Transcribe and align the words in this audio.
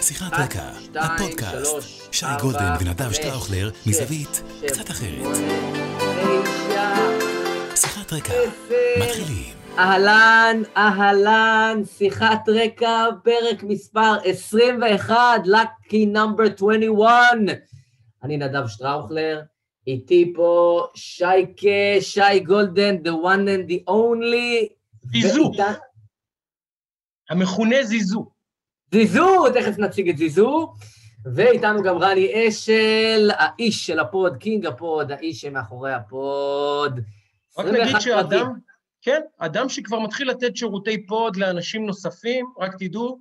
שיחת 0.00 0.32
רקע, 0.32 0.70
הפודקאסט. 1.00 1.76
שי 2.12 2.26
גולדן 2.40 2.72
ונדב 2.80 3.12
שטראוכלר, 3.12 3.70
מזווית 3.86 4.42
קצת 4.66 4.90
אחרת. 4.90 5.36
שיחת 7.74 8.12
רקע. 8.12 8.32
מתחילים. 9.00 9.54
אהלן, 9.78 10.62
אהלן, 10.76 11.82
שיחת 11.98 12.48
רקע, 12.48 13.06
פרק 13.24 13.62
מספר 13.62 14.14
21, 14.24 15.16
lucky 15.46 16.14
number 16.16 16.52
21. 16.54 17.14
אני 18.22 18.36
נדב 18.36 18.66
שטראוכלר, 18.66 19.40
איתי 19.86 20.32
פה 20.36 20.82
שייקה, 20.94 21.68
שי 22.00 22.40
גולדן, 22.46 22.96
the 22.96 23.10
one 23.24 23.46
and 23.48 23.70
the 23.70 23.90
only. 23.90 24.66
זיזו. 25.12 25.42
ואיתה- 25.50 25.72
המכונה 27.30 27.76
זיזו. 27.82 28.37
זיזו, 28.92 29.52
תכף 29.54 29.78
נציג 29.78 30.08
את 30.08 30.16
זיזו. 30.16 30.74
ואיתנו 31.34 31.82
גם 31.82 31.98
רני 31.98 32.48
אשל, 32.48 33.30
האיש 33.38 33.86
של 33.86 33.98
הפוד, 33.98 34.36
קינג 34.36 34.66
הפוד, 34.66 35.12
האיש 35.12 35.40
שמאחורי 35.40 35.92
הפוד. 35.92 37.00
רק 37.58 37.66
21 37.66 37.88
נגיד. 37.88 38.00
שאדם, 38.00 38.52
כן, 39.02 39.20
אדם 39.38 39.68
שכבר 39.68 39.98
מתחיל 39.98 40.30
לתת 40.30 40.56
שירותי 40.56 41.06
פוד 41.06 41.36
לאנשים 41.36 41.86
נוספים, 41.86 42.46
רק 42.58 42.74
תדעו, 42.78 43.20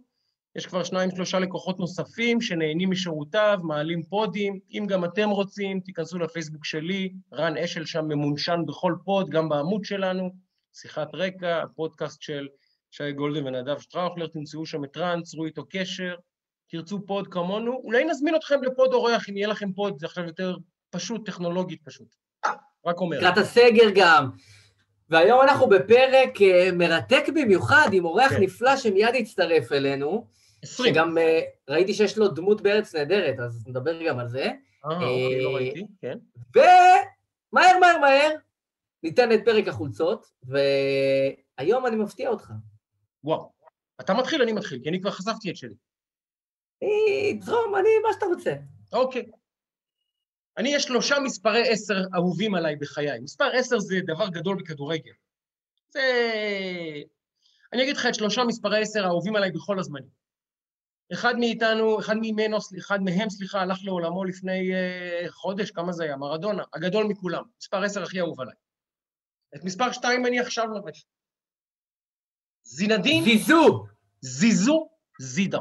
יש 0.55 0.65
כבר 0.65 0.83
שניים, 0.83 1.11
שלושה 1.11 1.39
לקוחות 1.39 1.79
נוספים 1.79 2.41
שנהנים 2.41 2.89
משירותיו, 2.91 3.59
מעלים 3.63 4.03
פודים. 4.03 4.59
אם 4.71 4.85
גם 4.87 5.05
אתם 5.05 5.29
רוצים, 5.29 5.79
תיכנסו 5.79 6.19
לפייסבוק 6.19 6.65
שלי, 6.65 7.13
רן 7.33 7.57
אשל 7.57 7.85
שם 7.85 8.05
mentioned 8.07 8.59
בכל 8.67 8.95
פוד, 9.05 9.29
גם 9.29 9.49
בעמוד 9.49 9.85
שלנו, 9.85 10.29
שיחת 10.73 11.07
רקע, 11.13 11.61
הפודקאסט 11.63 12.21
של 12.21 12.47
שי 12.91 13.11
גולדן 13.11 13.47
ונדב 13.47 13.79
שטראוכלר, 13.79 14.27
תמצאו 14.27 14.65
שם 14.65 14.83
את 14.83 14.97
רן, 14.97 15.21
צרו 15.21 15.45
איתו 15.45 15.65
קשר, 15.69 16.15
תרצו 16.69 17.05
פוד 17.05 17.27
כמונו, 17.27 17.81
אולי 17.83 18.05
נזמין 18.05 18.35
אתכם 18.35 18.63
לפוד 18.63 18.93
אורח, 18.93 19.29
אם 19.29 19.37
יהיה 19.37 19.47
לכם 19.47 19.73
פוד, 19.73 19.99
זה 19.99 20.05
עכשיו 20.05 20.23
יותר 20.23 20.57
פשוט, 20.89 21.25
טכנולוגית 21.25 21.81
פשוט. 21.85 22.15
רק 22.85 22.99
אומר. 22.99 23.17
לקראת 23.17 23.37
הסגר 23.37 23.89
גם. 23.95 24.29
והיום 25.09 25.41
אנחנו 25.41 25.69
בפרק 25.69 26.41
אה, 26.41 26.69
מרתק 26.73 27.23
במיוחד, 27.35 27.89
עם 27.93 28.05
אורח 28.05 28.29
כן. 28.29 28.41
נפלא 28.41 28.77
שמיד 28.77 29.15
יצטרף 29.15 29.71
אלינו, 29.71 30.27
20. 30.63 30.93
שגם 30.93 31.17
אה, 31.17 31.41
ראיתי 31.69 31.93
שיש 31.93 32.17
לו 32.17 32.27
דמות 32.27 32.61
בארץ 32.61 32.95
נהדרת, 32.95 33.39
אז 33.39 33.67
נדבר 33.67 34.07
גם 34.07 34.19
על 34.19 34.27
זה. 34.27 34.43
אה, 34.43 34.91
אוקיי, 34.91 35.43
לא 35.43 35.49
אה, 35.49 35.55
ראיתי, 35.55 35.85
כן. 36.01 36.17
ומהר, 36.55 37.79
מהר, 37.79 37.97
מהר, 38.01 38.31
ניתן 39.03 39.31
את 39.31 39.39
פרק 39.45 39.67
החולצות, 39.67 40.27
והיום 40.43 41.85
אני 41.85 41.95
מפתיע 41.95 42.29
אותך. 42.29 42.51
וואו. 43.23 43.51
אתה 44.01 44.13
מתחיל, 44.13 44.41
אני 44.41 44.53
מתחיל, 44.53 44.79
כי 44.83 44.89
אני 44.89 45.01
כבר 45.01 45.11
חשפתי 45.11 45.51
את 45.51 45.55
שלי. 45.55 45.75
אה, 46.83 47.41
זרום, 47.41 47.75
אני, 47.75 47.89
מה 48.03 48.13
שאתה 48.13 48.25
רוצה. 48.25 48.53
אוקיי. 48.93 49.25
אני, 50.57 50.69
יש 50.69 50.83
שלושה 50.83 51.15
מספרי 51.19 51.69
עשר 51.69 51.95
אהובים 52.15 52.55
עליי 52.55 52.75
בחיי. 52.75 53.19
מספר 53.19 53.49
עשר 53.53 53.79
זה 53.79 53.95
דבר 54.05 54.29
גדול 54.29 54.57
בכדורגל. 54.59 55.11
זה... 55.89 56.01
אני 57.73 57.83
אגיד 57.83 57.97
לך 57.97 58.05
את 58.05 58.15
שלושה 58.15 58.43
מספרי 58.43 58.81
עשר 58.81 59.03
האהובים 59.03 59.35
עליי 59.35 59.51
בכל 59.51 59.79
הזמנים. 59.79 60.09
אחד 61.13 61.35
מאיתנו, 61.39 61.99
אחד 61.99 62.15
ממנו, 62.21 62.57
אחד 62.79 63.01
מהם, 63.01 63.29
סליחה, 63.29 63.61
הלך 63.61 63.77
לעולמו 63.83 64.23
לפני 64.23 64.71
uh, 64.73 65.31
חודש, 65.31 65.71
כמה 65.71 65.91
זה 65.91 66.03
היה? 66.03 66.17
מרדונה, 66.17 66.63
הגדול 66.73 67.05
מכולם. 67.05 67.43
מספר 67.61 67.83
עשר 67.83 68.03
הכי 68.03 68.19
אהוב 68.19 68.41
עליי. 68.41 68.55
את 69.55 69.63
מספר 69.63 69.91
שתיים 69.91 70.25
אני 70.25 70.39
עכשיו 70.39 70.67
לובש. 70.67 71.05
זינדין 72.67 73.23
זיזו! 73.23 73.85
זיזו 74.21 74.89
זידה. 75.19 75.59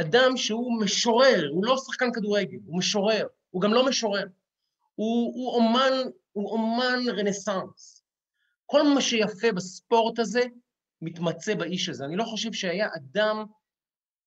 אדם 0.00 0.36
שהוא 0.36 0.80
משורר, 0.80 1.48
הוא 1.52 1.66
לא 1.66 1.76
שחקן 1.76 2.12
כדורגל, 2.12 2.58
הוא 2.66 2.78
משורר, 2.78 3.26
הוא 3.50 3.62
גם 3.62 3.72
לא 3.72 3.86
משורר. 3.86 4.26
הוא, 4.94 5.34
הוא 5.34 5.54
אומן, 5.54 5.92
הוא 6.32 6.50
אומן 6.50 7.00
רנסאנס. 7.08 8.04
כל 8.66 8.82
מה 8.82 9.00
שיפה 9.00 9.52
בספורט 9.52 10.18
הזה 10.18 10.42
מתמצא 11.02 11.54
באיש 11.54 11.88
הזה. 11.88 12.04
אני 12.04 12.16
לא 12.16 12.24
חושב 12.24 12.52
שהיה 12.52 12.88
אדם 12.96 13.44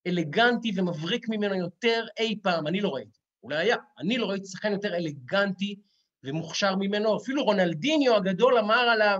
אלגנטי 0.08 0.72
ומבריק 0.76 1.30
ממנו 1.30 1.56
יותר 1.56 2.06
אי 2.20 2.40
פעם, 2.44 2.68
אני 2.68 2.82
לא 2.82 2.90
ראיתי. 2.90 3.20
אולי 3.44 3.58
היה, 3.58 3.76
אני 4.00 4.18
לא 4.18 4.26
ראיתי 4.26 4.46
שחקן 4.48 4.72
יותר 4.72 4.96
אלגנטי 4.96 5.76
ומוכשר 6.24 6.76
ממנו. 6.76 7.18
אפילו 7.18 7.44
רונלדיניו 7.44 8.16
הגדול 8.16 8.58
אמר 8.58 8.80
עליו, 8.80 9.20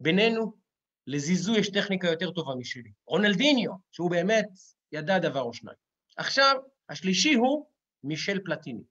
בינינו, 0.00 0.59
לזיזו 1.06 1.56
יש 1.56 1.70
טכניקה 1.70 2.08
יותר 2.10 2.30
טובה 2.30 2.54
משלי. 2.54 2.90
רונלדיניו, 3.06 3.70
שהוא 3.92 4.10
באמת 4.10 4.48
ידע 4.92 5.18
דבר 5.18 5.40
או 5.40 5.54
שניים. 5.54 5.76
עכשיו, 6.16 6.56
השלישי 6.88 7.34
הוא 7.34 7.66
מישל 8.04 8.38
פלטיני. 8.44 8.82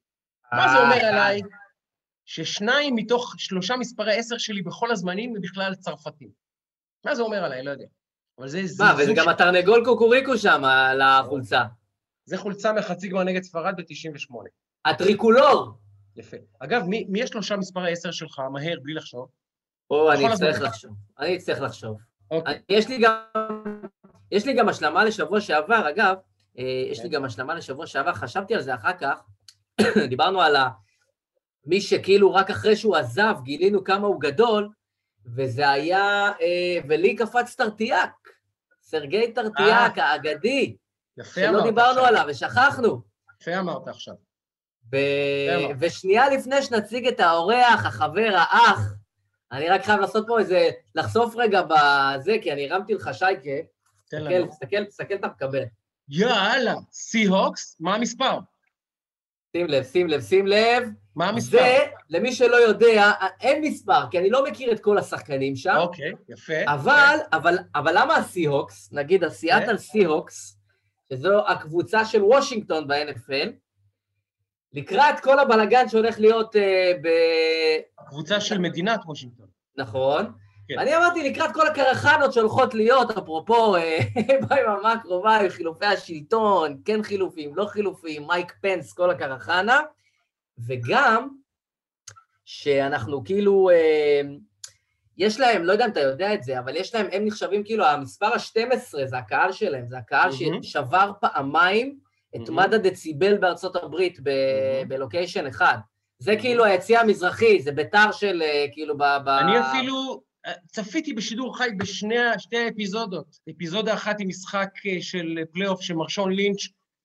מה 0.52 0.68
זה 0.68 0.78
אומר 0.78 0.96
אה, 0.96 1.08
עליי? 1.08 1.42
ששניים 2.24 2.94
מתוך 2.94 3.34
שלושה 3.38 3.76
מספרי 3.76 4.16
עשר 4.16 4.38
שלי 4.38 4.62
בכל 4.62 4.90
הזמנים 4.90 5.36
הם 5.36 5.42
בכלל 5.42 5.74
צרפתים. 5.74 6.28
מה 7.04 7.14
זה 7.14 7.22
אומר 7.22 7.44
עליי? 7.44 7.62
לא 7.62 7.70
יודע. 7.70 7.86
אבל 8.38 8.48
זה. 8.48 8.60
מה, 8.78 8.94
וזה 8.98 9.12
גם 9.16 9.28
התרנגול 9.28 9.84
קוקוריקו 9.84 10.38
שם 10.38 10.64
על 10.64 11.00
החולצה. 11.00 11.62
זה 12.24 12.38
חולצה 12.38 12.72
מחצי 12.72 13.08
גמר 13.08 13.22
נגד 13.24 13.42
ספרד 13.42 13.74
ב-98. 13.76 14.34
הטריקולור! 14.84 15.78
יפה. 16.16 16.36
אגב, 16.58 16.82
מי, 16.82 17.04
מי 17.08 17.22
השלושה 17.22 17.56
מספרי 17.56 17.92
עשר 17.92 18.10
שלך? 18.10 18.38
מהר, 18.52 18.76
בלי 18.82 18.94
לחשוב. 18.94 19.28
או, 19.90 20.12
אני 20.12 20.32
אצטרך. 20.32 20.60
לחשוב. 20.60 20.90
אני 21.18 21.36
אצטרך 21.36 21.60
לחשוב. 21.60 21.96
אוקיי. 22.30 22.54
אני- 22.54 22.62
יש 22.68 22.88
לי 22.88 22.98
גם... 22.98 23.14
יש 24.32 24.46
לי 24.46 24.52
גם 24.52 24.68
השלמה 24.68 25.04
לשבוע 25.04 25.40
שעבר, 25.40 25.88
אגב, 25.88 26.16
אה, 26.58 26.64
יש 26.90 26.98
לי 26.98 27.10
כן. 27.10 27.14
גם 27.16 27.24
השלמה 27.24 27.54
לשבוע 27.54 27.86
שעבר, 27.86 28.12
חשבתי 28.14 28.54
על 28.54 28.62
זה 28.62 28.74
אחר 28.74 28.92
כך, 29.00 29.22
דיברנו 30.10 30.40
על 30.42 30.56
ה... 30.56 30.68
מי 31.66 31.80
שכאילו 31.80 32.34
רק 32.34 32.50
אחרי 32.50 32.76
שהוא 32.76 32.96
עזב 32.96 33.34
גילינו 33.42 33.84
כמה 33.84 34.06
הוא 34.06 34.20
גדול, 34.20 34.68
וזה 35.36 35.70
היה, 35.70 36.28
אה, 36.40 36.78
ולי 36.88 37.16
קפץ 37.16 37.54
טרטיאק, 37.54 38.10
סרגי 38.82 39.32
טרטיאק 39.32 39.98
האגדי, 39.98 40.76
שלא 41.22 41.62
דיברנו. 41.62 42.00
עליו 42.00 42.24
ושכחנו. 42.28 43.02
יפה 43.40 43.58
אמרת 43.58 43.88
עכשיו. 43.88 44.14
ושנייה 45.78 46.28
לפני 46.28 46.62
שנציג 46.62 47.06
את 47.06 47.20
האורח, 47.20 47.86
החבר, 47.86 48.30
האח, 48.36 48.92
אני 49.52 49.68
רק 49.68 49.84
חייב 49.84 50.00
לעשות 50.00 50.24
פה 50.26 50.38
איזה, 50.38 50.70
לחשוף 50.94 51.34
רגע 51.36 51.62
בזה, 51.62 52.36
כי 52.42 52.52
אני 52.52 52.70
הרמתי 52.70 52.94
לך 52.94 53.10
שייקה, 53.12 53.50
תן 54.10 54.24
לנו. 54.24 54.46
תסתכל, 54.46 54.84
תסתכל, 54.84 55.14
אתה 55.14 55.26
מקבל. 55.26 55.62
יאללה, 56.08 56.74
סי-הוקס, 56.92 57.76
מה 57.80 57.94
המספר? 57.94 58.38
שים 59.56 59.66
לב, 59.66 59.84
שים 59.84 60.08
לב, 60.08 60.20
שים 60.20 60.46
לב. 60.46 60.88
מה 61.16 61.28
המספר? 61.28 61.56
זה, 61.58 61.78
למי 62.10 62.32
שלא 62.32 62.56
יודע, 62.56 63.12
אין 63.40 63.62
מספר, 63.62 64.10
כי 64.10 64.18
אני 64.18 64.30
לא 64.30 64.44
מכיר 64.44 64.72
את 64.72 64.80
כל 64.80 64.98
השחקנים 64.98 65.56
שם, 65.56 65.76
אוקיי, 65.76 66.12
יפה. 66.28 66.52
אבל, 66.66 67.18
אבל, 67.32 67.58
אבל 67.74 67.92
למה 67.98 68.16
הסי-הוקס, 68.16 68.92
נגיד 68.92 69.24
הסיאטל 69.24 69.66
כן. 69.66 69.76
סי-הוקס, 69.76 70.58
שזו 71.12 71.48
הקבוצה 71.48 72.04
של 72.04 72.24
וושינגטון 72.24 72.88
ב-NFL, 72.88 73.48
לקראת 74.72 75.20
כל 75.20 75.38
הבלגן 75.38 75.88
שהולך 75.88 76.20
להיות 76.20 76.56
אה, 76.56 76.92
ב... 77.02 77.08
הקבוצה 77.98 78.40
של 78.40 78.58
מדינת 78.58 79.00
וושינגטון. 79.06 79.46
נכון. 79.76 80.32
כן. 80.68 80.78
ואני 80.78 80.96
אמרתי, 80.96 81.30
לקראת 81.30 81.50
כל 81.54 81.66
הקרחנות 81.66 82.32
שהולכות 82.32 82.74
להיות, 82.74 83.10
אפרופו 83.10 83.76
אה, 83.76 83.98
ביממה 84.48 84.92
הקרובה, 84.92 85.38
חילופי 85.48 85.86
השלטון, 85.86 86.80
כן 86.84 87.02
חילופים, 87.02 87.56
לא 87.56 87.64
חילופים, 87.64 88.26
מייק 88.26 88.54
פנס, 88.60 88.92
כל 88.92 89.10
הקרחנה, 89.10 89.80
וגם 90.66 91.28
שאנחנו 92.44 93.24
כאילו, 93.24 93.70
אה, 93.70 94.20
יש 95.16 95.40
להם, 95.40 95.64
לא 95.64 95.72
יודע 95.72 95.84
אם 95.84 95.90
אתה 95.90 96.00
יודע 96.00 96.34
את 96.34 96.42
זה, 96.42 96.58
אבל 96.58 96.76
יש 96.76 96.94
להם, 96.94 97.06
הם 97.12 97.24
נחשבים 97.24 97.64
כאילו, 97.64 97.84
המספר 97.84 98.26
ה-12 98.26 99.06
זה 99.06 99.18
הקהל 99.18 99.52
שלהם, 99.52 99.86
זה 99.86 99.98
הקהל 99.98 100.30
מהמם. 100.40 100.62
ששבר 100.62 101.12
פעמיים 101.20 101.98
אתה 102.36 102.40
מהמם. 102.48 102.56
מד 102.56 102.74
הדציבל 102.74 103.38
בארצות 103.38 103.76
הברית 103.76 104.20
ב- 104.22 104.28
מהמם. 104.30 104.88
בלוקיישן 104.88 105.46
אחד. 105.46 105.78
זה 106.18 106.36
כאילו 106.40 106.64
היציא 106.64 106.98
המזרחי, 106.98 107.62
זה 107.62 107.72
ביתר 107.72 108.12
של 108.12 108.42
אה, 108.42 108.66
כאילו 108.72 108.98
ב... 108.98 109.02
ב- 109.24 109.28
אני 109.28 109.60
אפילו 109.60 110.22
אה, 110.46 110.52
צפיתי 110.66 111.12
בשידור 111.12 111.58
חי 111.58 111.68
בשני 111.78 112.18
ה- 112.18 112.38
שתי 112.38 112.56
האפיזודות. 112.58 113.36
אפיזודה 113.50 113.94
אחת 113.94 114.18
היא 114.18 114.26
משחק 114.26 114.68
אה, 114.86 114.96
של 115.02 115.38
פלייאוף 115.52 115.80
שמרשון 115.80 116.32
לינץ' 116.32 116.60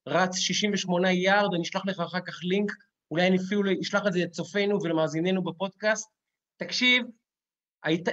רץ 0.08 0.36
68 0.36 1.12
יארד, 1.12 1.54
אני 1.54 1.62
אשלח 1.62 1.86
לך 1.86 2.00
אחר 2.00 2.20
כך 2.20 2.38
לינק, 2.42 2.72
אולי 3.10 3.26
אני 3.26 3.36
אפילו 3.36 3.70
אשלח 3.80 4.02
את 4.06 4.12
זה 4.12 4.18
לצופינו 4.18 4.82
ולמאזיננו 4.82 5.44
בפודקאסט. 5.44 6.08
תקשיב, 6.56 7.02
היית, 7.84 8.08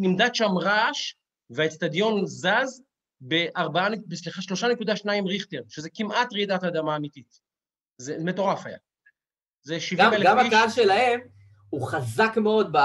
נמדד 0.00 0.34
שם 0.34 0.58
רעש, 0.58 1.14
והאצטדיון 1.50 2.26
זז 2.26 2.82
בארבעה, 3.20 3.88
סליחה, 4.14 4.42
שלושה 4.42 4.68
נקודה 4.68 4.96
שניים 4.96 5.26
ריכטר, 5.26 5.62
שזה 5.68 5.88
כמעט 5.94 6.32
רעידת 6.32 6.64
אדמה 6.64 6.96
אמיתית. 6.96 7.40
זה 7.98 8.16
מטורף 8.20 8.66
היה. 8.66 8.76
זה 9.62 9.80
70 9.80 10.06
גם, 10.06 10.14
אלף 10.14 10.26
גם 10.26 10.38
איש. 10.38 10.46
הקהל 10.46 10.70
שלהם 10.70 11.20
הוא 11.70 11.88
חזק 11.88 12.32
מאוד, 12.36 12.72
ב... 12.72 12.76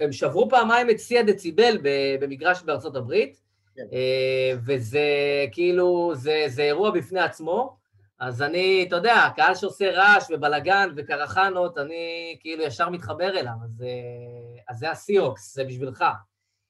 הם 0.00 0.12
שברו 0.12 0.50
פעמיים 0.50 0.90
את 0.90 1.00
שיא 1.00 1.20
הדציבל 1.20 1.78
במגרש 2.20 2.62
בארצות 2.62 2.96
הברית, 2.96 3.40
כן. 3.76 3.82
אה, 3.92 4.52
וזה 4.66 5.06
כאילו, 5.52 6.12
זה, 6.14 6.44
זה 6.46 6.62
אירוע 6.62 6.90
בפני 6.90 7.20
עצמו, 7.20 7.76
אז 8.18 8.42
אני, 8.42 8.84
אתה 8.88 8.96
יודע, 8.96 9.28
קהל 9.36 9.54
שעושה 9.54 9.90
רעש 9.90 10.30
ובלאגן 10.30 10.88
וקרחנות, 10.96 11.78
אני 11.78 12.36
כאילו 12.40 12.62
ישר 12.64 12.88
מתחבר 12.88 13.38
אליו, 13.38 13.54
אז, 13.64 13.82
אה, 13.82 14.62
אז 14.68 14.78
זה 14.78 14.90
הסיוקס, 14.90 15.54
זה 15.54 15.64
בשבילך. 15.64 16.04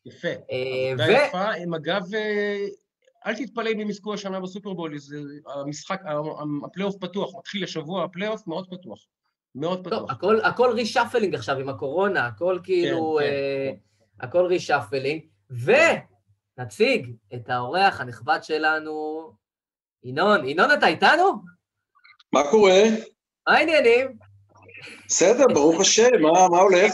יפה. 0.07 0.29
אה, 0.29 0.93
עבודה 0.93 1.09
ו- 1.09 1.27
יפה, 1.27 1.53
הם 1.53 1.75
אגב, 1.75 2.03
אל 3.27 3.35
תתפלא 3.35 3.71
אם 3.71 3.81
הם 3.81 3.91
יזכו 3.91 4.15
השנה 4.15 4.41
בסופרבול, 4.41 4.99
זה 4.99 5.17
המשחק, 5.47 6.01
הפלייאוף 6.65 6.97
פתוח, 7.01 7.31
מתחיל 7.39 7.65
השבוע, 7.65 8.05
הפלייאוף 8.05 8.47
מאוד 8.47 8.67
פתוח. 8.71 9.07
מאוד 9.55 9.85
טוב, 9.85 9.87
פתוח. 9.87 10.11
הכל, 10.11 10.41
הכל 10.41 10.71
reshuffling 10.75 11.35
עכשיו 11.35 11.59
עם 11.59 11.69
הקורונה, 11.69 12.27
הכל 12.27 12.59
כאילו, 12.63 13.19
כן, 13.21 13.27
אה, 13.27 13.71
כן. 13.73 14.27
הכל 14.27 14.47
reshuffling, 14.47 15.23
ונציג 15.51 17.15
את 17.35 17.49
האורח 17.49 18.01
הנכבד 18.01 18.39
שלנו, 18.43 19.31
ינון. 20.05 20.49
ינון, 20.49 20.73
אתה 20.73 20.87
איתנו? 20.87 21.43
מה 22.33 22.41
קורה? 22.51 22.83
מה 23.49 23.55
העניינים? 23.55 24.19
בסדר, 25.07 25.45
ברוך 25.55 25.81
השם, 25.81 26.23
מה, 26.23 26.49
מה 26.51 26.59
הולך? 26.59 26.93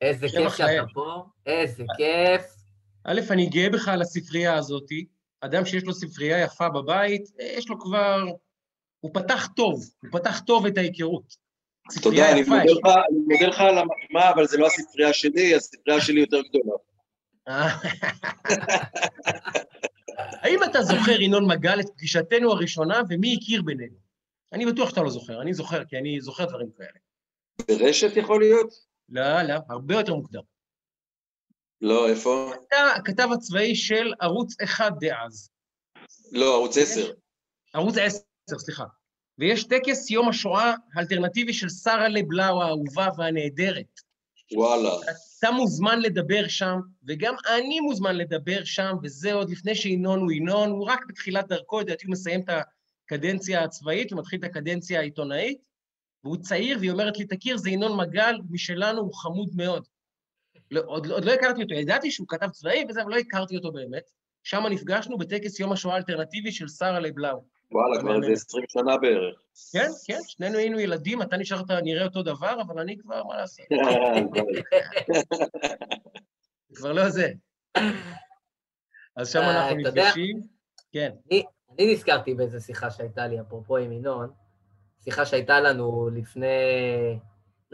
איזה 0.00 0.26
כיף 0.28 0.54
שאתה. 0.54 0.84
פה, 0.94 1.24
איזה 1.46 1.84
כיף. 1.96 2.42
א', 3.04 3.20
אני 3.30 3.46
גאה 3.46 3.70
בך 3.70 3.88
על 3.88 4.02
הספרייה 4.02 4.54
הזאתי. 4.54 5.06
אדם 5.44 5.64
שיש 5.64 5.84
לו 5.84 5.92
ספרייה 5.94 6.40
יפה 6.44 6.68
בבית, 6.68 7.22
אה, 7.40 7.46
יש 7.46 7.68
לו 7.68 7.80
כבר... 7.80 8.24
הוא 9.00 9.10
פתח 9.14 9.48
טוב, 9.56 9.80
הוא 10.02 10.20
פתח 10.20 10.40
טוב 10.40 10.66
את 10.66 10.78
ההיכרות. 10.78 11.44
תודה, 12.02 12.32
אני 12.32 12.40
יפה, 12.40 12.50
מודה 12.50 12.64
יש- 12.64 12.78
לך, 12.84 12.86
אני 13.10 13.18
מודה 13.18 13.46
לך 13.46 13.60
על 13.60 13.78
המחמאה, 13.78 14.30
אבל 14.30 14.46
זה 14.46 14.56
לא 14.58 14.66
הספרייה 14.66 15.12
שלי, 15.12 15.54
הספרייה 15.54 16.00
שלי 16.00 16.20
יותר 16.20 16.40
גדולה. 16.48 16.76
אה. 17.48 17.68
האם 20.42 20.58
אתה 20.64 20.82
זוכר, 20.82 21.20
ינון 21.20 21.46
מגל, 21.50 21.80
את 21.80 21.86
פגישתנו 21.96 22.52
הראשונה 22.52 23.00
ומי 23.08 23.36
הכיר 23.40 23.62
בינינו? 23.62 23.96
אני 24.52 24.66
בטוח 24.66 24.90
שאתה 24.90 25.02
לא 25.02 25.10
זוכר, 25.10 25.42
אני 25.42 25.54
זוכר, 25.54 25.84
כי 25.84 25.98
אני 25.98 26.20
זוכר 26.20 26.44
דברים 26.44 26.68
כאלה. 26.78 27.78
ברשת 27.78 28.16
יכול 28.16 28.40
להיות? 28.40 28.74
לא, 29.08 29.42
לא, 29.42 29.54
הרבה 29.68 29.94
יותר 29.94 30.14
מוקדם. 30.14 30.42
לא, 31.84 32.08
איפה? 32.08 32.52
אתה 32.68 32.76
הכתב 32.96 33.28
הצבאי 33.32 33.76
של 33.76 34.12
ערוץ 34.20 34.60
אחד 34.64 34.90
דאז. 35.00 35.50
לא, 36.32 36.54
ערוץ 36.54 36.78
10. 36.78 37.12
ערוץ 37.74 37.94
10, 37.98 38.18
סליחה. 38.58 38.84
ויש 39.38 39.64
טקס 39.64 40.10
יום 40.10 40.28
השואה 40.28 40.74
האלטרנטיבי 40.94 41.52
של 41.52 41.68
שרה 41.68 42.08
לבלאו 42.08 42.62
האהובה 42.62 43.08
והנהדרת. 43.16 44.00
וואלה. 44.52 44.90
אתה 45.38 45.50
מוזמן 45.50 46.00
לדבר 46.00 46.48
שם, 46.48 46.78
וגם 47.08 47.34
אני 47.56 47.80
מוזמן 47.80 48.16
לדבר 48.16 48.64
שם, 48.64 48.96
וזה 49.02 49.32
עוד 49.32 49.50
לפני 49.50 49.74
שינון 49.74 50.20
הוא 50.20 50.32
ינון, 50.32 50.70
הוא 50.70 50.86
רק 50.86 51.00
בתחילת 51.08 51.48
דרכו, 51.48 51.80
לדעתי 51.80 52.06
הוא 52.06 52.12
מסיים 52.12 52.40
את 52.40 52.48
הקדנציה 53.04 53.64
הצבאית, 53.64 54.12
הוא 54.12 54.20
מתחיל 54.20 54.38
את 54.38 54.44
הקדנציה 54.44 55.00
העיתונאית, 55.00 55.58
והוא 56.24 56.36
צעיר, 56.36 56.78
והיא 56.78 56.90
אומרת 56.90 57.18
לי, 57.18 57.26
תכיר, 57.26 57.56
זה 57.56 57.70
ינון 57.70 58.00
מגל, 58.00 58.34
משלנו, 58.50 59.00
הוא 59.00 59.14
חמוד 59.14 59.50
מאוד. 59.54 59.93
לא, 60.74 60.82
עוד, 60.86 61.06
עוד 61.06 61.24
לא 61.24 61.32
הכרתי 61.32 61.62
אותו, 61.62 61.74
ידעתי 61.74 62.10
שהוא 62.10 62.28
כתב 62.28 62.48
צבאי 62.48 62.84
וזה, 62.88 63.02
אבל 63.02 63.10
לא 63.10 63.16
הכרתי 63.16 63.56
אותו 63.56 63.72
באמת. 63.72 64.10
שם 64.42 64.62
נפגשנו 64.70 65.18
בטקס 65.18 65.60
יום 65.60 65.72
השואה 65.72 65.94
האלטרנטיבי 65.94 66.52
של 66.52 66.68
שרה 66.68 67.00
לבלאו. 67.00 67.44
וואלה, 67.72 68.00
כבר 68.00 68.16
איזה 68.16 68.32
20 68.32 68.64
שנה 68.68 68.96
בערך. 68.96 69.34
כן, 69.72 69.88
כן, 70.06 70.18
שנינו 70.26 70.58
היינו 70.58 70.78
ילדים, 70.78 71.22
אתה 71.22 71.36
נשארת 71.36 71.70
נראה 71.70 72.04
אותו 72.04 72.22
דבר, 72.22 72.60
אבל 72.60 72.78
אני 72.78 72.98
כבר, 72.98 73.24
מה 73.24 73.36
לעשות, 73.36 73.66
כבר 76.74 76.92
לא 76.92 77.08
זה. 77.08 77.28
אז 79.16 79.32
שם 79.32 79.38
אה, 79.38 79.60
אנחנו 79.60 79.76
נפגשים. 79.76 80.40
כן, 80.92 81.10
אני, 81.30 81.44
אני 81.74 81.92
נזכרתי 81.92 82.34
באיזה 82.34 82.60
שיחה 82.60 82.90
שהייתה 82.90 83.26
לי, 83.26 83.40
אפרופו 83.40 83.76
עם 83.76 83.92
ינון, 83.92 84.30
שיחה 85.04 85.26
שהייתה 85.26 85.60
לנו 85.60 86.10
לפני, 86.14 86.46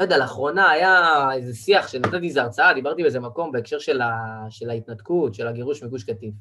לא 0.01 0.05
יודע, 0.05 0.19
לאחרונה 0.19 0.71
היה 0.71 1.29
איזה 1.33 1.55
שיח 1.55 1.89
שנתתי 1.89 2.29
איזו 2.29 2.41
הרצאה, 2.41 2.75
דיברתי 2.75 3.03
באיזה 3.03 3.21
מקום 3.21 3.53
בהקשר 3.53 3.79
של, 3.79 4.01
ה, 4.01 4.11
של 4.51 4.71
ההתנתקות, 4.71 5.35
של 5.35 5.47
הגירוש 5.47 5.83
מגוש 5.83 6.05
קטיף. 6.05 6.35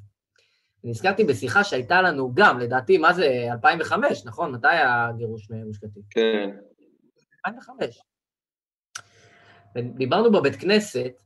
נזכרתי 0.83 1.23
בשיחה 1.23 1.63
שהייתה 1.63 2.01
לנו 2.01 2.31
גם, 2.33 2.59
לדעתי, 2.59 2.97
מה 2.97 3.13
זה, 3.13 3.47
2005, 3.51 4.25
נכון? 4.25 4.51
מתי 4.51 4.67
הגירוש 4.71 5.51
מגוש 5.51 5.77
קטיף? 5.77 6.03
כן. 6.09 6.49
2005. 7.47 8.01
ודיברנו 9.75 10.31
בבית 10.31 10.55
כנסת 10.55 11.21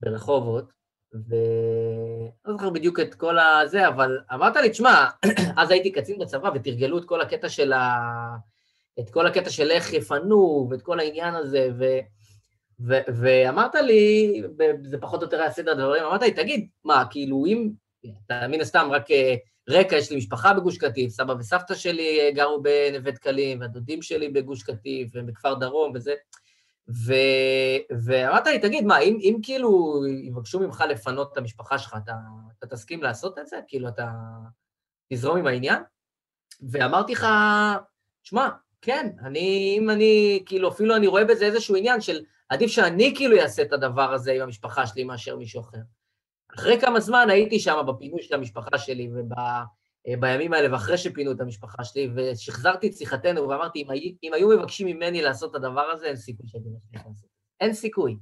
ברחובות, 0.00 0.72
ולא 1.12 2.52
זוכר 2.52 2.70
בדיוק 2.70 3.00
את 3.00 3.14
כל 3.14 3.38
הזה, 3.38 3.88
אבל 3.88 4.18
אמרת 4.34 4.56
לי, 4.56 4.70
תשמע, 4.70 5.06
אז 5.60 5.70
הייתי 5.70 5.92
קצין 5.92 6.18
בצבא 6.18 6.50
ותרגלו 6.54 6.98
את 6.98 7.04
כל 7.04 7.20
הקטע 7.20 7.48
של 7.48 7.72
ה... 7.72 7.96
את 9.00 9.10
כל 9.10 9.26
הקטע 9.26 9.50
של 9.50 9.70
איך 9.70 9.92
יפנו, 9.92 10.68
ואת 10.70 10.82
כל 10.82 11.00
העניין 11.00 11.34
הזה, 11.34 11.68
ו... 11.78 11.84
ו... 12.80 12.94
ואמרת 13.20 13.74
לי, 13.74 14.42
זה 14.84 14.98
פחות 14.98 15.20
או 15.20 15.26
יותר 15.26 15.40
היה 15.40 15.50
סדר 15.50 15.72
הדברים, 15.72 16.04
אמרת 16.04 16.22
לי, 16.22 16.30
תגיד, 16.30 16.68
מה, 16.84 17.04
כאילו, 17.10 17.46
אם, 17.46 17.70
אתה 18.26 18.48
מן 18.48 18.60
הסתם 18.60 18.88
רק 18.90 19.10
אה, 19.10 19.34
רקע, 19.68 19.96
יש 19.96 20.10
לי 20.10 20.16
משפחה 20.16 20.54
בגוש 20.54 20.78
קטיף, 20.78 21.10
סבא 21.10 21.34
וסבתא 21.38 21.74
שלי 21.74 22.20
אה, 22.20 22.30
גרו 22.32 22.62
בנווה 22.62 23.10
דקלים, 23.10 23.60
והדודים 23.60 24.02
שלי 24.02 24.28
בגוש 24.28 24.62
קטיף, 24.62 25.10
והם 25.14 25.26
בכפר 25.26 25.54
דרום 25.54 25.92
וזה, 25.94 26.14
ו... 26.88 27.14
ואמרת 28.04 28.46
לי, 28.46 28.58
תגיד, 28.58 28.84
מה, 28.84 28.98
אם, 28.98 29.18
אם 29.20 29.36
כאילו 29.42 30.00
יבקשו 30.22 30.60
ממך 30.60 30.84
לפנות 30.88 31.32
את 31.32 31.38
המשפחה 31.38 31.78
שלך, 31.78 31.96
אתה, 32.04 32.12
אתה 32.58 32.66
תסכים 32.66 33.02
לעשות 33.02 33.38
את 33.38 33.46
זה? 33.46 33.56
כאילו, 33.68 33.88
אתה 33.88 34.10
תזרום 35.12 35.38
עם 35.38 35.46
העניין? 35.46 35.82
ואמרתי 36.70 37.12
לך, 37.12 37.26
שמע, 38.22 38.48
כן, 38.82 39.10
אני, 39.24 39.76
אם 39.78 39.90
אני, 39.90 40.42
כאילו, 40.46 40.68
אפילו 40.68 40.96
אני 40.96 41.06
רואה 41.06 41.24
בזה 41.24 41.46
איזשהו 41.46 41.76
עניין 41.76 42.00
של 42.00 42.20
עדיף 42.48 42.70
שאני 42.70 43.14
כאילו 43.16 43.40
אעשה 43.40 43.62
את 43.62 43.72
הדבר 43.72 44.12
הזה 44.12 44.32
עם 44.32 44.42
המשפחה 44.42 44.86
שלי 44.86 45.04
מאשר 45.04 45.36
מישהו 45.36 45.60
אחר. 45.60 45.78
אחרי 46.54 46.80
כמה 46.80 47.00
זמן 47.00 47.30
הייתי 47.30 47.60
שם 47.60 47.76
בפינוי 47.88 48.22
של 48.22 48.34
המשפחה 48.34 48.78
שלי 48.78 49.10
ובימים 50.08 50.52
האלה, 50.52 50.72
ואחרי 50.72 50.98
שפינו 50.98 51.32
את 51.32 51.40
המשפחה 51.40 51.84
שלי, 51.84 52.10
ושחזרתי 52.16 52.86
את 52.86 52.92
שיחתנו 52.92 53.48
ואמרתי, 53.48 53.82
אם, 53.82 53.88
אם 54.22 54.32
היו 54.32 54.48
מבקשים 54.48 54.86
ממני 54.86 55.22
לעשות 55.22 55.50
את 55.50 55.54
הדבר 55.56 55.80
הזה, 55.80 56.06
אין 56.06 56.16
סיכוי 56.16 56.48
שהייתי 56.48 56.68
מצליח 56.68 57.06
לעשות. 57.06 57.28
אין 57.60 57.74
סיכוי. 57.74 58.16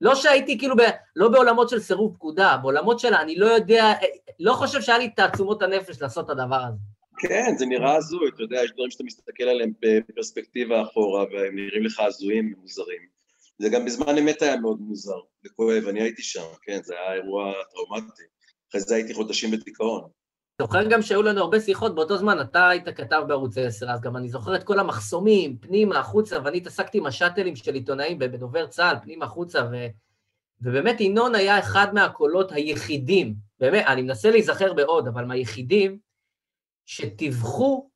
לא 0.00 0.14
שהייתי 0.14 0.58
כאילו, 0.58 0.76
ב, 0.76 0.80
לא 1.16 1.28
בעולמות 1.28 1.68
של 1.68 1.78
סירוב 1.78 2.14
פקודה, 2.14 2.56
בעולמות 2.62 3.00
של 3.00 3.14
אני 3.14 3.36
לא 3.36 3.46
יודע, 3.46 3.92
לא 4.40 4.52
חושב 4.52 4.80
שהיה 4.80 4.98
לי 4.98 5.10
תעצומות 5.10 5.62
הנפש 5.62 6.02
לעשות 6.02 6.24
את 6.24 6.30
הדבר 6.30 6.62
הזה. 6.68 6.93
כן, 7.18 7.54
זה 7.58 7.66
נראה 7.66 7.96
הזוי, 7.96 8.28
אתה 8.34 8.42
יודע, 8.42 8.64
יש 8.64 8.70
דברים 8.72 8.90
שאתה 8.90 9.04
מסתכל 9.04 9.44
עליהם 9.44 9.72
בפרספקטיבה 9.80 10.82
אחורה, 10.82 11.24
והם 11.24 11.56
נראים 11.56 11.84
לך 11.84 12.00
הזויים 12.00 12.54
ומוזרים. 12.56 13.14
זה 13.58 13.68
גם 13.68 13.84
בזמן 13.84 14.18
אמת 14.18 14.42
היה 14.42 14.56
מאוד 14.56 14.80
מוזר 14.80 15.20
וכואב, 15.46 15.84
אני 15.88 16.02
הייתי 16.02 16.22
שם, 16.22 16.46
כן, 16.62 16.80
זה 16.82 16.94
היה 16.94 17.14
אירוע 17.14 17.52
טראומטי. 17.72 18.22
אחרי 18.70 18.80
זה 18.80 18.94
הייתי 18.94 19.14
חודשים 19.14 19.50
בדיכאון. 19.50 20.08
זוכר 20.62 20.84
גם 20.90 21.02
שהיו 21.02 21.22
לנו 21.22 21.40
הרבה 21.40 21.60
שיחות, 21.60 21.94
באותו 21.94 22.16
זמן 22.16 22.40
אתה 22.40 22.68
היית 22.68 22.88
כתב 22.88 23.22
בערוץ 23.28 23.58
10, 23.58 23.90
אז 23.90 24.00
גם 24.00 24.16
אני 24.16 24.28
זוכר 24.28 24.56
את 24.56 24.64
כל 24.64 24.78
המחסומים, 24.78 25.56
פנימה, 25.58 25.98
החוצה, 25.98 26.36
ואני 26.44 26.56
התעסקתי 26.56 26.98
עם 26.98 27.06
השאטלים 27.06 27.56
של 27.56 27.74
עיתונאים 27.74 28.18
בדובר 28.18 28.66
צה"ל, 28.66 28.96
פנימה, 29.02 29.24
החוצה, 29.24 29.58
ו... 29.72 29.86
ובאמת 30.62 31.00
ינון 31.00 31.34
היה 31.34 31.58
אחד 31.58 31.94
מהקולות 31.94 32.52
היחידים, 32.52 33.34
באמת, 33.60 33.84
אני 33.86 34.02
מנסה 34.02 34.30
להיזכר 34.30 34.72
בעוד, 34.72 35.08
אבל 35.08 35.24
מהיחידים, 35.24 35.98
שטיווחו 36.86 37.90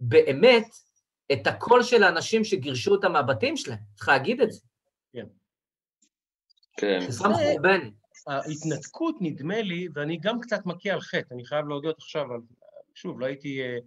באמת 0.00 0.66
את 1.32 1.46
הקול 1.46 1.82
של 1.82 2.02
האנשים 2.02 2.44
שגירשו 2.44 2.92
אותם 2.92 3.12
מהבתים 3.12 3.56
שלהם. 3.56 3.78
צריך 3.94 4.08
להגיד 4.08 4.40
את 4.40 4.52
זה. 4.52 4.60
כן. 6.76 7.00
זה 7.00 7.12
סתם 7.12 7.32
חורבן. 7.34 7.80
ההתנתקות, 8.26 9.16
נדמה 9.20 9.62
לי, 9.62 9.88
ואני 9.94 10.18
גם 10.22 10.40
קצת 10.40 10.66
מכה 10.66 10.90
על 10.90 11.00
חטא, 11.00 11.34
אני 11.34 11.44
חייב 11.44 11.68
להודות 11.68 11.96
עכשיו, 11.98 12.22
אבל 12.22 12.40
שוב, 12.94 13.20
לא 13.20 13.26
הייתי... 13.26 13.62
אה, 13.62 13.78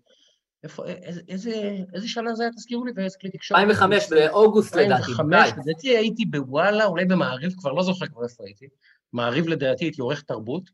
איפה, 0.63 0.85
איזה, 0.85 1.21
איזה, 1.27 1.77
איזה 1.93 2.07
שנה 2.07 2.35
זה 2.35 2.43
היה, 2.43 2.51
תזכירו 2.51 2.85
לי, 2.85 2.91
ואיזה 2.95 3.17
כלי 3.21 3.29
תקשורת? 3.29 3.61
2005, 3.61 4.09
באוגוסט 4.09 4.75
לדעתי, 4.75 5.11
2005, 5.11 5.51
בקיץ. 5.51 5.65
לדעתי 5.65 5.97
הייתי 5.97 6.25
בוואלה, 6.25 6.85
אולי 6.85 7.05
במעריב, 7.05 7.53
כבר 7.57 7.71
לא 7.71 7.83
זוכר 7.83 8.05
כבר 8.07 8.23
איפה 8.23 8.43
הייתי. 8.43 8.67
מעריב 9.13 9.47
לדעתי 9.47 9.85
הייתי 9.85 10.01
עורך 10.01 10.21
תרבות, 10.21 10.69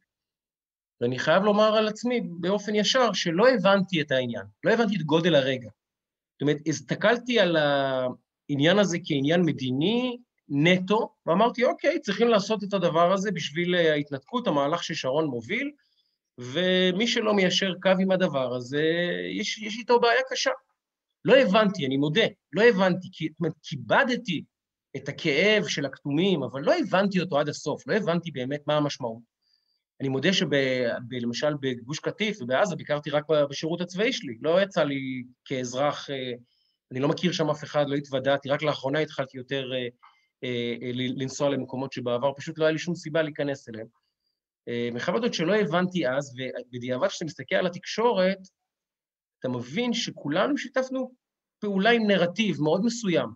ואני 1.03 1.19
חייב 1.19 1.43
לומר 1.43 1.75
על 1.75 1.87
עצמי 1.87 2.21
באופן 2.21 2.75
ישר 2.75 3.13
שלא 3.13 3.49
הבנתי 3.49 4.01
את 4.01 4.11
העניין, 4.11 4.43
לא 4.63 4.71
הבנתי 4.71 4.95
את 4.95 5.01
גודל 5.01 5.35
הרגע. 5.35 5.69
זאת 6.33 6.41
אומרת, 6.41 6.57
הסתכלתי 6.67 7.39
על 7.39 7.57
העניין 7.57 8.79
הזה 8.79 8.97
כעניין 9.05 9.41
מדיני 9.41 10.17
נטו, 10.49 11.09
ואמרתי, 11.25 11.63
אוקיי, 11.63 11.99
צריכים 11.99 12.27
לעשות 12.27 12.63
את 12.63 12.73
הדבר 12.73 13.13
הזה 13.13 13.31
בשביל 13.31 13.75
ההתנתקות, 13.75 14.47
המהלך 14.47 14.83
ששרון 14.83 15.25
מוביל, 15.25 15.71
ומי 16.37 17.07
שלא 17.07 17.33
מיישר 17.33 17.73
קו 17.81 17.91
עם 17.99 18.11
הדבר 18.11 18.55
הזה, 18.55 18.83
יש, 19.39 19.61
יש 19.61 19.77
איתו 19.77 19.99
בעיה 19.99 20.21
קשה. 20.29 20.51
לא 21.25 21.35
הבנתי, 21.35 21.85
אני 21.85 21.97
מודה, 21.97 22.25
לא 22.53 22.63
הבנתי, 22.63 23.07
זאת 23.31 23.39
אומרת, 23.39 23.53
כיבדתי 23.63 24.43
את 24.95 25.09
הכאב 25.09 25.67
של 25.67 25.85
הכתומים, 25.85 26.43
אבל 26.43 26.61
לא 26.61 26.73
הבנתי 26.79 27.19
אותו 27.19 27.39
עד 27.39 27.49
הסוף, 27.49 27.87
לא 27.87 27.93
הבנתי 27.95 28.31
באמת 28.31 28.61
מה 28.67 28.77
המשמעות. 28.77 29.32
אני 30.01 30.09
מודה 30.09 30.29
שלמשל 30.33 31.53
בגוש 31.59 31.99
קטיף 31.99 32.41
ובעזה 32.41 32.75
ביקרתי 32.75 33.09
רק 33.09 33.23
בשירות 33.49 33.81
הצבאי 33.81 34.13
שלי, 34.13 34.37
לא 34.41 34.61
יצא 34.61 34.83
לי 34.83 35.23
כאזרח, 35.45 36.09
אה, 36.09 36.31
אני 36.91 36.99
לא 36.99 37.07
מכיר 37.07 37.31
שם 37.31 37.49
אף 37.49 37.63
אחד, 37.63 37.85
לא 37.87 37.95
התוודעתי, 37.95 38.49
רק 38.49 38.61
לאחרונה 38.61 38.99
התחלתי 38.99 39.37
יותר 39.37 39.73
אה, 39.73 39.87
אה, 40.43 40.91
לנסוע 40.93 41.49
למקומות 41.49 41.93
שבעבר 41.93 42.31
פשוט 42.35 42.57
לא 42.57 42.65
היה 42.65 42.71
לי 42.71 42.79
שום 42.79 42.95
סיבה 42.95 43.21
להיכנס 43.21 43.69
אליהם. 43.69 43.87
מחייב 44.93 45.15
אותות 45.15 45.33
שלא 45.33 45.55
הבנתי 45.55 46.07
אז, 46.07 46.35
ובדיעבד 46.37 47.07
כשאתה 47.07 47.25
מסתכל 47.25 47.55
על 47.55 47.65
התקשורת, 47.65 48.37
אתה 49.39 49.49
מבין 49.49 49.93
שכולנו 49.93 50.57
שיתפנו 50.57 51.11
פעולה 51.59 51.89
עם 51.89 52.07
נרטיב 52.07 52.61
מאוד 52.61 52.85
מסוים. 52.85 53.29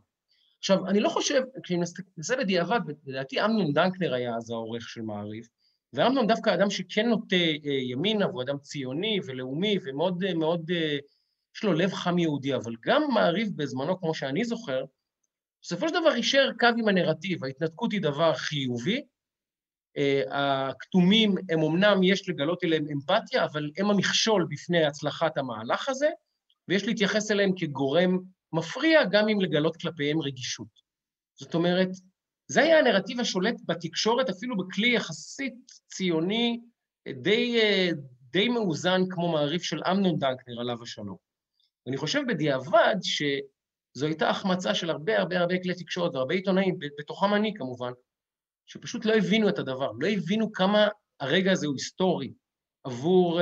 עכשיו, 0.59 0.87
אני 0.87 0.99
לא 0.99 1.09
חושב, 1.09 1.41
כשאני 1.63 1.79
מנסה 2.17 2.35
בדיעבד, 2.35 2.79
לדעתי 3.05 3.45
אמנון 3.45 3.73
דנקנר 3.73 4.13
היה 4.13 4.35
אז 4.35 4.49
העורך 4.49 4.89
של 4.89 5.01
מעריב, 5.01 5.47
ואמנון 5.97 6.27
דווקא 6.27 6.53
אדם 6.53 6.69
שכן 6.69 7.09
נוטה 7.09 7.35
אה, 7.35 7.71
ימינה, 7.71 8.27
והוא 8.27 8.41
אדם 8.41 8.57
ציוני 8.57 9.19
ולאומי, 9.25 9.77
ומאוד 9.83 10.23
אה, 10.23 10.33
מאוד, 10.33 10.71
אה, 10.71 10.97
יש 11.55 11.63
לו 11.63 11.73
לב 11.73 11.93
חם 11.93 12.17
יהודי, 12.17 12.55
אבל 12.55 12.75
גם 12.85 13.03
מעריב 13.13 13.49
בזמנו, 13.55 13.99
כמו 13.99 14.13
שאני 14.13 14.45
זוכר, 14.45 14.83
בסופו 15.61 15.87
של 15.89 15.93
דבר 15.93 16.15
יישר 16.15 16.49
קו 16.59 16.67
עם 16.77 16.87
הנרטיב, 16.87 17.43
ההתנתקות 17.43 17.91
היא 17.91 18.01
דבר 18.01 18.33
חיובי, 18.33 19.01
הכתומים 20.31 21.35
הם 21.49 21.59
אמנם 21.59 22.03
יש 22.03 22.29
לגלות 22.29 22.63
אליהם 22.63 22.85
אמפתיה, 22.93 23.45
אבל 23.45 23.71
הם 23.77 23.89
המכשול 23.89 24.47
בפני 24.49 24.85
הצלחת 24.85 25.37
המהלך 25.37 25.89
הזה, 25.89 26.09
ויש 26.67 26.85
להתייחס 26.85 27.31
אליהם 27.31 27.51
כגורם 27.57 28.19
מפריע 28.53 29.03
גם 29.11 29.29
אם 29.29 29.41
לגלות 29.41 29.77
כלפיהם 29.77 30.21
רגישות. 30.21 30.67
זאת 31.39 31.55
אומרת, 31.55 31.89
זה 32.47 32.61
היה 32.61 32.79
הנרטיב 32.79 33.19
השולט 33.19 33.55
בתקשורת, 33.65 34.29
אפילו 34.29 34.57
בכלי 34.57 34.95
יחסית 34.95 35.55
ציוני 35.87 36.59
די, 37.21 37.59
די 38.31 38.49
מאוזן 38.49 39.01
כמו 39.09 39.31
מעריף 39.31 39.63
של 39.63 39.81
אמנון 39.91 40.19
דנקנר, 40.19 40.59
עליו 40.59 40.83
השלום. 40.83 41.17
ואני 41.85 41.97
חושב 41.97 42.21
בדיעבד 42.27 42.95
שזו 43.01 44.05
הייתה 44.05 44.29
החמצה 44.29 44.75
של 44.75 44.89
הרבה 44.89 45.19
הרבה 45.19 45.39
הרבה 45.39 45.63
כלי 45.63 45.75
תקשורת 45.75 46.15
והרבה 46.15 46.35
עיתונאים, 46.35 46.79
בתוכם 46.99 47.33
אני 47.33 47.53
כמובן, 47.53 47.91
שפשוט 48.65 49.05
לא 49.05 49.13
הבינו 49.13 49.49
את 49.49 49.59
הדבר, 49.59 49.91
לא 49.99 50.07
הבינו 50.07 50.51
כמה 50.51 50.87
הרגע 51.19 51.51
הזה 51.51 51.67
הוא 51.67 51.75
היסטורי 51.75 52.33
עבור, 52.83 53.41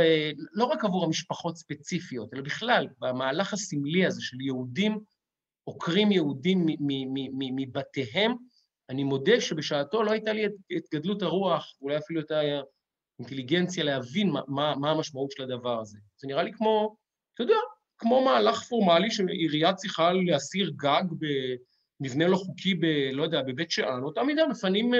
לא 0.53 0.65
רק 0.65 0.85
עבור 0.85 1.05
המשפחות 1.05 1.57
ספציפיות, 1.57 2.33
אלא 2.33 2.41
בכלל, 2.41 2.87
במהלך 2.99 3.53
הסמלי 3.53 4.05
הזה 4.05 4.21
של 4.21 4.41
יהודים, 4.41 4.99
עוקרים 5.63 6.11
יהודים 6.11 6.65
מבתיהם, 7.55 8.35
אני 8.89 9.03
מודה 9.03 9.41
שבשעתו 9.41 10.03
לא 10.03 10.11
הייתה 10.11 10.33
לי 10.33 10.45
את 10.45 10.83
גדלות 10.93 11.21
הרוח, 11.21 11.77
אולי 11.81 11.97
אפילו 11.97 12.21
את 12.21 12.31
האינטליגנציה 13.19 13.83
להבין 13.83 14.29
מה, 14.29 14.41
מה, 14.47 14.75
מה 14.75 14.91
המשמעות 14.91 15.31
של 15.31 15.43
הדבר 15.43 15.79
הזה. 15.79 15.97
זה 16.17 16.27
נראה 16.27 16.43
לי 16.43 16.53
כמו, 16.53 16.95
אתה 17.33 17.43
יודע, 17.43 17.55
כמו 17.97 18.25
מהלך 18.25 18.63
פורמלי 18.63 19.11
שעירייה 19.11 19.73
צריכה 19.73 20.13
להסיר 20.13 20.71
גג 20.75 21.03
במבנה 21.99 22.27
לא 22.27 22.37
חוקי, 22.37 22.75
ב, 22.75 22.85
לא 23.13 23.23
יודע, 23.23 23.41
בבית 23.41 23.71
שאן, 23.71 24.03
אותה 24.03 24.23
מידה 24.23 24.47
מפנים, 24.47 24.91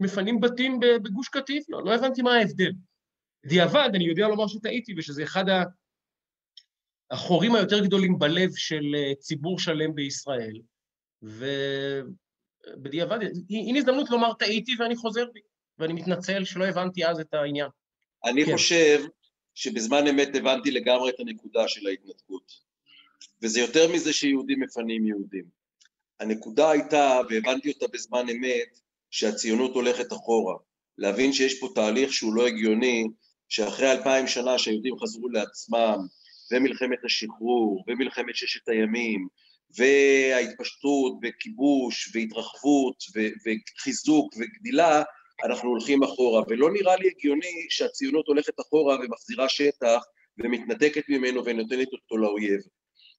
מפנים 0.00 0.40
בתים 0.40 0.80
בגוש 0.80 1.28
קטיף, 1.28 1.64
לא, 1.68 1.84
לא 1.84 1.94
הבנתי 1.94 2.22
מה 2.22 2.34
ההבדל. 2.34 2.72
בדיעבד, 3.44 3.90
אני 3.94 4.04
יודע 4.04 4.28
לומר 4.28 4.46
שטעיתי 4.46 4.94
ושזה 4.96 5.22
אחד 5.22 5.44
החורים 7.10 7.54
היותר 7.54 7.84
גדולים 7.84 8.18
בלב 8.18 8.50
של 8.56 8.94
ציבור 9.18 9.58
שלם 9.58 9.94
בישראל, 9.94 10.60
ו... 11.22 11.46
בדיעבד, 12.68 13.18
הנה 13.50 13.78
הזדמנות 13.78 14.10
לומר 14.10 14.32
טעיתי 14.32 14.72
ואני 14.78 14.96
חוזר 14.96 15.24
בי, 15.34 15.40
ואני 15.78 15.92
מתנצל 15.92 16.44
שלא 16.44 16.64
הבנתי 16.64 17.06
אז 17.06 17.20
את 17.20 17.34
העניין. 17.34 17.68
אני 18.24 18.46
כן. 18.46 18.52
חושב 18.52 19.04
שבזמן 19.54 20.06
אמת 20.06 20.36
הבנתי 20.36 20.70
לגמרי 20.70 21.10
את 21.10 21.20
הנקודה 21.20 21.68
של 21.68 21.86
ההתנתקות, 21.86 22.52
וזה 23.42 23.60
יותר 23.60 23.92
מזה 23.92 24.12
שיהודים 24.12 24.60
מפנים 24.60 25.06
יהודים. 25.06 25.44
הנקודה 26.20 26.70
הייתה, 26.70 27.20
והבנתי 27.30 27.72
אותה 27.72 27.86
בזמן 27.92 28.28
אמת, 28.28 28.78
שהציונות 29.10 29.74
הולכת 29.74 30.12
אחורה. 30.12 30.54
להבין 30.98 31.32
שיש 31.32 31.60
פה 31.60 31.68
תהליך 31.74 32.12
שהוא 32.12 32.34
לא 32.34 32.46
הגיוני, 32.46 33.04
שאחרי 33.48 33.92
אלפיים 33.92 34.26
שנה 34.26 34.58
שהיהודים 34.58 34.98
חזרו 34.98 35.28
לעצמם, 35.28 35.98
ומלחמת 36.52 37.04
השחרור, 37.04 37.84
ומלחמת 37.86 38.36
ששת 38.36 38.68
הימים, 38.68 39.28
וההתפשטות 39.76 41.12
וכיבוש 41.22 42.12
והתרחבות 42.14 42.96
וחיזוק 43.44 44.34
וגדילה, 44.38 45.02
אנחנו 45.44 45.68
הולכים 45.68 46.02
אחורה, 46.02 46.42
ולא 46.48 46.72
נראה 46.72 46.96
לי 46.96 47.08
הגיוני 47.08 47.66
שהציונות 47.68 48.26
הולכת 48.26 48.60
אחורה 48.60 48.96
ומחזירה 48.96 49.48
שטח 49.48 50.02
ומתנתקת 50.38 51.08
ממנו 51.08 51.44
ונותנת 51.44 51.88
אותו 51.92 52.16
לאויב. 52.16 52.60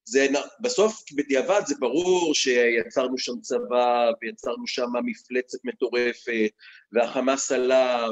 זה 0.06 0.28
בסוף, 0.62 1.04
בדיעבד 1.16 1.62
זה 1.66 1.76
ברור 1.80 2.36
שיצרנו 2.36 3.18
שם 3.18 3.40
צבא 3.42 4.12
ויצרנו 4.22 4.68
שם 4.68 4.90
מפלצת 5.06 5.58
מטורפת 5.64 6.52
והחמאס 6.92 7.52
עלה 7.52 8.08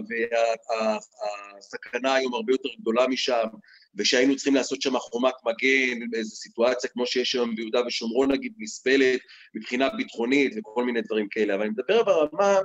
והסכנה 1.56 2.14
היום 2.14 2.34
הרבה 2.34 2.54
יותר 2.54 2.70
גדולה 2.80 3.08
משם 3.08 3.48
ושהיינו 3.96 4.36
צריכים 4.36 4.56
לעשות 4.56 4.82
שם 4.82 5.00
חומת 5.00 5.34
מגן 5.46 6.10
באיזו 6.10 6.36
סיטואציה 6.36 6.90
כמו 6.90 7.06
שיש 7.06 7.36
היום 7.36 7.56
ביהודה 7.56 7.82
ושומרון 7.88 8.32
נגיד 8.32 8.54
נסבלת 8.58 9.20
מבחינה 9.56 9.90
ביטחונית 9.90 10.54
וכל 10.58 10.84
מיני 10.86 11.02
דברים 11.02 11.28
כאלה, 11.32 11.56
אבל 11.56 11.62
אני 11.64 11.72
מדבר 11.72 12.04
ברמה 12.04 12.58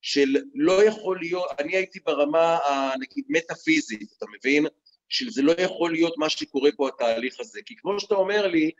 של 0.00 0.36
לא 0.54 0.84
יכול 0.84 1.18
להיות, 1.20 1.46
אני 1.58 1.76
הייתי 1.76 1.98
ברמה 2.06 2.58
נגיד 3.00 3.24
מטאפיזית, 3.28 4.08
אתה 4.18 4.26
מבין? 4.38 4.66
שזה 5.08 5.42
לא 5.42 5.52
יכול 5.58 5.92
להיות 5.92 6.18
מה 6.18 6.28
שקורה 6.28 6.70
פה 6.76 6.88
התהליך 6.88 7.40
הזה, 7.40 7.60
כי 7.66 7.76
כמו 7.76 8.00
שאתה 8.00 8.14
אומר 8.14 8.46
לי, 8.46 8.70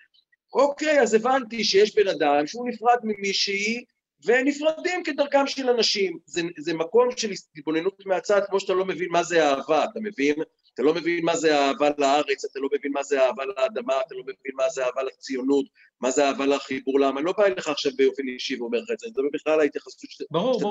אוקיי, 0.53 1.01
אז 1.01 1.15
הבנתי 1.15 1.65
שיש 1.65 1.95
בן 1.95 2.09
אדם 2.09 2.47
שהוא 2.47 2.69
נפרד 2.69 2.99
ממישהי 3.03 3.85
ונפרדים 4.25 5.03
כדרכם 5.05 5.47
של 5.47 5.71
אנשים. 5.71 6.19
זה, 6.27 6.43
זה 6.59 6.75
מקום 6.75 7.09
של 7.17 7.31
התבוננות 7.57 8.07
מהצד, 8.07 8.41
כמו 8.49 8.61
שאתה 8.61 8.75
לא 8.75 8.85
מבין 8.85 9.09
מה 9.11 9.23
זה 9.23 9.49
אהבה, 9.49 9.85
אתה 9.85 10.01
מבין? 10.03 10.35
אתה 10.75 10.83
לא 10.83 10.95
מבין 10.95 11.25
מה 11.25 11.37
זה 11.37 11.59
אהבה 11.59 11.91
לארץ, 11.99 12.45
אתה 12.45 12.61
לא 12.61 12.69
מבין 12.73 12.93
מה 12.93 13.03
זה 13.03 13.23
אהבה 13.27 13.45
לאדמה, 13.45 13.95
אתה 14.07 14.15
לא 14.15 14.23
מבין 14.23 14.55
מה 14.55 14.69
זה 14.69 14.85
אהבה 14.87 15.03
לציונות, 15.03 15.67
מה 16.01 16.11
זה 16.11 16.29
אהבה 16.29 16.47
לחיבור 16.47 17.01
לעם. 17.01 17.19
אני 17.19 17.27
לא 17.27 17.35
בא 17.39 17.45
אליך 17.45 17.69
עכשיו 17.69 17.93
באופן 17.97 18.29
אישי 18.29 18.61
ואומר 18.61 18.79
לך 18.79 18.91
את 18.91 18.99
זה, 18.99 19.07
אני 19.07 19.13
מדבר 19.13 19.29
בכלל 19.33 19.53
על 19.53 19.61
ההתייחסות 19.61 20.11
שאתה 20.11 20.25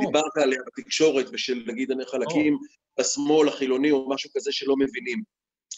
דיברת 0.05 0.37
עליה 0.37 0.59
בתקשורת 0.67 1.25
ושל 1.33 1.63
נגיד 1.67 1.91
חלקים 2.07 2.57
בשמאל 2.99 3.47
החילוני 3.47 3.91
או 3.91 4.09
משהו 4.09 4.29
כזה 4.35 4.51
שלא 4.51 4.75
מבינים. 4.77 5.21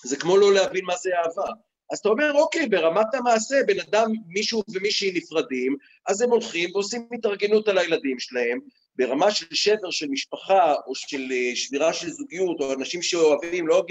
זה 0.04 0.18
כמו 0.18 0.38
לא 0.38 0.54
להבין 0.54 0.86
מה 0.86 0.96
זה 0.96 1.10
אהבה. 1.18 1.52
אז 1.92 2.00
אתה 2.00 2.10
אומר, 2.10 2.34
אוקיי, 2.34 2.68
ברמת 2.68 3.14
המעשה, 3.14 3.56
בן 3.68 3.80
אדם, 3.80 4.12
מישהו 4.28 4.64
ומישהי 4.74 5.12
נפרדים, 5.12 5.76
אז 6.08 6.22
הם 6.22 6.30
הולכים 6.30 6.70
ועושים 6.74 7.08
התארגנות 7.14 7.68
על 7.68 7.78
הילדים 7.78 8.20
שלהם, 8.20 8.60
ברמה 8.96 9.32
של 9.32 9.46
שבר 9.52 9.92
של 9.92 10.08
משפחה, 10.10 10.74
או 10.88 10.96
של 10.96 11.22
אה, 11.32 11.56
שבירה 11.56 11.94
של 11.94 12.10
זוגיות, 12.10 12.58
או 12.60 12.74
אנשים 12.74 13.02
שאוהבים, 13.02 13.68
לא 13.68 13.86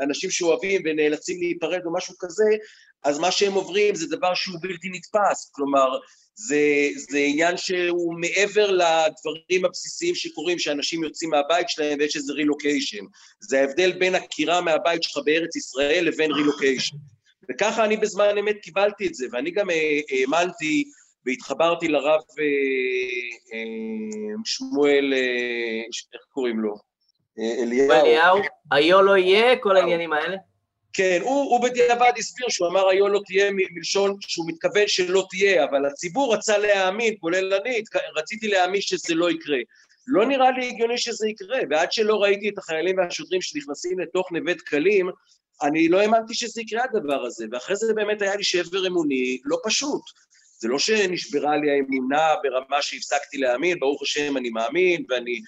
אנשים 0.00 0.30
שאוהבים 0.30 0.82
ונאלצים 0.84 1.40
להיפרד 1.40 1.80
או 1.84 1.92
משהו 1.92 2.14
כזה, 2.18 2.50
אז 3.04 3.18
מה 3.18 3.30
שהם 3.30 3.52
עוברים 3.52 3.94
זה 3.94 4.16
דבר 4.16 4.34
שהוא 4.34 4.58
בלתי 4.62 4.88
נתפס, 4.88 5.50
כלומר, 5.54 5.98
זה, 6.40 6.88
זה 7.10 7.18
עניין 7.18 7.56
שהוא 7.56 8.14
מעבר 8.20 8.70
לדברים 8.70 9.64
הבסיסיים 9.64 10.14
שקורים, 10.14 10.58
שאנשים 10.58 11.04
יוצאים 11.04 11.30
מהבית 11.30 11.68
שלהם 11.68 11.98
ויש 11.98 12.16
איזה 12.16 12.32
רילוקיישן. 12.32 13.04
זה 13.40 13.60
ההבדל 13.60 13.92
בין 13.92 14.14
עקירה 14.14 14.60
מהבית 14.60 15.02
שלך 15.02 15.18
בארץ 15.24 15.56
ישראל 15.56 16.04
לבין 16.04 16.32
רילוקיישן. 16.32 16.96
וככה 17.50 17.84
אני 17.84 17.96
בזמן 17.96 18.38
אמת 18.38 18.56
קיבלתי 18.62 19.06
את 19.06 19.14
זה, 19.14 19.26
ואני 19.32 19.50
גם 19.50 19.70
אה, 19.70 20.00
האמנתי 20.10 20.84
והתחברתי 21.26 21.88
לרב 21.88 22.20
אה, 22.38 22.44
אה, 23.52 24.34
שמואל, 24.44 25.14
איך 26.14 26.22
קוראים 26.32 26.60
לו? 26.60 26.74
אליהו. 27.38 27.90
אליהו, 27.92 28.38
היו 28.70 29.02
לא 29.02 29.16
יהיה, 29.16 29.56
כל 29.56 29.76
העניינים 29.76 30.12
האלה? 30.12 30.36
כן, 30.92 31.18
הוא, 31.22 31.50
הוא 31.50 31.62
בדיעבד 31.62 32.12
הסביר 32.18 32.46
שהוא 32.48 32.68
אמר 32.68 32.88
היו 32.88 33.08
לא 33.08 33.20
תהיה 33.26 33.50
מלשון 33.52 34.16
שהוא 34.20 34.48
מתכוון 34.48 34.84
שלא 34.86 35.26
תהיה, 35.30 35.64
אבל 35.64 35.86
הציבור 35.86 36.34
רצה 36.34 36.58
להאמין, 36.58 37.14
כולל 37.20 37.54
אני, 37.54 37.82
רציתי 38.16 38.48
להאמין 38.48 38.80
שזה 38.80 39.14
לא 39.14 39.30
יקרה. 39.30 39.58
לא 40.06 40.26
נראה 40.26 40.50
לי 40.50 40.68
הגיוני 40.68 40.98
שזה 40.98 41.28
יקרה, 41.28 41.58
ועד 41.70 41.92
שלא 41.92 42.22
ראיתי 42.22 42.48
את 42.48 42.58
החיילים 42.58 42.98
והשוטרים 42.98 43.42
שנכנסים 43.42 43.98
לתוך 43.98 44.32
נווה 44.32 44.54
דקלים, 44.54 45.10
אני 45.62 45.88
לא 45.88 46.00
האמנתי 46.00 46.34
שזה 46.34 46.60
יקרה 46.60 46.84
הדבר 46.84 47.24
הזה, 47.24 47.46
ואחרי 47.52 47.76
זה 47.76 47.94
באמת 47.94 48.22
היה 48.22 48.36
לי 48.36 48.44
שבר 48.44 48.86
אמוני 48.86 49.38
לא 49.44 49.58
פשוט. 49.64 50.02
זה 50.60 50.68
לא 50.68 50.78
שנשברה 50.78 51.56
לי 51.56 51.70
האמונה 51.70 52.34
ברמה 52.42 52.82
שהפסקתי 52.82 53.38
להאמין, 53.38 53.78
ברוך 53.78 54.02
השם 54.02 54.36
אני 54.36 54.50
מאמין, 54.50 55.04
ואני 55.08 55.40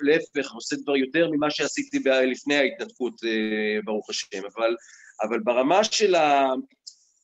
להפך 0.00 0.52
עושה 0.52 0.76
דבר 0.76 0.96
יותר 0.96 1.28
ממה 1.30 1.50
שעשיתי 1.50 1.98
לפני 2.32 2.54
ההתנתקות, 2.56 3.14
אה, 3.24 3.80
ברוך 3.84 4.10
השם, 4.10 4.42
אבל, 4.54 4.74
אבל 5.22 5.38
ברמה 5.44 5.84
של 5.84 6.14
ה... 6.14 6.44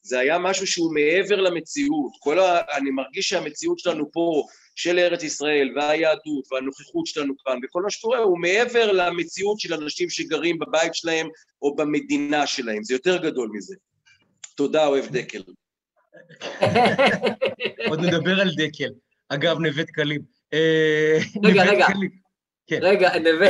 זה 0.03 0.19
היה 0.19 0.39
משהו 0.39 0.67
שהוא 0.67 0.95
מעבר 0.95 1.41
למציאות. 1.41 2.13
כל 2.21 2.39
ה... 2.39 2.61
אני 2.77 2.91
מרגיש 2.91 3.29
שהמציאות 3.29 3.79
שלנו 3.79 4.13
פה, 4.13 4.47
של 4.77 4.99
ארץ 4.99 5.23
ישראל, 5.23 5.73
והיהדות, 5.77 6.53
והנוכחות 6.53 7.07
שלנו 7.07 7.35
כאן, 7.45 7.59
וכל 7.65 7.83
מה 7.83 7.91
שקורה, 7.91 8.19
הוא 8.19 8.39
מעבר 8.39 8.93
למציאות 8.93 9.61
של 9.61 9.75
אנשים 9.75 10.11
שגרים 10.11 10.59
בבית 10.59 10.95
שלהם 10.95 11.29
או 11.63 11.77
במדינה 11.77 12.47
שלהם. 12.47 12.83
זה 12.83 12.95
יותר 12.95 13.17
גדול 13.17 13.51
מזה. 13.53 13.75
תודה, 14.57 14.87
אוהב 14.87 15.07
דקל. 15.07 15.43
עוד 17.91 18.01
נדבר 18.01 18.41
על 18.41 18.51
דקל. 18.57 18.91
אגב, 19.29 19.59
נווה 19.59 19.83
דקלים. 19.83 20.36
אה, 20.53 21.19
רגע, 21.45 21.65
רגע. 21.65 21.87
דקלים. 21.89 22.11
כן, 22.67 22.79
רגע, 22.83 23.19
נווה... 23.19 23.49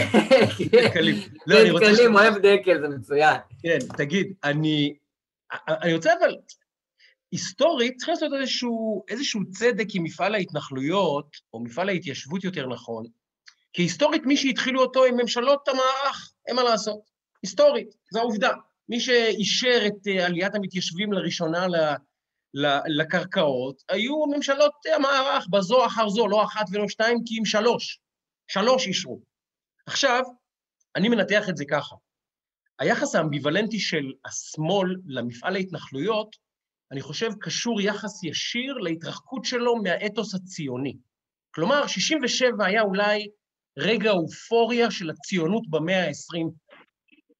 דקלים. 0.84 1.14
לא, 1.46 1.60
אני 1.60 1.70
רוצה... 1.70 1.84
קלים 1.84 2.12
ש- 2.12 2.16
אוהב 2.16 2.34
דקל, 2.38 2.80
זה 2.80 2.88
מצוין. 2.88 3.36
כן, 3.62 3.78
תגיד, 3.96 4.32
אני... 4.44 4.96
אני 5.68 5.94
רוצה 5.94 6.10
אבל... 6.18 6.36
היסטורית, 7.32 7.96
צריך 7.96 8.08
לעשות 8.08 8.32
איזשהו, 8.40 9.04
איזשהו 9.08 9.40
צדק 9.50 9.86
עם 9.94 10.02
מפעל 10.02 10.34
ההתנחלויות, 10.34 11.36
או 11.52 11.60
מפעל 11.60 11.88
ההתיישבות 11.88 12.44
יותר 12.44 12.66
נכון, 12.66 13.04
כי 13.72 13.82
היסטורית 13.82 14.26
מי 14.26 14.36
שהתחילו 14.36 14.80
אותו 14.80 15.04
עם 15.04 15.16
ממשלות 15.16 15.68
המערך, 15.68 16.32
אין 16.46 16.56
מה 16.56 16.62
לעשות. 16.62 17.00
היסטורית, 17.42 17.88
זו 18.10 18.20
העובדה. 18.20 18.50
מי 18.88 19.00
שאישר 19.00 19.82
את 19.86 20.08
אה, 20.08 20.26
עליית 20.26 20.54
המתיישבים 20.54 21.12
לראשונה 21.12 21.66
לקרקעות, 22.86 23.82
היו 23.88 24.26
ממשלות 24.26 24.72
המערך, 24.96 25.46
בזו 25.50 25.86
אחר 25.86 26.08
זו, 26.08 26.28
לא 26.28 26.44
אחת 26.44 26.64
ולא 26.72 26.88
שתיים, 26.88 27.18
כי 27.26 27.38
אם 27.38 27.44
שלוש. 27.44 28.00
שלוש 28.48 28.86
אישרו. 28.86 29.20
עכשיו, 29.86 30.22
אני 30.96 31.08
מנתח 31.08 31.48
את 31.48 31.56
זה 31.56 31.64
ככה. 31.70 31.96
היחס 32.78 33.14
האמביוולנטי 33.14 33.78
של 33.78 34.12
השמאל 34.24 34.96
למפעל 35.06 35.56
ההתנחלויות, 35.56 36.36
אני 36.92 37.00
חושב 37.00 37.30
קשור 37.40 37.80
יחס 37.80 38.24
ישיר 38.24 38.74
להתרחקות 38.74 39.44
שלו 39.44 39.76
מהאתוס 39.76 40.34
הציוני. 40.34 40.96
כלומר, 41.54 41.86
67' 41.86 42.64
היה 42.66 42.82
אולי 42.82 43.28
רגע 43.78 44.10
אופוריה 44.10 44.90
של 44.90 45.10
הציונות 45.10 45.70
במאה 45.70 46.06
ה-20. 46.06 46.50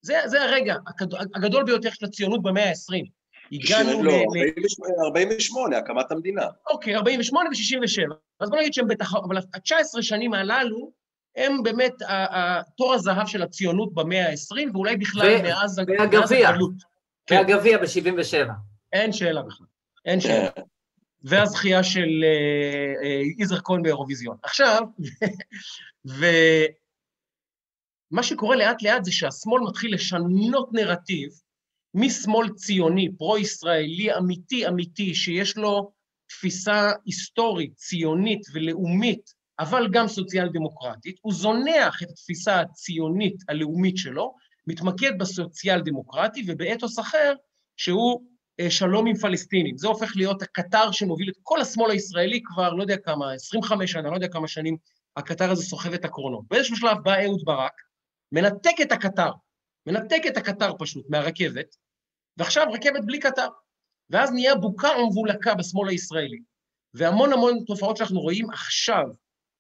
זה, 0.03 0.15
זה 0.27 0.43
הרגע 0.43 0.75
הגד- 0.87 1.15
הגדול 1.35 1.65
ביותר 1.65 1.91
של 1.91 2.05
הציונות 2.07 2.43
במאה 2.43 2.69
ה-20. 2.69 3.11
הגענו 3.53 4.03
לא, 4.03 4.13
ל... 4.13 4.15
ל- 4.15 4.19
48, 4.27 4.95
48, 5.05 5.79
הקמת 5.79 6.13
המדינה. 6.13 6.43
אוקיי, 6.71 6.97
48 6.97 7.51
ו-67. 7.51 8.15
אז 8.41 8.51
בוא 8.51 8.59
נגיד 8.59 8.75
שהם 8.75 8.89
בתחרות, 8.89 9.25
אבל 9.29 9.37
ה-19 9.37 10.03
שנים 10.03 10.35
הללו, 10.35 10.93
הם 11.37 11.63
באמת 11.63 11.93
תור 12.77 12.95
הזהב 12.95 13.27
של 13.27 13.43
הציונות 13.43 13.95
במאה 13.95 14.29
ה-20, 14.31 14.71
ואולי 14.73 14.97
בכלל 14.97 15.43
מאז, 15.43 15.79
ה- 15.79 15.83
והגביע. 15.99 16.49
הגלות. 16.49 16.73
כן. 17.27 17.35
והגביע 17.37 17.79
ב-77. 17.79 18.51
אין 18.93 19.13
שאלה 19.13 19.43
בכלל, 19.43 19.67
אין 20.05 20.21
שאלה. 20.21 20.49
והזכייה 21.23 21.85
של 21.85 22.25
אה, 22.25 22.29
אה, 23.09 23.21
יזהר 23.39 23.59
כהן 23.65 23.83
באירוויזיון. 23.83 24.37
עכשיו, 24.43 24.83
ומה 26.05 26.23
שקורה 28.23 28.57
לאט-לאט 28.57 29.05
זה 29.05 29.13
שהשמאל 29.13 29.61
מתחיל 29.69 29.95
לשנות 29.95 30.69
נרטיב 30.73 31.31
משמאל 31.99 32.49
ציוני, 32.49 33.09
פרו-ישראלי 33.19 34.17
אמיתי 34.17 34.69
אמיתי, 34.69 35.15
שיש 35.15 35.57
לו 35.57 35.93
תפיסה 36.29 36.93
היסטורית, 37.05 37.75
ציונית 37.75 38.41
ולאומית, 38.53 39.31
אבל 39.59 39.89
גם 39.93 40.09
סוציאל-דמוקרטית, 40.09 41.19
הוא 41.23 41.33
זונח 41.33 42.03
את 42.03 42.11
התפיסה 42.11 42.61
הציונית 42.61 43.37
הלאומית 43.49 43.97
שלו, 43.97 44.35
מתמקד 44.67 45.19
בסוציאל-דמוקרטי 45.19 46.45
ובאתוס 46.47 46.99
אחר, 46.99 47.35
שהוא 47.77 48.23
אה, 48.61 48.71
שלום 48.71 49.07
עם 49.07 49.17
פלסטינים. 49.17 49.79
זה 49.79 49.89
הופך 49.89 50.13
להיות 50.17 50.43
הקטר 50.43 50.93
שמוביל 50.93 51.29
את 51.29 51.37
כל 51.43 51.61
השמאל 51.61 51.91
הישראלי 51.91 52.41
כבר, 52.45 52.73
לא 52.73 52.83
יודע 52.83 52.97
כמה, 52.97 53.33
25 53.33 53.93
שנה, 53.93 54.11
לא 54.11 54.15
יודע 54.15 54.29
כמה 54.29 54.49
שנים, 54.49 54.77
הקטר 55.17 55.51
הזה 55.51 55.63
סוחב 55.63 55.93
את 55.93 56.05
הקרונות. 56.05 56.45
באיזשהו 56.51 56.77
שלב 56.77 56.99
בא 57.03 57.15
אהוד 57.25 57.43
ברק, 57.45 57.81
מנתק 58.33 58.75
את 58.83 58.93
הקטר, 58.93 59.31
מנתק 59.87 60.23
את 60.29 60.37
הקטר 60.37 60.73
פשוט 60.79 61.07
מהרכבת, 61.09 61.77
ועכשיו 62.37 62.67
רכבת 62.73 63.05
בלי 63.05 63.19
קטר. 63.21 63.49
ואז 64.11 64.33
נהיה 64.33 64.55
בוקה 64.55 64.89
ומבולקה 64.89 65.55
בשמאל 65.55 65.89
הישראלי. 65.89 66.39
והמון 66.95 67.33
המון 67.33 67.65
תופעות 67.67 67.97
שאנחנו 67.97 68.21
רואים 68.21 68.51
עכשיו, 68.51 69.05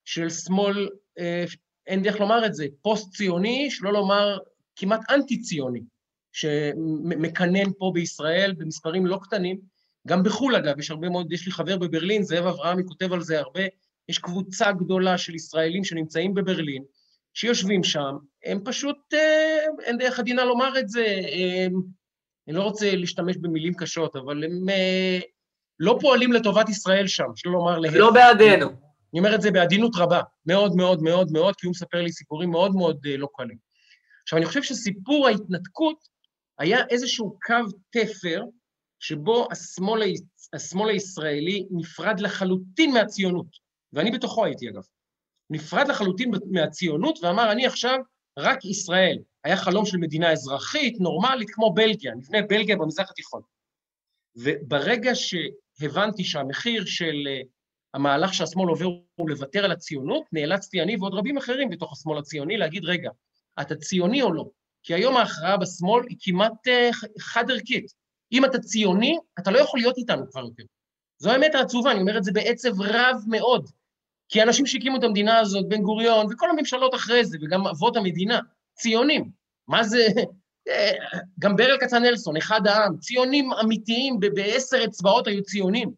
של 0.05 0.31
שמאל, 0.31 0.89
אה, 1.19 1.45
אין 1.87 2.03
דרך 2.03 2.21
לומר 2.21 2.47
את 2.47 2.55
זה, 2.55 2.67
פוסט-ציוני, 2.83 3.71
שלא 3.71 3.93
לומר 3.93 4.39
כמעט 4.77 5.01
אנטי-ציוני, 5.11 5.81
שמקנן 6.33 7.73
פה 7.79 7.91
בישראל 7.95 8.55
במספרים 8.59 9.07
לא 9.07 9.19
קטנים, 9.23 9.61
גם 10.07 10.23
בחו"ל 10.23 10.57
אגב, 10.57 10.79
יש 10.79 10.91
הרבה 10.91 11.09
מאוד, 11.09 11.33
יש 11.33 11.47
לי 11.47 11.53
חבר 11.53 11.77
בברלין, 11.77 12.23
זאב 12.23 12.47
אברהמי 12.47 12.83
כותב 12.87 13.13
על 13.13 13.21
זה 13.21 13.39
הרבה, 13.39 13.61
יש 14.09 14.19
קבוצה 14.19 14.73
גדולה 14.73 15.19
של 15.19 15.35
ישראלים 15.35 15.85
שנמצאים 15.85 16.35
בברלין, 16.35 16.83
שיושבים 17.35 17.85
שם, 17.85 18.17
הם 18.45 18.61
פשוט, 18.65 19.15
אה, 19.15 19.59
אין 19.83 19.99
דרך 19.99 20.19
עדינה 20.19 20.45
לומר 20.45 20.79
את 20.79 20.89
זה, 20.89 21.07
הם, 21.33 21.83
אני 22.49 22.57
לא 22.57 22.63
רוצה 22.63 22.97
להשתמש 22.97 23.37
במילים 23.37 23.75
קשות, 23.75 24.17
אבל 24.17 24.45
הם 24.45 24.69
אה, 24.69 25.19
לא 25.81 25.99
פועלים 26.01 26.33
לטובת 26.33 26.69
ישראל 26.69 27.07
שם, 27.07 27.27
שלא 27.37 27.53
לומר 27.53 27.79
להפך. 27.79 27.97
לא 27.97 28.11
בעדנו. 28.11 28.67
אני 28.67 29.19
אומר 29.19 29.35
את 29.35 29.43
זה 29.43 29.51
בעדינות 29.51 29.93
רבה, 29.97 30.21
מאוד 30.47 30.77
מאוד 30.77 31.03
מאוד 31.03 31.33
מאוד, 31.33 31.57
כי 31.57 31.67
הוא 31.67 31.71
מספר 31.71 32.03
לי 32.03 32.13
סיפורים 32.13 32.51
מאוד 32.51 32.75
מאוד 32.75 33.07
אה, 33.07 33.17
לא 33.17 33.29
קלים. 33.37 33.57
עכשיו, 34.23 34.39
אני 34.39 34.47
חושב 34.47 34.63
שסיפור 34.63 35.27
ההתנתקות 35.27 36.09
היה 36.59 36.79
איזשהו 36.91 37.39
קו 37.47 37.55
תפר 37.91 38.43
שבו 39.01 39.49
השמאל, 39.51 40.03
השמאל 40.53 40.91
הישראלי 40.91 41.67
נפרד 41.71 42.21
לחלוטין 42.21 42.95
מהציונות, 42.95 43.47
ואני 43.93 44.11
בתוכו 44.11 44.45
הייתי 44.45 44.69
אגב. 44.69 44.83
נפרד 45.51 45.89
לחלוטין 45.89 46.31
מהציונות 46.51 47.19
ואמר, 47.23 47.53
אני 47.53 47.67
עכשיו 47.67 47.99
רק 48.39 48.65
ישראל. 48.65 49.19
היה 49.47 49.57
חלום 49.57 49.87
של 49.87 49.97
מדינה 49.97 50.33
אזרחית, 50.33 51.01
נורמלית, 51.01 51.51
כמו 51.51 51.75
בלגיה, 51.75 52.15
נבנה 52.15 52.43
בלגיה 52.43 52.77
במזרח 52.77 53.11
התיכון. 53.11 53.43
וברגע 54.37 55.13
שהבנתי 55.15 56.25
שהמחיר 56.25 56.85
של 56.87 57.29
אה, 57.29 57.41
המהלך 57.95 58.35
שהשמאל 58.35 58.69
עובר 58.69 58.87
הוא 59.15 59.31
לוותר 59.31 59.65
על 59.65 59.73
הציונות, 59.73 60.25
נאלצתי 60.33 60.83
אני 60.83 60.97
ועוד 60.97 61.15
רבים 61.15 61.37
אחרים 61.37 61.71
בתוך 61.71 61.93
השמאל 61.93 62.19
הציוני 62.19 62.57
להגיד, 62.57 62.85
רגע, 62.85 63.11
אתה 63.61 63.77
ציוני 63.77 64.23
או 64.23 64.33
לא? 64.33 64.45
כי 64.83 64.95
היום 64.95 65.17
ההכרעה 65.17 65.57
בשמאל 65.57 66.05
היא 66.09 66.17
כמעט 66.21 66.69
אה, 66.69 66.91
חד-ערכית. 67.21 67.93
אם 68.33 68.45
אתה 68.45 68.59
ציוני, 68.59 69.19
אתה 69.39 69.51
לא 69.51 69.59
יכול 69.59 69.81
להיות 69.81 69.99
איתנו 69.99 70.31
כבר 70.31 70.45
יותר. 70.45 70.65
זו 71.19 71.31
האמת 71.31 71.55
העצובה, 71.55 71.91
אני 71.93 72.01
אומר 72.01 72.19
את 72.19 72.25
זה 72.25 72.33
בעצב 72.33 72.81
רב 72.81 73.17
מאוד. 73.27 73.71
כי 74.29 74.41
האנשים 74.41 74.67
שהקימו 74.67 74.99
את 74.99 75.05
המדינה 75.05 75.39
הזאת, 75.39 75.69
בן 75.69 75.83
גוריון, 75.83 76.27
וכל 76.33 76.51
הממשלות 76.51 76.95
אחרי 76.95 77.25
זה, 77.25 77.39
וגם 77.41 77.67
אבות 77.67 77.97
המדינה, 77.97 78.41
ציונים. 78.77 79.31
מה 79.69 79.85
זה... 79.85 80.07
אה, 80.69 80.93
גם 81.39 81.57
ברל 81.57 81.79
כצנלסון, 81.81 82.37
אחד 82.37 82.67
העם, 82.67 82.97
ציונים 82.99 83.53
אמיתיים, 83.53 84.21
בעשר 84.21 84.85
אצבעות 84.85 85.27
היו 85.27 85.43
ציונים. 85.43 85.91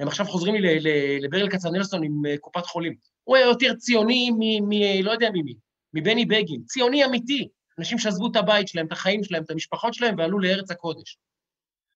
הם 0.00 0.08
עכשיו 0.08 0.26
חוזרים 0.26 0.54
לי 0.54 0.80
לברל 1.20 1.50
כצנלסון 1.50 2.04
עם 2.04 2.26
אה, 2.26 2.38
קופת 2.38 2.66
חולים. 2.66 2.94
הוא 3.24 3.36
היה 3.36 3.46
יותר 3.46 3.74
ציוני. 3.74 4.30
מ- 4.30 5.04
לא 5.04 5.10
יודע 5.10 5.30
ממי, 5.30 5.54
מבני 5.94 6.24
בגין. 6.24 6.62
ציוני 6.64 7.04
אמיתי. 7.04 7.48
אנשים 7.78 7.98
שעזבו 7.98 8.30
את 8.30 8.36
הבית 8.36 8.68
שלהם, 8.68 8.86
את 8.86 8.92
החיים 8.92 9.24
שלהם, 9.24 9.42
את 9.42 9.50
המשפחות 9.50 9.94
שלהם, 9.94 10.14
ועלו 10.18 10.38
לארץ 10.38 10.70
הקודש. 10.70 11.18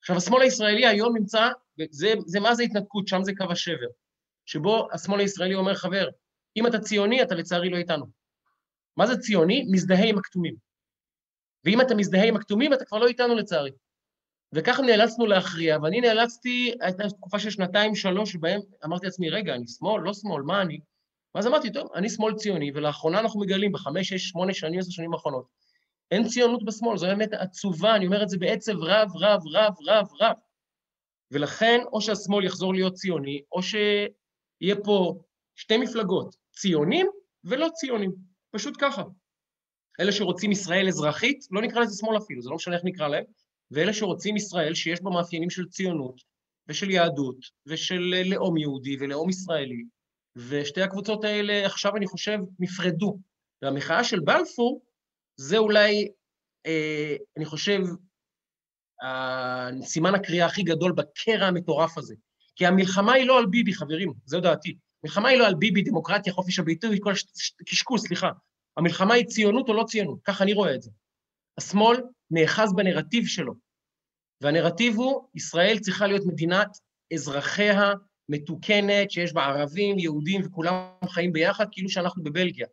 עכשיו, 0.00 0.16
השמאל 0.16 0.42
הישראלי 0.42 0.86
היום 0.86 1.16
נמצא, 1.16 1.48
זה, 1.90 2.12
זה 2.26 2.40
מה 2.40 2.54
זה 2.54 2.62
התנתקות, 2.62 3.08
שם 3.08 3.22
זה 3.22 3.32
קו 3.36 3.44
השבר, 3.50 3.86
שבו 4.46 4.88
השמאל 4.92 5.20
הישראלי 5.20 5.54
אומר, 5.54 5.74
חבר, 5.74 6.08
אם 6.56 6.66
אתה 6.66 6.78
ציוני, 6.78 7.22
אתה 7.22 7.34
לצערי 7.34 7.70
לא 7.70 7.76
איתנו. 7.76 8.23
מה 8.96 9.06
זה 9.06 9.16
ציוני? 9.16 9.64
מזדהה 9.70 10.04
עם 10.04 10.18
הכתומים. 10.18 10.54
ואם 11.64 11.80
אתה 11.80 11.94
מזדהה 11.94 12.24
עם 12.24 12.36
הכתומים, 12.36 12.72
אתה 12.72 12.84
כבר 12.84 12.98
לא 12.98 13.06
איתנו 13.06 13.34
לצערי. 13.34 13.70
וככה 14.54 14.82
נאלצנו 14.82 15.26
להכריע, 15.26 15.78
ואני 15.82 16.00
נאלצתי, 16.00 16.74
הייתה 16.80 17.08
תקופה 17.08 17.38
של 17.38 17.50
שנתיים, 17.50 17.94
שלוש, 17.94 18.32
שבהם 18.32 18.60
אמרתי 18.84 19.06
לעצמי, 19.06 19.30
רגע, 19.30 19.54
אני 19.54 19.68
שמאל, 19.68 20.02
לא 20.02 20.14
שמאל, 20.14 20.42
מה 20.42 20.62
אני? 20.62 20.80
ואז 21.34 21.46
אמרתי, 21.46 21.72
טוב, 21.72 21.88
אני 21.94 22.10
שמאל 22.10 22.34
ציוני, 22.34 22.70
ולאחרונה 22.74 23.20
אנחנו 23.20 23.40
מגלים, 23.40 23.72
בחמש, 23.72 24.08
שש, 24.08 24.28
שמונה 24.28 24.54
שנים, 24.54 24.80
עשר 24.80 24.90
שנים 24.90 25.12
האחרונות, 25.12 25.46
אין 26.10 26.28
ציונות 26.28 26.64
בשמאל, 26.64 26.96
זו 26.96 27.06
באמת 27.06 27.32
עצובה, 27.32 27.96
אני 27.96 28.06
אומר 28.06 28.22
את 28.22 28.28
זה 28.28 28.38
בעצב 28.38 28.72
רב, 28.76 29.08
רב, 29.20 29.40
רב, 29.52 29.74
רב, 29.86 30.06
רב. 30.20 30.36
ולכן, 31.30 31.80
או 31.92 32.00
שהשמאל 32.00 32.44
יחזור 32.44 32.74
להיות 32.74 32.94
ציוני, 32.94 33.42
או 33.52 33.62
שיהיה 33.62 34.76
פה 34.84 35.22
שתי 35.54 35.76
מפלגות, 35.76 36.36
ציונים 36.52 37.06
ולא 37.44 37.68
ציונים, 37.74 38.12
פשוט 38.54 38.76
ככה. 38.80 39.02
אלה 40.00 40.12
שרוצים 40.12 40.52
ישראל 40.52 40.88
אזרחית, 40.88 41.46
לא 41.50 41.62
נקרא 41.62 41.80
לזה 41.80 41.96
שמאל 42.00 42.18
אפילו, 42.18 42.42
זה 42.42 42.50
לא 42.50 42.56
משנה 42.56 42.74
איך 42.74 42.84
נקרא 42.84 43.08
להם, 43.08 43.24
ואלה 43.70 43.92
שרוצים 43.92 44.36
ישראל 44.36 44.74
שיש 44.74 45.02
בה 45.02 45.10
מאפיינים 45.10 45.50
של 45.50 45.68
ציונות, 45.68 46.20
ושל 46.68 46.90
יהדות, 46.90 47.36
ושל 47.66 48.22
לאום 48.24 48.56
יהודי 48.56 48.96
ולאום 49.00 49.30
ישראלי, 49.30 49.84
ושתי 50.36 50.82
הקבוצות 50.82 51.24
האלה 51.24 51.66
עכשיו, 51.66 51.96
אני 51.96 52.06
חושב, 52.06 52.38
נפרדו. 52.58 53.18
והמחאה 53.62 54.04
של 54.04 54.20
בלפור, 54.20 54.82
זה 55.36 55.58
אולי, 55.58 56.08
אה, 56.66 57.16
אני 57.36 57.44
חושב, 57.44 57.80
סימן 59.82 60.14
הקריאה 60.14 60.46
הכי 60.46 60.62
גדול 60.62 60.92
בקרע 60.92 61.46
המטורף 61.46 61.98
הזה. 61.98 62.14
כי 62.56 62.66
המלחמה 62.66 63.12
היא 63.12 63.26
לא 63.26 63.38
על 63.38 63.46
ביבי, 63.46 63.74
חברים, 63.74 64.12
זו 64.24 64.40
דעתי. 64.40 64.76
המלחמה 65.04 65.28
היא 65.28 65.38
לא 65.38 65.46
על 65.46 65.54
ביבי, 65.54 65.82
דמוקרטיה, 65.82 66.32
חופש 66.32 66.58
הביטוי, 66.58 66.98
כל 67.00 67.12
קשקוש, 67.66 68.00
סליחה. 68.00 68.30
המלחמה 68.76 69.14
היא 69.14 69.26
ציונות 69.26 69.68
או 69.68 69.74
לא 69.74 69.84
ציונות, 69.84 70.18
ככה 70.24 70.44
אני 70.44 70.52
רואה 70.52 70.74
את 70.74 70.82
זה. 70.82 70.90
השמאל 71.58 72.02
נאחז 72.30 72.72
בנרטיב 72.74 73.26
שלו, 73.26 73.54
והנרטיב 74.40 74.96
הוא, 74.96 75.28
ישראל 75.34 75.78
צריכה 75.78 76.06
להיות 76.06 76.26
מדינת 76.26 76.68
אזרחיה 77.14 77.92
מתוקנת, 78.28 79.10
שיש 79.10 79.32
בה 79.32 79.44
ערבים, 79.44 79.98
יהודים 79.98 80.40
וכולם 80.44 80.74
חיים 81.08 81.32
ביחד, 81.32 81.66
כאילו 81.72 81.88
שאנחנו 81.88 82.22
בבלגיה. 82.22 82.66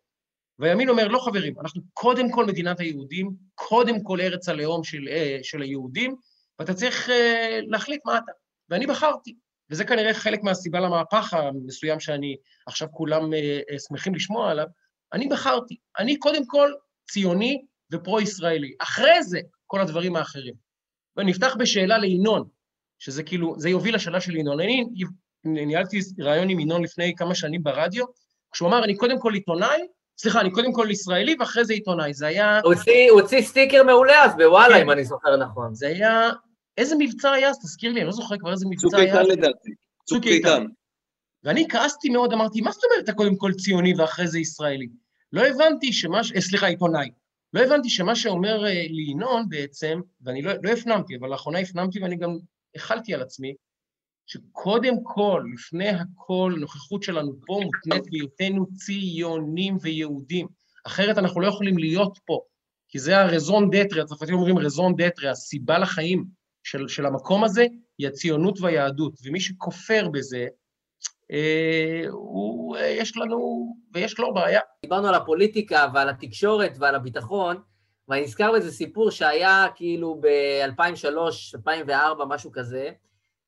והימין 0.58 0.88
אומר, 0.88 1.08
לא 1.08 1.18
חברים, 1.18 1.60
אנחנו 1.60 1.82
קודם 1.92 2.30
כל 2.30 2.46
מדינת 2.46 2.80
היהודים, 2.80 3.30
קודם 3.54 4.02
כל 4.02 4.20
ארץ 4.20 4.48
הלאום 4.48 4.84
של, 4.84 5.08
אה, 5.08 5.38
של 5.42 5.62
היהודים, 5.62 6.16
ואתה 6.58 6.74
צריך 6.74 7.10
אה, 7.10 7.60
להחליט 7.66 8.00
מה 8.06 8.18
אתה. 8.18 8.32
ואני 8.68 8.86
בחרתי, 8.86 9.34
וזה 9.72 9.84
כנראה 9.84 10.14
חלק 10.14 10.42
מהסיבה 10.42 10.80
למהפך 10.80 11.34
המסוים 11.34 12.00
שאני, 12.00 12.36
עכשיו 12.66 12.88
כולם 12.92 13.34
אה, 13.34 13.60
שמחים 13.88 14.14
לשמוע 14.14 14.50
עליו, 14.50 14.66
אני 15.12 15.28
בחרתי. 15.28 15.76
אני 15.98 16.16
קודם 16.16 16.46
כל 16.46 16.72
ציוני 17.10 17.64
ופרו-ישראלי. 17.92 18.74
אחרי 18.78 19.22
זה, 19.22 19.40
כל 19.66 19.80
הדברים 19.80 20.16
האחרים. 20.16 20.54
ואני 21.16 21.32
אפתח 21.32 21.56
בשאלה 21.58 21.98
לינון, 21.98 22.48
שזה 22.98 23.22
כאילו, 23.22 23.54
זה 23.58 23.68
יוביל 23.68 23.94
לשאלה 23.94 24.20
של 24.20 24.36
ינון. 24.36 24.60
אני 24.60 24.84
ניהלתי 25.44 25.98
ראיון 26.18 26.48
עם 26.48 26.60
ינון 26.60 26.82
לפני 26.82 27.14
כמה 27.16 27.34
שנים 27.34 27.62
ברדיו, 27.62 28.04
כשהוא 28.52 28.68
אמר, 28.68 28.84
אני 28.84 28.96
קודם 28.96 29.20
כל 29.20 29.34
עיתונאי, 29.34 29.86
סליחה, 30.18 30.40
אני 30.40 30.50
קודם 30.50 30.72
כל 30.72 30.88
ישראלי 30.90 31.36
ואחרי 31.40 31.64
זה 31.64 31.72
עיתונאי. 31.72 32.14
זה 32.14 32.26
היה... 32.26 32.60
הוא 33.10 33.20
הוציא 33.20 33.42
סטיקר 33.42 33.82
מעולה 33.82 34.24
אז 34.24 34.36
בוואלה, 34.36 34.74
כן. 34.74 34.82
אם 34.82 34.90
אני 34.90 35.04
זוכר 35.04 35.36
נכון. 35.36 35.74
זה 35.74 35.86
היה... 35.86 36.30
איזה 36.76 36.94
מבצע 36.98 37.30
היה 37.30 37.48
אז? 37.48 37.58
תזכיר 37.58 37.92
לי, 37.92 38.00
אני 38.00 38.06
לא 38.06 38.12
זוכר 38.12 38.38
כבר 38.38 38.52
איזה 38.52 38.66
מבצע 38.70 38.98
היה. 38.98 39.12
צוק 39.12 39.20
איתן 39.20 39.30
לדעתי. 39.30 39.70
צוק 40.04 40.24
איתן. 40.26 40.64
ואני 41.44 41.68
כעסתי 41.68 42.08
מאוד, 42.08 42.32
אמרתי, 42.32 42.60
מה 42.60 42.72
זאת 42.72 42.84
אומרת 42.84 43.04
אתה 43.04 43.12
קודם 43.12 43.36
כל 43.36 43.52
ציוני 43.52 43.94
ואחרי 43.94 44.28
זה 44.28 44.38
ישראלי? 44.38 44.88
לא 45.32 45.46
הבנתי 45.46 45.92
שמה, 45.92 46.20
אה, 46.36 46.40
סליחה, 46.40 46.66
עיתונאי. 46.66 47.10
לא 47.52 47.60
הבנתי 47.60 47.90
שמה 47.90 48.16
שאומר 48.16 48.64
אה, 48.66 48.86
לי 48.88 49.10
ינון 49.10 49.48
בעצם, 49.48 50.00
ואני 50.20 50.42
לא, 50.42 50.52
לא 50.62 50.70
הפנמתי, 50.70 51.16
אבל 51.16 51.28
לאחרונה 51.28 51.58
הפנמתי 51.58 52.02
ואני 52.02 52.16
גם 52.16 52.36
החלתי 52.74 53.14
על 53.14 53.22
עצמי, 53.22 53.54
שקודם 54.26 54.94
כל, 55.02 55.44
לפני 55.54 55.88
הכל, 55.88 56.54
נוכחות 56.60 57.02
שלנו 57.02 57.32
פה 57.46 57.60
מותנית 57.64 58.10
בהיותנו 58.10 58.66
ציונים 58.74 59.76
ויהודים. 59.80 60.46
אחרת 60.86 61.18
אנחנו 61.18 61.40
לא 61.40 61.46
יכולים 61.46 61.78
להיות 61.78 62.18
פה, 62.24 62.40
כי 62.88 62.98
זה 62.98 63.18
הרזון 63.18 63.70
דטרי, 63.70 64.00
הצרפתים 64.00 64.34
אומרים 64.34 64.58
רזון 64.58 64.94
דטרי, 64.96 65.28
הסיבה 65.28 65.78
לחיים 65.78 66.24
של, 66.62 66.88
של 66.88 67.06
המקום 67.06 67.44
הזה 67.44 67.66
היא 67.98 68.08
הציונות 68.08 68.60
והיהדות, 68.60 69.14
ומי 69.24 69.40
שכופר 69.40 70.08
בזה, 70.08 70.46
אה, 71.32 72.04
הוא, 72.10 72.76
אה, 72.76 72.86
יש 72.86 73.16
לנו, 73.16 73.66
ויש 73.94 74.18
לו 74.18 74.34
בעיה. 74.34 74.60
דיברנו 74.82 75.08
על 75.08 75.14
הפוליטיקה 75.14 75.86
ועל 75.94 76.08
התקשורת 76.08 76.72
ועל 76.78 76.94
הביטחון, 76.94 77.56
ואני 78.08 78.22
נזכר 78.22 78.52
באיזה 78.52 78.72
סיפור 78.72 79.10
שהיה 79.10 79.66
כאילו 79.74 80.20
ב-2003, 80.20 81.06
2004, 81.54 82.24
משהו 82.24 82.52
כזה, 82.52 82.90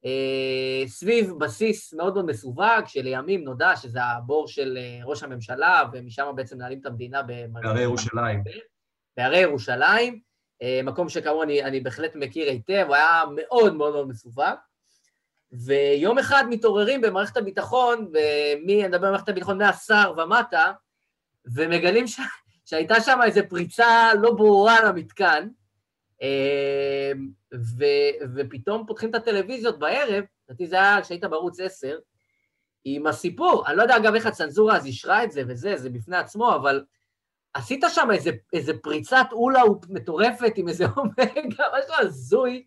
אה, 0.05 0.83
סביב 0.87 1.33
בסיס 1.39 1.95
מאוד 1.95 2.15
מאוד 2.15 2.27
מסווג, 2.27 2.87
שלימים 2.87 3.45
נודע 3.45 3.77
שזה 3.77 4.03
הבור 4.03 4.49
של 4.49 4.79
ראש 5.05 5.23
הממשלה, 5.23 5.83
ומשם 5.93 6.33
בעצם 6.37 6.57
מנהלים 6.57 6.81
את 6.81 6.87
המדינה 6.87 7.23
בהרי 7.23 7.83
ירושלים. 7.83 8.43
בהרי 9.17 9.39
ירושלים, 9.39 10.21
מקום 10.85 11.09
שכאמור 11.09 11.43
אני, 11.43 11.65
אני 11.65 11.81
בהחלט 11.81 12.17
מכיר 12.17 12.51
היטב, 12.51 12.85
הוא 12.87 12.95
היה 12.95 13.23
מאוד 13.35 13.75
מאוד 13.75 13.93
מאוד 13.93 14.09
מסווג. 14.09 14.55
ויום 15.53 16.19
אחד 16.19 16.45
מתעוררים 16.51 17.01
במערכת 17.01 17.37
הביטחון, 17.37 17.99
ומי, 18.13 18.81
אני 18.81 18.89
מדבר 18.89 19.07
במערכת 19.07 19.29
הביטחון 19.29 19.59
מהשר 19.59 20.15
ומטה, 20.17 20.73
ומגלים 21.55 22.07
ש... 22.07 22.21
שהייתה 22.65 23.01
שם 23.01 23.19
איזו 23.25 23.41
פריצה 23.49 24.11
לא 24.21 24.33
ברורה 24.33 24.85
למתקן, 24.85 25.49
אמ, 26.23 27.29
ו... 27.55 27.85
ופתאום 28.35 28.87
פותחים 28.87 29.11
את 29.11 29.15
הטלוויזיות 29.15 29.79
בערב, 29.79 30.25
לדעתי 30.49 30.67
זה 30.67 30.77
היה 30.77 31.03
כשהיית 31.03 31.25
בערוץ 31.25 31.61
10, 31.61 31.99
עם 32.85 33.07
הסיפור. 33.07 33.67
אני 33.67 33.77
לא 33.77 33.83
יודע 33.83 33.97
אגב 33.97 34.15
איך 34.15 34.27
הצנזורה 34.27 34.77
אז 34.77 34.87
אישרה 34.87 35.25
את 35.25 35.33
זה 35.33 35.43
וזה, 35.49 35.77
זה 35.77 35.91
בפני 35.91 36.17
עצמו, 36.17 36.55
אבל 36.55 36.85
עשית 37.55 37.85
שם 37.89 38.09
איזה, 38.13 38.31
איזה 38.53 38.73
פריצת 38.83 39.27
אולה 39.33 39.63
מטורפת 39.89 40.53
עם 40.57 40.69
איזה 40.69 40.85
אומגה, 40.97 41.65
משהו 41.79 41.95
הזוי. 42.01 42.65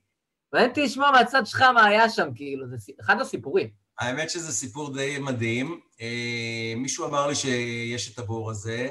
אותי 0.55 0.81
לשמוע 0.83 1.11
מהצד 1.11 1.45
שלך 1.45 1.61
מה 1.61 1.85
היה 1.85 2.09
שם, 2.09 2.29
כאילו, 2.35 2.67
זה 2.67 2.91
אחד 3.01 3.21
הסיפורים. 3.21 3.69
האמת 3.99 4.29
שזה 4.29 4.51
סיפור 4.51 4.93
די 4.93 5.17
מדהים. 5.19 5.79
אה, 6.01 6.73
מישהו 6.77 7.05
אמר 7.05 7.27
לי 7.27 7.35
שיש 7.35 8.13
את 8.13 8.19
הבור 8.19 8.51
הזה 8.51 8.89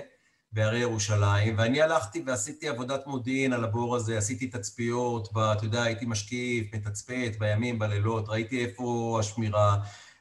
בהרי 0.53 0.79
ירושלים, 0.79 1.55
ואני 1.59 1.83
הלכתי 1.83 2.23
ועשיתי 2.27 2.69
עבודת 2.69 3.07
מודיעין 3.07 3.53
על 3.53 3.65
הבור 3.65 3.97
הזה, 3.97 4.19
עשיתי 4.19 4.47
תצפיות, 4.47 5.29
אתה 5.33 5.65
יודע, 5.65 5.83
הייתי 5.83 6.07
משקיף, 6.07 6.75
מתצפת, 6.75 7.33
בימים, 7.39 7.79
בלילות, 7.79 8.29
ראיתי 8.29 8.65
איפה 8.65 9.17
השמירה, 9.21 9.77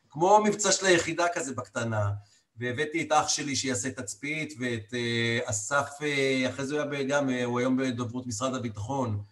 כמו 0.10 0.44
מבצע 0.44 0.72
של 0.72 0.86
היחידה 0.86 1.26
כזה 1.34 1.54
בקטנה. 1.56 2.10
והבאתי 2.58 3.02
את 3.02 3.12
אח 3.12 3.28
שלי 3.28 3.56
שיעשה 3.56 3.92
תצפית, 3.92 4.54
ואת 4.60 4.94
אה, 4.94 5.40
אסף, 5.46 5.90
אה, 6.02 6.50
אחרי 6.50 6.66
זה 6.66 6.82
הוא 6.82 6.94
היה 6.94 7.04
גם, 7.04 7.30
הוא 7.30 7.60
היום 7.60 7.78
בדוברות 7.78 8.28
משרד 8.28 8.56
הביטחון. 8.56 9.24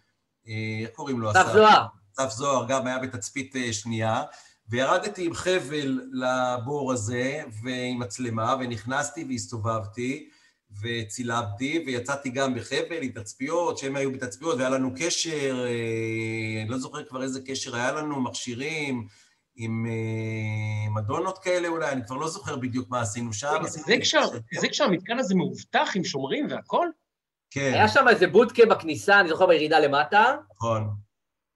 איך 0.82 0.90
קוראים 0.94 1.20
לו? 1.20 1.30
אסף 1.30 1.46
זוהר. 1.52 1.86
אסף 2.18 2.30
זוהר 2.30 2.66
גם 2.68 2.86
היה 2.86 2.98
בתצפית 2.98 3.56
אה, 3.56 3.72
שנייה, 3.72 4.22
וירדתי 4.68 5.26
עם 5.26 5.34
חבל 5.34 6.00
לבור 6.12 6.92
הזה 6.92 7.42
ועם 7.62 7.98
מצלמה, 7.98 8.56
ונכנסתי 8.60 9.24
והסתובבתי, 9.28 10.28
וצילמתי, 10.82 11.84
ויצאתי 11.86 12.30
גם 12.30 12.54
בחבל 12.54 13.02
עם 13.02 13.10
תצפיות, 13.10 13.78
שהם 13.78 13.96
היו 13.96 14.12
בתצפיות, 14.12 14.56
והיה 14.56 14.70
לנו 14.70 14.90
קשר, 14.96 15.64
אה, 15.66 16.62
אני 16.62 16.70
לא 16.70 16.78
זוכר 16.78 17.04
כבר 17.04 17.22
איזה 17.22 17.40
קשר 17.46 17.76
היה 17.76 17.92
לנו, 17.92 18.20
מכשירים, 18.20 19.06
עם 19.56 19.86
אה, 19.86 20.90
מדונות 20.90 21.38
כאלה 21.38 21.68
אולי, 21.68 21.92
אני 21.92 22.04
כבר 22.06 22.16
לא 22.16 22.28
זוכר 22.28 22.56
בדיוק 22.56 22.90
מה 22.90 23.00
עשינו 23.00 23.32
שם. 23.32 23.56
זה 24.60 24.68
כשהמתקן 24.68 25.18
הזה 25.18 25.34
מאובטח 25.34 25.92
עם 25.94 26.04
שומרים 26.04 26.46
והכל? 26.50 26.88
כן. 27.50 27.70
היה 27.74 27.88
שם 27.88 28.08
איזה 28.08 28.26
בודקה 28.26 28.66
בכניסה, 28.66 29.20
אני 29.20 29.28
זוכר 29.28 29.46
בירידה 29.46 29.78
למטה. 29.78 30.36
נכון. 30.56 30.88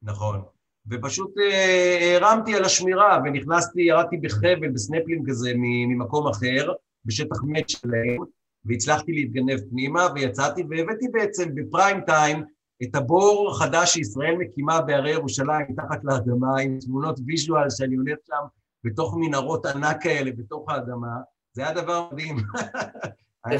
נכון. 0.03 0.43
ופשוט 0.91 1.35
אה, 1.39 2.17
הרמתי 2.17 2.55
על 2.57 2.65
השמירה 2.65 3.19
ונכנסתי, 3.25 3.83
ירדתי 3.83 4.17
בחבל, 4.17 4.69
בסנפלים 4.75 5.23
כזה 5.27 5.53
ממקום 5.57 6.29
אחר, 6.29 6.73
בשטח 7.05 7.37
מת 7.45 7.69
שלהם, 7.69 8.19
והצלחתי 8.65 9.13
להתגנב 9.13 9.61
פנימה, 9.71 10.07
ויצאתי 10.15 10.63
והבאתי 10.71 11.09
בעצם 11.13 11.55
בפריים 11.55 12.01
טיים 12.01 12.45
את 12.83 12.95
הבור 12.95 13.51
החדש 13.51 13.93
שישראל 13.93 14.35
מקימה 14.39 14.81
בהרי 14.81 15.11
ירושלים 15.11 15.67
מתחת 15.69 16.05
לאדמה, 16.05 16.61
עם 16.61 16.79
תמונות 16.81 17.21
ויז'ואל 17.27 17.71
שאני 17.71 17.97
הולך 17.97 18.19
שם 18.27 18.47
בתוך 18.85 19.15
מנהרות 19.17 19.67
ענק 19.67 20.03
כאלה 20.03 20.31
בתוך 20.37 20.71
האדמה, 20.71 21.17
זה 21.53 21.63
היה 21.63 21.75
דבר 21.75 22.09
מדהים. 22.13 22.37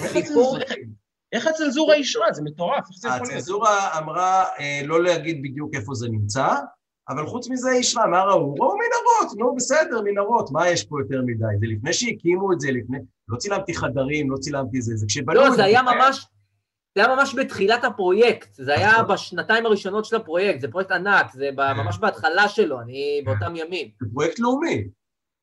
איך 1.33 1.47
הצנזורה 1.47 1.95
אישרה? 1.95 2.33
זה 2.33 2.43
מטורף, 2.43 2.85
איך 2.91 2.99
זה 2.99 3.09
יכול 3.09 3.27
להיות? 3.27 3.33
הצנזורה 3.33 3.99
אמרה 3.99 4.45
אה, 4.59 4.81
לא 4.85 5.03
להגיד 5.03 5.43
בדיוק 5.43 5.75
איפה 5.75 5.95
זה 5.95 6.09
נמצא, 6.09 6.49
אבל 7.09 7.27
חוץ 7.27 7.49
מזה 7.51 7.71
אישרה, 7.71 8.07
מה 8.07 8.23
ראו? 8.23 8.55
ראו 8.55 8.75
מנהרות, 8.77 9.39
נו 9.39 9.55
בסדר, 9.55 10.03
מנהרות, 10.05 10.51
מה 10.51 10.69
יש 10.69 10.85
פה 10.85 11.01
יותר 11.01 11.23
מדי? 11.27 11.45
זה 11.61 11.67
לפני 11.67 11.93
שהקימו 11.93 12.53
את 12.53 12.61
זה, 12.61 12.69
לפני... 12.71 12.99
לא 13.29 13.37
צילמתי 13.37 13.75
חדרים, 13.75 14.31
לא 14.31 14.37
צילמתי 14.37 14.83
זה, 14.83 14.97
זה 14.97 15.07
כשבנו... 15.09 15.35
לא, 15.35 15.51
זה 15.51 15.65
היה 15.65 15.83
ממש... 15.83 16.27
זה 16.99 17.05
היה 17.05 17.17
ממש 17.17 17.35
בתחילת 17.35 17.85
הפרויקט, 17.85 18.55
זה 18.55 18.75
היה 18.75 18.93
נכון. 18.93 19.15
בשנתיים 19.15 19.67
הראשונות 19.67 20.05
של 20.05 20.17
הפרויקט, 20.17 20.61
זה 20.61 20.69
פרויקט 20.69 20.91
ענק, 20.91 21.33
זה 21.33 21.51
כן. 21.57 21.73
ממש 21.77 21.99
בהתחלה 21.99 22.49
שלו, 22.49 22.81
אני 22.81 23.23
באותם 23.25 23.57
ימים. 23.57 23.89
זה 24.01 24.07
פרויקט 24.13 24.39
לאומי. 24.39 24.89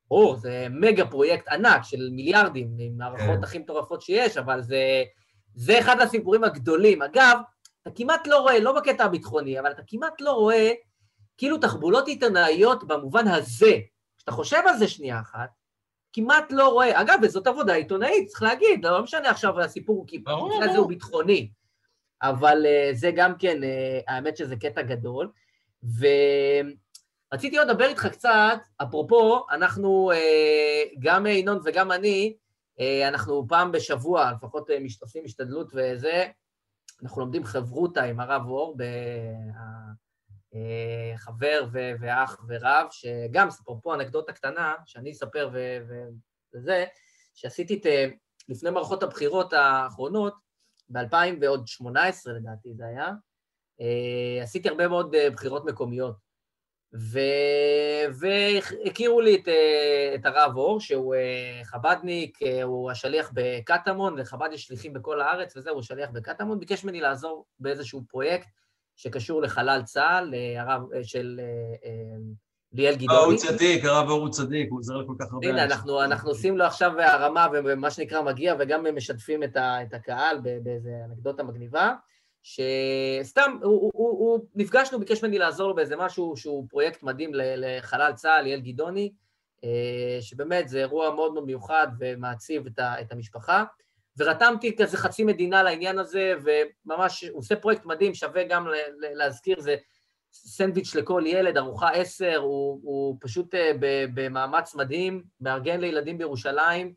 ברור, 0.10 0.36
זה 0.36 0.68
מגה 0.70 1.06
פרויקט 1.06 1.48
ענק 1.48 1.84
של 1.84 2.10
מיליארדים, 2.12 2.68
עם 2.80 2.98
מערכות 2.98 3.38
כן. 3.38 3.44
הכי 3.44 3.58
מטורפות 3.58 4.02
שיש, 4.02 4.38
אבל 4.38 4.62
זה... 4.62 5.04
זה 5.56 5.80
אחד 5.80 6.02
הסיפורים 6.02 6.44
הגדולים. 6.44 7.02
אגב, 7.02 7.38
אתה 7.82 7.92
כמעט 7.96 8.28
לא 8.28 8.40
רואה, 8.40 8.60
לא 8.60 8.80
בקטע 8.80 9.06
הביטחוני, 9.06 9.60
אבל 9.60 9.72
אתה 9.72 9.82
כמעט 9.88 10.22
לא 10.22 10.32
רואה 10.32 10.72
כאילו 11.38 11.58
תחבולות 11.58 12.08
עיתונאיות 12.08 12.88
במובן 12.88 13.28
הזה. 13.28 13.78
כשאתה 14.18 14.32
חושב 14.32 14.62
על 14.68 14.78
זה 14.78 14.88
שנייה 14.88 15.20
אחת, 15.20 15.50
כמעט 16.16 16.52
לא 16.52 16.70
רואה, 16.70 17.02
אגב, 17.02 17.20
וזאת 17.22 17.48
עבודה 17.48 17.74
עיתונאית, 17.74 18.28
צריך 18.28 18.44
להגיד, 18.44 18.86
לא 18.86 19.04
משנה 19.04 19.30
עכשיו 19.30 19.60
הסיפור, 19.60 20.04
כי 20.08 20.20
במקרה 20.20 20.66
הזה 20.66 20.78
הוא 20.78 20.88
ביטחוני, 20.88 21.50
אבל 22.22 22.66
uh, 22.66 22.96
זה 22.96 23.12
גם 23.16 23.38
כן, 23.40 23.58
uh, 23.62 24.04
האמת 24.08 24.38
שזה 24.38 24.56
קטע 24.56 24.82
גדול. 24.82 25.32
ורציתי 27.32 27.58
עוד 27.58 27.68
לדבר 27.68 27.86
איתך 27.86 28.08
קצת, 28.12 28.58
אפרופו, 28.84 29.46
אנחנו, 29.52 30.12
uh, 30.12 30.98
גם 31.00 31.26
ינון 31.26 31.60
וגם 31.66 31.92
אני, 31.92 32.34
אה, 32.80 33.08
אנחנו 33.08 33.46
פעם 33.48 33.72
בשבוע, 33.72 34.32
לפחות 34.32 34.70
אה, 34.70 34.78
עושים 35.02 35.24
השתדלות 35.26 35.72
וזה, 35.74 36.26
אנחנו 37.04 37.22
לומדים 37.22 37.44
חברותה 37.44 38.04
עם 38.04 38.20
הרב 38.20 38.48
אור, 38.48 38.76
ב... 38.78 38.84
חבר 41.16 41.66
ו- 41.74 41.92
ואח 42.00 42.38
ורב, 42.48 42.88
שגם, 42.92 43.48
אפרופו 43.48 43.94
אנקדוטה 43.94 44.34
קטנה, 44.34 44.76
שאני 44.86 45.12
אספר 45.12 45.50
וזה, 46.54 46.86
שעשיתי 47.34 47.78
את, 47.78 47.86
אה, 47.86 48.08
לפני 48.50 48.70
מערכות 48.70 49.04
הבחירות 49.04 49.54
האחרונות, 49.54 50.34
ב-2018 50.90 52.30
לדעתי 52.30 52.74
זה 52.74 52.86
היה, 52.86 53.12
אה, 53.82 54.44
עשיתי 54.44 54.70
הרבה 54.70 54.88
מאוד 54.88 55.16
אה, 55.16 55.30
בחירות 55.30 55.66
מקומיות. 55.66 56.26
ו... 56.94 57.20
והכירו 58.20 59.22
לי 59.22 59.36
את, 59.36 59.48
אה, 59.48 60.16
את 60.16 60.26
הרב 60.26 60.58
אור, 60.58 60.80
שהוא 60.80 61.16
אה, 61.16 61.62
חבדניק, 61.64 62.44
אה, 62.44 62.64
הוא 62.64 62.92
השליח 62.92 63.32
בקטמון, 63.34 64.18
לחב"ד 64.18 64.50
יש 64.54 64.64
שליחים 64.64 64.94
בכל 64.94 65.22
הארץ 65.22 65.58
וזהו, 65.58 65.74
הוא 65.76 65.82
שליח 65.82 66.10
בקטמון, 66.10 66.60
ביקש 66.60 66.84
ממני 66.84 67.02
לעזור 67.02 67.46
באיזשהו 67.60 68.04
פרויקט 68.10 68.48
שקשור 68.96 69.42
לחלל 69.42 69.82
צה"ל, 69.84 70.34
הרב 70.58 70.82
של 71.04 71.40
ליאל 72.76 72.96
גידוני. 72.96 73.20
הוא 73.20 73.36
צדיק, 73.36 73.86
הרב 73.86 74.10
אור 74.10 74.30
צדיק, 74.30 74.68
הוא 74.70 74.80
עוזר 74.80 74.98
לכל 74.98 75.14
כך 75.20 75.34
הרבה. 75.34 75.48
הנה, 75.48 75.64
אנחנו, 75.64 76.04
אנחנו 76.04 76.30
עושים 76.30 76.58
לו 76.58 76.66
עכשיו 76.66 76.92
הרמה 77.02 77.48
ומה 77.54 77.92
שנקרא 77.92 78.22
מגיע, 78.22 78.56
וגם 78.60 78.86
משתפים 78.96 79.44
את, 79.44 79.56
ה, 79.56 79.84
את 79.84 79.94
הקהל 79.94 80.38
באיזו 80.64 80.90
אנקדוטה 81.10 81.44
מגניבה. 81.44 81.94
שסתם, 82.44 83.58
הוא, 83.64 83.82
הוא, 83.82 83.92
הוא, 83.94 84.10
הוא 84.20 84.46
נפגשנו, 84.56 85.00
ביקש 85.00 85.24
ממני 85.24 85.38
לעזור 85.40 85.68
לו 85.68 85.76
באיזה 85.76 85.96
משהו 85.96 86.34
שהוא 86.38 86.66
פרויקט 86.70 87.04
מדהים 87.04 87.32
לחלל 87.34 88.14
צה"ל, 88.14 88.42
ליאל 88.42 88.60
גדעוני, 88.60 89.12
אה, 89.64 90.18
שבאמת 90.22 90.70
זה 90.70 90.80
אירוע 90.80 91.16
מאוד 91.16 91.34
מאוד 91.34 91.46
מיוחד 91.46 91.88
ומעציב 92.00 92.66
את, 92.66 92.80
ה, 92.80 93.02
את 93.02 93.12
המשפחה. 93.12 93.64
ורתמתי 94.18 94.76
כזה 94.76 94.98
חצי 94.98 95.24
מדינה 95.24 95.64
לעניין 95.64 96.00
הזה, 96.00 96.34
וממש, 96.44 97.24
הוא 97.24 97.40
עושה 97.40 97.56
פרויקט 97.56 97.86
מדהים, 97.86 98.14
שווה 98.14 98.44
גם 98.44 98.68
להזכיר, 99.00 99.60
זה 99.60 99.76
סנדוויץ' 100.32 100.96
לכל 100.96 101.24
ילד, 101.26 101.58
ארוחה 101.58 101.90
עשר, 101.90 102.38
הוא, 102.38 102.80
הוא 102.84 103.18
פשוט 103.22 103.56
אה, 103.56 103.72
במאמץ 104.14 104.76
מדהים, 104.76 105.24
מארגן 105.42 105.80
לילדים 105.80 106.18
בירושלים, 106.18 106.94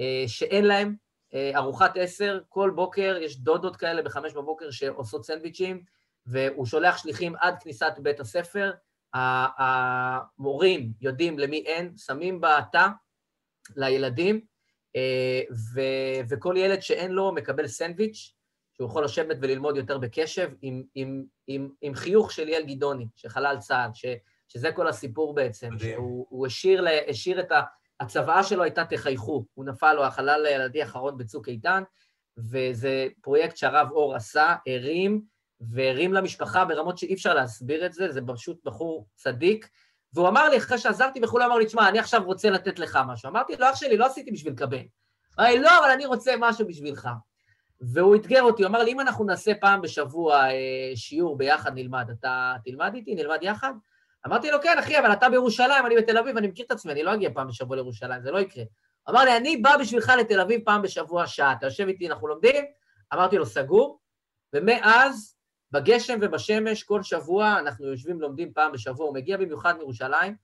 אה, 0.00 0.24
שאין 0.26 0.64
להם, 0.64 0.94
אה, 1.34 1.50
ארוחת 1.54 1.96
עשר, 1.96 2.40
כל 2.48 2.72
בוקר 2.74 3.16
יש 3.20 3.40
דודות 3.40 3.76
כאלה 3.76 4.02
בחמש 4.02 4.32
בבוקר 4.32 4.70
שעושות 4.70 5.24
סנדוויצ'ים, 5.24 5.82
והוא 6.26 6.66
שולח 6.66 6.98
שליחים 6.98 7.34
עד 7.40 7.62
כניסת 7.62 7.92
בית 7.98 8.20
הספר. 8.20 8.72
המורים 9.14 10.92
יודעים 11.00 11.38
למי 11.38 11.58
אין, 11.66 11.92
שמים 11.96 12.40
בתא 12.40 12.86
לילדים, 13.76 14.40
ו- 15.74 16.20
וכל 16.28 16.54
ילד 16.58 16.80
שאין 16.82 17.10
לו 17.10 17.32
מקבל 17.32 17.66
סנדוויץ', 17.66 18.34
שהוא 18.72 18.88
יכול 18.88 19.04
לשבת 19.04 19.36
וללמוד 19.40 19.76
יותר 19.76 19.98
בקשב, 19.98 20.50
עם, 20.62 20.82
עם, 20.94 21.24
עם, 21.46 21.68
עם 21.80 21.94
חיוך 21.94 22.32
של 22.32 22.44
ליאל 22.44 22.62
גדעוני, 22.66 23.06
שחלל 23.16 23.56
צה"ל, 23.58 23.90
ש- 23.94 24.16
שזה 24.48 24.72
כל 24.72 24.88
הסיפור 24.88 25.34
בעצם, 25.34 25.72
מדהים. 25.74 25.92
שהוא 25.92 26.46
השאיר, 26.46 26.84
השאיר 27.08 27.40
את 27.40 27.52
ה... 27.52 27.60
הצוואה 28.00 28.42
שלו 28.42 28.62
הייתה 28.62 28.84
תחייכו, 28.84 29.44
הוא 29.54 29.64
נפל, 29.64 29.96
הוא 29.96 30.04
החלל 30.04 30.46
הילדי 30.46 30.82
האחרון 30.82 31.18
בצוק 31.18 31.48
איתן, 31.48 31.82
וזה 32.36 33.06
פרויקט 33.22 33.56
שהרב 33.56 33.90
אור 33.90 34.14
עשה, 34.14 34.54
הרים, 34.66 35.22
והרים 35.60 36.12
למשפחה 36.12 36.64
ברמות 36.64 36.98
שאי 36.98 37.14
אפשר 37.14 37.34
להסביר 37.34 37.86
את 37.86 37.92
זה, 37.92 38.12
זה 38.12 38.20
פשוט 38.26 38.64
בחור 38.64 39.06
צדיק. 39.14 39.68
והוא 40.14 40.28
אמר 40.28 40.48
לי, 40.48 40.58
אחרי 40.58 40.78
שעזרתי 40.78 41.20
וכולי, 41.22 41.44
אמר 41.44 41.56
לי, 41.56 41.66
תשמע, 41.66 41.88
אני 41.88 41.98
עכשיו 41.98 42.22
רוצה 42.24 42.50
לתת 42.50 42.78
לך 42.78 42.98
משהו. 43.06 43.28
אמרתי 43.28 43.56
לו, 43.56 43.70
אח 43.70 43.76
שלי, 43.76 43.96
לא 43.96 44.06
עשיתי 44.06 44.30
בשביל 44.30 44.52
לקבל. 44.52 44.82
אמר 45.38 45.48
לי, 45.48 45.58
לא, 45.58 45.78
אבל 45.78 45.90
אני 45.90 46.06
רוצה 46.06 46.34
משהו 46.38 46.66
בשבילך. 46.66 47.08
והוא 47.80 48.16
אתגר 48.16 48.42
אותי, 48.42 48.62
הוא 48.62 48.70
אמר 48.70 48.82
לי, 48.82 48.92
אם 48.92 49.00
אנחנו 49.00 49.24
נעשה 49.24 49.52
פעם 49.60 49.82
בשבוע 49.82 50.36
אה, 50.36 50.92
שיעור 50.94 51.38
ביחד 51.38 51.74
נלמד, 51.74 52.10
אתה 52.10 52.54
תלמד 52.64 52.94
איתי, 52.94 53.14
נלמד 53.14 53.38
יחד? 53.42 53.72
אמרתי 54.26 54.50
לו, 54.50 54.58
כן, 54.62 54.78
אחי, 54.78 54.98
אבל 54.98 55.12
אתה 55.12 55.28
בירושלים, 55.28 55.86
אני 55.86 55.96
בתל 55.96 56.18
אביב, 56.18 56.36
אני 56.36 56.46
מכיר 56.46 56.66
את 56.66 56.70
עצמי, 56.70 56.92
אני 56.92 57.02
לא 57.02 57.14
אגיע 57.14 57.30
פעם 57.34 57.48
בשבוע 57.48 57.76
לירושלים, 57.76 58.22
זה 58.22 58.30
לא 58.30 58.38
יקרה. 58.38 58.64
אמר 59.10 59.24
לי, 59.24 59.36
אני 59.36 59.56
בא 59.56 59.76
בשבילך 59.76 60.12
לתל 60.20 60.40
אביב 60.40 60.60
פעם 60.64 60.82
בשבוע 60.82 61.26
שעה, 61.26 61.52
אתה 61.52 61.66
יושב 61.66 61.88
איתי, 61.88 62.08
אנחנו 62.08 62.28
לומדים? 62.28 62.64
אמרתי 63.14 63.38
לו, 63.38 63.46
סגור. 63.46 64.00
ומאז, 64.52 65.37
בגשם 65.72 66.18
ובשמש, 66.22 66.82
כל 66.82 67.02
שבוע 67.02 67.58
אנחנו 67.58 67.86
יושבים, 67.86 68.20
לומדים 68.20 68.52
פעם 68.52 68.72
בשבוע, 68.72 69.06
הוא 69.06 69.14
מגיע 69.14 69.36
במיוחד 69.36 69.76
מירושלים, 69.78 70.34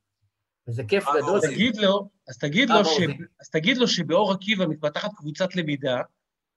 וזה 0.69 0.85
כיף 0.85 1.05
גדול. 1.17 1.37
אז 1.37 1.45
תגיד 1.45 1.77
לו, 1.77 2.09
אז 2.29 2.39
תגיד 2.39 2.71
לו, 2.71 2.85
ש... 2.85 2.99
אז 3.41 3.51
תגיד 3.51 3.77
לו 3.77 3.89
שבאור 3.89 4.33
עקיבא 4.33 4.67
מתפתחת 4.67 5.11
קבוצת 5.17 5.57
למידה, 5.57 6.01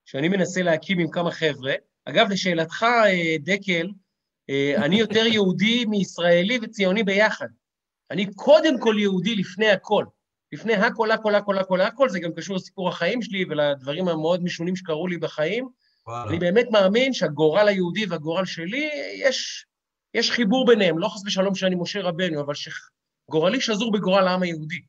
שאני 0.06 0.30
מנסה 0.30 0.62
להקים 0.62 1.00
עם 1.00 1.10
כמה 1.12 1.32
חבר'ה. 1.32 1.74
אגב, 2.06 2.32
לשאלתך, 2.32 2.84
אה, 2.84 3.36
דקל, 3.40 3.88
אה, 4.50 4.74
אני 4.86 5.00
יותר 5.00 5.26
יהודי 5.34 5.86
מישראלי 5.86 6.60
וציוני 6.62 7.04
ביחד. 7.04 7.48
אני 8.12 8.34
קודם 8.34 8.80
כל 8.80 8.96
יהודי 9.00 9.36
לפני 9.36 9.70
הכל. 9.70 10.06
לפני 10.52 10.74
הכל, 10.74 11.12
הכל, 11.12 11.36
הכל, 11.36 11.58
הכל, 11.58 11.82
הכל, 11.82 12.10
זה 12.10 12.20
גם 12.20 12.32
קשור 12.34 12.56
לסיפור 12.56 12.90
החיים 12.90 13.22
שלי 13.22 13.46
ולדברים 13.50 14.08
המאוד 14.08 14.44
משונים 14.44 14.76
שקרו 14.76 15.08
לי 15.08 15.18
בחיים. 15.18 15.70
וואלה. 16.08 16.30
אני 16.30 16.40
באמת 16.40 16.68
מאמין 16.72 17.14
שהגורל 17.14 17.68
היהודי 17.68 18.06
והגורל 18.06 18.46
שלי, 18.46 18.90
יש, 19.16 19.66
יש 20.14 20.32
חיבור 20.32 20.66
ביניהם, 20.68 21.00
לא 21.00 21.08
חס 21.08 21.26
ושלום 21.26 21.56
שאני 21.56 21.76
משה 21.76 22.02
רבנו, 22.02 22.42
אבל 22.42 22.54
שגורלי 22.54 23.62
שזור 23.62 23.92
בגורל 23.92 24.28
העם 24.28 24.44
היהודי. 24.44 24.82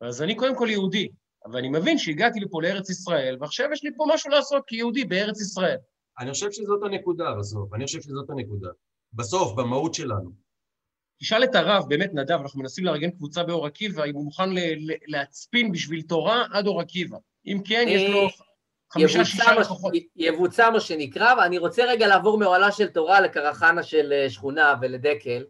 אז 0.00 0.22
אני 0.22 0.34
קודם 0.34 0.56
כל 0.56 0.68
יהודי, 0.70 1.08
אבל 1.44 1.58
אני 1.58 1.68
מבין 1.68 1.98
שהגעתי 1.98 2.40
לפה 2.40 2.62
לארץ 2.62 2.90
ישראל, 2.90 3.36
ועכשיו 3.40 3.72
יש 3.72 3.84
לי 3.84 3.90
פה 3.96 4.04
משהו 4.14 4.30
לעשות 4.30 4.62
כיהודי 4.66 5.04
בארץ 5.04 5.40
ישראל. 5.40 5.76
אני 6.18 6.32
חושב 6.32 6.52
שזאת 6.52 6.82
הנקודה 6.82 7.34
בסוף, 7.38 7.74
אני 7.74 7.86
חושב 7.86 8.00
שזאת 8.00 8.30
הנקודה. 8.30 8.68
בסוף, 9.12 9.52
במהות 9.56 9.94
שלנו. 9.94 10.30
תשאל 11.20 11.44
את 11.44 11.54
הרב, 11.54 11.84
באמת, 11.88 12.10
נדב, 12.14 12.38
אנחנו 12.42 12.60
מנסים 12.60 12.84
לארגן 12.84 13.10
קבוצה 13.10 13.44
באור 13.44 13.66
עקיבא, 13.66 14.04
אם 14.04 14.14
הוא 14.14 14.24
מוכן 14.24 14.48
להצפין 15.06 15.72
בשביל 15.72 16.02
תורה 16.02 16.46
עד 16.52 16.66
אור 16.66 16.80
עקיבא. 16.80 17.16
אם 17.46 17.58
כן, 17.64 17.84
יש 17.88 18.10
לו 18.10 18.28
חמישה, 18.92 19.24
שישה 19.24 19.54
לקוחות. 19.54 19.92
יבוצע 20.16 20.70
מה 20.70 20.80
שנקרא, 20.80 21.34
ואני 21.34 21.58
רוצה 21.58 21.84
רגע 21.84 22.06
לעבור 22.06 22.38
מאוהלה 22.38 22.72
של 22.72 22.86
תורה 22.86 23.20
לקרחנה 23.20 23.82
של 23.82 24.12
אה, 24.12 24.30
שכונה 24.30 24.74
ולדקל. 24.80 25.44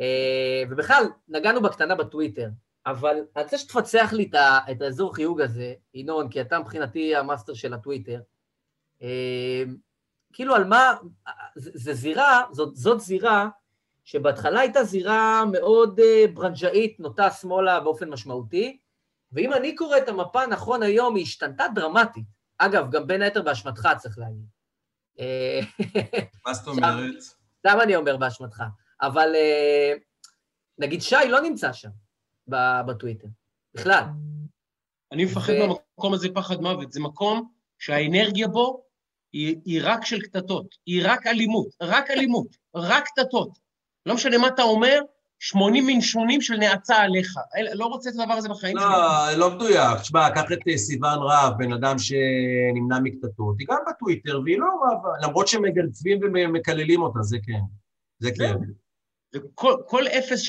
אה, 0.00 0.62
ובכלל, 0.70 1.04
נגענו 1.28 1.62
בקטנה 1.62 1.94
בטוויטר, 1.94 2.48
אבל 2.86 3.16
אני 3.36 3.44
רוצה 3.44 3.58
שתפצח 3.58 4.12
לי 4.12 4.30
את 4.70 4.82
האזור 4.82 5.14
חיוג 5.14 5.40
הזה, 5.40 5.74
ינון, 5.94 6.28
כי 6.28 6.40
אתה 6.40 6.58
מבחינתי 6.58 7.16
המאסטר 7.16 7.54
של 7.54 7.74
הטוויטר. 7.74 8.20
אה, 9.02 9.62
כאילו 10.32 10.54
על 10.54 10.64
מה, 10.64 10.94
זה 11.56 11.94
זירה, 11.94 12.42
זאת, 12.52 12.76
זאת 12.76 13.00
זירה 13.00 13.48
שבהתחלה 14.04 14.60
הייתה 14.60 14.84
זירה 14.84 15.44
מאוד 15.52 16.00
ברנג'אית, 16.34 17.00
נוטה 17.00 17.30
שמאלה 17.30 17.80
באופן 17.80 18.10
משמעותי, 18.10 18.78
ואם 19.32 19.52
אני 19.52 19.74
קורא 19.74 19.98
את 19.98 20.08
המפה 20.08 20.46
נכון 20.46 20.82
היום, 20.82 21.16
היא 21.16 21.22
השתנתה 21.22 21.64
דרמטית. 21.74 22.37
אגב, 22.58 22.90
גם 22.90 23.06
בין 23.06 23.22
היתר 23.22 23.42
באשמתך, 23.42 23.88
צריך 23.98 24.18
להגיד. 24.18 24.46
אה, 25.20 25.60
מה 26.46 26.54
זאת 26.54 26.66
אומרת? 26.76 27.14
למה 27.64 27.82
אני 27.82 27.96
אומר 27.96 28.16
באשמתך? 28.16 28.62
אבל 29.02 29.32
uh, 29.34 30.00
נגיד 30.78 31.02
שי 31.02 31.28
לא 31.28 31.40
נמצא 31.40 31.72
שם 31.72 31.88
בטוויטר, 32.86 33.28
בכלל. 33.74 34.02
אני 35.12 35.24
מפחד. 35.24 35.52
מהמקום 35.52 36.14
הזה 36.14 36.28
פחד 36.34 36.60
מוות, 36.60 36.92
זה 36.92 37.00
מקום 37.00 37.52
שהאנרגיה 37.78 38.48
בו 38.48 38.84
היא, 39.32 39.56
היא 39.64 39.80
רק 39.84 40.04
של 40.04 40.20
קטטות, 40.20 40.74
היא 40.86 41.02
רק 41.04 41.26
אלימות, 41.26 41.68
רק 41.82 42.10
אלימות, 42.10 42.56
רק 42.74 43.04
קטטות. 43.04 43.58
לא 44.06 44.14
משנה 44.14 44.38
מה 44.38 44.48
אתה 44.48 44.62
אומר, 44.62 45.00
80 45.40 45.86
מן 45.86 46.00
80 46.00 46.40
של 46.40 46.56
נאצה 46.56 46.96
עליך. 46.96 47.34
לא 47.74 47.86
רוצה 47.86 48.10
את 48.10 48.14
הדבר 48.14 48.34
הזה 48.34 48.48
בחיים 48.48 48.76
לא, 48.76 48.82
שלי. 48.82 48.90
לא, 48.90 49.48
לא 49.48 49.56
מדויק. 49.56 50.00
תשמע, 50.00 50.30
קח 50.30 50.52
את 50.52 50.58
אה, 50.68 50.78
סיוון 50.78 51.18
רהב, 51.18 51.58
בן 51.58 51.72
אדם 51.72 51.96
שנמנע 51.98 52.98
מקטטות, 53.02 53.56
היא 53.58 53.66
גם 53.70 53.78
בטוויטר, 53.88 54.40
והיא 54.44 54.58
לא 54.58 54.66
רבה, 54.66 55.08
למרות 55.22 55.48
שמגלצבים 55.48 56.20
ומקללים 56.22 57.02
אותה, 57.02 57.22
זה 57.22 57.38
כן. 57.46 57.60
זה 58.18 58.30
כן. 58.36 58.54
וכל 59.34 60.06
אפס 60.06 60.40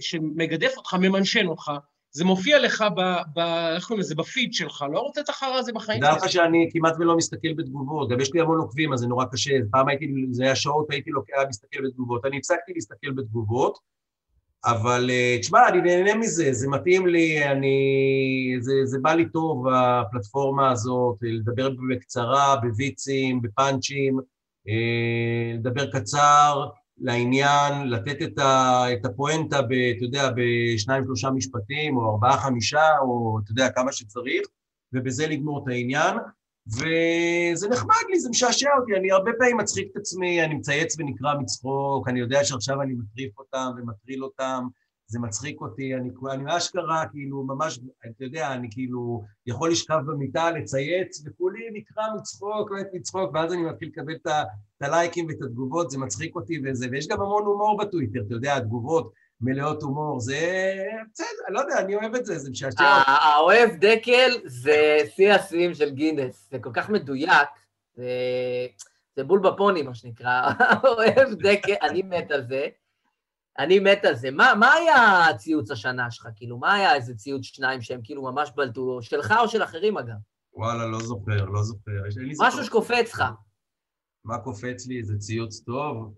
שמגדף 0.00 0.76
אותך, 0.76 0.94
ממנשן 0.94 1.46
אותך, 1.46 1.72
זה 2.10 2.24
מופיע 2.24 2.58
לך 2.58 2.84
ב... 2.96 3.38
איך 3.74 3.84
קוראים 3.84 4.00
לזה? 4.00 4.14
בפיד 4.14 4.54
שלך, 4.54 4.84
לא 4.92 5.00
רוצה 5.00 5.20
את 5.20 5.28
החרא 5.28 5.54
הזה 5.54 5.72
בחיים. 5.72 6.00
תדע 6.00 6.12
לך 6.16 6.28
שאני 6.28 6.68
כמעט 6.72 6.94
ולא 6.98 7.16
מסתכל 7.16 7.52
בתגובות, 7.56 8.10
גם 8.10 8.20
יש 8.20 8.32
לי 8.34 8.40
המון 8.40 8.58
עוקבים, 8.58 8.92
אז 8.92 9.00
זה 9.00 9.06
נורא 9.06 9.24
קשה. 9.32 9.50
פעם 9.70 9.88
הייתי, 9.88 10.06
זה 10.30 10.44
היה 10.44 10.56
שעות, 10.56 10.90
הייתי 10.90 11.10
לוקח, 11.10 11.36
מסתכל 11.48 11.86
בתגובות. 11.86 12.24
אני 12.24 12.38
הפסקתי 12.38 12.72
להסתכל 12.74 13.10
בתגובות, 13.10 13.78
אבל 14.64 15.10
אה, 15.10 15.36
תשמע, 15.40 15.68
אני 15.68 15.80
נהנה 15.80 16.14
מזה, 16.14 16.52
זה 16.52 16.68
מתאים 16.68 17.06
לי, 17.06 17.44
אני... 17.44 18.56
זה, 18.60 18.72
זה 18.84 18.98
בא 19.02 19.12
לי 19.12 19.28
טוב, 19.28 19.66
הפלטפורמה 19.68 20.70
הזאת, 20.70 21.16
לדבר 21.22 21.70
בקצרה, 21.90 22.56
בוויצים, 22.56 23.42
בפאנצ'ים, 23.42 24.18
אה, 24.68 25.54
לדבר 25.54 25.90
קצר, 25.90 26.68
לעניין, 27.00 27.88
לתת 27.88 28.22
את, 28.22 28.38
ה, 28.38 28.84
את 28.92 29.06
הפואנטה, 29.06 29.62
ב, 29.62 29.72
אתה 29.72 30.04
יודע, 30.04 30.30
בשניים, 30.36 31.04
שלושה 31.04 31.30
משפטים, 31.30 31.96
או 31.96 32.10
ארבעה, 32.10 32.38
חמישה, 32.38 32.98
או 33.02 33.38
אתה 33.44 33.52
יודע, 33.52 33.70
כמה 33.70 33.92
שצריך, 33.92 34.46
ובזה 34.92 35.26
לגמור 35.26 35.62
את 35.62 35.72
העניין. 35.72 36.16
וזה 36.76 37.68
נחמד 37.68 38.04
לי, 38.08 38.20
זה 38.20 38.30
משעשע 38.30 38.68
אותי, 38.80 38.96
אני 38.96 39.10
הרבה 39.10 39.30
פעמים 39.38 39.56
מצחיק 39.56 39.88
את 39.92 39.96
עצמי, 39.96 40.44
אני 40.44 40.54
מצייץ 40.54 40.96
ונקרע 40.98 41.38
מצחוק, 41.40 42.08
אני 42.08 42.20
יודע 42.20 42.44
שעכשיו 42.44 42.82
אני 42.82 42.94
מטריף 42.94 43.38
אותם 43.38 43.70
ומטריל 43.76 44.24
אותם, 44.24 44.66
זה 45.06 45.18
מצחיק 45.18 45.60
אותי, 45.60 45.94
אני, 45.94 46.10
אני 46.30 46.56
אשכרה, 46.56 47.04
כאילו, 47.12 47.44
ממש, 47.44 47.80
אתה 48.10 48.24
יודע, 48.24 48.52
אני 48.52 48.68
כאילו 48.70 49.24
יכול 49.46 49.70
לשכב 49.70 49.98
במיטה, 50.06 50.50
לצייץ, 50.50 51.22
וכולי 51.26 51.60
נקרע 51.72 52.04
מצחוק, 52.16 52.70
לא 52.70 52.78
מצחוק, 52.92 53.30
ואז 53.34 53.52
אני 53.52 53.62
מתחיל 53.62 53.88
לקבל 53.88 54.14
את 54.14 54.26
הלייקים 54.80 55.26
ואת 55.26 55.42
התגובות, 55.42 55.90
זה 55.90 55.98
מצחיק 55.98 56.36
אותי 56.36 56.60
וזה, 56.64 56.86
ויש 56.90 57.08
גם 57.08 57.20
המון 57.20 57.44
הומור 57.44 57.78
בטוויטר, 57.78 58.20
אתה 58.26 58.34
יודע, 58.34 58.56
התגובות 58.56 59.12
מלאות 59.40 59.82
הומור, 59.82 60.20
זה 60.20 60.74
בסדר, 61.12 61.26
לא 61.48 61.60
יודע, 61.60 61.78
אני 61.78 61.94
אוהב 61.94 62.14
את 62.14 62.26
זה, 62.26 62.38
זה 62.38 62.50
משעשע. 62.50 62.84
האוהב 63.06 63.70
דקל 63.70 64.30
זה 64.44 64.98
שיא 65.14 65.32
השיאים 65.32 65.74
של 65.74 65.90
גינס, 65.90 66.48
זה 66.50 66.58
כל 66.58 66.70
כך 66.72 66.90
מדויק, 66.90 67.48
זה, 67.94 68.06
זה 69.16 69.24
בול 69.24 69.40
בפוני, 69.40 69.82
מה 69.82 69.94
שנקרא, 69.94 70.50
אוהב 70.84 71.28
דקל, 71.42 71.74
אני 71.82 72.02
מת 72.02 72.30
על 72.30 72.46
זה. 72.48 72.66
אני 73.58 73.78
מת 73.78 74.04
על 74.04 74.14
זה. 74.14 74.30
מה, 74.30 74.52
מה 74.58 74.72
היה 74.72 75.28
הציוץ 75.28 75.70
השנה 75.70 76.10
שלך? 76.10 76.28
כאילו, 76.36 76.58
מה 76.58 76.74
היה 76.74 76.94
איזה 76.94 77.14
ציוץ 77.14 77.44
שניים 77.44 77.82
שהם 77.82 78.00
כאילו 78.04 78.22
ממש 78.22 78.50
בלטו? 78.56 79.02
שלך 79.02 79.34
או 79.40 79.48
של 79.48 79.62
אחרים, 79.62 79.98
אגב? 79.98 80.16
וואלה, 80.52 80.86
לא 80.86 80.98
זוכר, 80.98 81.44
לא 81.44 81.62
זוכר. 81.62 81.92
משהו 82.38 82.64
שקופץ 82.64 83.12
לך. 83.12 83.24
מה 84.24 84.38
קופץ 84.38 84.86
לי? 84.86 84.98
איזה 84.98 85.18
ציוץ 85.18 85.60
טוב? 85.60 86.14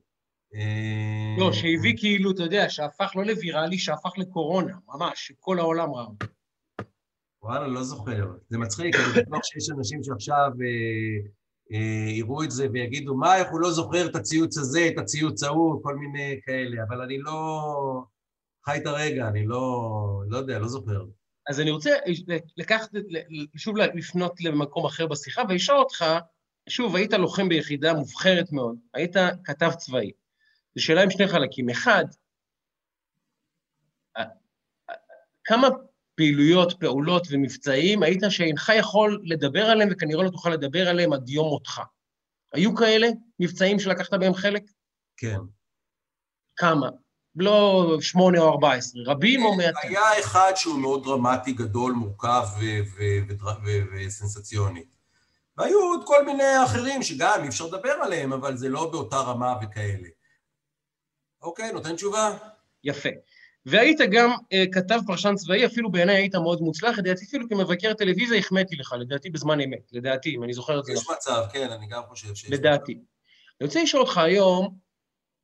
לא, 1.39 1.53
שהביא 1.53 1.95
כאילו, 1.97 2.31
אתה 2.31 2.43
יודע, 2.43 2.71
שהפך 2.71 3.13
לא 3.17 3.25
לוויראלי, 3.25 3.79
שהפך 3.79 4.11
לקורונה, 4.19 4.75
ממש, 4.89 5.33
כל 5.39 5.59
העולם 5.59 5.95
ראה. 5.95 6.07
וואלה, 7.43 7.67
לא 7.67 7.83
זוכר. 7.83 8.27
זה 8.49 8.59
מצחיק, 8.59 8.95
אני 8.95 9.23
בטוח 9.23 9.41
שיש 9.45 9.71
אנשים 9.71 10.03
שעכשיו 10.05 10.51
אה, 11.73 12.11
יראו 12.11 12.43
את 12.43 12.51
זה 12.51 12.67
ויגידו, 12.73 13.15
מה, 13.15 13.37
איך 13.37 13.51
הוא 13.51 13.61
לא 13.61 13.71
זוכר 13.71 14.07
את 14.07 14.17
הציוץ 14.17 14.59
הזה, 14.59 14.89
את 14.89 14.99
הציוץ 14.99 15.43
ההוא, 15.43 15.83
כל 15.83 15.97
מיני 15.97 16.41
כאלה, 16.47 16.83
אבל 16.89 17.01
אני 17.01 17.19
לא 17.19 18.03
חי 18.65 18.77
את 18.77 18.87
הרגע, 18.87 19.29
אני 19.29 19.47
לא, 19.47 20.23
לא 20.29 20.37
יודע, 20.37 20.59
לא 20.59 20.69
זוכר. 20.69 21.05
אז 21.49 21.61
אני 21.61 21.71
רוצה 21.71 21.91
לקחת, 22.57 22.91
שוב 23.57 23.77
לפנות 23.77 24.41
למקום 24.41 24.87
אחר 24.87 25.07
בשיחה, 25.07 25.43
ולשאול 25.49 25.79
אותך, 25.79 26.05
שוב, 26.69 26.97
היית 26.97 27.13
לוחם 27.13 27.49
ביחידה 27.49 27.95
מובחרת 27.95 28.53
מאוד, 28.53 28.77
היית 28.95 29.17
כתב 29.45 29.71
צבאי. 29.77 30.11
זו 30.77 30.85
שאלה 30.85 31.03
עם 31.03 31.11
שני 31.11 31.29
חלקים. 31.29 31.71
אחד, 31.71 32.05
כמה 35.45 35.69
פעילויות, 36.15 36.81
פעולות 36.81 37.27
ומבצעים, 37.31 38.03
היית 38.03 38.23
שאינך 38.29 38.73
יכול 38.79 39.23
לדבר 39.25 39.65
עליהם 39.65 39.89
וכנראה 39.93 40.23
לא 40.25 40.31
תוכל 40.31 40.51
לדבר 40.51 40.89
עליהם 40.89 41.13
עד 41.13 41.29
יום 41.29 41.49
מותך. 41.49 41.81
היו 42.53 42.75
כאלה 42.77 43.09
מבצעים 43.41 43.79
שלקחת 43.79 44.15
בהם 44.15 44.35
חלק? 44.35 44.63
כן. 45.17 45.39
כמה? 46.57 46.89
לא 47.37 47.87
שמונה 48.01 48.41
או 48.41 48.49
ארבע 48.49 48.73
עשרה, 48.73 49.03
רבים 49.07 49.45
או 49.45 49.57
מעטים? 49.57 49.91
היה 49.91 50.21
אחד 50.21 50.53
שהוא 50.57 50.81
מאוד 50.81 51.05
דרמטי, 51.05 51.53
גדול, 51.53 51.93
מורכב 51.93 52.47
וסנסציוני. 53.93 54.85
והיו 55.57 55.79
עוד 55.79 56.03
כל 56.07 56.27
מיני 56.27 56.65
אחרים 56.65 57.03
שגם 57.03 57.41
אי 57.43 57.49
אפשר 57.49 57.67
לדבר 57.67 57.93
עליהם, 57.93 58.33
אבל 58.33 58.57
זה 58.57 58.69
לא 58.69 58.91
באותה 58.91 59.17
רמה 59.17 59.55
וכאלה. 59.63 60.09
אוקיי, 61.43 61.73
נותן 61.73 61.97
תשובה? 61.97 62.39
יפה. 62.85 63.09
והיית 63.67 63.99
גם 64.11 64.31
uh, 64.31 64.73
כתב 64.73 65.01
פרשן 65.07 65.35
צבאי, 65.35 65.67
אפילו 65.67 65.91
בעיניי 65.91 66.17
היית 66.17 66.35
מאוד 66.35 66.61
מוצלח, 66.61 66.99
לדעתי 66.99 67.25
אפילו 67.25 67.49
כמבקר 67.49 67.95
טלוויזיה 67.95 68.39
החמאתי 68.39 68.77
לך, 68.77 68.95
לדעתי 69.01 69.31
בזמן 69.31 69.61
אמת, 69.61 69.93
לדעתי, 69.93 70.37
אם 70.37 70.45
אני 70.45 70.53
זוכר 70.53 70.79
את 70.79 70.85
זה. 70.85 70.93
יש 70.93 71.11
מצב, 71.11 71.45
כן, 71.53 71.71
אני 71.71 71.87
גם 71.87 72.03
חושב 72.09 72.35
שיש... 72.35 72.51
לדעתי. 72.51 72.93
אני 72.93 73.67
רוצה 73.67 73.83
לשאול 73.83 74.03
אותך 74.03 74.19
היום 74.19 74.77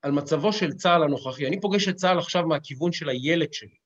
על 0.03 0.13
מצבו 0.13 0.53
של 0.53 0.73
צה"ל 0.73 1.03
הנוכחי. 1.03 1.47
אני 1.47 1.61
פוגש 1.61 1.89
את 1.89 1.97
צה"ל 1.97 2.19
עכשיו 2.19 2.47
מהכיוון 2.47 2.93
של 2.93 3.09
הילד 3.09 3.53
שלי. 3.53 3.77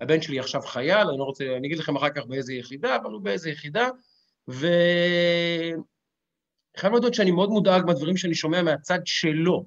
הבן 0.00 0.22
שלי 0.22 0.38
עכשיו 0.40 0.62
חייל, 0.62 1.08
אני 1.08 1.18
לא 1.18 1.24
רוצה, 1.24 1.44
אני 1.56 1.66
אגיד 1.66 1.78
לכם 1.78 1.96
אחר 1.96 2.10
כך 2.10 2.26
באיזה 2.26 2.54
יחידה, 2.54 2.96
אבל 2.96 3.10
הוא 3.12 3.22
באיזה 3.22 3.50
יחידה, 3.50 3.88
ו... 4.50 4.66
חייב 6.76 6.92
להודות 6.92 7.14
שאני 7.14 7.30
מאוד 7.30 7.50
מודאג 7.50 7.84
מהדברים 7.86 8.16
שאני 8.16 8.34
שומע 8.34 8.62
מהצד 8.62 8.98
שלו, 9.04 9.66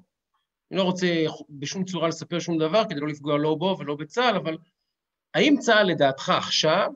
אני 0.70 0.78
לא 0.78 0.82
רוצה 0.82 1.06
בשום 1.50 1.84
צורה 1.84 2.08
לספר 2.08 2.38
שום 2.38 2.58
דבר 2.58 2.82
כדי 2.88 3.00
לא 3.00 3.08
לפגוע 3.08 3.38
לא 3.38 3.54
בו 3.54 3.76
ולא 3.78 3.94
בצה"ל, 3.94 4.36
אבל 4.36 4.58
האם 5.34 5.54
צה"ל 5.60 5.86
לדעתך 5.86 6.28
עכשיו 6.28 6.88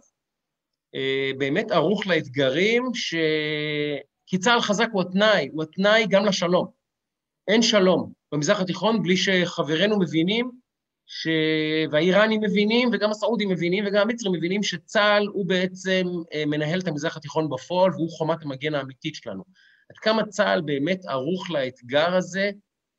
אה, 0.94 1.30
באמת 1.38 1.70
ערוך 1.70 2.06
לאתגרים 2.06 2.94
ש... 2.94 3.14
כי 4.26 4.38
צה"ל 4.38 4.60
חזק 4.60 4.88
הוא 4.92 5.02
התנאי, 5.02 5.48
הוא 5.52 5.62
התנאי 5.62 6.06
גם 6.08 6.24
לשלום. 6.24 6.66
אין 7.48 7.62
שלום 7.62 8.12
במזרח 8.32 8.60
התיכון 8.60 9.02
בלי 9.02 9.16
שחברינו 9.16 9.98
מבינים, 9.98 10.50
ש... 11.06 11.28
והאיראנים 11.90 12.40
מבינים, 12.40 12.90
וגם 12.92 13.10
הסעודים 13.10 13.48
מבינים, 13.48 13.84
וגם 13.86 14.02
המצרים 14.02 14.34
מבינים 14.34 14.62
שצה"ל 14.62 15.26
הוא 15.26 15.46
בעצם 15.46 16.06
אה, 16.34 16.46
מנהל 16.46 16.80
את 16.80 16.88
המזרח 16.88 17.16
התיכון 17.16 17.50
בפועל, 17.50 17.90
והוא 17.90 18.10
חומת 18.10 18.42
המגן 18.42 18.74
האמיתית 18.74 19.14
שלנו. 19.14 19.44
עד 19.90 19.98
כמה 19.98 20.26
צה"ל 20.26 20.60
באמת 20.60 21.04
ערוך 21.06 21.50
לאתגר 21.50 22.14
הזה, 22.14 22.50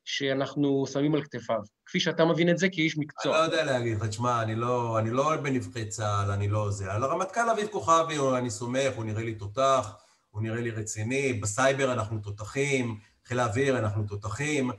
שאנחנו 0.06 0.84
שמים 0.92 1.14
על 1.14 1.22
כתפיו, 1.22 1.58
כפי 1.86 2.00
שאתה 2.00 2.24
מבין 2.24 2.50
את 2.50 2.58
זה 2.58 2.68
כאיש 2.68 2.98
מקצוע. 2.98 3.32
אני 3.32 3.40
לא 3.40 3.44
יודע 3.44 3.64
להגיד 3.64 3.96
לך, 3.96 4.04
תשמע, 4.04 4.42
אני 4.42 4.54
לא, 4.54 4.98
אני 4.98 5.10
לא 5.10 5.36
בנבחרי 5.36 5.88
צה"ל, 5.88 6.30
אני 6.30 6.48
לא 6.48 6.70
זה. 6.70 6.92
על 6.92 7.02
הרמטכ"ל 7.02 7.50
אביב 7.50 7.68
כוכבי 7.68 8.16
אני 8.38 8.50
סומך, 8.50 8.92
הוא 8.96 9.04
נראה 9.04 9.22
לי 9.22 9.34
תותח, 9.34 9.92
הוא 10.30 10.42
נראה 10.42 10.60
לי 10.60 10.70
רציני, 10.70 11.32
בסייבר 11.32 11.92
אנחנו 11.92 12.18
תותחים, 12.18 12.98
חיל 13.24 13.40
האוויר 13.40 13.78
אנחנו 13.78 14.04
תותחים, 14.08 14.70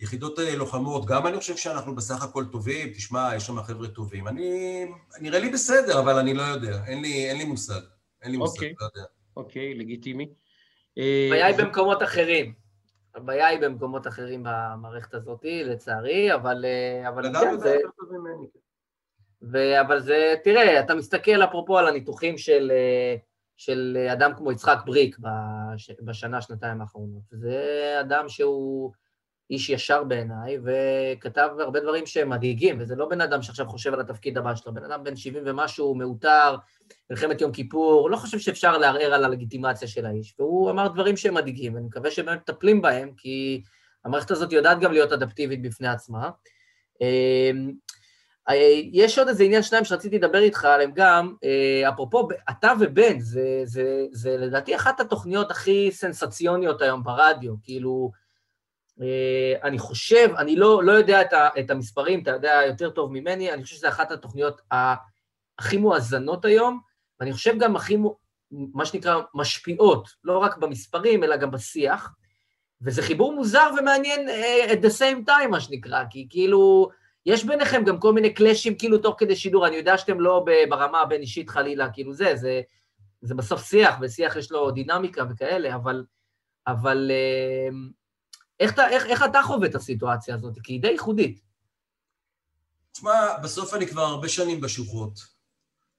יחידות 0.00 0.38
לוחמות, 0.56 1.06
גם 1.06 1.26
אני 1.26 1.36
חושב 1.36 1.56
שאנחנו 1.56 1.94
בסך 1.94 2.22
הכל 2.22 2.44
טובים, 2.52 2.88
תשמע, 2.88 3.30
יש 3.36 3.46
שם 3.46 3.62
חבר'ה 3.62 3.88
טובים. 3.88 4.28
אני... 4.28 4.84
נראה 5.20 5.38
לי 5.38 5.48
בסדר, 5.50 6.00
אבל 6.00 6.18
אני 6.18 6.34
לא 6.34 6.42
יודע, 6.42 6.84
אין 6.86 7.02
לי, 7.02 7.28
אין 7.28 7.38
לי 7.38 7.44
מושג. 7.44 7.80
אין 8.22 8.30
לי 8.30 8.36
מושג, 8.36 8.62
okay. 8.62 8.74
לא 8.80 8.86
יודע. 8.94 9.06
אוקיי, 9.36 9.72
okay, 9.72 9.78
לגיטימי. 9.78 10.28
הבעיה 10.96 11.46
היא 11.46 11.56
במקומות 11.56 12.02
אחרים. 12.02 12.65
הבעיה 13.16 13.46
היא 13.46 13.60
במקומות 13.60 14.06
אחרים 14.06 14.42
במערכת 14.44 15.14
הזאת, 15.14 15.40
לצערי, 15.44 16.34
אבל... 16.34 16.64
אה, 16.64 17.08
אבל 17.08 17.32
כן, 17.40 17.58
זה... 17.58 17.76
ו... 19.42 19.80
אבל 19.80 20.00
זה, 20.00 20.34
תראה, 20.44 20.80
אתה 20.80 20.94
מסתכל 20.94 21.44
אפרופו 21.44 21.78
על 21.78 21.86
הניתוחים 21.88 22.38
של, 22.38 22.72
אה, 22.74 23.16
של 23.56 24.06
אדם 24.12 24.32
כמו 24.36 24.52
יצחק 24.52 24.78
בריק 24.86 25.18
בש... 25.18 25.90
בשנה, 26.00 26.42
שנתיים 26.42 26.80
האחרונות. 26.80 27.22
זה 27.30 27.96
אדם 28.00 28.28
שהוא 28.28 28.92
איש 29.50 29.70
ישר 29.70 30.04
בעיניי, 30.04 30.58
וכתב 30.62 31.48
הרבה 31.58 31.80
דברים 31.80 32.06
שהם 32.06 32.30
מדאיגים, 32.30 32.76
וזה 32.80 32.96
לא 32.96 33.08
בן 33.08 33.20
אדם 33.20 33.42
שעכשיו 33.42 33.66
חושב 33.66 33.94
על 33.94 34.00
התפקיד 34.00 34.38
הבא 34.38 34.54
שלו, 34.54 34.74
בן 34.74 34.84
אדם 34.84 35.04
בן 35.04 35.16
70 35.16 35.42
ומשהו, 35.46 35.94
מעוטר, 35.94 36.56
מלחמת 37.10 37.40
יום 37.40 37.52
כיפור, 37.52 38.10
לא 38.10 38.16
חושב 38.16 38.38
שאפשר 38.38 38.78
לערער 38.78 39.14
על 39.14 39.24
הלגיטימציה 39.24 39.88
של 39.88 40.06
האיש, 40.06 40.34
והוא 40.38 40.70
אמר 40.70 40.88
דברים 40.88 41.16
שהם 41.16 41.34
מדאיגים, 41.34 41.74
ואני 41.74 41.86
מקווה 41.86 42.10
שבאמת 42.10 42.38
מטפלים 42.38 42.82
בהם, 42.82 43.10
כי 43.16 43.62
המערכת 44.04 44.30
הזאת 44.30 44.52
יודעת 44.52 44.80
גם 44.80 44.92
להיות 44.92 45.12
אדפטיבית 45.12 45.62
בפני 45.62 45.88
עצמה. 45.88 46.30
אמ, 47.00 47.72
יש 48.92 49.18
עוד 49.18 49.28
איזה 49.28 49.44
עניין 49.44 49.62
שניים 49.62 49.84
שרציתי 49.84 50.18
לדבר 50.18 50.38
איתך 50.38 50.64
עליהם 50.64 50.90
גם, 50.94 51.34
אה, 51.44 51.88
אפרופו, 51.88 52.28
אתה 52.50 52.72
ובן, 52.80 53.20
זה, 53.20 53.62
זה, 53.64 54.06
זה 54.12 54.36
לדעתי 54.36 54.76
אחת 54.76 55.00
התוכניות 55.00 55.50
הכי 55.50 55.88
סנסציוניות 55.92 56.82
היום 56.82 57.02
ברדיו, 57.02 57.54
כאילו, 57.62 58.10
אה, 58.14 58.25
אני 59.62 59.78
חושב, 59.78 60.28
אני 60.38 60.56
לא, 60.56 60.84
לא 60.84 60.92
יודע 60.92 61.20
את, 61.20 61.32
ה, 61.32 61.48
את 61.58 61.70
המספרים, 61.70 62.22
אתה 62.22 62.30
יודע 62.30 62.60
יותר 62.66 62.90
טוב 62.90 63.12
ממני, 63.12 63.52
אני 63.52 63.62
חושב 63.62 63.76
שזו 63.76 63.88
אחת 63.88 64.10
התוכניות 64.10 64.60
הכי 65.58 65.76
מואזנות 65.76 66.44
היום, 66.44 66.80
ואני 67.20 67.32
חושב 67.32 67.58
גם 67.58 67.76
הכי, 67.76 67.96
מה 68.50 68.86
שנקרא, 68.86 69.20
משפיעות, 69.34 70.08
לא 70.24 70.38
רק 70.38 70.56
במספרים, 70.56 71.24
אלא 71.24 71.36
גם 71.36 71.50
בשיח, 71.50 72.14
וזה 72.80 73.02
חיבור 73.02 73.34
מוזר 73.34 73.70
ומעניין 73.78 74.28
uh, 74.28 74.70
at 74.70 74.84
the 74.84 74.98
same 74.98 75.28
time, 75.28 75.48
מה 75.50 75.60
שנקרא, 75.60 76.04
כי 76.10 76.26
כאילו, 76.30 76.88
יש 77.26 77.44
ביניכם 77.44 77.84
גם 77.84 78.00
כל 78.00 78.12
מיני 78.12 78.34
קלאשים 78.34 78.78
כאילו 78.78 78.98
תוך 78.98 79.14
כדי 79.18 79.36
שידור, 79.36 79.66
אני 79.66 79.76
יודע 79.76 79.98
שאתם 79.98 80.20
לא 80.20 80.44
ברמה 80.68 81.00
הבין-אישית 81.00 81.50
חלילה, 81.50 81.90
כאילו 81.92 82.12
זה, 82.12 82.36
זה, 82.36 82.60
זה 83.22 83.34
בסוף 83.34 83.66
שיח, 83.66 83.96
ושיח 84.00 84.36
יש 84.36 84.52
לו 84.52 84.70
דינמיקה 84.70 85.24
וכאלה, 85.30 85.74
אבל, 85.74 86.04
אבל 86.66 87.10
uh, 87.10 87.74
איך 88.60 88.72
אתה, 88.72 88.88
איך, 88.88 89.06
איך 89.06 89.24
אתה 89.24 89.42
חווה 89.42 89.68
את 89.68 89.74
הסיטואציה 89.74 90.34
הזאת? 90.34 90.58
כי 90.62 90.72
היא 90.72 90.82
די 90.82 90.88
ייחודית. 90.88 91.40
תשמע, 92.92 93.38
בסוף 93.42 93.74
אני 93.74 93.86
כבר 93.86 94.02
הרבה 94.02 94.28
שנים 94.28 94.60
בשוחות. 94.60 95.36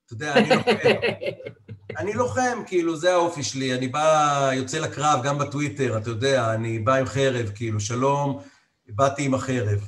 אתה 0.06 0.14
יודע, 0.14 0.34
אני 0.34 0.50
לוחם. 0.50 0.72
אני 2.00 2.14
לוחם, 2.14 2.64
כאילו, 2.68 2.96
זה 2.96 3.14
האופי 3.14 3.44
שלי. 3.44 3.74
אני 3.74 3.88
בא, 3.88 4.50
יוצא 4.54 4.80
לקרב, 4.80 5.20
גם 5.24 5.38
בטוויטר, 5.38 5.98
אתה 5.98 6.10
יודע, 6.10 6.54
אני 6.54 6.80
בא 6.80 6.96
עם 6.96 7.06
חרב, 7.06 7.52
כאילו, 7.56 7.80
שלום, 7.80 8.42
באתי 8.88 9.24
עם 9.24 9.34
החרב. 9.34 9.88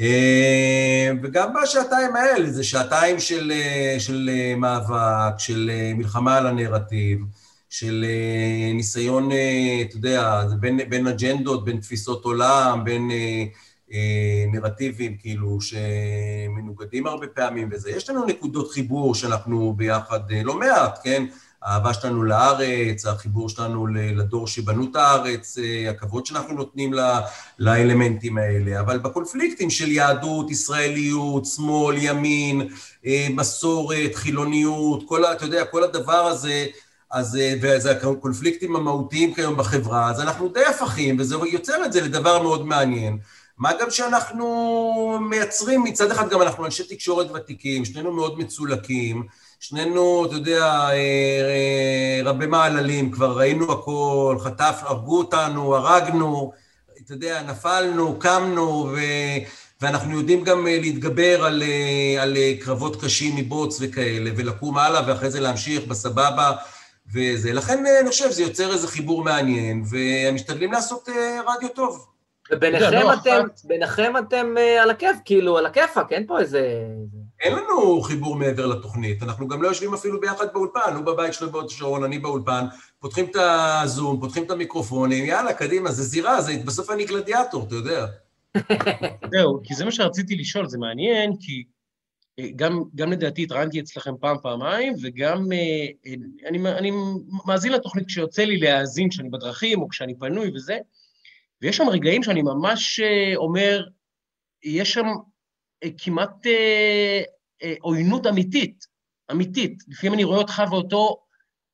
אה, 0.00 1.10
וגם 1.22 1.52
בשעתיים 1.62 2.16
האלה, 2.16 2.50
זה 2.50 2.64
שעתיים 2.64 3.20
של, 3.20 3.52
של 3.98 4.30
מאבק, 4.56 5.38
של 5.38 5.70
מלחמה 5.94 6.36
על 6.36 6.46
הנרטיב, 6.46 7.20
של 7.72 8.04
אה, 8.08 8.72
ניסיון, 8.74 9.32
אה, 9.32 9.82
אתה 9.82 9.96
יודע, 9.96 10.44
בין, 10.60 10.80
בין 10.88 11.06
אג'נדות, 11.06 11.64
בין 11.64 11.80
תפיסות 11.80 12.24
עולם, 12.24 12.84
בין 12.84 13.10
אה, 13.10 13.44
אה, 13.92 14.44
נרטיבים, 14.52 15.16
כאילו, 15.16 15.58
שמנוגדים 15.60 17.06
הרבה 17.06 17.26
פעמים 17.26 17.68
וזה. 17.72 17.90
יש 17.90 18.10
לנו 18.10 18.26
נקודות 18.26 18.70
חיבור 18.70 19.14
שאנחנו 19.14 19.74
ביחד 19.76 20.20
אה, 20.32 20.42
לא 20.42 20.58
מעט, 20.58 20.98
כן? 21.04 21.24
האהבה 21.62 21.94
שלנו 21.94 22.22
לארץ, 22.22 23.06
החיבור 23.06 23.48
שלנו 23.48 23.86
לדור 23.86 24.46
שבנו 24.46 24.86
את 24.90 24.96
הארץ, 24.96 25.58
הכבוד 25.90 26.26
שאנחנו 26.26 26.54
נותנים 26.54 26.92
לאלמנטים 27.58 28.38
האלה, 28.38 28.80
אבל 28.80 28.98
בקונפליקטים 28.98 29.70
של 29.70 29.92
יהדות, 29.92 30.50
ישראליות, 30.50 31.46
שמאל, 31.46 31.96
ימין, 31.98 32.68
מסורת, 33.30 34.14
חילוניות, 34.14 35.02
כל, 35.08 35.24
אתה 35.24 35.44
יודע, 35.44 35.64
כל 35.64 35.84
הדבר 35.84 36.26
הזה, 36.26 36.66
אז, 37.12 37.36
אה, 37.36 37.54
וזה 37.62 37.90
הקונפליקטים 37.90 38.76
המהותיים 38.76 39.34
כיום 39.34 39.56
בחברה, 39.56 40.10
אז 40.10 40.20
אנחנו 40.20 40.48
די 40.48 40.64
הפכים, 40.64 41.16
וזה 41.18 41.36
יוצר 41.52 41.84
את 41.84 41.92
זה 41.92 42.00
לדבר 42.00 42.42
מאוד 42.42 42.66
מעניין. 42.66 43.18
מה 43.58 43.70
גם 43.80 43.90
שאנחנו 43.90 45.18
מייצרים, 45.30 45.82
מצד 45.84 46.10
אחד 46.10 46.30
גם 46.30 46.42
אנחנו 46.42 46.64
אנשי 46.64 46.84
תקשורת 46.84 47.30
ותיקים, 47.30 47.84
שנינו 47.84 48.12
מאוד 48.12 48.38
מצולקים, 48.38 49.26
שנינו, 49.60 50.26
אתה 50.26 50.34
יודע, 50.34 50.64
אה, 50.64 50.92
אה, 50.92 52.20
רבי 52.24 52.46
מעללים, 52.46 53.10
כבר 53.10 53.38
ראינו 53.38 53.72
הכל, 53.72 54.36
חטף, 54.40 54.80
הרגו 54.82 55.18
אותנו, 55.18 55.76
הרגנו, 55.76 56.52
אתה 57.04 57.12
יודע, 57.12 57.42
נפלנו, 57.42 58.18
קמנו, 58.18 58.88
ו... 58.92 58.96
ואנחנו 59.80 60.18
יודעים 60.18 60.44
גם 60.44 60.66
אה, 60.66 60.78
להתגבר 60.80 61.44
על, 61.44 61.62
על 62.20 62.36
קרבות 62.60 63.04
קשים 63.04 63.36
מבוץ 63.36 63.78
וכאלה, 63.80 64.30
ולקום 64.36 64.78
הלאה, 64.78 65.02
ואחרי 65.06 65.30
זה 65.30 65.40
להמשיך 65.40 65.86
בסבבה 65.86 66.52
וזה. 67.14 67.52
לכן 67.52 67.84
אני 68.00 68.10
חושב, 68.10 68.30
זה 68.30 68.42
יוצר 68.42 68.72
איזה 68.72 68.88
חיבור 68.88 69.24
מעניין, 69.24 69.82
ומשתדלים 69.90 70.72
לעשות 70.72 71.08
רדיו 71.46 71.68
טוב. 71.68 72.12
וביניכם 72.50 72.92
לא, 72.92 73.14
אתם, 73.14 73.44
ביניכם 73.64 74.12
אתם 74.18 74.54
על 74.82 74.90
הכיף, 74.90 75.16
כאילו, 75.24 75.58
על 75.58 75.66
הכיפאק, 75.66 76.12
אין 76.12 76.26
פה 76.26 76.38
איזה... 76.38 76.86
אין 77.40 77.52
לנו 77.52 78.00
חיבור 78.00 78.36
מעבר 78.36 78.66
לתוכנית, 78.66 79.22
אנחנו 79.22 79.48
גם 79.48 79.62
לא 79.62 79.68
יושבים 79.68 79.94
אפילו 79.94 80.20
ביחד 80.20 80.46
באולפן, 80.52 80.94
הוא 80.94 81.04
בבית 81.04 81.34
שלו 81.34 81.50
בעוד 81.50 81.70
שרון, 81.70 82.04
אני 82.04 82.18
באולפן, 82.18 82.64
פותחים 82.98 83.24
את 83.24 83.36
הזום, 83.82 84.20
פותחים 84.20 84.44
את 84.44 84.50
המיקרופונים, 84.50 85.24
יאללה, 85.24 85.52
קדימה, 85.52 85.92
זה 85.92 86.02
זירה, 86.02 86.40
זה, 86.40 86.52
בסוף 86.64 86.90
אני 86.90 87.04
גלדיאטור, 87.04 87.64
אתה 87.66 87.74
יודע. 87.74 88.06
זהו, 89.32 89.60
כי 89.64 89.74
זה 89.74 89.84
מה 89.84 89.92
שרציתי 89.92 90.36
לשאול, 90.36 90.68
זה 90.68 90.78
מעניין, 90.78 91.32
כי 91.40 91.52
אה, 91.52 91.81
גם, 92.56 92.82
גם 92.94 93.12
לדעתי 93.12 93.42
התראיינתי 93.42 93.80
אצלכם 93.80 94.14
פעם, 94.20 94.36
פעמיים, 94.42 94.94
וגם 95.02 95.52
אה, 95.52 95.86
אה, 96.06 96.14
אני, 96.48 96.58
אני 96.68 96.90
מאזין 97.46 97.72
לתוכנית 97.72 98.06
כשיוצא 98.06 98.42
לי 98.42 98.56
להאזין 98.56 99.08
כשאני 99.08 99.30
בדרכים 99.30 99.82
או 99.82 99.88
כשאני 99.88 100.18
פנוי 100.18 100.50
וזה, 100.54 100.78
ויש 101.62 101.76
שם 101.76 101.88
רגעים 101.88 102.22
שאני 102.22 102.42
ממש 102.42 103.00
אומר, 103.36 103.84
יש 104.64 104.92
שם 104.92 105.06
כמעט 105.98 106.46
אה, 106.46 107.22
אה, 107.62 107.74
עוינות 107.80 108.26
אמיתית, 108.26 108.86
אמיתית. 109.30 109.82
לפעמים 109.88 110.14
אני 110.14 110.24
רואה 110.24 110.38
אותך 110.38 110.62
ואותו 110.70 111.22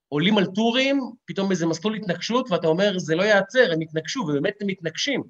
עולים 0.09 0.39
על 0.39 0.47
טורים, 0.47 1.01
פתאום 1.27 1.51
איזה 1.51 1.67
מסלול 1.67 1.97
התנגשות, 1.97 2.51
ואתה 2.51 2.67
אומר, 2.67 2.99
זה 2.99 3.15
לא 3.15 3.23
ייעצר, 3.23 3.73
הם 3.73 3.83
יתנגשו, 3.83 4.21
ובאמת 4.21 4.55
הם 4.61 4.67
מתנגשים. 4.67 5.23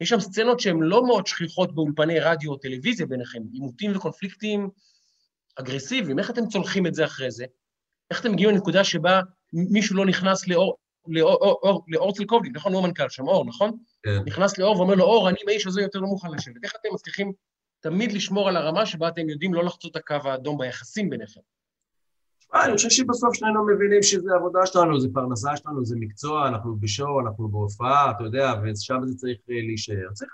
יש 0.00 0.08
שם 0.08 0.20
סצנות 0.20 0.60
שהן 0.60 0.80
לא 0.80 1.06
מאוד 1.06 1.26
שכיחות 1.26 1.74
באולפני 1.74 2.20
רדיו 2.20 2.50
או 2.50 2.56
טלוויזיה 2.56 3.06
ביניכם, 3.06 3.38
עימותים 3.52 3.96
וקונפליקטים 3.96 4.70
אגרסיביים. 5.56 6.18
איך 6.18 6.30
אתם 6.30 6.46
צולחים 6.46 6.86
את 6.86 6.94
זה 6.94 7.04
אחרי 7.04 7.30
זה? 7.30 7.44
איך 8.10 8.20
אתם 8.20 8.32
מגיעים 8.32 8.50
לנקודה 8.50 8.84
שבה 8.84 9.20
מישהו 9.52 9.96
לא 9.96 10.06
נכנס 10.06 10.48
לאור, 10.48 10.76
לאור, 11.08 11.58
לאור, 11.64 11.84
לאור 11.88 12.12
צלקובליק, 12.12 12.52
נכון? 12.56 12.72
הוא 12.72 12.84
המנכ"ל 12.84 13.08
שם, 13.08 13.28
אור, 13.28 13.44
נכון? 13.44 13.76
כן. 14.02 14.18
נכנס 14.26 14.58
לאור 14.58 14.76
ואומר 14.76 14.94
לו, 14.94 15.04
אור, 15.04 15.28
אני 15.28 15.36
עם 15.42 15.48
האיש 15.48 15.66
הזה 15.66 15.82
יותר 15.82 15.98
לא 15.98 16.06
מוכן 16.06 16.30
לשבת. 16.30 16.64
איך 16.64 16.72
אתם 16.80 16.88
מצליחים 16.94 17.32
תמיד 17.80 18.12
לשמור 18.12 18.48
על 18.48 18.56
הרמה 18.56 18.86
שבה 18.86 19.08
אתם 19.08 19.28
יודעים 19.28 19.54
לא 19.54 19.64
לחצות 19.64 19.90
את 19.90 19.96
הקו 19.96 20.28
האדום 20.28 20.58
ביחסים 20.58 21.10
ביניכם. 21.10 21.40
אני 22.54 22.76
חושב 22.76 22.90
שבסוף 22.90 23.34
שנינו 23.34 23.66
מבינים 23.66 24.02
שזה 24.02 24.34
עבודה 24.34 24.66
שלנו, 24.66 25.00
זה 25.00 25.08
פרנסה 25.12 25.56
שלנו, 25.56 25.84
זה 25.84 25.96
מקצוע, 25.98 26.48
אנחנו 26.48 26.76
בשואו, 26.80 27.20
אנחנו 27.20 27.48
בהופעה, 27.48 28.10
אתה 28.10 28.24
יודע, 28.24 28.54
ושם 28.62 29.00
זה 29.04 29.14
צריך 29.16 29.38
אה, 29.50 29.54
להישאר. 29.66 30.12
צריך, 30.12 30.30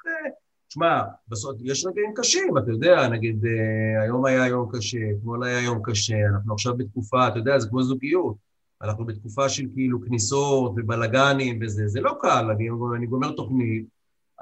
תשמע, 0.69 0.87
אה, 0.87 1.03
בסוף 1.29 1.57
יש 1.65 1.87
רגעים 1.87 2.13
קשים, 2.15 2.59
אתה 2.59 2.71
יודע, 2.71 3.09
נגיד, 3.09 3.45
אה, 3.45 4.03
היום 4.03 4.25
היה 4.25 4.47
יום 4.47 4.69
קשה, 4.73 4.99
אתמול 5.19 5.45
היה 5.45 5.61
יום 5.61 5.81
קשה, 5.85 6.15
אנחנו 6.35 6.55
עכשיו 6.55 6.77
בתקופה, 6.77 7.29
אתה 7.29 7.39
יודע, 7.39 7.59
זה 7.59 7.69
כמו 7.69 7.83
זוגיות. 7.83 8.47
אנחנו 8.83 9.07
בתקופה 9.07 9.49
של 9.49 9.65
כאילו 9.75 9.99
כניסות 10.07 10.73
ובלאגנים 10.77 11.59
וזה, 11.63 11.89
זה 11.89 12.01
לא 12.01 12.17
קל, 12.21 12.51
אני, 12.51 12.69
אני 12.97 13.07
גומר 13.07 13.33
תוכנית, 13.33 13.85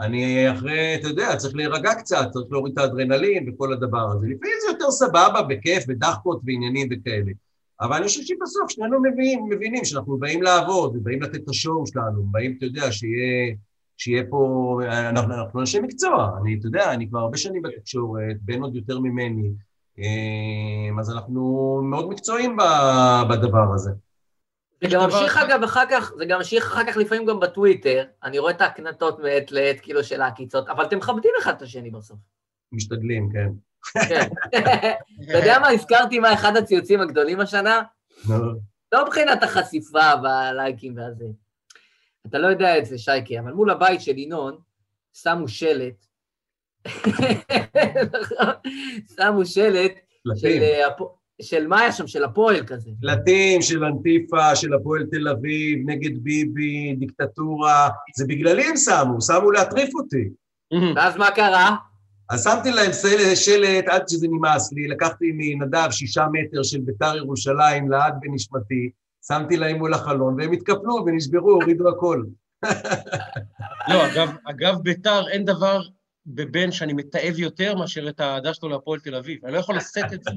אני 0.00 0.52
אחרי, 0.52 0.94
אתה 0.94 1.08
יודע, 1.08 1.36
צריך 1.36 1.54
להירגע 1.56 1.94
קצת, 1.94 2.28
צריך 2.32 2.46
להוריד 2.50 2.72
את 2.72 2.78
האדרנלין 2.78 3.48
וכל 3.48 3.72
הדבר 3.72 4.10
הזה. 4.10 4.26
לפעמים 4.26 4.54
זה 4.66 4.72
יותר 4.72 4.90
סבבה, 4.90 5.42
בכיף, 5.48 5.86
בדחקות 5.86 6.40
ועניינים 6.44 6.88
וכאלה. 6.90 7.32
אבל 7.80 7.96
אני 7.96 8.06
חושב 8.06 8.22
שבסוף 8.22 8.70
שנינו 8.70 9.00
מבינים, 9.00 9.48
מבינים 9.50 9.84
שאנחנו 9.84 10.18
באים 10.18 10.42
לעבוד, 10.42 10.96
ובאים 10.96 11.22
לתת 11.22 11.34
את 11.34 11.48
השואו 11.48 11.86
שלנו, 11.86 12.22
באים, 12.24 12.54
אתה 12.58 12.66
יודע, 12.66 12.92
שיהיה, 12.92 13.54
שיהיה 13.96 14.22
פה... 14.30 14.80
אנחנו, 14.88 15.34
אנחנו 15.34 15.60
אנשי 15.60 15.80
מקצוע, 15.80 16.30
אני, 16.40 16.56
אתה 16.58 16.66
יודע, 16.66 16.92
אני 16.92 17.08
כבר 17.08 17.18
הרבה 17.18 17.36
שנים 17.36 17.62
בתקשורת, 17.62 18.36
בן 18.40 18.62
עוד 18.62 18.76
יותר 18.76 18.98
ממני, 18.98 19.50
אה, 19.98 21.00
אז 21.00 21.10
אנחנו 21.10 21.80
מאוד 21.84 22.08
מקצועיים 22.08 22.56
בדבר 23.30 23.74
הזה. 23.74 23.90
זה 24.82 24.88
גם 24.90 25.04
ממשיך 25.04 25.36
אגב 25.36 25.62
אחר 25.62 25.84
כך, 25.90 26.12
זה 26.18 26.24
גם 26.24 26.38
ממשיך 26.38 26.66
אחר 26.66 26.84
כך 26.86 26.96
לפעמים 26.96 27.26
גם 27.26 27.40
בטוויטר, 27.40 28.04
אני 28.22 28.38
רואה 28.38 28.52
את 28.52 28.60
ההקנטות 28.60 29.18
מעת 29.20 29.52
לעת, 29.52 29.80
כאילו 29.80 30.04
של 30.04 30.20
העקיצות, 30.20 30.68
אבל 30.68 30.84
אתם 30.84 30.98
מכבדים 30.98 31.30
אחד 31.42 31.54
את 31.56 31.62
השני 31.62 31.90
בסוף. 31.90 32.18
משתדלים. 32.72 33.28
כן. 33.32 33.48
אתה 35.28 35.38
יודע 35.38 35.58
מה, 35.58 35.68
הזכרתי 35.68 36.18
מה 36.18 36.32
אחד 36.32 36.56
הציוצים 36.56 37.00
הגדולים 37.00 37.40
השנה? 37.40 37.82
לא 38.92 39.04
מבחינת 39.06 39.42
החשיפה 39.42 40.10
והלייקים 40.22 40.96
והזה. 40.96 41.24
אתה 42.26 42.38
לא 42.38 42.46
יודע 42.46 42.78
את 42.78 42.86
זה, 42.86 42.98
שייקי, 42.98 43.38
אבל 43.38 43.52
מול 43.52 43.70
הבית 43.70 44.00
של 44.00 44.18
ינון 44.18 44.58
שמו 45.22 45.48
שלט, 45.48 46.06
שמו 49.16 49.44
שלט 49.44 49.92
של 50.36 50.62
אה, 50.62 50.88
של 51.42 51.66
מה 51.66 51.80
היה 51.80 51.92
שם? 51.92 52.06
של 52.06 52.24
הפועל 52.24 52.66
כזה. 52.66 52.90
שלטים 53.00 53.62
של 53.62 53.84
אנטיפה, 53.84 54.56
של 54.56 54.74
הפועל 54.74 55.06
תל 55.10 55.28
אביב, 55.28 55.78
נגד 55.86 56.18
ביבי, 56.22 56.94
דיקטטורה, 56.98 57.88
זה 58.16 58.24
בגללי 58.28 58.64
הם 58.64 58.76
שמו, 58.76 59.20
שמו 59.20 59.50
להטריף 59.50 59.94
אותי. 59.94 60.28
ואז 60.96 61.16
מה 61.16 61.30
קרה? 61.30 61.76
אז 62.30 62.44
שמתי 62.44 62.70
להם 62.70 62.90
שלט 63.34 63.88
עד 63.88 64.08
שזה 64.08 64.28
נמאס 64.28 64.72
לי, 64.72 64.88
לקחתי 64.88 65.32
מנדב 65.34 65.88
שישה 65.90 66.26
מטר 66.32 66.62
של 66.62 66.80
ביתר 66.80 67.16
ירושלים 67.16 67.90
לעד 67.90 68.14
בנשמתי, 68.20 68.90
שמתי 69.26 69.56
להם 69.56 69.76
מול 69.76 69.94
החלון, 69.94 70.34
והם 70.38 70.52
התקפלו 70.52 71.04
ונשברו, 71.06 71.50
הורידו 71.50 71.88
הכל. 71.88 72.24
לא, 73.90 74.06
אגב, 74.06 74.36
אגב 74.44 74.78
ביתר 74.82 75.28
אין 75.28 75.44
דבר 75.44 75.82
בבן 76.26 76.72
שאני 76.72 76.92
מתעב 76.92 77.38
יותר 77.38 77.74
מאשר 77.74 78.08
את 78.08 78.20
האהדה 78.20 78.54
שלו 78.54 78.68
להפועל 78.68 79.00
תל 79.00 79.14
אביב. 79.14 79.44
אני 79.44 79.52
לא 79.52 79.58
יכול 79.58 79.76
לשאת 79.76 80.12
את 80.12 80.24
זה. 80.24 80.30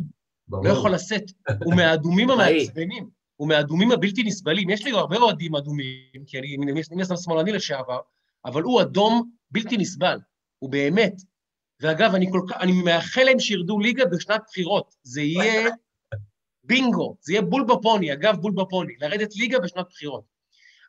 לא 0.64 0.70
יכול 0.70 0.94
לשאת. 0.94 1.24
הוא 1.64 1.76
מהאדומים 1.76 2.30
המעצבנים, 2.32 3.10
הוא 3.36 3.48
מהאדומים 3.48 3.92
הבלתי 3.92 4.24
נסבלים. 4.24 4.70
יש 4.70 4.86
לי 4.86 4.92
הרבה 4.92 5.18
אוהדים 5.18 5.56
אדומים, 5.56 6.24
כי 6.26 6.40
אני 6.40 6.58
מן 6.92 7.02
הסתם 7.02 7.16
שמאלני 7.16 7.52
לשעבר, 7.52 8.00
אבל 8.46 8.62
הוא 8.62 8.82
אדום 8.82 9.30
בלתי 9.52 9.78
נסבל, 9.78 10.20
הוא 10.60 10.70
באמת. 10.70 11.22
ואגב, 11.80 12.16
אני 12.16 12.28
כל 12.32 12.42
כך, 12.50 12.58
אני 12.60 12.72
מאחל 12.72 13.24
להם 13.24 13.40
שירדו 13.40 13.80
ליגה 13.80 14.06
בשנת 14.06 14.42
בחירות. 14.48 14.96
זה 15.04 15.22
יהיה 15.22 15.70
בינגו, 16.64 17.18
זה 17.22 17.34
יהיה 17.34 17.42
בול 17.42 17.66
בפוני, 17.68 18.14
אגב, 18.14 18.36
בול 18.36 18.52
בפוני, 18.56 18.94
לרדת 19.00 19.36
ליגה 19.36 19.60
בשנת 19.60 19.86
בחירות. 19.90 20.24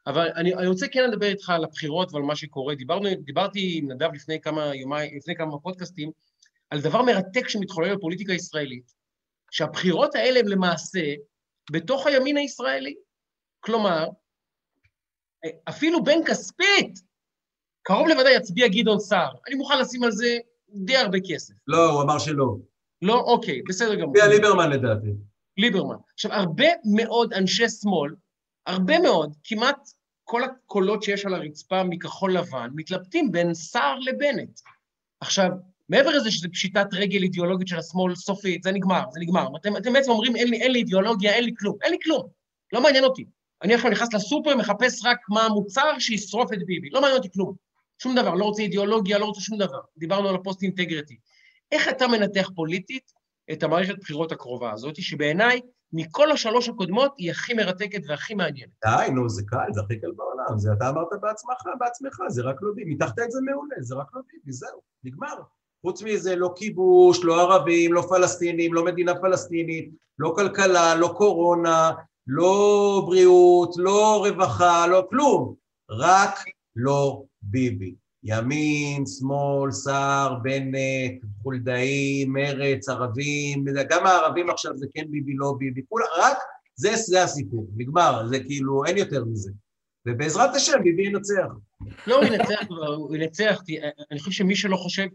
אבל 0.07 0.29
אני, 0.37 0.55
אני 0.55 0.67
רוצה 0.67 0.89
כן 0.89 1.11
לדבר 1.11 1.27
איתך 1.27 1.51
על 1.51 1.65
הבחירות 1.65 2.13
ועל 2.13 2.23
מה 2.23 2.37
שקורה. 2.37 2.75
דיברנו, 2.75 3.09
דיברתי 3.25 3.79
עם 3.79 3.93
נדב 3.93 4.13
לפני 4.15 4.41
כמה 4.41 4.75
יומיים, 4.75 5.17
לפני 5.17 5.37
כמה 5.37 5.59
פודקאסטים, 5.59 6.11
על 6.71 6.81
דבר 6.81 7.03
מרתק 7.03 7.49
שמתחולל 7.49 7.97
בפוליטיקה 7.97 8.33
הישראלית, 8.33 8.95
שהבחירות 9.51 10.15
האלה 10.15 10.41
הן 10.41 10.49
למעשה 10.49 11.15
בתוך 11.71 12.07
הימין 12.07 12.37
הישראלי. 12.37 12.95
כלומר, 13.61 14.09
אפילו 15.69 16.05
בן 16.05 16.25
כספית, 16.27 16.99
קרוב 17.83 18.09
לוודאי 18.09 18.35
יצביע 18.35 18.69
גדעון 18.69 19.01
סער. 19.01 19.33
אני 19.49 19.55
מוכן 19.55 19.79
לשים 19.79 20.05
על 20.05 20.11
זה 20.11 20.39
די 20.75 20.97
הרבה 20.97 21.19
כסף. 21.29 21.55
לא, 21.67 21.91
הוא 21.91 22.03
אמר 22.03 22.19
שלא. 22.19 22.57
לא? 23.03 23.15
אוקיי, 23.15 23.63
בסדר 23.69 23.95
גמור. 23.95 24.17
יצביע 24.17 24.29
ליברמן 24.29 24.71
לדעתי. 24.71 25.09
ליברמן. 25.57 25.97
עכשיו, 26.15 26.33
הרבה 26.33 26.67
מאוד 26.95 27.33
אנשי 27.33 27.69
שמאל, 27.69 28.15
הרבה 28.67 28.99
מאוד, 28.99 29.37
כמעט 29.45 29.89
כל 30.25 30.45
הקולות 30.45 31.03
שיש 31.03 31.27
על 31.27 31.35
הרצפה 31.35 31.85
מכחול 31.85 32.37
לבן, 32.37 32.69
מתלבטים 32.75 33.33
בין 33.33 33.55
סער 33.55 33.99
לבנט. 33.99 34.61
עכשיו, 35.21 35.51
מעבר 35.89 36.11
לזה 36.11 36.31
שזו 36.31 36.49
פשיטת 36.53 36.87
רגל 36.93 37.23
אידיאולוגית 37.23 37.69
של 37.69 37.79
השמאל 37.79 38.15
סופית, 38.15 38.63
זה 38.63 38.73
נגמר, 38.73 39.03
זה 39.11 39.21
נגמר. 39.21 39.47
אתם, 39.61 39.77
אתם 39.77 39.93
בעצם 39.93 40.11
אומרים, 40.11 40.37
אין 40.37 40.49
לי, 40.49 40.61
אין 40.61 40.73
לי 40.73 40.79
אידיאולוגיה, 40.79 41.35
אין 41.35 41.45
לי 41.45 41.55
כלום, 41.59 41.77
אין 41.83 41.93
לי 41.93 41.99
כלום, 42.05 42.29
לא 42.73 42.83
מעניין 42.83 43.05
אותי. 43.05 43.25
אני 43.63 43.75
עכשיו 43.75 43.91
נכנס 43.91 44.15
לסופר, 44.15 44.57
מחפש 44.57 45.05
רק 45.05 45.19
מה 45.29 45.43
המוצר 45.43 45.99
שישרוף 45.99 46.53
את 46.53 46.59
ביבי. 46.67 46.91
לא 46.91 47.01
מעניין 47.01 47.17
אותי 47.17 47.29
כלום. 47.33 47.68
שום 47.99 48.15
דבר, 48.15 48.35
לא 48.35 48.45
רוצה 48.45 48.63
אידיאולוגיה, 48.63 49.19
לא 49.19 49.25
רוצה 49.25 49.41
שום 49.41 49.59
דבר. 49.59 49.81
דיברנו 49.97 50.29
על 50.29 50.35
הפוסט 50.35 50.63
אינטגריטי. 50.63 51.17
איך 51.73 51.89
אתה 51.89 52.09
מנתח 52.09 52.51
פוליטית 52.55 53.13
את 53.53 53.63
המערכת 53.63 53.99
בחירות 53.99 54.33
הקרובה 54.33 54.73
הזאת, 54.73 55.03
שבעיניי, 55.03 55.61
מכל 55.93 56.33
השלוש 56.33 56.69
הקודמות, 56.69 57.15
היא 57.17 57.31
הכי 57.31 57.55
מרתקת 57.55 58.01
והכי 58.09 58.35
מעניינת. 58.35 58.73
די, 58.85 59.11
נו, 59.11 59.29
זה 59.29 59.43
קל, 59.47 59.73
זה 59.73 59.81
הכי 59.81 60.01
קל 60.01 60.11
בעולם. 60.17 60.59
זה 60.59 60.73
אתה 60.73 60.89
אמרת 60.89 61.09
בעצמך, 61.23 61.63
בעצמך, 61.79 62.19
זה 62.29 62.43
רק 62.43 62.57
לא 62.61 62.73
ביבי. 62.75 62.95
מתחת 62.95 63.19
את 63.19 63.31
זה 63.31 63.39
מעולה, 63.45 63.77
זה 63.81 63.95
רק 63.95 64.07
לא 64.15 64.21
ביבי, 64.33 64.53
זהו, 64.53 64.81
נגמר. 65.05 65.35
חוץ 65.83 66.03
מזה, 66.03 66.37
לא 66.37 66.53
כיבוש, 66.57 67.25
לא 67.25 67.41
ערבים, 67.41 67.93
לא 67.93 68.03
פלסטינים, 68.09 68.75
לא 68.75 68.85
מדינה 68.85 69.15
פלסטינית, 69.15 69.91
לא 70.19 70.33
כלכלה, 70.37 70.95
לא 70.95 71.15
קורונה, 71.17 71.93
לא 72.27 73.03
בריאות, 73.07 73.75
לא 73.77 74.27
רווחה, 74.27 74.87
לא 74.87 75.07
כלום. 75.11 75.55
רק 75.91 76.45
לא 76.77 77.23
ביבי. 77.43 77.95
ימין, 78.25 79.05
שמאל, 79.07 79.71
סער, 79.71 80.35
בנט, 80.43 81.25
חולדאי, 81.43 82.25
מרץ, 82.25 82.89
ערבים, 82.89 83.65
גם 83.89 84.07
הערבים 84.07 84.51
עכשיו 84.51 84.77
זה 84.77 84.87
כן 84.95 85.05
ביבי, 85.11 85.35
לא 85.35 85.55
ביבי, 85.59 85.81
כולה, 85.89 86.07
רק 86.19 86.37
זה, 86.77 86.91
זה 86.97 87.23
הסיפור, 87.23 87.67
נגמר, 87.77 88.27
זה 88.27 88.45
כאילו, 88.45 88.85
אין 88.85 88.97
יותר 88.99 89.25
מזה. 89.25 89.51
ובעזרת 90.07 90.55
השם 90.55 90.83
ביבי 90.83 91.07
ינצח. 91.07 91.47
לא, 92.07 92.17
הוא 92.17 92.25
ינצח 92.25 92.65
כבר, 92.67 92.95
הוא 92.95 93.17
ינצח, 93.17 93.63
אני 94.11 94.19
חושב 94.19 94.31
שמי 94.31 94.57
שלא 94.57 94.77
חושב, 94.77 95.07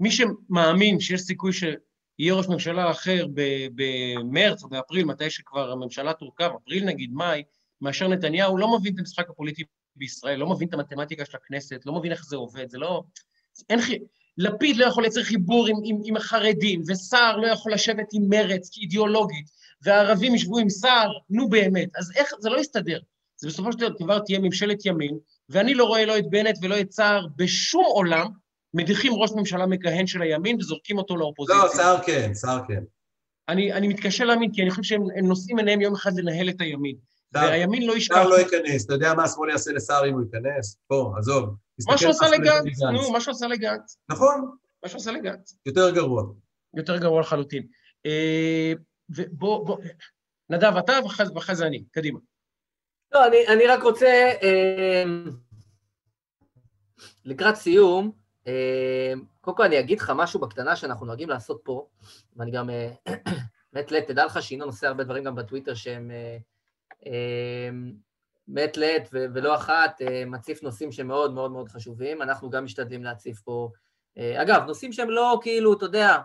מי 0.00 0.10
שמאמין 0.10 1.00
שיש 1.00 1.20
סיכוי 1.20 1.52
שיהיה 1.52 2.34
ראש 2.34 2.48
ממשלה 2.48 2.90
אחר 2.90 3.26
במרץ 3.74 4.62
או 4.62 4.68
באפריל, 4.68 5.04
מתי 5.04 5.30
שכבר 5.30 5.72
הממשלה 5.72 6.12
תורכב, 6.12 6.50
אפריל 6.62 6.84
נגיד, 6.84 7.12
מאי, 7.12 7.42
מאשר 7.80 8.08
נתניהו, 8.08 8.56
לא 8.56 8.78
מבין 8.78 8.94
את 8.94 8.98
המשחק 8.98 9.30
הפוליטי 9.30 9.62
בישראל, 9.96 10.38
לא 10.38 10.50
מבין 10.50 10.68
את 10.68 10.74
המתמטיקה 10.74 11.24
של 11.24 11.36
הכנסת, 11.36 11.86
לא 11.86 11.92
מבין 11.92 12.12
איך 12.12 12.24
זה 12.24 12.36
עובד, 12.36 12.70
זה 12.70 12.78
לא... 12.78 13.02
אין 13.70 13.80
חי... 13.80 13.98
לפיד 14.38 14.76
לא 14.76 14.86
יכול 14.86 15.02
לייצר 15.02 15.22
חיבור 15.22 15.66
עם, 15.66 15.76
עם, 15.84 15.96
עם 16.04 16.16
החרדים, 16.16 16.82
וסער 16.86 17.36
לא 17.36 17.46
יכול 17.46 17.72
לשבת 17.72 18.06
עם 18.12 18.22
מרץ 18.28 18.70
כאידיאולוגית, 18.72 19.46
והערבים 19.82 20.34
ישבו 20.34 20.58
עם 20.58 20.70
סער, 20.70 21.10
נו 21.30 21.48
באמת. 21.48 21.88
אז 21.96 22.12
איך, 22.16 22.32
זה 22.40 22.50
לא 22.50 22.60
יסתדר. 22.60 22.98
זה 23.36 23.48
בסופו 23.48 23.72
של 23.72 23.78
דבר 24.00 24.18
תהיה 24.18 24.38
ממשלת 24.38 24.86
ימין, 24.86 25.18
ואני 25.48 25.74
לא 25.74 25.84
רואה 25.84 26.04
לא 26.04 26.18
את 26.18 26.30
בנט 26.30 26.58
ולא 26.62 26.80
את 26.80 26.92
סער 26.92 27.26
בשום 27.36 27.84
עולם, 27.84 28.26
מדיחים 28.74 29.12
ראש 29.12 29.30
ממשלה 29.36 29.66
מכהן 29.66 30.06
של 30.06 30.22
הימין 30.22 30.56
וזורקים 30.56 30.98
אותו 30.98 31.16
לאופוזיציה. 31.16 31.64
לא, 31.64 31.68
סער 31.68 32.02
כן, 32.06 32.34
סער 32.34 32.60
כן. 32.68 32.82
אני, 33.48 33.72
אני 33.72 33.88
מתקשה 33.88 34.24
להאמין, 34.24 34.52
כי 34.52 34.62
אני 34.62 34.70
חושב 34.70 34.82
שהם 34.82 35.02
נושאים 35.22 35.58
עיניהם 35.58 35.80
יום 35.80 35.94
אחד 35.94 36.10
לנהל 36.16 36.48
את 36.48 36.60
הימין. 36.60 36.96
והימין 37.32 37.86
לא 37.86 37.96
ישכח... 37.96 38.14
סער 38.14 38.28
לא 38.28 38.38
ייכנס, 38.38 38.84
אתה 38.84 38.94
יודע 38.94 39.14
מה 39.14 39.24
השמאל 39.24 39.50
יעשה 39.50 39.72
לסער 39.72 40.08
אם 40.08 40.12
הוא 40.12 40.22
ייכנס? 40.22 40.76
בוא, 40.90 41.18
עזוב. 41.18 41.54
מה 41.88 41.98
שהוא 41.98 42.10
עשה 42.10 42.28
לגנץ, 42.30 42.82
נו, 42.92 43.12
מה 43.12 43.20
שהוא 43.20 43.32
עשה 43.32 43.46
לגנץ. 43.46 43.96
נכון. 44.08 44.56
מה 44.82 44.88
שהוא 44.88 45.00
עשה 45.00 45.12
לגנץ. 45.12 45.54
יותר 45.66 45.90
גרוע. 45.90 46.22
יותר 46.76 46.96
גרוע 46.96 47.20
לחלוטין. 47.20 47.66
אה, 48.06 48.72
ובוא, 49.10 49.66
בוא, 49.66 49.78
נדב, 50.50 50.76
אתה 50.76 50.92
ואחרי 51.34 51.56
זה 51.56 51.66
אני, 51.66 51.84
קדימה. 51.90 52.18
לא, 53.12 53.26
אני, 53.26 53.48
אני 53.48 53.66
רק 53.66 53.82
רוצה, 53.82 54.32
אה, 54.42 55.04
לקראת 57.24 57.54
סיום, 57.54 58.12
אה, 58.46 59.12
קודם 59.40 59.56
כל 59.56 59.62
אני 59.62 59.80
אגיד 59.80 60.00
לך 60.00 60.12
משהו 60.16 60.40
בקטנה 60.40 60.76
שאנחנו 60.76 61.06
נוהגים 61.06 61.28
לעשות 61.28 61.60
פה, 61.64 61.86
ואני 62.36 62.50
גם, 62.50 62.70
לעת, 63.72 64.06
תדע 64.06 64.24
לך 64.24 64.42
שינון 64.42 64.68
עושה 64.68 64.88
הרבה 64.88 65.04
דברים 65.04 65.24
גם 65.24 65.34
בטוויטר 65.34 65.74
שהם 65.74 66.10
מעת 68.48 68.76
לעת 68.76 69.08
ולא 69.12 69.54
אחת 69.54 70.02
אה, 70.02 70.24
מציף 70.26 70.62
נושאים 70.62 70.92
שמאוד 70.92 71.34
מאוד 71.34 71.52
מאוד 71.52 71.68
חשובים, 71.68 72.22
אנחנו 72.22 72.50
גם 72.50 72.64
משתדלים 72.64 73.04
להציף 73.04 73.40
פה, 73.40 73.70
אה, 74.18 74.42
אגב, 74.42 74.62
נושאים 74.66 74.92
שהם 74.92 75.10
לא 75.10 75.38
כאילו, 75.42 75.72
אתה 75.72 75.84
יודע, 75.84 76.18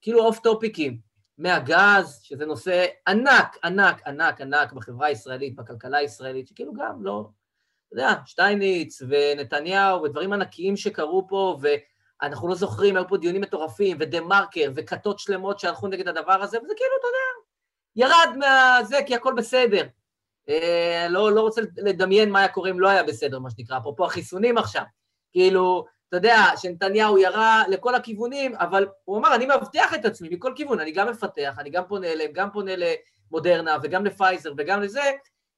כאילו 0.00 0.24
אוף 0.24 0.38
טופיקים, 0.38 0.98
מהגז, 1.38 2.20
שזה 2.22 2.46
נושא 2.46 2.86
ענק, 3.08 3.56
ענק, 3.64 4.06
ענק, 4.06 4.40
ענק 4.40 4.72
בחברה 4.72 5.06
הישראלית, 5.06 5.56
בכלכלה 5.56 5.98
הישראלית, 5.98 6.48
שכאילו 6.48 6.72
גם 6.72 7.04
לא, 7.04 7.28
אתה 7.88 7.94
יודע, 7.94 8.14
שטייניץ 8.24 9.02
ונתניהו 9.08 10.02
ודברים 10.02 10.32
ענקיים 10.32 10.76
שקרו 10.76 11.26
פה, 11.28 11.58
ואנחנו 11.60 12.48
לא 12.48 12.54
זוכרים, 12.54 12.96
היו 12.96 13.08
פה 13.08 13.16
דיונים 13.16 13.40
מטורפים, 13.40 13.96
ודה 14.00 14.20
מרקר, 14.20 14.70
וכתות 14.76 15.18
שלמות 15.18 15.58
שהלכו 15.58 15.88
נגד 15.88 16.08
הדבר 16.08 16.42
הזה, 16.42 16.58
וזה 16.58 16.72
כאילו, 16.76 16.90
אתה 17.00 17.06
יודע, 17.06 17.36
ירד 17.96 18.36
מהזה 18.38 18.98
כי 19.06 19.14
הכל 19.14 19.34
בסדר. 19.36 19.86
אה, 20.48 21.06
לא, 21.10 21.32
לא 21.32 21.40
רוצה 21.40 21.60
לדמיין 21.76 22.30
מה 22.30 22.38
היה 22.38 22.48
קורה 22.48 22.70
אם 22.70 22.80
לא 22.80 22.88
היה 22.88 23.02
בסדר, 23.02 23.38
מה 23.38 23.50
שנקרא, 23.50 23.78
אפרופו 23.78 24.04
החיסונים 24.04 24.58
עכשיו. 24.58 24.82
כאילו, 25.32 25.84
אתה 26.08 26.16
יודע, 26.16 26.36
שנתניהו 26.56 27.18
ירה 27.18 27.62
לכל 27.68 27.94
הכיוונים, 27.94 28.54
אבל 28.54 28.86
הוא 29.04 29.18
אמר, 29.18 29.34
אני 29.34 29.46
מבטיח 29.46 29.94
את 29.94 30.04
עצמי 30.04 30.28
מכל 30.28 30.52
כיוון, 30.56 30.80
אני 30.80 30.92
גם 30.92 31.08
מפתח, 31.08 31.54
אני 31.58 31.70
גם 31.70 31.82
פונה 31.88 32.06
אליהם, 32.06 32.30
גם 32.34 32.50
פונה 32.52 32.72
למודרנה 32.76 33.76
וגם 33.82 34.04
לפייזר 34.04 34.52
וגם 34.56 34.82
לזה, 34.82 35.12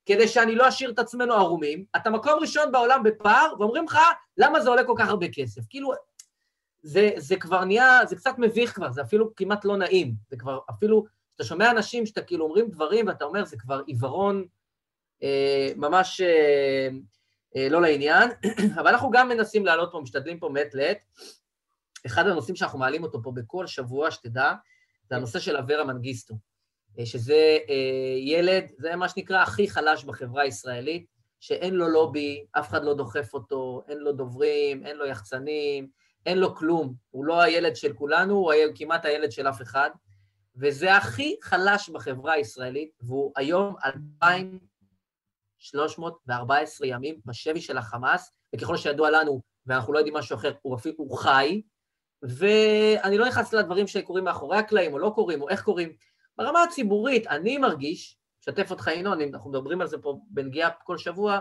כדי 0.07 0.29
שאני 0.29 0.55
לא 0.55 0.69
אשאיר 0.69 0.91
את 0.91 0.99
עצמנו 0.99 1.35
ערומים. 1.35 1.85
אתה 1.97 2.11
מקום 2.11 2.39
ראשון 2.41 2.73
בעולם 2.73 3.03
בפער, 3.03 3.53
ואומרים 3.59 3.85
לך, 3.85 3.99
למה 4.37 4.61
זה 4.61 4.69
עולה 4.69 4.85
כל 4.85 4.95
כך 4.99 5.09
הרבה 5.09 5.27
כסף? 5.33 5.63
כאילו, 5.71 5.93
זה, 6.83 7.11
זה 7.17 7.37
כבר 7.37 7.65
נהיה, 7.65 8.01
זה 8.07 8.17
קצת 8.17 8.35
מביך 8.39 8.75
כבר, 8.75 8.93
זה 8.93 9.03
אפילו 9.03 9.35
כמעט 9.35 9.65
לא 9.65 9.77
נעים. 9.77 10.15
זה 10.31 10.37
כבר, 10.37 10.59
אפילו, 10.71 11.05
אתה 11.37 11.45
שומע 11.45 11.71
אנשים 11.71 12.07
שאתה 12.07 12.23
כאילו 12.23 12.45
אומרים 12.45 12.71
דברים 12.71 13.07
ואתה 13.07 13.25
אומר, 13.25 13.45
זה 13.45 13.57
כבר 13.59 13.83
עיוורון 13.87 14.45
ממש 15.77 16.21
אה, 16.21 16.89
אה, 17.57 17.69
לא 17.69 17.83
לעניין, 17.83 18.31
אבל 18.81 18.89
אנחנו 18.89 19.11
גם 19.11 19.29
מנסים 19.29 19.67
לעלות 19.67 19.89
פה, 19.93 20.01
משתדלים 20.01 20.39
פה 20.39 20.49
מעת 20.49 20.75
לעת. 20.75 20.99
אחד 22.07 22.27
הנושאים 22.27 22.57
שאנחנו 22.57 22.79
מעלים 22.79 23.03
אותו 23.03 23.23
פה 23.23 23.33
בכל 23.35 23.67
שבוע, 23.67 24.11
שתדע, 24.11 24.53
זה 25.11 25.17
הנושא 25.17 25.39
של 25.39 25.57
אברה 25.57 25.85
מנגיסטו, 25.85 26.35
שזה 27.05 27.59
ילד, 28.19 28.65
זה 28.79 28.97
מה 28.97 29.09
שנקרא 29.09 29.43
הכי 29.43 29.69
חלש 29.69 30.05
בחברה 30.05 30.43
הישראלית, 30.43 31.07
שאין 31.41 31.75
לו 31.75 31.89
לובי, 31.89 32.45
אף 32.53 32.69
אחד 32.69 32.85
לא 32.85 32.95
דוחף 32.95 33.35
אותו, 33.35 33.83
אין 33.89 33.99
לו 33.99 34.13
דוברים, 34.13 34.87
אין 34.87 34.97
לו 34.97 35.07
יחצנים, 35.07 35.89
אין 36.27 36.39
לו 36.39 36.55
כלום. 36.55 36.95
הוא 37.11 37.25
לא 37.25 37.41
הילד 37.41 37.77
של 37.77 37.93
כולנו, 37.93 38.35
הוא 38.35 38.53
כמעט 38.75 39.05
הילד 39.05 39.33
של 39.33 39.49
אף 39.49 39.63
אחד, 39.63 39.91
וזה 40.57 40.97
הכי 40.97 41.37
חלש 41.43 41.89
בחברה 41.89 42.33
הישראלית, 42.33 42.91
והוא 43.01 43.33
היום 43.37 43.75
2,000 43.85 44.59
314 45.59 46.87
ימים 46.87 47.21
בשבי 47.27 47.61
של 47.61 47.79
החמאס, 47.79 48.33
וככל 48.55 48.77
שידוע 48.77 49.11
לנו, 49.11 49.41
ואנחנו 49.67 49.93
לא 49.93 49.99
יודעים 49.99 50.17
משהו 50.17 50.37
אחר, 50.37 50.53
הוא 50.63 50.77
אפילו, 50.77 50.95
הוא 50.99 51.19
חי, 51.19 51.63
ואני 52.23 53.19
לא 53.19 53.27
נכנס 53.27 53.55
לדברים 53.55 53.87
שקורים 53.87 54.25
מאחורי 54.25 54.59
הקלעים, 54.59 54.93
או 54.93 54.99
לא 54.99 55.13
קורים, 55.15 55.43
או 55.43 55.49
איך 55.49 55.63
קורים. 55.63 55.93
ברמה 56.39 56.63
הציבורית, 56.63 57.27
אני 57.27 57.59
מרגיש, 57.59 58.19
משתף 58.41 58.71
אותך 58.71 58.91
ינון, 58.95 59.21
אנחנו 59.21 59.51
מדברים 59.51 59.81
על 59.81 59.87
זה 59.87 59.99
פה 59.99 60.21
בנגיעה 60.31 60.71
כל 60.71 60.99
שבוע, 60.99 61.41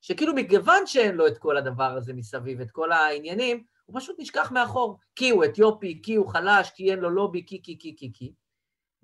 שכאילו 0.00 0.34
מכיוון 0.34 0.86
שאין 0.86 1.14
לו 1.14 1.26
את 1.26 1.38
כל 1.38 1.56
הדבר 1.56 1.96
הזה 1.96 2.12
מסביב, 2.12 2.60
את 2.60 2.70
כל 2.70 2.92
העניינים, 2.92 3.64
הוא 3.84 4.00
פשוט 4.00 4.16
נשכח 4.18 4.52
מאחור. 4.52 4.98
כי 5.16 5.30
הוא 5.30 5.44
אתיופי, 5.44 6.00
כי 6.02 6.14
הוא 6.14 6.28
חלש, 6.28 6.70
כי 6.70 6.90
אין 6.90 6.98
לו 6.98 7.10
לובי, 7.10 7.46
כי, 7.46 7.62
כי, 7.62 7.78
כי, 7.78 7.94
כי, 7.96 8.10
כי. 8.14 8.32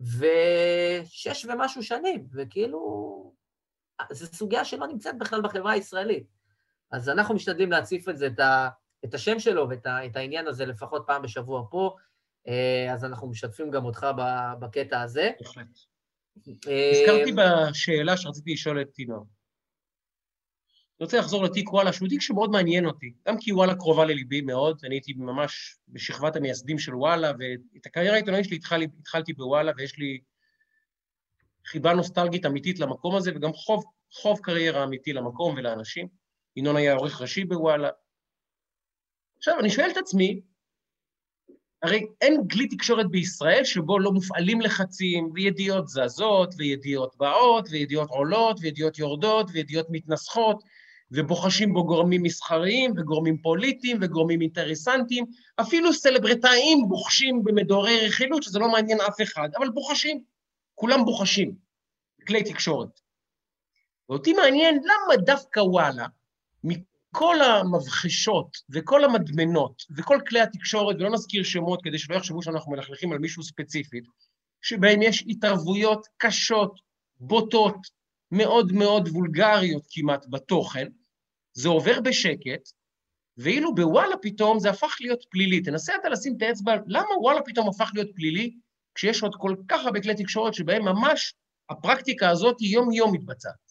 ושש 0.00 1.44
ומשהו 1.44 1.82
שנים, 1.82 2.26
וכאילו, 2.32 3.32
זו 4.10 4.26
סוגיה 4.26 4.64
שלא 4.64 4.86
נמצאת 4.86 5.18
בכלל 5.18 5.42
בחברה 5.42 5.72
הישראלית. 5.72 6.26
אז 6.90 7.08
אנחנו 7.08 7.34
משתדלים 7.34 7.70
להציף 7.70 8.08
את 8.08 8.18
זה, 8.18 8.26
את, 8.26 8.40
ה, 8.40 8.68
את 9.04 9.14
השם 9.14 9.38
שלו 9.38 9.68
ואת 9.68 9.86
ה, 9.86 10.06
את 10.06 10.16
העניין 10.16 10.46
הזה 10.46 10.66
לפחות 10.66 11.04
פעם 11.06 11.22
בשבוע 11.22 11.66
פה, 11.70 11.96
אה, 12.48 12.92
אז 12.92 13.04
אנחנו 13.04 13.28
משתפים 13.28 13.70
גם 13.70 13.84
אותך 13.84 14.06
בקטע 14.60 15.00
הזה. 15.00 15.30
בהחלט. 15.40 15.78
אה, 16.68 16.90
הזכרתי 16.90 17.32
בשאלה 17.32 18.16
שרציתי 18.16 18.52
לשאול 18.52 18.80
את 18.80 18.88
תינור. 18.94 19.26
אני 21.00 21.04
רוצה 21.04 21.18
לחזור 21.18 21.44
לתיק 21.44 21.72
וואלה, 21.72 21.92
שהוא 21.92 22.08
תיק 22.08 22.20
שמאוד 22.20 22.50
מעניין 22.50 22.86
אותי, 22.86 23.12
גם 23.28 23.38
כי 23.38 23.52
וואלה 23.52 23.74
קרובה 23.74 24.04
לליבי 24.04 24.40
מאוד, 24.40 24.80
אני 24.84 24.94
הייתי 24.94 25.12
ממש 25.12 25.76
בשכבת 25.88 26.36
המייסדים 26.36 26.78
של 26.78 26.94
וואלה, 26.94 27.32
ואת 27.38 27.86
הקריירה 27.86 28.14
העיתונאית 28.14 28.44
שלי 28.44 28.56
התחל, 28.56 28.82
התחלתי 28.82 29.32
בוואלה, 29.32 29.72
ויש 29.76 29.98
לי 29.98 30.20
חיבה 31.66 31.94
נוסטלגית 31.94 32.46
אמיתית 32.46 32.78
למקום 32.78 33.16
הזה, 33.16 33.32
וגם 33.34 33.52
חוב, 33.52 33.84
חוב 34.12 34.38
קריירה 34.38 34.84
אמיתי 34.84 35.12
למקום 35.12 35.54
ולאנשים. 35.56 36.08
ינון 36.56 36.76
היה 36.76 36.94
עורך 36.94 37.20
ראשי 37.20 37.44
בוואלה. 37.44 37.88
עכשיו, 39.36 39.60
אני 39.60 39.70
שואל 39.70 39.90
את 39.90 39.96
עצמי, 39.96 40.40
הרי 41.82 42.06
אין 42.20 42.40
גלי 42.46 42.68
תקשורת 42.68 43.10
בישראל 43.10 43.64
שבו 43.64 43.98
לא 43.98 44.12
מופעלים 44.12 44.60
לחצים, 44.60 45.30
וידיעות 45.34 45.88
זזות, 45.88 46.54
וידיעות 46.58 47.14
באות, 47.16 47.68
וידיעות 47.70 48.10
עולות, 48.10 48.58
וידיעות 48.60 48.98
יורדות, 48.98 49.50
וידיעות 49.52 49.86
מתנסחות, 49.90 50.62
ובוחשים 51.10 51.72
בו 51.72 51.86
גורמים 51.86 52.22
מסחריים, 52.22 52.92
וגורמים 52.96 53.38
פוליטיים, 53.38 53.98
וגורמים 54.00 54.40
אינטרסנטיים, 54.40 55.24
אפילו 55.60 55.92
סלברטאים 55.92 56.88
בוחשים 56.88 57.44
במדורי 57.44 58.06
רכילות, 58.06 58.42
שזה 58.42 58.58
לא 58.58 58.68
מעניין 58.68 59.00
אף 59.00 59.22
אחד, 59.22 59.48
אבל 59.58 59.68
בוחשים. 59.68 60.33
כולם 60.74 61.04
בוחשים, 61.04 61.54
כלי 62.26 62.44
תקשורת. 62.44 63.00
ואותי 64.08 64.32
מעניין 64.32 64.74
למה 64.74 65.16
דווקא 65.16 65.60
וואלה, 65.60 66.06
מכל 66.64 67.36
המבחשות 67.42 68.56
וכל 68.70 69.04
המדמנות 69.04 69.82
וכל 69.96 70.18
כלי 70.28 70.40
התקשורת, 70.40 70.96
ולא 70.96 71.10
נזכיר 71.10 71.42
שמות 71.42 71.80
כדי 71.82 71.98
שלא 71.98 72.16
יחשבו 72.16 72.42
שאנחנו 72.42 72.72
מלכלכים 72.72 73.12
על 73.12 73.18
מישהו 73.18 73.42
ספציפית, 73.42 74.04
שבהם 74.62 75.02
יש 75.02 75.24
התערבויות 75.28 76.06
קשות, 76.16 76.80
בוטות, 77.20 77.76
מאוד 78.30 78.72
מאוד 78.72 79.08
וולגריות 79.08 79.82
כמעט 79.90 80.26
בתוכן, 80.30 80.88
זה 81.52 81.68
עובר 81.68 82.00
בשקט, 82.00 82.70
ואילו 83.36 83.74
בוואלה 83.74 84.16
פתאום 84.22 84.58
זה 84.58 84.70
הפך 84.70 84.96
להיות 85.00 85.24
פלילי. 85.30 85.62
תנסה 85.62 85.92
אתה 86.00 86.08
לשים 86.08 86.36
את 86.36 86.42
האצבע, 86.42 86.72
למה 86.86 87.18
וואלה 87.20 87.40
פתאום 87.42 87.68
הפך 87.68 87.90
להיות 87.94 88.10
פלילי, 88.14 88.56
כשיש 88.94 89.22
עוד 89.22 89.34
כל 89.38 89.54
כך 89.68 89.84
הרבה 89.84 90.00
כלי 90.00 90.14
תקשורת 90.14 90.54
שבהם 90.54 90.84
ממש 90.84 91.34
הפרקטיקה 91.70 92.30
הזאת 92.30 92.56
היא 92.60 92.74
יום-יום 92.74 93.12
מתבצעת. 93.12 93.64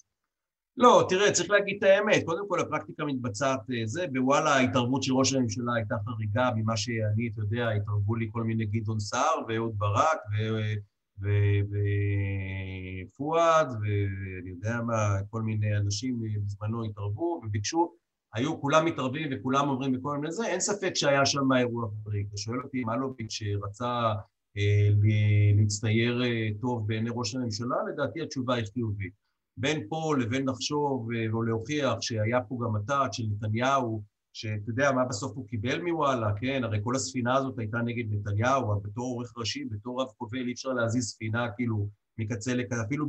לא, 0.77 1.05
תראה, 1.09 1.31
צריך 1.31 1.49
להגיד 1.49 1.77
את 1.77 1.83
האמת. 1.83 2.23
קודם 2.25 2.47
כל, 2.47 2.59
הפרקטיקה 2.59 3.05
מתבצעת 3.05 3.59
אה, 3.71 3.81
זה, 3.85 4.05
בוואלה, 4.13 4.55
ההתערבות 4.55 5.03
של 5.03 5.13
ראש 5.13 5.33
הממשלה 5.33 5.73
הייתה 5.75 5.95
חריגה 6.05 6.49
ממה 6.55 6.77
שאני, 6.77 7.29
אתה 7.33 7.41
יודע, 7.41 7.69
התערבו 7.69 8.15
לי 8.15 8.29
כל 8.31 8.43
מיני 8.43 8.65
גדעון 8.65 8.99
סער 8.99 9.35
ואהוד 9.47 9.73
ברק 9.77 10.19
ופואד, 13.09 13.67
ואני 13.67 14.49
יודע 14.49 14.81
מה, 14.81 15.17
כל 15.29 15.41
מיני 15.41 15.77
אנשים 15.77 16.21
בזמנו 16.45 16.83
התערבו 16.83 17.41
וביקשו, 17.45 17.93
היו 18.33 18.61
כולם 18.61 18.85
מתערבים 18.85 19.29
וכולם 19.31 19.69
אומרים 19.69 19.91
בכל 19.91 20.17
מיני 20.17 20.31
זה, 20.31 20.45
אין 20.45 20.59
ספק 20.59 20.91
שהיה 20.95 21.25
שם 21.25 21.53
אירוע 21.53 21.87
חריג. 22.03 22.27
אתה 22.27 22.37
שואל 22.37 22.61
אותי 22.63 22.83
אם 22.83 22.89
אלוביץ' 22.89 23.39
רצה 23.63 23.85
אה, 23.85 24.15
להצטייר 25.57 26.23
אה, 26.23 26.49
טוב 26.61 26.87
בעיני 26.87 27.09
ראש 27.13 27.35
הממשלה, 27.35 27.75
לדעתי 27.93 28.21
התשובה 28.21 28.55
היא 28.55 28.65
חיובית. 28.73 29.13
בין 29.57 29.87
פה 29.89 30.15
לבין 30.19 30.49
לחשוב 30.49 31.09
אה, 31.15 31.25
או 31.33 31.43
להוכיח 31.43 32.01
שהיה 32.01 32.41
פה 32.41 32.57
גם 32.65 32.75
הטאט 32.75 33.13
של 33.13 33.23
נתניהו, 33.31 34.03
שאתה 34.33 34.69
יודע 34.71 34.91
מה 34.91 35.05
בסוף 35.05 35.35
הוא 35.35 35.47
קיבל 35.47 35.81
מוואלה, 35.81 36.31
כן? 36.41 36.63
הרי 36.63 36.79
כל 36.83 36.95
הספינה 36.95 37.35
הזאת 37.35 37.59
הייתה 37.59 37.77
נגד 37.77 38.03
נתניהו, 38.09 38.63
אבל 38.63 38.79
בתור 38.83 39.05
עורך 39.05 39.33
ראשי, 39.37 39.65
בתור 39.65 40.01
רב 40.01 40.07
כובל, 40.17 40.47
אי 40.47 40.53
אפשר 40.53 40.69
להזיז 40.69 41.05
ספינה 41.05 41.47
כאילו 41.55 41.89
מקצה 42.17 42.53
לקצה, 42.53 42.81
אפילו 42.81 43.05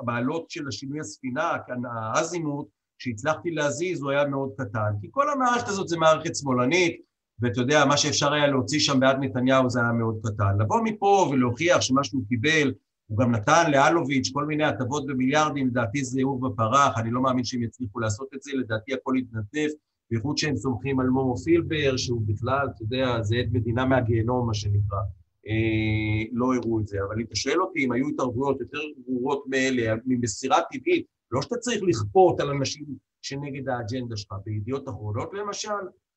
במעלות 0.00 0.50
של 0.50 0.68
השינוי 0.68 1.00
הספינה, 1.00 1.56
כאן 1.66 1.82
האזימוט, 1.84 2.68
שהצלחתי 2.98 3.50
להזיז 3.50 4.02
הוא 4.02 4.10
היה 4.10 4.28
מאוד 4.28 4.52
קטן, 4.58 4.92
כי 5.00 5.08
כל 5.10 5.30
המערכת 5.30 5.68
הזאת 5.68 5.88
זה 5.88 5.96
מערכת 5.96 6.36
שמאלנית, 6.36 7.00
ואתה 7.38 7.60
יודע, 7.60 7.84
מה 7.84 7.96
שאפשר 7.96 8.32
היה 8.32 8.46
להוציא 8.46 8.78
שם 8.78 9.00
בעד 9.00 9.16
נתניהו 9.20 9.70
זה 9.70 9.80
היה 9.80 9.92
מאוד 9.92 10.18
קטן. 10.22 10.58
לבוא 10.60 10.80
מפה 10.84 11.28
ולהוכיח 11.32 11.80
שמה 11.80 12.04
שהוא 12.04 12.22
קיבל 12.28 12.72
הוא 13.06 13.18
גם 13.18 13.30
נתן 13.30 13.70
לאלוביץ' 13.70 14.30
כל 14.32 14.46
מיני 14.46 14.64
הטבות 14.64 15.06
במיליארדים, 15.06 15.66
לדעתי 15.66 16.04
זה 16.04 16.20
עור 16.22 16.40
בפרח, 16.40 16.98
אני 16.98 17.10
לא 17.10 17.22
מאמין 17.22 17.44
שהם 17.44 17.62
יצליחו 17.62 18.00
לעשות 18.00 18.28
את 18.34 18.42
זה, 18.42 18.52
לדעתי 18.54 18.94
הכל 18.94 19.14
יתנדף, 19.18 19.72
בייחוד 20.10 20.38
שהם 20.38 20.56
סומכים 20.56 21.00
על 21.00 21.06
מומו 21.06 21.36
פילבר, 21.36 21.96
שהוא 21.96 22.22
בכלל, 22.26 22.68
אתה 22.74 22.82
יודע, 22.82 23.22
זה 23.22 23.36
עד 23.36 23.48
מדינה 23.52 23.84
מהגיהנום, 23.84 24.46
מה 24.46 24.54
שנקרא. 24.54 24.98
אה, 25.46 26.24
לא 26.32 26.54
הראו 26.54 26.80
את 26.80 26.86
זה, 26.86 26.98
אבל 27.08 27.20
אם 27.20 27.24
אתה 27.26 27.34
שואל 27.36 27.62
אותי 27.62 27.84
אם 27.84 27.92
היו 27.92 28.08
התערבויות 28.08 28.60
יותר 28.60 28.78
ברורות 29.06 29.44
מאלה, 29.46 29.94
ממסירה 30.06 30.58
טבעית, 30.70 31.06
לא 31.30 31.42
שאתה 31.42 31.56
צריך 31.56 31.82
לכפות 31.82 32.40
על 32.40 32.50
אנשים 32.50 32.84
שנגד 33.22 33.68
האג'נדה 33.68 34.16
שלך, 34.16 34.32
בידיעות 34.44 34.88
אחרונות 34.88 35.30
למשל, 35.34 35.70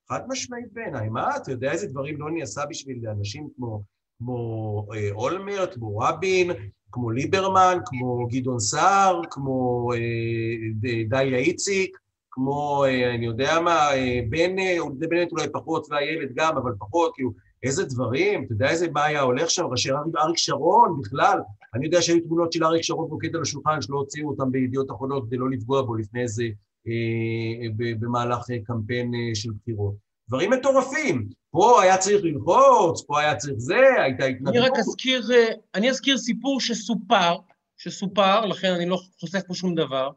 חד 0.09 0.21
משמעית 0.27 0.73
בעיניי, 0.73 1.09
מה, 1.09 1.37
אתה 1.37 1.51
יודע 1.51 1.71
איזה 1.71 1.87
דברים 1.87 2.19
לא 2.19 2.31
נעשה 2.31 2.61
בשביל 2.69 3.07
אנשים 3.07 3.49
כמו, 3.55 3.83
כמו 4.17 4.85
אה, 4.95 5.11
אולמרט, 5.11 5.73
כמו 5.73 5.97
רבין, 5.97 6.51
כמו 6.91 7.11
ליברמן, 7.11 7.77
כמו 7.85 8.27
גדעון 8.27 8.59
סער, 8.59 9.21
כמו 9.29 9.89
אה, 9.93 10.99
דליה 11.09 11.37
איציק, 11.37 11.97
כמו, 12.37 12.85
אה, 12.85 13.15
אני 13.15 13.25
יודע 13.25 13.59
מה, 13.59 13.93
אה, 13.93 14.19
בן, 14.29 14.59
אה, 14.59 14.77
בנט 15.09 15.31
אולי 15.31 15.47
פחות, 15.53 15.87
והילד 15.89 16.29
גם, 16.35 16.57
אבל 16.57 16.71
פחות, 16.79 17.11
כאילו, 17.15 17.31
איזה 17.63 17.85
דברים, 17.85 18.43
אתה 18.43 18.53
יודע 18.53 18.69
איזה 18.69 18.87
מה 18.91 19.05
היה 19.05 19.21
הולך 19.21 19.49
שם, 19.49 19.65
ראשי 19.65 19.89
אריק 20.17 20.37
שרון 20.37 21.01
בכלל, 21.01 21.39
אני 21.73 21.85
יודע 21.85 22.01
שהיו 22.01 22.19
תמונות 22.19 22.53
של 22.53 22.63
אריק 22.63 22.81
שרון 22.81 23.09
רוקד 23.09 23.35
על 23.35 23.41
השולחן, 23.41 23.81
שלא 23.81 23.97
הוציאו 23.97 24.29
אותם 24.29 24.51
בידיעות 24.51 24.91
אחרונות 24.91 25.27
כדי 25.27 25.37
לא 25.37 25.49
לפגוע 25.49 25.81
בו 25.81 25.95
לפני 25.95 26.21
איזה, 26.21 26.43
במהלך 27.99 28.39
אה, 28.51 28.55
קמפיין 28.65 29.11
אה, 29.15 29.35
של 29.35 29.49
בחירות. 29.61 30.07
דברים 30.29 30.51
מטורפים. 30.51 31.27
פה 31.51 31.81
היה 31.81 31.97
צריך 31.97 32.23
ללחוץ, 32.23 33.01
פה 33.07 33.19
היה 33.19 33.35
צריך 33.35 33.55
זה, 33.57 34.01
הייתה 34.03 34.25
התנדבות. 34.25 34.55
אני 34.55 34.59
רק 34.59 34.71
אזכיר, 34.79 35.31
אה, 35.33 35.47
אני 35.75 35.89
אזכיר 35.89 36.17
סיפור 36.17 36.61
שסופר, 36.61 37.35
שסופר, 37.77 38.45
לכן 38.45 38.73
אני 38.73 38.85
לא 38.85 38.97
חושף 39.19 39.41
פה 39.47 39.53
שום 39.53 39.75
דבר. 39.75 40.09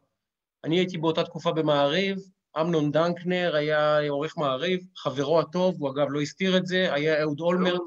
אני 0.63 0.77
הייתי 0.77 0.97
באותה 0.97 1.23
תקופה 1.23 1.51
במעריב, 1.51 2.17
אמנון 2.61 2.91
דנקנר 2.91 3.55
היה 3.55 3.99
עורך 4.09 4.37
מעריב, 4.37 4.79
חברו 4.97 5.39
הטוב, 5.39 5.75
הוא 5.79 5.89
אגב 5.89 6.07
לא 6.09 6.21
הסתיר 6.21 6.57
את 6.57 6.65
זה, 6.65 6.93
היה 6.93 7.21
אהוד 7.21 7.39
אולמרט. 7.39 7.81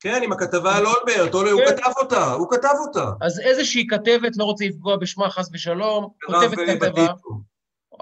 כן, 0.00 0.20
עם 0.24 0.32
הכתבה 0.32 0.76
על 0.76 0.86
אולמרט, 0.86 1.34
הוא 1.34 1.60
כן. 1.66 1.76
כתב 1.76 1.92
אותה, 2.02 2.32
הוא 2.32 2.50
כתב 2.50 2.74
אותה. 2.86 3.10
אז 3.20 3.40
איזושהי 3.40 3.86
כתבת, 3.86 4.36
לא 4.36 4.44
רוצה 4.44 4.64
לפגוע 4.64 4.96
בשמה 4.96 5.30
חס 5.30 5.50
ושלום, 5.52 6.08
כותבת 6.26 6.58
כתבה, 6.66 7.06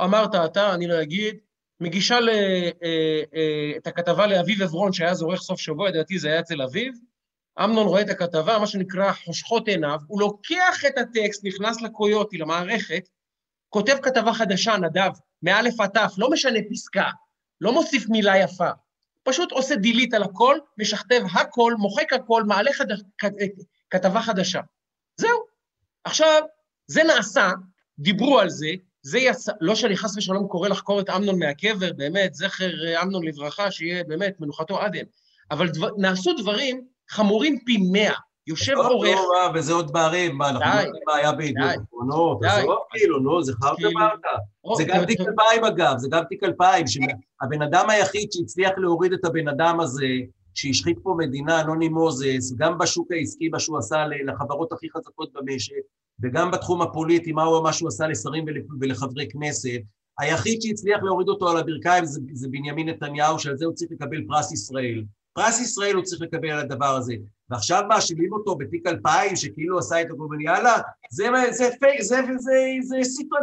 אמרת 0.01 0.35
אתה, 0.35 0.75
אני 0.75 0.87
לא 0.87 1.03
אגיד, 1.03 1.37
מגישה 1.81 2.21
ל, 2.21 2.29
אה, 2.29 2.71
אה, 3.35 3.73
את 3.77 3.87
הכתבה 3.87 4.27
לאביב 4.27 4.63
עברון, 4.63 4.93
שהיה 4.93 5.11
אז 5.11 5.23
עורך 5.23 5.41
סוף 5.41 5.61
שבוע, 5.61 5.89
לדעתי 5.89 6.19
זה 6.19 6.29
היה 6.29 6.41
אצל 6.41 6.63
אביב, 6.63 6.95
אמנון 7.65 7.87
רואה 7.87 8.01
את 8.03 8.11
הכתבה, 8.11 8.59
מה 8.59 8.67
שנקרא 8.67 9.13
חושכות 9.13 9.69
עיניו, 9.69 9.99
הוא 10.07 10.21
לוקח 10.21 10.85
את 10.87 10.99
הטקסט, 10.99 11.45
נכנס 11.45 11.83
לקויוטי, 11.83 12.39
למערכת, 12.39 13.09
כותב 13.69 13.97
כתבה 14.03 14.33
חדשה, 14.33 14.77
נדב, 14.77 15.11
מאלף 15.43 15.81
עד 15.81 15.91
תף, 15.91 16.15
לא 16.19 16.31
משנה 16.31 16.59
פסקה, 16.71 17.11
לא 17.61 17.73
מוסיף 17.73 18.09
מילה 18.09 18.39
יפה, 18.39 18.71
פשוט 19.23 19.53
עושה 19.53 19.77
דילית 19.77 20.15
על 20.15 20.23
הכל, 20.23 20.59
משכתב 20.79 21.23
הכל, 21.33 21.75
מוחק 21.79 22.13
הכל, 22.13 22.43
מעלה 22.43 22.73
חד... 22.73 22.87
כתבה 23.91 24.23
חדשה. 24.23 24.61
זהו. 25.17 25.39
עכשיו, 26.05 26.43
זה 26.87 27.03
נעשה, 27.05 27.51
דיברו 27.99 28.41
על 28.41 28.51
זה, 28.51 28.69
זה 29.05 29.19
יצא, 29.19 29.53
לא 29.61 29.75
שאני 29.75 29.97
חס 29.97 30.17
ושלום 30.17 30.49
קורא 30.49 30.69
לחקור 30.69 31.01
את 31.01 31.11
אמנון 31.11 31.39
מהקבר, 31.39 31.93
באמת, 31.97 32.35
זכר 32.35 32.87
אה, 32.87 33.03
אמנון 33.03 33.25
לברכה, 33.25 33.71
שיהיה 33.71 34.05
באמת 34.05 34.41
מנוחתו 34.41 34.81
עדן, 34.81 35.05
אבל 35.51 35.69
דבר, 35.69 35.89
נעשו 35.99 36.33
דברים 36.33 36.85
חמורים 37.11 37.59
פי 37.67 37.77
מאה. 37.93 38.15
יושב 38.47 38.73
עורך... 38.77 39.09
לא, 39.09 39.29
לא, 39.35 39.59
וזה 39.59 39.73
עוד 39.73 39.93
בערים, 39.93 40.39
מה, 40.39 40.49
אנחנו 40.49 40.71
לא 40.75 40.81
יודעים 40.81 41.03
מה 41.07 41.15
היה 41.17 41.33
בידיעות 41.33 41.71
אחרונות, 41.89 42.45
עזוב 42.45 42.79
כאילו, 42.91 43.19
נו, 43.19 43.43
זה 43.43 43.53
חרטה 43.63 43.89
מרתה. 43.95 44.29
זה 44.77 44.85
גם 44.85 45.05
תיק 45.05 45.21
אלפיים 45.21 45.65
אגב, 45.65 45.99
זה 45.99 46.09
גם 46.11 46.25
תיק 46.29 46.43
אלפיים, 46.43 46.87
שהבן 46.87 47.63
אדם 47.63 47.91
היחיד 47.91 48.33
שהצליח 48.33 48.73
להוריד 48.77 49.13
את 49.13 49.25
הבן 49.25 49.49
אדם 49.49 49.81
הזה, 49.81 50.07
שהשחית 50.55 50.99
פה 51.03 51.15
מדינה, 51.19 51.63
נוני 51.63 51.89
מוזס, 51.89 52.53
גם 52.57 52.79
בשוק 52.79 53.13
העסקי, 53.13 53.49
מה 53.49 53.61
שהוא 53.61 53.79
עשה 53.79 54.05
לחברות 54.27 54.73
הכי 54.73 54.87
חזקות 54.97 55.33
במשק, 55.33 55.75
וגם 56.23 56.51
בתחום 56.51 56.83
הפוליטי, 56.83 57.33
מה, 57.33 57.43
הוא, 57.43 57.63
מה 57.63 57.73
שהוא 57.73 57.89
עשה 57.89 58.07
לשרים 58.07 58.45
ולחברי 58.81 59.29
כנסת. 59.29 59.81
היחיד 60.19 60.63
שהצליח 60.63 61.03
להוריד 61.03 61.29
אותו 61.29 61.49
על 61.51 61.57
הברכיים 61.57 62.05
זה, 62.05 62.21
זה 62.33 62.49
בנימין 62.49 62.89
נתניהו, 62.89 63.39
שעל 63.39 63.57
זה 63.57 63.65
הוא 63.65 63.75
צריך 63.75 63.91
לקבל 63.93 64.25
פרס 64.29 64.53
ישראל. 64.53 65.05
פרס 65.33 65.61
ישראל 65.61 65.95
הוא 65.95 66.05
צריך 66.05 66.23
לקבל 66.23 66.51
על 66.51 66.59
הדבר 66.59 66.97
הזה. 66.97 67.15
ועכשיו 67.51 67.83
מאשימים 67.89 68.33
אותו 68.33 68.57
בתיק 68.57 68.87
2000, 68.87 69.37
שכאילו 69.37 69.79
עשה 69.79 70.03
את 70.03 70.07
הגובל, 70.11 70.41
יאללה, 70.41 70.77
זה, 71.11 71.25
זה 71.51 71.69
פייק, 71.81 72.01
זה, 72.01 72.17
זה, 72.17 72.33
זה, 72.39 72.57
זה 72.81 72.97
סיפרד, 73.03 73.41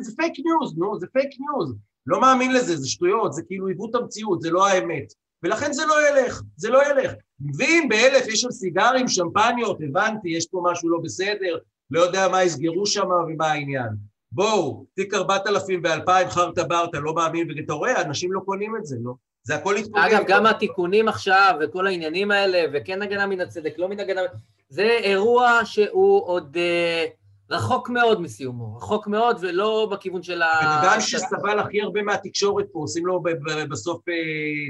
זה 0.00 0.16
פייק 0.16 0.32
ניוז, 0.38 0.78
נו, 0.78 1.00
זה 1.00 1.06
פייק 1.12 1.30
ניוז. 1.40 1.74
לא 2.06 2.20
מאמין 2.20 2.52
לזה, 2.52 2.76
זה 2.76 2.88
שטויות, 2.88 3.32
זה 3.32 3.42
כאילו 3.42 3.66
עיוות 3.66 3.94
המציאות, 3.94 4.40
זה 4.40 4.50
לא 4.50 4.66
האמת. 4.66 5.12
ולכן 5.42 5.72
זה 5.72 5.82
לא 5.86 5.94
ילך, 6.08 6.42
זה 6.56 6.70
לא 6.70 6.82
ילך. 6.90 7.12
ואם 7.58 7.86
באלף 7.88 8.28
יש 8.28 8.40
שם 8.40 8.50
סיגרים, 8.50 9.08
שמפניות, 9.08 9.78
הבנתי, 9.88 10.28
יש 10.28 10.46
פה 10.46 10.62
משהו 10.64 10.88
לא 10.88 10.98
בסדר, 11.02 11.58
לא 11.90 12.00
יודע 12.00 12.28
מה 12.28 12.44
יסגרו 12.44 12.86
שם 12.86 13.08
ומה 13.28 13.46
העניין. 13.46 13.88
בואו, 14.32 14.84
תיק 14.94 15.14
4000 15.14 15.80
ו-2000 15.84 16.30
חרטה 16.30 16.64
ברטה, 16.64 16.98
לא 16.98 17.14
מאמין, 17.14 17.48
ואתה 17.50 17.72
רואה, 17.72 18.02
אנשים 18.02 18.32
לא 18.32 18.40
קונים 18.40 18.76
את 18.76 18.86
זה, 18.86 18.96
לא? 19.00 19.12
זה 19.42 19.54
הכל 19.54 19.76
התפוגג. 19.76 19.98
אגב, 19.98 20.24
גם 20.28 20.46
התיקונים 20.46 21.08
עכשיו, 21.08 21.54
וכל 21.60 21.86
העניינים 21.86 22.30
האלה, 22.30 22.62
וכן 22.72 23.02
הגנה 23.02 23.26
מן 23.26 23.40
הצדק, 23.40 23.74
לא 23.78 23.88
מן 23.88 24.00
הגנה... 24.00 24.20
זה 24.68 24.82
אירוע 24.82 25.60
שהוא 25.64 26.26
עוד 26.26 26.56
אה, 26.56 27.04
רחוק 27.50 27.88
מאוד 27.88 28.20
מסיומו, 28.20 28.76
רחוק 28.76 29.06
מאוד, 29.06 29.36
ולא 29.40 29.88
בכיוון 29.92 30.22
של 30.22 30.42
ה... 30.42 30.58
בן 30.60 30.88
אדם 30.88 31.00
שסבל 31.00 31.58
הכי 31.58 31.82
הרבה 31.82 32.02
מהתקשורת 32.02 32.66
פה, 32.72 32.78
עושים 32.78 33.06
לו 33.06 33.22
בסוף, 33.70 34.08
אה, 34.08 34.14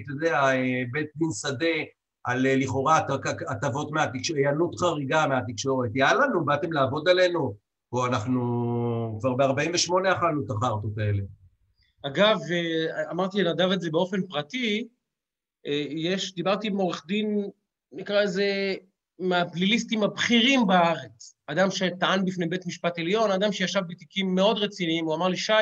אתה 0.04 0.12
יודע, 0.12 0.40
אה, 0.42 0.82
בית 0.92 1.06
דין 1.16 1.28
שדה, 1.40 1.76
על 2.26 2.46
אה, 2.46 2.56
לכאורה 2.56 3.00
הטבות 3.48 3.90
מהתקשורת, 3.90 4.38
היענות 4.38 4.76
חריגה 4.78 5.26
מהתקשורת. 5.26 5.90
יאללה, 5.94 6.26
נו, 6.26 6.44
באתם 6.44 6.72
לעבוד 6.72 7.08
עלינו. 7.08 7.56
פה 7.90 8.06
אנחנו 8.06 8.40
כבר 9.20 9.34
ב-48 9.34 10.16
אכלנו 10.16 10.44
את 10.44 10.50
החרטות 10.50 10.98
האלה. 10.98 11.22
אגב, 12.02 12.38
אה, 12.52 13.10
אמרתי 13.10 13.42
לנדב 13.42 13.70
את 13.70 13.80
זה 13.80 13.90
באופן 13.90 14.26
פרטי, 14.26 14.88
אה, 15.66 15.84
יש, 15.90 16.34
דיברתי 16.34 16.66
עם 16.66 16.76
עורך 16.76 17.06
דין, 17.06 17.50
נקרא 17.92 18.22
לזה, 18.22 18.74
מהפליליסטים 19.18 20.02
הבכירים 20.02 20.66
בארץ. 20.66 21.34
אדם 21.46 21.70
שטען 21.70 22.24
בפני 22.24 22.46
בית 22.46 22.66
משפט 22.66 22.98
עליון, 22.98 23.30
אדם 23.30 23.52
שישב 23.52 23.80
בתיקים 23.88 24.34
מאוד 24.34 24.58
רציניים, 24.58 25.04
הוא 25.04 25.14
אמר 25.14 25.28
לי, 25.28 25.36
שי, 25.36 25.52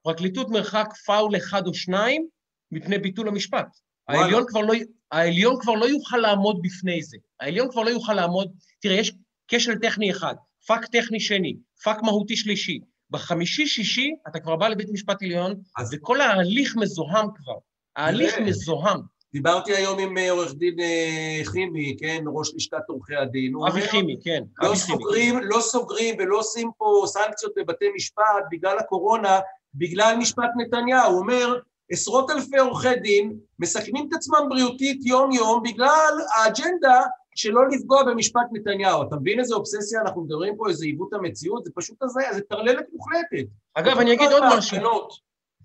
הפרקליטות 0.00 0.48
מרחק 0.48 0.88
פאול 1.06 1.36
אחד 1.36 1.66
או 1.66 1.74
שניים 1.74 2.28
מפני 2.72 2.98
ביטול 2.98 3.28
המשפט. 3.28 3.66
העליון 4.08 4.44
כבר, 4.48 4.60
לא, 4.60 4.74
העליון 5.12 5.56
כבר 5.60 5.72
לא 5.74 5.84
יוכל 5.84 6.16
לעמוד 6.16 6.58
בפני 6.62 7.02
זה. 7.02 7.16
העליון 7.40 7.70
כבר 7.70 7.82
לא 7.82 7.90
יוכל 7.90 8.14
לעמוד... 8.14 8.48
תראה, 8.80 8.96
יש 8.96 9.12
כשל 9.48 9.78
טכני 9.78 10.10
אחד, 10.10 10.34
פאק 10.66 10.86
טכני 10.86 11.20
שני, 11.20 11.56
פאק 11.84 12.02
מהותי 12.02 12.36
שלישי. 12.36 12.80
בחמישי-שישי 13.10 14.10
אתה 14.28 14.40
כבר 14.40 14.56
בא 14.56 14.68
לבית 14.68 14.88
משפט 14.92 15.22
עליון, 15.22 15.54
אז- 15.78 15.94
וכל 15.94 16.20
ההליך 16.20 16.76
מזוהם 16.76 17.26
כבר. 17.34 17.58
ההליך 17.96 18.34
תראה. 18.34 18.46
מזוהם. 18.46 19.00
דיברתי 19.32 19.74
היום 19.74 19.98
עם 19.98 20.18
אה, 20.18 20.30
עורך 20.30 20.54
דין 20.54 20.80
אה, 20.80 21.40
חימי, 21.44 21.96
כן, 22.00 22.24
ראש 22.34 22.54
לשכת 22.54 22.78
עורכי 22.88 23.16
הדין. 23.16 23.52
אבי 23.68 23.88
חימי, 23.88 24.16
כן. 24.24 24.42
לא. 24.62 24.74
סוגרים, 24.74 25.38
לא 25.42 25.60
סוגרים 25.60 26.14
ולא 26.18 26.38
עושים 26.38 26.70
פה 26.78 27.02
סנקציות 27.06 27.52
בבתי 27.56 27.84
משפט 27.96 28.22
בגלל 28.50 28.78
הקורונה, 28.78 29.40
בגלל 29.74 30.14
משפט 30.18 30.50
נתניהו. 30.56 31.10
הוא 31.12 31.18
אומר, 31.18 31.54
עשרות 31.90 32.30
אלפי 32.30 32.58
עורכי 32.58 32.94
דין 32.94 33.38
מסכנים 33.58 34.08
את 34.08 34.14
עצמם 34.14 34.46
בריאותית 34.48 35.06
יום-יום 35.06 35.62
בגלל 35.62 36.12
האג'נדה 36.36 37.02
שלא 37.34 37.68
לפגוע 37.68 38.02
במשפט 38.02 38.40
נתניהו. 38.52 39.02
אתה 39.02 39.16
מבין 39.16 39.40
איזה 39.40 39.54
אובססיה 39.54 40.00
אנחנו 40.00 40.24
מדברים 40.24 40.56
פה, 40.56 40.68
איזה 40.68 40.84
עיוות 40.84 41.12
המציאות? 41.12 41.64
זה 41.64 41.70
פשוט 41.74 42.02
הזיה, 42.02 42.34
זה 42.34 42.40
טרללת 42.40 42.84
מוחלטת. 42.92 43.46
אגב, 43.74 43.98
אני 43.98 44.12
אגיד 44.12 44.32
עוד 44.32 44.42
משהו. 44.56 44.78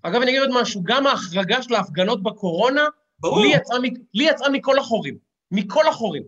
אגב, 0.02 0.20
אני 0.22 0.30
אגיד 0.30 0.40
עוד 0.40 0.62
משהו. 0.62 0.82
גם 0.84 1.06
ההחרגה 1.06 1.62
של 1.62 1.74
ההפגנות 1.74 2.22
בקורונה, 2.22 2.84
ברור, 3.18 3.40
לי 3.40 3.48
יצאה 3.48 3.78
לי 4.14 4.24
יצאה 4.24 4.50
מכל 4.50 4.78
החורים. 4.78 5.16
מכל 5.50 5.88
החורים. 5.88 6.22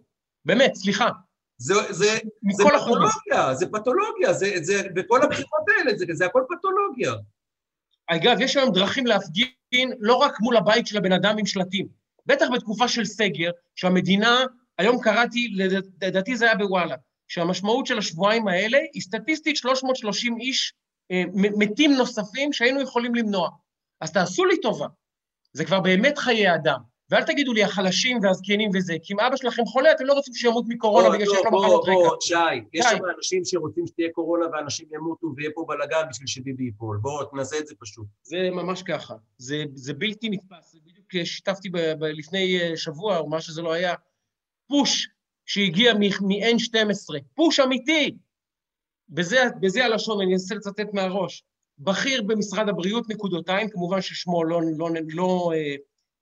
באמת, 0.45 0.75
סליחה. 0.75 1.09
זה, 1.59 1.75
זה, 1.91 2.19
זה. 2.51 2.65
פתולוגיה, 2.65 3.55
זה 3.55 3.67
פתולוגיה, 3.67 4.33
זה, 4.33 4.55
זה, 4.63 4.83
בכל 4.95 5.23
הבחירות 5.23 5.63
האלה, 5.69 5.99
זה, 5.99 6.05
זה 6.13 6.27
הכל 6.27 6.43
פתולוגיה. 6.49 7.13
אגב, 8.07 8.37
יש 8.41 8.57
היום 8.57 8.73
דרכים 8.73 9.07
להפגין 9.07 9.49
לא 10.01 10.15
רק 10.15 10.41
מול 10.41 10.57
הבית 10.57 10.87
של 10.87 10.97
הבן 10.97 11.13
אדם 11.13 11.39
עם 11.39 11.47
שלטים. 11.47 11.89
בטח 12.27 12.47
בתקופה 12.55 12.89
של 12.89 13.05
סגר, 13.05 13.51
שהמדינה, 13.75 14.45
היום 14.79 15.01
קראתי, 15.03 15.49
לד- 15.55 15.89
לדעתי 16.03 16.37
זה 16.37 16.45
היה 16.45 16.55
בוואלה, 16.55 16.97
שהמשמעות 17.29 17.87
של 17.87 17.99
השבועיים 17.99 18.49
האלה 18.49 18.79
היא 18.95 19.03
סטטיסטית 19.03 19.57
330 19.57 20.37
איש 20.41 20.73
אה, 21.11 21.23
מתים 21.35 21.93
נוספים 21.93 22.53
שהיינו 22.53 22.81
יכולים 22.81 23.15
למנוע. 23.15 23.51
אז 24.01 24.13
תעשו 24.13 24.45
לי 24.45 24.61
טובה, 24.61 24.87
זה 25.53 25.65
כבר 25.65 25.81
באמת 25.81 26.19
חיי 26.19 26.55
אדם. 26.55 26.92
ואל 27.13 27.23
תגידו 27.23 27.53
לי, 27.53 27.65
החלשים 27.65 28.19
והזקנים 28.23 28.71
וזה, 28.75 28.95
כי 29.03 29.13
אם 29.15 29.21
אבא 29.21 29.37
שלכם 29.37 29.65
חולה, 29.67 29.93
אתם 29.93 30.05
לא 30.05 30.13
רוצים 30.13 30.35
שימות 30.35 30.65
מקורונה 30.69 31.09
בוא, 31.09 31.15
בגלל 31.15 31.27
שיש 31.27 31.45
לו 31.45 31.51
בוא, 31.51 31.61
מחלות 31.61 31.87
בוא, 31.87 32.07
רקע. 32.07 32.17
שי, 32.21 32.35
יש. 32.73 32.87
שם 32.87 32.99
אנשים 33.17 33.45
שרוצים 33.45 33.87
שתהיה 33.87 34.09
קורונה 34.13 34.47
ואנשים 34.53 34.89
ימותו 34.93 35.27
ויהיה 35.37 35.51
פה 35.55 35.65
בלאגן 35.69 36.09
בשביל 36.11 36.27
שביבי 36.27 36.65
ייפול. 36.65 36.99
בוא, 37.03 37.25
נעשה 37.33 37.59
את 37.59 37.67
זה 37.67 37.75
פשוט. 37.81 38.07
זה 38.23 38.49
ממש 38.53 38.83
ככה. 38.83 39.15
זה, 39.39 39.65
זה 39.75 39.95
בלתי 39.95 40.29
נתפס. 40.29 40.73
זה 40.73 40.79
בדיוק 40.87 41.15
אה, 41.15 41.27
שיתפתי 41.27 41.69
ב, 41.71 41.79
ב, 41.79 42.05
לפני 42.05 42.61
אה, 42.61 42.77
שבוע, 42.77 43.19
או 43.19 43.29
מה 43.29 43.41
שזה 43.41 43.63
לא 43.63 43.73
היה, 43.73 43.95
פוש 44.69 45.09
שהגיע 45.47 45.95
מ- 45.95 46.27
מ-N12, 46.27 47.21
פוש 47.35 47.61
אמיתי. 47.61 48.17
בזה, 49.09 49.39
בזה 49.61 49.85
הלשון, 49.85 50.21
אני 50.23 50.33
אנסה 50.33 50.55
לצטט 50.55 50.95
מהראש. 50.95 51.45
בכיר 51.79 52.23
במשרד 52.23 52.69
הבריאות, 52.69 53.09
נקודותיים, 53.09 53.69
כמובן 53.69 54.01
ששמו 54.01 54.45
לא, 54.45 54.61
לא, 54.79 54.89
לא, 55.09 55.53
אה, 55.55 55.75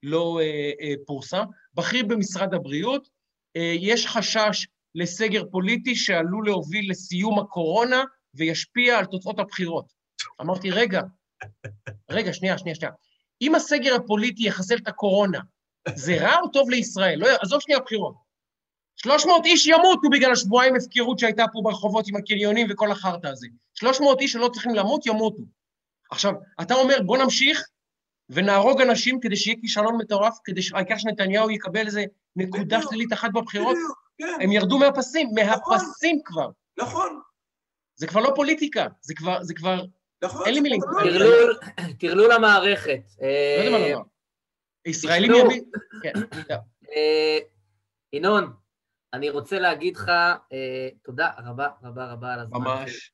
לא 0.02 0.40
אה, 0.40 0.70
אה, 0.80 0.94
פורסם, 1.06 1.44
בכיר 1.74 2.06
במשרד 2.06 2.54
הבריאות, 2.54 3.08
אה, 3.56 3.74
יש 3.78 4.06
חשש 4.06 4.66
לסגר 4.94 5.44
פוליטי 5.50 5.96
שעלול 5.96 6.46
להוביל 6.46 6.90
לסיום 6.90 7.38
הקורונה 7.38 8.04
וישפיע 8.34 8.98
על 8.98 9.04
תוצאות 9.04 9.38
הבחירות. 9.38 9.92
אמרתי, 10.40 10.70
רגע, 10.70 11.02
רגע, 12.10 12.32
שנייה, 12.32 12.58
שנייה, 12.58 12.74
שנייה. 12.74 12.92
אם 13.42 13.54
הסגר 13.54 13.94
הפוליטי 13.94 14.46
יחסל 14.46 14.76
את 14.76 14.88
הקורונה, 14.88 15.40
זה 15.94 16.16
רע 16.20 16.36
או 16.42 16.48
טוב 16.48 16.70
לישראל? 16.70 17.18
לא, 17.18 17.28
עזוב 17.42 17.60
שנייה 17.60 17.80
בחירות. 17.80 18.14
300 18.96 19.44
איש 19.44 19.66
ימותו 19.66 20.08
בגלל 20.12 20.32
השבועיים 20.32 20.76
הפקרות 20.76 21.18
שהייתה 21.18 21.44
פה 21.52 21.60
ברחובות 21.64 22.08
עם 22.08 22.16
הקניונים 22.16 22.66
וכל 22.70 22.92
החרטא 22.92 23.26
הזה. 23.26 23.46
300 23.74 24.20
איש 24.20 24.32
שלא 24.32 24.50
צריכים 24.52 24.74
למות, 24.74 25.06
ימותו. 25.06 25.42
עכשיו, 26.10 26.32
אתה 26.60 26.74
אומר, 26.74 26.96
בוא 27.06 27.18
נמשיך 27.18 27.68
ונהרוג 28.30 28.80
אנשים 28.80 29.20
כדי 29.20 29.36
שיהיה 29.36 29.56
כישלון 29.60 29.96
מטורף, 29.96 30.38
כדי 30.44 30.62
שהעיקר 30.62 30.98
שנתניהו 30.98 31.50
יקבל 31.50 31.86
איזה 31.86 32.04
נקודה. 32.36 32.82
שלילית 32.82 33.12
אחת 33.12 33.30
בבחירות? 33.32 33.76
כן, 34.18 34.38
הם 34.40 34.52
ירדו 34.52 34.78
מהפסים, 34.78 35.28
מהפסים 35.34 36.20
כבר. 36.24 36.50
נכון, 36.78 37.20
זה 37.94 38.06
כבר 38.06 38.20
לא 38.20 38.32
פוליטיקה, 38.36 38.86
זה 39.00 39.14
כבר, 39.14 39.42
זה 39.42 39.54
כבר, 39.54 39.84
נכון. 40.24 40.46
אין 40.46 40.54
לי 40.54 40.60
מילים. 40.60 40.80
טרלול, 41.98 42.32
המערכת. 42.32 43.00
לא 43.20 43.26
יודע 43.26 43.70
מה 43.70 43.76
אה, 43.76 43.90
לומר. 43.90 44.02
ישראלים. 44.86 45.32
ימין... 45.34 45.64
כן. 46.02 46.12
אה, 46.96 47.38
ינון, 48.12 48.52
אני 49.12 49.30
רוצה 49.30 49.58
להגיד 49.58 49.96
לך 49.96 50.08
אה, 50.52 50.88
תודה 51.02 51.30
רבה 51.38 51.68
רבה 51.82 52.12
רבה 52.12 52.34
על 52.34 52.40
הזמן. 52.40 52.60
ממש, 52.60 53.12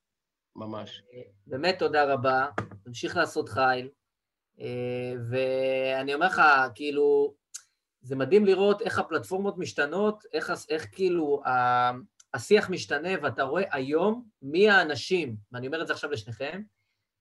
ממש. 0.57 1.03
באמת 1.47 1.79
תודה 1.79 2.05
רבה, 2.05 2.47
תמשיך 2.85 3.17
לעשות 3.17 3.49
חיל. 3.49 3.89
ואני 5.31 6.15
אומר 6.15 6.27
לך, 6.27 6.43
כאילו, 6.75 7.35
זה 8.01 8.17
מדהים 8.17 8.45
לראות 8.45 8.83
איך 8.83 8.99
הפלטפורמות 8.99 9.59
משתנות, 9.59 10.25
איך, 10.33 10.53
איך 10.71 10.87
כאילו 10.93 11.43
ה- 11.47 11.91
השיח 12.35 12.71
משתנה, 12.71 13.09
ואתה 13.23 13.43
רואה 13.43 13.65
היום 13.73 14.25
מי 14.43 14.71
האנשים, 14.71 15.37
ואני 15.53 15.67
אומר 15.67 15.83
את 15.83 15.87
זה 15.87 15.93
עכשיו 15.93 16.11
לשניכם, 16.11 16.63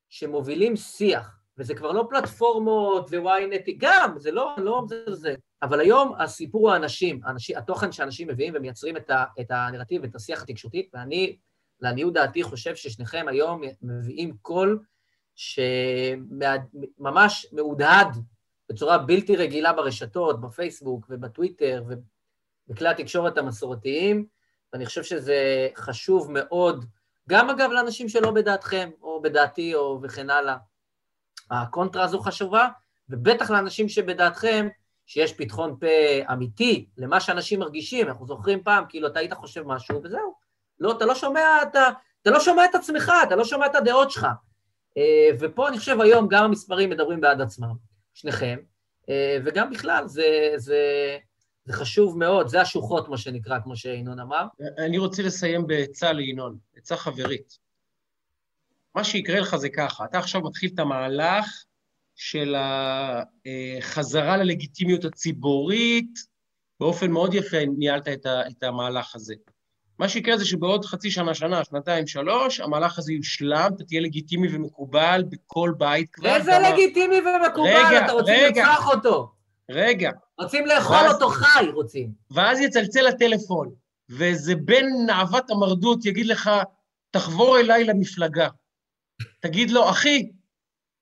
שמובילים 0.10 0.76
שיח, 0.76 1.40
וזה 1.58 1.76
כבר 1.76 1.92
לא 1.92 2.08
פלטפורמות 2.10 3.10
וויינט, 3.10 3.66
גם, 3.78 4.14
זה 4.18 4.32
לא, 4.32 4.56
לא 4.58 4.84
זה 4.90 5.16
זה, 5.16 5.36
אבל 5.62 5.80
היום 5.80 6.16
הסיפור 6.20 6.62
הוא 6.62 6.72
האנשים, 6.72 7.20
האנשים, 7.24 7.58
התוכן 7.58 7.92
שאנשים 7.92 8.28
מביאים 8.28 8.54
ומייצרים 8.58 8.98
את, 8.98 9.10
ה, 9.10 9.26
את 9.40 9.52
הנרטיב, 9.52 10.04
את 10.04 10.16
השיח 10.16 10.44
התקשורתי, 10.44 10.90
ואני, 10.94 11.38
לעניות 11.82 12.14
דעתי, 12.14 12.44
חושב 12.44 12.76
ששניכם 12.76 13.26
היום 13.30 13.62
מביאים 13.82 14.38
קול 14.42 14.84
שממש 15.36 17.28
מהודהד 17.52 18.08
בצורה 18.70 18.98
בלתי 18.98 19.36
רגילה 19.36 19.74
ברשתות, 19.74 20.42
בפייסבוק 20.42 21.06
ובטוויטר 21.10 21.84
ובכלי 22.68 22.90
התקשורת 22.90 23.38
המסורתיים, 23.38 24.26
ואני 24.74 24.86
חושב 24.86 25.04
שזה 25.04 25.68
חשוב 25.76 26.32
מאוד, 26.32 26.86
גם 27.30 27.50
אגב 27.50 27.72
לאנשים 27.72 28.10
שלא 28.10 28.32
בדעתכם, 28.32 28.90
או 29.02 29.22
בדעתי, 29.22 29.76
או 29.76 30.00
וכן 30.04 30.30
הלאה. 30.30 30.58
הקונטרה 31.52 32.04
הזו 32.04 32.20
חשובה, 32.20 32.68
ובטח 33.10 33.52
לאנשים 33.52 33.90
שבדעתכם, 33.90 34.68
שיש 35.06 35.34
פתחון 35.34 35.76
פה 35.80 36.34
אמיתי 36.34 36.90
למה 36.98 37.20
שאנשים 37.20 37.60
מרגישים. 37.60 38.08
אנחנו 38.08 38.28
זוכרים 38.28 38.64
פעם, 38.64 38.84
כאילו, 38.90 39.08
אתה 39.08 39.20
היית 39.20 39.34
חושב 39.34 39.64
משהו, 39.66 40.02
וזהו. 40.04 40.36
לא, 40.80 40.92
אתה 40.92 41.06
לא 41.06 41.16
שומע, 41.16 41.42
אתה, 41.62 41.90
אתה 42.22 42.30
לא 42.30 42.40
שומע 42.40 42.66
את 42.66 42.76
עצמך, 42.76 43.12
אתה 43.28 43.36
לא 43.36 43.44
שומע 43.44 43.66
את 43.66 43.76
הדעות 43.76 44.12
שלך. 44.12 44.28
אה, 44.98 45.30
ופה 45.40 45.68
אני 45.68 45.80
חושב 45.80 46.02
היום 46.02 46.28
גם 46.28 46.44
המספרים 46.44 46.90
מדברים 46.90 47.22
בעד 47.22 47.42
עצמם, 47.42 47.74
שניכם, 48.14 48.58
אה, 49.10 49.38
וגם 49.46 49.70
בכלל, 49.70 50.08
זה, 50.08 50.54
זה, 50.56 50.80
זה 51.66 51.74
חשוב 51.74 52.18
מאוד, 52.18 52.48
זה 52.48 52.62
השוחות, 52.62 53.10
מה 53.10 53.18
שנקרא, 53.18 53.60
כמו 53.60 53.76
שינון 53.76 54.20
אמר. 54.20 54.46
אני 54.78 54.98
רוצה 54.98 55.24
לסיים 55.24 55.68
בעצה 55.68 56.14
לינון, 56.14 56.58
עצה 56.76 56.98
חברית. 56.98 57.58
מה 58.96 59.04
שיקרה 59.04 59.40
לך 59.40 59.56
זה 59.56 59.70
ככה, 59.70 60.06
אתה 60.06 60.18
עכשיו 60.20 60.42
מתחיל 60.42 60.72
את 60.74 60.80
המהלך 60.80 61.64
של 62.16 62.56
החזרה 62.58 64.38
ללגיטימיות 64.38 65.06
הציבורית, 65.06 66.20
באופן 66.80 67.12
מאוד 67.12 67.34
יפה 67.34 67.58
ניהלת 67.78 68.08
את, 68.08 68.64
המהלך 68.64 69.16
הזה. 69.16 69.36
מה 70.00 70.10
שיקרה 70.10 70.38
זה 70.38 70.46
שבעוד 70.46 70.86
חצי 70.86 71.12
שנה, 71.12 71.34
שנה, 71.34 71.64
שנתיים, 71.64 72.08
שלוש, 72.08 72.60
המהלך 72.60 73.00
הזה 73.00 73.14
יושלם, 73.14 73.70
אתה 73.76 73.84
תהיה 73.84 74.02
לגיטימי 74.02 74.56
ומקובל 74.56 75.24
בכל 75.30 75.74
בית 75.78 76.10
כבר. 76.12 76.36
איזה 76.36 76.52
גם 76.52 76.66
ה- 76.66 76.70
לגיטימי 76.70 77.16
ומקובל, 77.20 77.70
רגע, 77.70 78.06
אתה 78.06 78.12
רוצים. 78.14 78.36
לרצוח 78.56 78.88
אותו. 78.94 79.32
רגע, 79.72 80.12
רוצים 80.40 80.66
לאכול 80.66 80.96
ואז- 80.96 81.14
אותו 81.14 81.30
חי, 81.30 81.66
רוצים. 81.74 82.10
ואז 82.32 82.60
יצלצל 82.60 83.08
הטלפון, 83.08 83.70
ואיזה 84.10 84.56
בן 84.56 84.86
נאוות 85.06 85.50
המרדות 85.50 86.06
יגיד 86.06 86.26
לך, 86.26 86.50
תחבור 87.12 87.60
אליי 87.60 87.84
למפלגה. 87.84 88.48
תגיד 89.40 89.72
לו, 89.72 89.90
אחי, 89.90 90.30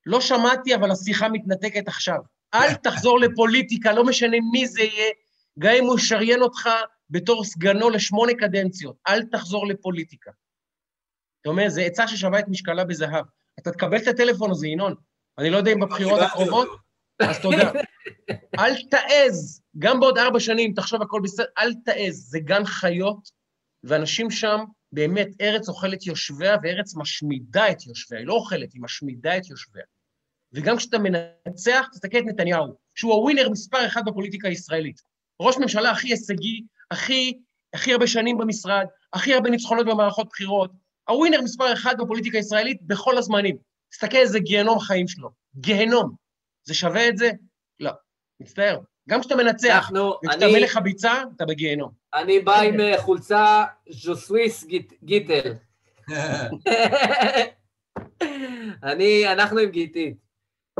לא 0.05 0.21
שמעתי, 0.21 0.75
אבל 0.75 0.91
השיחה 0.91 1.29
מתנתקת 1.29 1.87
עכשיו. 1.87 2.17
אל 2.53 2.73
תחזור 2.73 3.19
לפוליטיקה, 3.19 3.91
לא 3.93 4.03
משנה 4.03 4.37
מי 4.51 4.67
זה 4.67 4.81
יהיה, 4.81 5.11
גם 5.59 5.73
אם 5.79 5.83
הוא 5.83 5.95
ישריין 5.99 6.41
אותך 6.41 6.69
בתור 7.13 7.43
סגנו 7.43 7.89
לשמונה 7.89 8.31
קדנציות, 8.39 8.95
אל 9.07 9.23
תחזור 9.23 9.67
לפוליטיקה. 9.67 10.31
אתה 11.41 11.49
אומר, 11.49 11.69
זו 11.69 11.81
עצה 11.81 12.07
ששווה 12.07 12.39
את 12.39 12.47
משקלה 12.47 12.83
בזהב. 12.83 13.25
אתה 13.59 13.71
תקבל 13.71 13.97
את 13.97 14.07
הטלפון 14.07 14.51
הזה, 14.51 14.67
ינון. 14.67 14.95
אני 15.37 15.49
לא 15.49 15.57
יודע 15.57 15.71
אם 15.71 15.79
בבחירות 15.79 16.19
קיבלתי 16.19 16.33
הקרובות. 16.33 16.69
אז 17.19 17.41
תודה. 17.41 17.71
אל 18.59 18.73
תעז, 18.89 19.61
גם 19.79 19.99
בעוד 19.99 20.17
ארבע 20.17 20.39
שנים, 20.39 20.73
תחשוב 20.73 21.01
הכל 21.01 21.21
בסדר, 21.23 21.45
אל 21.57 21.73
תעז, 21.85 22.29
זה 22.29 22.39
גן 22.39 22.65
חיות, 22.65 23.29
ואנשים 23.83 24.31
שם 24.31 24.59
באמת 24.91 25.27
ארץ 25.41 25.69
אוכלת 25.69 26.05
יושביה 26.05 26.55
וארץ 26.63 26.95
משמידה 26.95 27.71
את 27.71 27.85
יושביה. 27.85 28.19
היא 28.19 28.27
לא 28.27 28.33
אוכלת, 28.33 28.73
היא 28.73 28.81
משמידה 28.81 29.37
את 29.37 29.49
יושביה. 29.49 29.83
וגם 30.53 30.77
כשאתה 30.77 30.97
מנצח, 30.99 31.87
תסתכל 31.91 32.17
את 32.17 32.23
נתניהו, 32.25 32.75
שהוא 32.95 33.13
הווינר 33.13 33.49
מספר 33.49 33.87
אחד 33.87 34.01
בפוליטיקה 34.05 34.47
הישראלית. 34.47 35.01
ראש 35.41 35.57
ממשלה 35.57 35.91
הכי 35.91 36.07
הישגי, 36.07 36.61
הכי, 36.93 37.39
הכי 37.73 37.91
הרבה 37.93 38.07
שנים 38.07 38.37
במשרד, 38.37 38.85
הכי 39.13 39.33
הרבה 39.33 39.49
ניצחונות 39.49 39.85
במערכות 39.85 40.27
בחירות. 40.29 40.71
הווינר 41.09 41.41
מספר 41.41 41.73
אחד 41.73 41.95
בפוליטיקה 42.01 42.37
הישראלית 42.37 42.81
בכל 42.81 43.17
הזמנים. 43.17 43.57
תסתכל 43.91 44.17
איזה 44.17 44.39
גיהנום 44.39 44.79
חיים 44.79 45.07
שלו. 45.07 45.29
גיהנום. 45.55 46.11
זה 46.63 46.73
שווה 46.73 47.07
את 47.07 47.17
זה? 47.17 47.31
לא. 47.79 47.91
מצטער. 48.39 48.79
גם 49.09 49.19
כשאתה 49.21 49.35
מנצח, 49.35 49.75
אנחנו, 49.75 50.13
וכשאתה 50.25 50.45
אני, 50.45 50.53
מלך 50.53 50.77
הביצה, 50.77 51.13
אתה 51.35 51.45
בגיהנום. 51.45 51.91
אני 52.13 52.39
בא 52.39 52.59
עם 52.61 52.79
אה, 52.79 53.01
חולצה 53.01 53.63
ז'וסוויס 53.89 54.63
גיט- 54.63 54.93
גיטל. 55.03 55.53
אני, 58.83 59.27
אנחנו 59.31 59.59
עם 59.59 59.69
גיטית. 59.69 60.17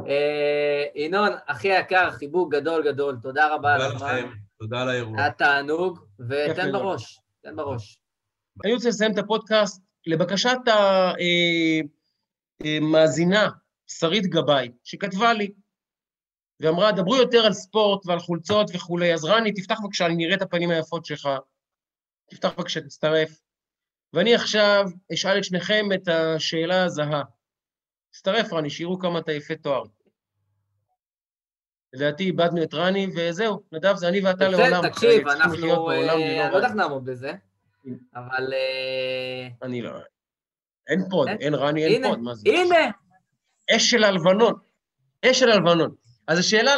אה, 0.07 0.83
ינון, 0.95 1.29
אחי 1.45 1.71
היקר, 1.71 2.11
חיבוק 2.11 2.51
גדול 2.53 2.83
גדול, 2.85 3.17
תודה 3.23 3.53
רבה 3.55 3.77
תודה. 3.77 3.95
לכם, 3.95 4.29
תודה 4.63 4.81
על 4.81 4.89
האירוע. 4.89 5.19
היה 5.19 5.31
תענוג, 5.31 5.99
ותן. 6.29 6.71
בראש, 6.71 7.19
תן 7.41 7.55
בראש. 7.55 7.99
אני 8.65 8.73
רוצה 8.73 8.89
לסיים 8.89 9.11
את 9.11 9.17
הפודקאסט 9.17 9.83
לבקשת 10.05 10.57
המאזינה, 12.61 13.49
שרית 13.87 14.25
גבאי, 14.25 14.71
שכתבה 14.83 15.33
לי, 15.33 15.51
ואמרה, 16.59 16.91
דברו 16.91 17.15
יותר 17.15 17.45
על 17.45 17.53
ספורט 17.53 18.05
ועל 18.05 18.19
חולצות 18.19 18.71
וכולי, 18.75 19.13
אז 19.13 19.25
רני, 19.25 19.51
תפתח 19.53 19.79
בבקשה, 19.83 20.05
אני 20.05 20.15
נראה 20.15 20.35
את 20.35 20.41
הפנים 20.41 20.69
היפות 20.69 21.05
שלך. 21.05 21.29
תפתח 22.29 22.49
בבקשה, 22.57 22.81
תצטרף. 22.81 23.41
ואני 24.13 24.35
עכשיו 24.35 24.85
אשאל 25.13 25.37
את 25.37 25.43
שניכם 25.43 25.85
את 25.93 26.07
השאלה 26.07 26.83
הזהה. 26.83 27.23
תצטרף, 28.09 28.53
רני, 28.53 28.69
שיראו 28.69 28.99
כמה 28.99 29.19
אתה 29.19 29.31
יפה 29.31 29.55
תואר. 29.55 29.83
לדעתי 31.93 32.23
איבדנו 32.23 32.63
את 32.63 32.73
רני, 32.73 33.07
וזהו, 33.15 33.61
נדב, 33.71 33.95
זה 33.95 34.07
אני 34.07 34.21
ואתה 34.21 34.49
לעולם. 34.49 34.89
תקשיב, 34.89 35.27
אנחנו, 35.27 35.53
אני 35.53 36.07
לא 36.07 36.11
יודע 36.11 36.67
איך. 36.67 36.73
נעמוד 36.73 37.05
בזה, 37.05 37.33
אבל 38.15 38.53
אה, 38.53 39.47
אני 39.61 39.81
לא... 39.81 39.91
אין 40.87 41.03
פוד, 41.09 41.27
אין? 41.27 41.55
רני, 41.55 41.85
אין 41.85 42.03
פוד, 42.03 42.19
מה 42.19 42.35
זה? 42.35 42.49
הנה, 42.49 42.91
אש 43.75 43.91
של 43.91 44.03
הלבנון. 44.03 44.53
אש 45.25 45.39
של 45.39 45.49
הלבנון. 45.51 45.95
אז 46.27 46.39
השאלה 46.39 46.71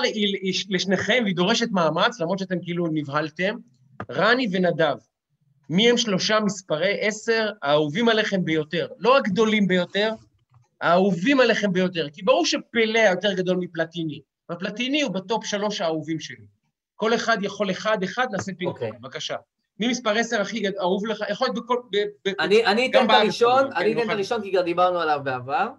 לשניכם, 0.70 1.20
והיא 1.24 1.36
דורשת 1.36 1.68
מאמץ, 1.72 2.20
למרות 2.20 2.39
שאתם 2.39 2.55
כאילו 2.61 2.88
נבהלתם. 2.93 3.55
רני 4.11 4.47
ונדב, 4.51 4.95
מי 5.70 5.89
הם 5.89 5.97
שלושה 5.97 6.39
מספרי 6.39 6.97
עשר 7.01 7.49
האהובים 7.61 8.09
עליכם 8.09 8.45
ביותר? 8.45 8.88
לא 8.99 9.18
הגדולים 9.18 9.68
ביותר, 9.68 10.11
האהובים 10.82 11.39
עליכם 11.39 11.74
ביותר. 11.74 12.09
כי 12.09 12.24
ברור 12.24 12.45
שפלה 12.45 12.99
יותר 12.99 13.34
גדול 13.34 13.57
מפלטיני, 13.57 14.22
והפלטיני 14.50 15.02
הוא 15.02 15.12
בטופ 15.12 15.46
שלוש 15.46 15.82
האהובים 15.82 16.20
שלי. 16.20 16.46
כל 16.96 17.16
אחד 17.16 17.38
יכול 17.41 17.72
אחד-אחד, 17.72 18.28
נעשה 18.32 18.52
פינג 18.58 18.72
אוקיי. 18.72 18.89
פונג, 18.89 19.02
בבקשה. 19.02 19.36
מי 19.80 19.88
מספר 19.88 20.18
עשר 20.18 20.41
הכי 20.41 20.64
אהוב 20.80 21.06
לך? 21.06 21.24
יכול 21.30 21.48
להיות 21.48 21.64
בכל... 21.64 21.78
ב- 21.91 22.30
ב- 22.30 22.34
אני 22.39 22.89
אתן 22.91 23.06
את 23.06 23.10
הראשון, 23.10 23.74
אני 23.76 23.93
כן, 23.93 24.00
אתן 24.00 24.08
את 24.10 24.14
הראשון 24.14 24.41
כי 24.41 24.52
כבר 24.52 24.62
דיברנו 24.62 25.00
עליו 25.00 25.20
בעבר, 25.24 25.70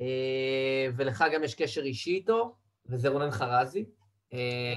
אה, 0.00 0.86
ולך 0.96 1.24
גם 1.32 1.44
יש 1.44 1.54
קשר 1.54 1.82
אישי 1.82 2.10
איתו, 2.10 2.56
וזה 2.88 3.08
רונן 3.08 3.30
חרזי. 3.30 3.84
אה, 4.32 4.74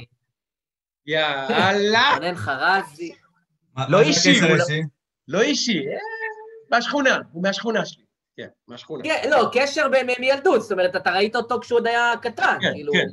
יאללה! 1.05 2.11
רונן 2.17 2.35
חרזי, 2.35 3.15
לא 3.89 4.01
אישי, 4.01 4.41
לא- 4.41 4.47
האישי? 4.47 4.81
לא 5.27 5.41
אישי, 5.41 5.87
אה, 5.87 5.97
מהשכונה, 6.71 7.19
הוא 7.31 7.43
מהשכונה 7.43 7.85
שלי. 7.85 8.04
כן, 8.37 8.47
מהשכונה. 8.67 9.03
כן, 9.03 9.29
לא, 9.29 9.49
קשר 9.53 9.87
מילדות, 10.19 10.61
זאת 10.61 10.71
אומרת, 10.71 10.95
אתה 10.95 11.11
ראית 11.11 11.35
אותו 11.35 11.59
כשהוא 11.61 11.79
עוד 11.79 11.87
היה 11.87 12.13
קטן, 12.21 12.57
כן, 12.61 12.71
כאילו, 12.73 12.93
כן. 12.93 13.07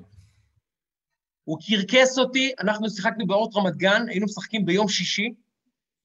הוא 1.45 1.59
קרקס 1.67 2.19
אותי, 2.19 2.53
אנחנו 2.61 2.91
שיחקנו 2.91 3.27
באורט 3.27 3.57
רמת 3.57 3.77
גן, 3.77 4.09
היינו 4.09 4.27
משחקים 4.27 4.65
ביום 4.65 4.89
שישי, 4.89 5.35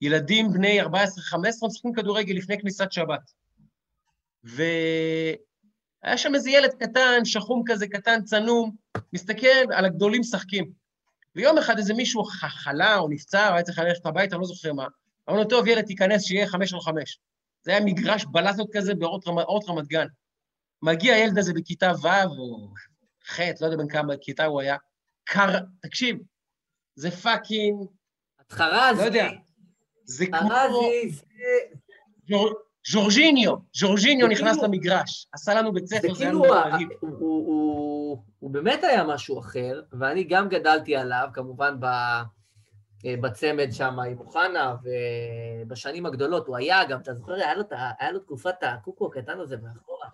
ילדים 0.00 0.52
בני 0.52 0.82
14-15 0.82 0.86
משחקים 1.66 1.92
כדורגל 1.92 2.34
לפני 2.34 2.58
כניסת 2.58 2.92
שבת. 2.92 3.32
והיה 4.44 5.36
שם 6.16 6.34
איזה 6.34 6.50
ילד 6.50 6.74
קטן, 6.74 7.24
שחום 7.24 7.62
כזה, 7.66 7.88
קטן, 7.88 8.22
צנום, 8.24 8.76
מסתכל 9.12 9.72
על 9.72 9.84
הגדולים 9.84 10.20
משחקים. 10.20 10.72
ויום 11.36 11.58
אחד 11.58 11.78
איזה 11.78 11.94
מישהו 11.94 12.24
חלה 12.24 12.98
או 12.98 13.08
נפצע, 13.08 13.48
או 13.48 13.54
היה 13.54 13.62
צריך 13.62 13.78
ללכת 13.78 14.06
הביתה, 14.06 14.36
אני 14.36 14.40
לא 14.40 14.46
זוכר 14.46 14.72
מה. 14.72 14.86
אמרנו, 15.30 15.44
טוב, 15.44 15.66
ילד, 15.66 15.84
תיכנס, 15.84 16.24
שיהיה 16.24 16.46
חמש 16.46 16.74
על 16.74 16.80
חמש. 16.80 17.18
זה 17.62 17.70
היה 17.70 17.80
מגרש 17.84 18.24
בלטות 18.24 18.68
כזה 18.72 18.94
באורט 18.94 19.28
רמת, 19.28 19.44
רמת 19.68 19.86
גן. 19.86 20.06
מגיע 20.82 21.14
הילד 21.14 21.38
הזה 21.38 21.52
בכיתה 21.54 21.92
ו' 22.02 22.06
או 22.38 22.68
ח', 23.28 23.40
לא 23.60 23.66
יודע 23.66 23.76
בין 23.76 23.88
כמה 23.88 24.14
כיתה 24.20 24.44
הוא 24.44 24.60
היה, 24.60 24.76
קר... 25.24 25.48
תקשיב, 25.82 26.18
זה 26.94 27.10
fucking, 27.10 27.86
חרזי, 28.50 29.00
לא 29.00 29.06
יודע. 29.06 29.28
זה 30.04 30.26
כמו 30.26 30.48
חרזי, 30.48 31.10
זה- 31.10 31.76
ז'ור- 32.28 32.54
ז'ורג'יניו, 32.90 33.54
ז'ורג'יניו 33.76 34.26
זה 34.26 34.32
נכנס 34.32 34.52
כאילו- 34.56 34.66
למגרש, 34.66 35.26
עשה 35.32 35.54
לנו 35.54 35.72
בית 35.72 35.86
זה 35.86 35.96
ספר, 35.96 36.14
זה 36.14 36.24
היה 36.24 36.32
כאילו, 36.32 36.54
ה- 36.54 36.68
מדהים. 36.72 36.88
הוא- 37.00 37.10
הוא- 37.10 37.46
הוא 37.46 38.22
הוא 38.38 38.50
באמת 38.50 38.84
היה 38.84 39.04
משהו 39.04 39.40
אחר, 39.40 39.80
ואני 39.92 40.24
גם 40.24 40.48
גדלתי 40.48 40.96
עליו, 40.96 41.28
כמובן 41.34 41.76
ב... 41.80 41.86
אה, 43.06 43.14
בצמד 43.20 43.68
שם 43.72 44.00
עם 44.00 44.18
אוחנה, 44.18 44.74
ובשנים 45.66 46.06
הגדולות 46.06 46.46
הוא 46.46 46.56
היה 46.56 46.84
גם, 46.84 47.00
אתה 47.00 47.14
זוכר, 47.14 47.32
היה 47.34 47.54
לו, 47.54 47.64
היה 47.98 48.12
לו 48.12 48.18
תקופת 48.20 48.54
הקוקו 48.62 49.06
הקטן 49.06 49.40
הזה 49.40 49.56
מאחורה. 49.56 50.08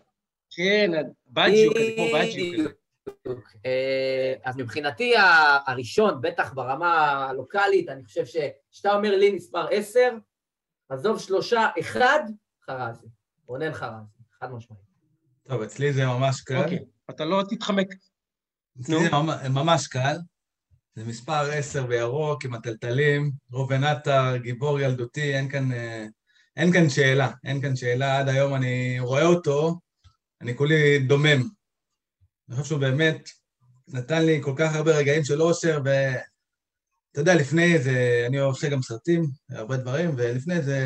כן, 0.51 0.91
בג'יו 1.27 1.71
כזה, 1.75 1.93
כמו 1.97 2.05
בג'יו. 2.19 2.69
אה, 3.67 4.35
אז 4.45 4.57
מבחינתי 4.57 5.15
הראשון, 5.67 6.21
בטח 6.21 6.53
ברמה 6.53 7.15
הלוקאלית, 7.29 7.89
אני 7.89 8.05
חושב 8.05 8.25
שכשאתה 8.27 8.95
אומר 8.95 9.17
לי 9.17 9.33
מספר 9.33 9.67
10, 9.71 10.01
עזוב 10.89 11.19
שלושה, 11.21 11.69
אחד, 11.81 12.21
חרזי. 12.67 13.07
רונן 13.47 13.73
חרזי, 13.73 14.07
חד 14.41 14.53
משמעית. 14.53 14.83
טוב, 15.49 15.63
אצלי 15.63 15.93
זה 15.93 16.07
ממש 16.07 16.41
קל. 16.41 16.57
אוקיי, 16.63 16.85
אתה 17.11 17.25
לא 17.25 17.43
תתחמק. 17.51 17.87
אצלי 18.81 18.97
זה 19.05 19.11
ממ- 19.13 19.55
ממש 19.55 19.87
קל. 19.87 20.17
זה 20.97 21.05
מספר 21.05 21.51
10 21.51 21.87
בירוק, 21.87 22.45
עם 22.45 22.55
הטלטלים, 22.55 23.33
ראובן 23.53 23.85
עטר, 23.85 24.37
גיבור 24.37 24.81
ילדותי, 24.81 25.35
אין 25.35 25.49
כאן, 25.49 25.73
אה, 25.73 26.07
אין 26.57 26.73
כאן 26.73 26.91
שאלה. 26.91 27.31
אין 27.45 27.61
כאן 27.61 27.77
שאלה, 27.77 28.19
עד 28.19 28.29
היום 28.29 28.55
אני 28.55 29.01
רואה 29.01 29.25
אותו, 29.27 29.79
אני 30.41 30.57
כולי 30.57 30.99
דומם. 30.99 31.49
אני 32.49 32.57
חושב 32.57 32.69
שהוא 32.69 32.81
באמת 32.81 33.29
נתן 33.89 34.25
לי 34.27 34.41
כל 34.43 34.53
כך 34.57 34.75
הרבה 34.75 34.97
רגעים 34.97 35.25
של 35.25 35.43
אושר, 35.43 35.81
ואתה 35.85 37.21
יודע, 37.21 37.35
לפני 37.35 37.79
זה, 37.79 38.25
אני 38.29 38.39
עושה 38.39 38.69
גם 38.69 38.83
סרטים, 38.83 39.27
הרבה 39.51 39.77
דברים, 39.77 40.15
ולפני 40.17 40.63
זה, 40.63 40.81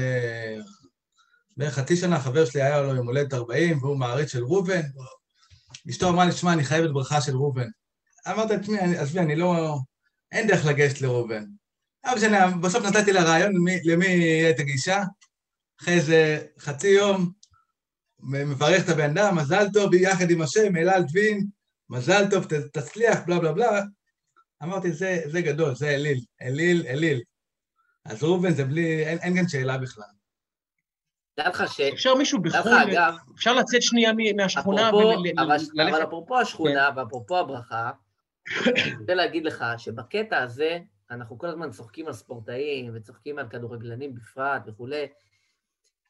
בערך 1.56 1.74
חצי 1.74 1.96
שנה, 1.96 2.20
חבר 2.20 2.44
שלי 2.44 2.62
היה 2.62 2.82
לו 2.82 2.94
יום 2.94 3.06
הולדת 3.06 3.34
40, 3.34 3.78
והוא 3.78 3.98
מעריץ 3.98 4.32
של 4.32 4.44
ראובן. 4.44 4.82
אשתו 5.90 6.08
אמרה 6.08 6.24
לי, 6.24 6.32
שמע, 6.32 6.52
אני 6.52 6.64
חייבת 6.64 6.90
ברכה 6.90 7.20
של 7.20 7.32
ראובן. 7.32 7.66
לעצמי, 8.50 8.80
אני- 8.80 8.98
עזבי, 8.98 9.20
אני 9.20 9.36
לא... 9.36 9.78
אין 10.32 10.46
דרך 10.48 10.66
לגשת 10.66 11.00
לראובן. 11.00 11.44
לא 12.06 12.14
משנה, 12.16 12.56
בסוף 12.62 12.84
נתתי 12.84 13.12
לה 13.12 13.22
רעיון 13.22 13.54
למי- 13.56 13.80
למי 13.84 14.06
יהיה 14.06 14.50
את 14.50 14.58
הגישה. 14.60 15.02
אחרי 15.82 15.94
איזה 15.94 16.46
חצי 16.58 16.88
יום, 16.88 17.30
מברך 18.20 18.84
את 18.84 18.88
הבן 18.88 19.10
אדם, 19.18 19.36
מזל 19.38 19.66
טוב 19.72 19.94
יחד 19.94 20.30
עם 20.30 20.42
השם, 20.42 20.76
אלעל 20.76 21.02
דבין, 21.02 21.46
מזל 21.90 22.30
טוב, 22.30 22.44
ת, 22.44 22.52
תצליח, 22.52 23.18
בלה 23.26 23.38
בלה 23.38 23.52
בלה. 23.52 23.82
אמרתי, 24.62 24.92
זה, 24.92 25.20
זה 25.26 25.40
גדול, 25.40 25.74
זה 25.74 25.88
אליל, 25.88 26.20
אליל, 26.42 26.86
אליל. 26.88 27.20
אז 28.04 28.22
ראובן 28.24 28.50
זה 28.54 28.64
בלי, 28.64 29.06
אין, 29.06 29.18
אין 29.18 29.34
כאן 29.36 29.48
שאלה 29.48 29.78
בכלל. 29.78 30.04
דע 31.38 31.48
לך 31.48 31.64
ש... 31.72 31.80
אפשר 31.80 32.14
מישהו 32.14 32.42
בחו"ל, 32.42 32.96
אפשר 33.34 33.54
לצאת 33.54 33.82
שנייה 33.82 34.12
מהשכונה 34.36 34.88
אפרופו, 34.88 35.06
וללכת. 35.06 35.38
אבל, 35.38 35.88
אבל 35.88 36.02
אפרופו 36.04 36.40
השכונה 36.40 36.90
ואפרופו 36.96 37.38
הברכה, 37.38 37.90
רוצה 39.00 39.14
להגיד 39.14 39.44
לך 39.44 39.64
שבקטע 39.78 40.42
הזה, 40.42 40.78
אנחנו 41.10 41.38
כל 41.38 41.46
הזמן 41.46 41.70
צוחקים 41.70 42.06
על 42.06 42.12
ספורטאים 42.12 42.90
וצוחקים 42.94 43.38
על 43.38 43.48
כדורגלנים 43.48 44.14
בפרט 44.14 44.62
וכולי. 44.66 45.06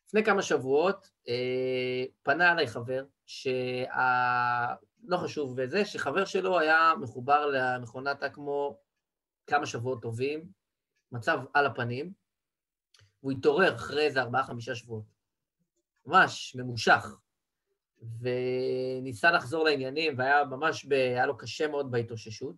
לפני 0.07 0.25
כמה 0.25 0.43
שבועות 0.43 1.11
אה, 1.29 2.05
פנה 2.23 2.53
אליי 2.53 2.67
חבר, 2.67 3.05
שה... 3.27 3.85
לא 5.05 5.17
חשוב 5.17 5.55
וזה, 5.57 5.85
שחבר 5.85 6.25
שלו 6.25 6.59
היה 6.59 6.93
מחובר 7.01 7.47
למכונת 7.47 8.23
אקמו 8.23 8.79
כמה 9.47 9.67
שבועות 9.67 10.03
טובים, 10.03 10.45
מצב 11.13 11.39
על 11.55 11.67
הפנים, 11.67 12.13
והוא 13.23 13.33
התעורר 13.33 13.75
אחרי 13.75 14.07
איזה 14.07 14.21
ארבעה-חמישה 14.21 14.75
שבועות. 14.75 15.05
ממש 16.07 16.57
ממושך. 16.59 17.17
וניסה 18.21 19.31
לחזור 19.31 19.65
לעניינים, 19.65 20.15
והיה 20.19 20.45
ממש, 20.45 20.85
ב... 20.85 20.93
היה 20.93 21.27
לו 21.27 21.37
קשה 21.37 21.69
מאוד 21.69 21.91
בהתאוששות. 21.91 22.55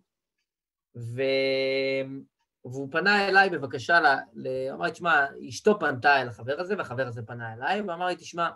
והוא 2.65 2.91
פנה 2.91 3.27
אליי 3.27 3.49
בבקשה, 3.49 3.99
ל... 3.99 4.05
ל... 4.33 4.47
אמר 4.71 4.85
לי, 4.85 4.91
תשמע, 4.91 5.25
אשתו 5.49 5.79
פנתה 5.79 6.21
אל 6.21 6.27
החבר 6.27 6.59
הזה, 6.59 6.77
והחבר 6.77 7.07
הזה 7.07 7.21
פנה 7.23 7.53
אליי, 7.53 7.81
ואמר 7.81 8.05
לי, 8.05 8.15
תשמע, 8.15 8.49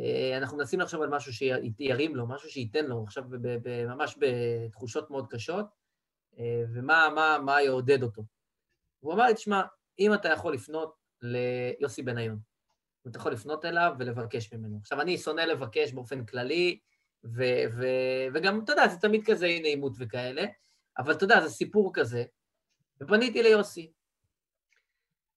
אה, 0.00 0.38
אנחנו 0.38 0.56
מנסים 0.56 0.80
לחשוב 0.80 1.02
על 1.02 1.08
משהו 1.08 1.32
שירים 1.32 2.16
לו, 2.16 2.26
משהו 2.26 2.50
שייתן 2.50 2.86
לו, 2.86 3.02
עכשיו 3.02 3.24
ב- 3.30 3.56
ב- 3.62 3.86
ממש 3.86 4.18
בתחושות 4.18 5.10
מאוד 5.10 5.26
קשות, 5.26 5.66
אה, 6.38 6.62
ומה 6.74 7.08
מה, 7.14 7.38
מה 7.44 7.62
יעודד 7.62 8.02
אותו. 8.02 8.22
והוא 9.02 9.14
אמר 9.14 9.26
לי, 9.26 9.34
תשמע, 9.34 9.62
אם 9.98 10.14
אתה 10.14 10.28
יכול 10.28 10.54
לפנות 10.54 10.94
ליוסי 11.22 12.02
בניון, 12.02 12.38
אתה 13.06 13.18
יכול 13.18 13.32
לפנות 13.32 13.64
אליו 13.64 13.92
ולבקש 13.98 14.52
ממנו. 14.52 14.78
עכשיו, 14.80 15.00
אני 15.00 15.18
שונא 15.18 15.40
לבקש 15.40 15.92
באופן 15.92 16.24
כללי, 16.24 16.78
ו- 17.24 17.64
ו- 17.76 18.26
וגם, 18.34 18.60
אתה 18.64 18.72
יודע, 18.72 18.88
זה 18.88 18.96
תמיד 18.96 19.22
כזה 19.26 19.46
אי 19.46 19.60
נעימות 19.60 19.92
וכאלה, 19.98 20.44
אבל 20.98 21.12
אתה 21.12 21.24
יודע, 21.24 21.40
זה 21.40 21.48
סיפור 21.48 21.90
כזה, 21.94 22.24
ופניתי 23.00 23.42
ליוסי. 23.42 23.92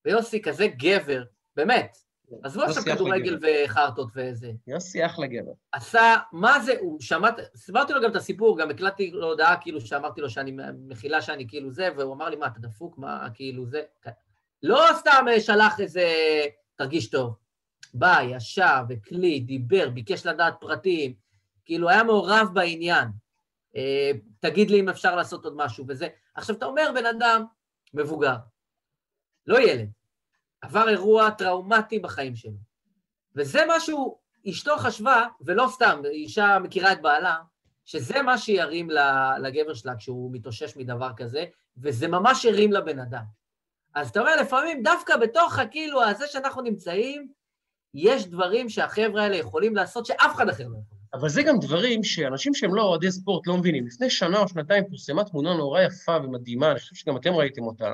ויוסי 0.04 0.42
כזה 0.42 0.66
גבר, 0.66 1.24
באמת, 1.56 1.96
עזבו 2.42 2.62
עכשיו 2.62 2.82
כדורגל 2.82 3.38
וחרטות 3.42 4.08
וזה. 4.14 4.52
יוסי 4.66 5.06
אחלה 5.06 5.26
גבר. 5.26 5.52
עשה, 5.72 6.16
מה 6.32 6.60
זה, 6.60 6.74
הוא 6.80 7.00
שמע, 7.00 7.28
סיפרתי 7.56 7.92
לו 7.92 8.02
גם 8.02 8.10
את 8.10 8.16
הסיפור, 8.16 8.58
גם 8.58 8.70
הקלטתי 8.70 9.10
לו 9.10 9.26
הודעה 9.26 9.60
כאילו 9.60 9.80
שאמרתי 9.80 10.20
לו 10.20 10.30
שאני, 10.30 10.56
מחילה 10.88 11.22
שאני 11.22 11.48
כאילו 11.48 11.70
זה, 11.70 11.88
והוא 11.96 12.14
אמר 12.14 12.28
לי, 12.28 12.36
מה, 12.36 12.46
אתה 12.46 12.60
דפוק? 12.60 12.98
מה, 12.98 13.28
כאילו 13.34 13.66
זה? 13.66 13.82
לא 14.62 14.86
סתם 14.94 15.26
שלח 15.40 15.80
איזה, 15.80 16.06
תרגיש 16.76 17.10
טוב. 17.10 17.45
בא, 17.94 18.18
ישב, 18.22 18.84
הקליט, 18.90 19.46
דיבר, 19.46 19.90
ביקש 19.90 20.26
לדעת 20.26 20.54
פרטים, 20.60 21.14
כאילו 21.64 21.88
היה 21.88 22.02
מעורב 22.02 22.48
בעניין. 22.52 23.08
אה, 23.76 24.10
תגיד 24.40 24.70
לי 24.70 24.80
אם 24.80 24.88
אפשר 24.88 25.16
לעשות 25.16 25.44
עוד 25.44 25.56
משהו 25.56 25.84
וזה. 25.88 26.08
עכשיו, 26.34 26.56
אתה 26.56 26.66
אומר 26.66 26.90
בן 26.94 27.06
אדם 27.06 27.44
מבוגר, 27.94 28.36
לא 29.46 29.60
ילד, 29.60 29.88
עבר 30.60 30.88
אירוע 30.88 31.30
טראומטי 31.30 31.98
בחיים 31.98 32.36
שלו. 32.36 32.58
וזה 33.34 33.60
משהו, 33.68 34.18
אשתו 34.50 34.76
חשבה, 34.76 35.26
ולא 35.40 35.66
סתם, 35.70 36.02
אישה 36.04 36.58
מכירה 36.62 36.92
את 36.92 37.02
בעלה, 37.02 37.36
שזה 37.84 38.22
מה 38.22 38.38
שירים 38.38 38.88
לגבר 39.42 39.74
שלה 39.74 39.96
כשהוא 39.96 40.32
מתאושש 40.32 40.76
מדבר 40.76 41.10
כזה, 41.16 41.44
וזה 41.76 42.08
ממש 42.08 42.46
הרים 42.46 42.72
לבן 42.72 42.98
אדם. 42.98 43.24
אז 43.94 44.08
אתה 44.08 44.20
אומר, 44.20 44.36
לפעמים 44.36 44.82
דווקא 44.82 45.16
בתוך 45.16 45.58
הכאילו 45.58 46.04
הזה 46.04 46.26
שאנחנו 46.26 46.62
נמצאים, 46.62 47.28
יש 47.96 48.26
דברים 48.26 48.68
שהחבר'ה 48.68 49.22
האלה 49.22 49.36
יכולים 49.36 49.76
לעשות 49.76 50.06
שאף 50.06 50.34
אחד 50.34 50.48
אחר 50.48 50.68
לא 50.68 50.78
יכול. 50.78 50.98
אבל 51.14 51.28
זה 51.28 51.42
גם 51.42 51.58
דברים 51.58 52.04
שאנשים 52.04 52.54
שהם 52.54 52.74
לא 52.74 52.82
אוהדי 52.82 53.10
ספורט 53.10 53.46
לא 53.46 53.56
מבינים. 53.56 53.86
לפני 53.86 54.10
שנה 54.10 54.38
או 54.38 54.48
שנתיים 54.48 54.84
פורסמה 54.88 55.24
תמונה 55.24 55.54
נורא 55.54 55.82
יפה 55.82 56.16
ומדהימה, 56.16 56.70
אני 56.70 56.78
חושב 56.78 56.94
שגם 56.94 57.16
אתם 57.16 57.32
ראיתם 57.32 57.62
אותה. 57.62 57.92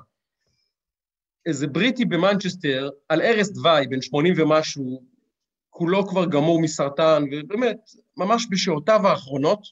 איזה 1.47 1.67
בריטי 1.67 2.05
במנצ'סטר, 2.05 2.91
על 3.09 3.21
ערש 3.21 3.49
דווי, 3.49 3.87
בן 3.87 4.03
80 4.03 4.35
ומשהו, 4.37 5.03
כולו 5.71 6.07
כבר 6.07 6.27
גמור 6.27 6.61
מסרטן, 6.61 7.25
ובאמת, 7.33 7.79
ממש 8.17 8.47
בשעותיו 8.51 9.07
האחרונות. 9.07 9.67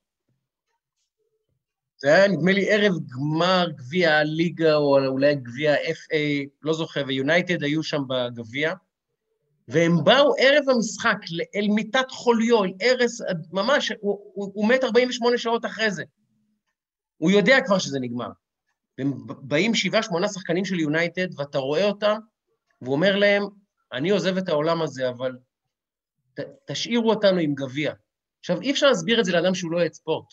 זה 1.97 2.15
היה 2.15 2.29
נדמה 2.29 2.53
לי 2.53 2.71
ערב 2.71 2.93
גמר 3.07 3.67
גביע 3.77 4.17
הליגה, 4.17 4.75
או 4.75 5.07
אולי 5.07 5.35
גביע 5.35 5.73
ה-FA, 5.73 6.49
לא 6.63 6.73
זוכר, 6.73 7.05
ויונייטד 7.07 7.63
היו 7.63 7.83
שם 7.83 8.03
בגביע. 8.09 8.73
והם 9.71 9.93
באו 10.05 10.35
ערב 10.39 10.69
המשחק 10.69 11.17
אל 11.57 11.69
מיטת 11.75 12.11
חוליו, 12.11 12.65
אל 12.65 12.73
ערש, 12.81 13.11
ממש, 13.53 13.93
הוא, 14.01 14.19
הוא, 14.35 14.53
הוא 14.55 14.69
מת 14.69 14.85
48 14.85 15.39
שעות 15.39 15.65
אחרי 15.65 15.91
זה. 15.91 16.05
הוא 17.17 17.31
יודע 17.31 17.57
כבר 17.67 17.79
שזה 17.79 17.99
נגמר. 18.01 18.29
והם 18.99 19.13
באים 19.27 19.75
שבעה, 19.75 20.03
שמונה 20.03 20.29
שחקנים 20.29 20.65
של 20.65 20.81
יונייטד, 20.81 21.39
ואתה 21.39 21.59
רואה 21.59 21.85
אותם, 21.85 22.19
והוא 22.83 22.95
אומר 22.95 23.17
להם, 23.17 23.43
אני 23.93 24.11
עוזב 24.11 24.37
את 24.37 24.49
העולם 24.49 24.83
הזה, 24.83 25.09
אבל 25.09 25.37
ת, 26.35 26.41
תשאירו 26.67 27.11
אותנו 27.11 27.39
עם 27.39 27.55
גביע. 27.55 27.93
עכשיו, 28.41 28.61
אי 28.61 28.71
אפשר 28.71 28.87
להסביר 28.87 29.21
את 29.21 29.25
זה 29.25 29.33
לאדם 29.33 29.55
שהוא 29.55 29.73
לא 29.73 29.79
אוהד 29.79 29.93
ספורט. 29.93 30.25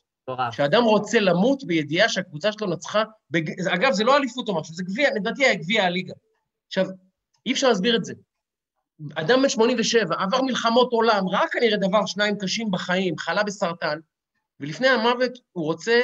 שאדם 0.51 0.83
רוצה 0.83 1.19
למות 1.19 1.63
בידיעה 1.63 2.09
שהקבוצה 2.09 2.51
שלו 2.51 2.67
נצחה, 2.67 3.03
בג... 3.31 3.61
אגב, 3.73 3.91
זה 3.91 4.03
לא 4.03 4.17
אליפות 4.17 4.49
או 4.49 4.59
משהו, 4.59 4.73
זה 4.73 4.83
גביע, 4.83 5.09
לדעתי 5.15 5.45
היה 5.45 5.55
גביע 5.55 5.83
הליגה. 5.83 6.13
עכשיו, 6.67 6.85
אי 7.45 7.51
אפשר 7.51 7.69
להסביר 7.69 7.95
את 7.95 8.05
זה. 8.05 8.13
אדם 9.15 9.41
בן 9.41 9.49
87, 9.49 10.15
עבר 10.19 10.41
מלחמות 10.41 10.91
עולם, 10.91 11.27
ראה 11.27 11.47
כנראה 11.51 11.77
דבר 11.77 12.05
שניים 12.05 12.37
קשים 12.37 12.71
בחיים, 12.71 13.17
חלה 13.17 13.43
בסרטן, 13.43 13.99
ולפני 14.59 14.87
המוות 14.87 15.31
הוא 15.51 15.65
רוצה 15.65 16.01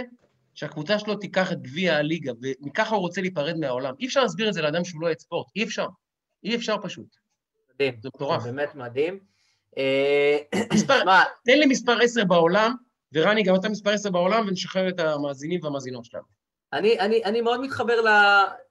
שהקבוצה 0.54 1.00
שלו 1.00 1.16
תיקח 1.16 1.52
את 1.52 1.62
גביע 1.62 1.98
הליגה, 1.98 2.32
ומככה 2.42 2.96
הוא 2.96 3.02
רוצה 3.02 3.22
להיפרד 3.22 3.58
מהעולם. 3.58 3.94
אי 4.00 4.06
אפשר 4.06 4.22
להסביר 4.22 4.50
את 4.50 4.54
זה 4.54 4.62
לאדם 4.62 4.86
שהוא 4.86 5.02
לא 5.02 5.08
אוהד 5.08 5.20
ספורט, 5.20 5.48
אי 5.56 5.64
אפשר. 5.64 5.88
אי 6.44 6.56
אפשר 6.56 6.76
פשוט. 6.82 7.08
מדהים. 7.74 7.96
זה 8.02 8.10
מטורף. 8.16 8.44
באמת 8.44 8.76
מדהים. 8.76 9.20
אה, 9.78 10.38
תן 11.46 11.58
לי 11.60 11.66
מספר 11.66 12.02
10 12.02 12.26
בעולם, 12.26 12.76
ורני, 13.14 13.44
גם 13.44 13.56
אתה 13.56 13.70
מספר 13.70 13.90
10 13.90 14.12
בעולם, 14.12 14.48
ונשחרר 14.48 14.90
את 14.90 15.00
המאזינים 15.00 15.60
והמאזינות 15.64 16.06
שלנו. 16.06 16.24
אני, 16.74 17.00
אני, 17.00 17.24
אני 17.24 17.42
מאוד 17.42 17.62
מתחבר 17.62 18.02
ל... 18.02 18.08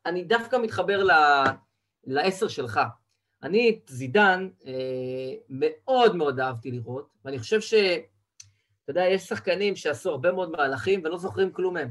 אני 0.07 0.25
דווקא 0.25 0.57
מתחבר 0.57 1.05
ל... 1.05 1.11
לעשר 2.07 2.49
שלך. 2.49 2.81
אני 3.43 3.71
את 3.71 3.89
זידן 3.89 4.49
אה, 4.67 4.73
מאוד 5.49 6.17
מאוד 6.17 6.41
אהבתי 6.41 6.71
לראות, 6.71 7.09
ואני 7.25 7.39
חושב 7.39 7.61
ש... 7.61 7.75
אתה 8.85 8.91
יודע, 8.91 9.05
יש 9.05 9.23
שחקנים 9.23 9.77
שעשו 9.77 10.11
הרבה 10.11 10.33
מאוד 10.33 10.51
מהלכים 10.51 11.01
ולא 11.05 11.19
זוכרים 11.19 11.53
כלום 11.53 11.75
מהם. 11.75 11.91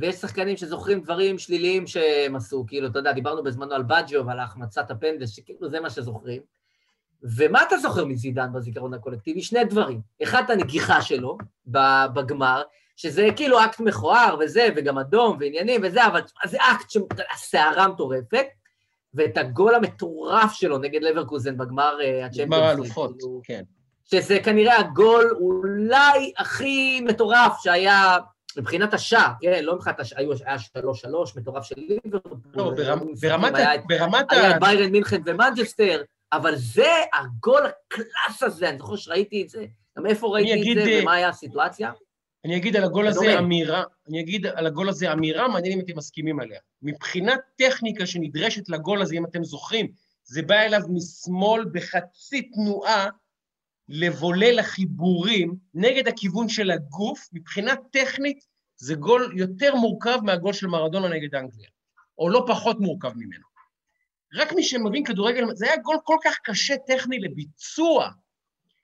ויש 0.00 0.14
שחקנים 0.14 0.56
שזוכרים 0.56 1.00
דברים 1.00 1.38
שליליים 1.38 1.86
שהם 1.86 2.36
עשו, 2.36 2.64
כאילו, 2.68 2.88
אתה 2.88 2.98
יודע, 2.98 3.12
דיברנו 3.12 3.42
בזמנו 3.42 3.74
על 3.74 3.82
בג'ו 3.82 4.26
ועל 4.26 4.40
החמצת 4.40 4.90
הפנדל, 4.90 5.30
שכאילו 5.30 5.70
זה 5.70 5.80
מה 5.80 5.90
שזוכרים. 5.90 6.42
ומה 7.22 7.62
אתה 7.62 7.76
זוכר 7.76 8.04
מזידן 8.04 8.52
בזיכרון 8.52 8.94
הקולקטיבי? 8.94 9.42
שני 9.42 9.64
דברים. 9.64 10.00
אחד, 10.22 10.42
הנגיחה 10.48 11.02
שלו 11.02 11.38
בגמר, 12.14 12.62
שזה 12.96 13.28
כאילו 13.36 13.64
אקט 13.64 13.80
מכוער 13.80 14.36
וזה, 14.40 14.68
וגם 14.76 14.98
אדום 14.98 15.36
ועניינים 15.40 15.80
וזה, 15.84 16.06
אבל 16.06 16.20
זה 16.44 16.58
אקט 16.60 16.90
שהסערה 16.90 17.88
מטורפת. 17.88 18.46
ואת 19.14 19.36
הגול 19.36 19.74
המטורף 19.74 20.52
שלו 20.52 20.78
נגד 20.78 21.02
לברקוזן 21.02 21.56
בגמר 21.56 21.98
ה 22.24 22.26
Champions. 22.26 22.48
גמר 22.48 22.62
האלופות, 22.62 23.10
כאילו, 23.18 23.40
כן. 23.44 23.62
שזה 24.04 24.38
כנראה 24.44 24.78
הגול 24.78 25.36
אולי 25.40 26.32
הכי 26.38 27.00
מטורף 27.00 27.52
שהיה 27.62 28.16
מבחינת 28.58 28.94
השער, 28.94 29.32
כן, 29.40 29.64
לא 29.64 29.74
מבחינת 29.74 30.00
השער, 30.00 30.18
היה 30.46 30.58
שלוש 30.58 31.00
שלוש, 31.00 31.36
מטורף 31.36 31.64
של 31.64 31.74
ליברפול. 31.78 32.38
לא, 32.54 32.72
ברמת 33.20 33.54
ה... 33.54 33.68
ברמת 33.88 34.32
ה... 34.32 34.34
היה 34.34 34.58
ביירן 34.58 34.90
מינכן 34.90 35.20
ומנצ'סטר, 35.26 36.02
אבל 36.32 36.56
זה 36.56 36.90
הגול 37.14 37.62
ה 37.66 37.79
class 37.79 38.42
הזה, 38.42 38.68
אני 38.68 38.78
זוכר 38.78 38.96
שראיתי 38.96 39.42
את 39.42 39.48
זה, 39.48 39.64
גם 39.98 40.06
איפה 40.06 40.26
ראיתי 40.26 40.72
את 40.72 40.84
זה 40.84 41.00
ומה 41.02 41.12
היה 41.12 41.28
הסיטואציה. 41.28 41.92
אני 42.44 42.56
אגיד 42.56 42.76
על 42.76 42.84
הגול 42.84 43.06
הזה 43.06 43.38
אמירה, 43.38 43.82
אני 44.08 44.20
אגיד 44.20 44.46
על 44.46 44.66
הגול 44.66 44.88
הזה 44.88 45.12
אמירה, 45.12 45.48
מעניין 45.48 45.72
אם 45.72 45.84
אתם 45.84 45.96
מסכימים 45.96 46.40
עליה. 46.40 46.60
מבחינת 46.82 47.40
טכניקה 47.58 48.06
שנדרשת 48.06 48.68
לגול 48.68 49.02
הזה, 49.02 49.14
אם 49.14 49.24
אתם 49.24 49.44
זוכרים, 49.44 49.92
זה 50.24 50.42
בא 50.42 50.54
אליו 50.54 50.80
משמאל 50.88 51.64
בחצי 51.72 52.42
תנועה, 52.42 53.08
לבולל 53.88 54.58
לחיבורים 54.58 55.56
נגד 55.74 56.08
הכיוון 56.08 56.48
של 56.48 56.70
הגוף, 56.70 57.28
מבחינה 57.32 57.74
טכנית 57.92 58.46
זה 58.76 58.94
גול 58.94 59.32
יותר 59.36 59.74
מורכב 59.74 60.18
מהגול 60.22 60.52
של 60.52 60.66
מרדונה 60.66 61.08
נגד 61.08 61.34
אנגליה, 61.34 61.68
או 62.18 62.30
לא 62.30 62.44
פחות 62.48 62.80
מורכב 62.80 63.12
ממנו. 63.16 63.44
רק 64.34 64.52
מי 64.52 64.62
שמבין 64.62 65.04
כדורגל, 65.04 65.44
זה 65.54 65.66
היה 65.66 65.76
גול 65.76 65.96
כל 66.04 66.16
כך 66.24 66.38
קשה 66.44 66.74
טכני 66.86 67.18
לביצוע, 67.18 68.10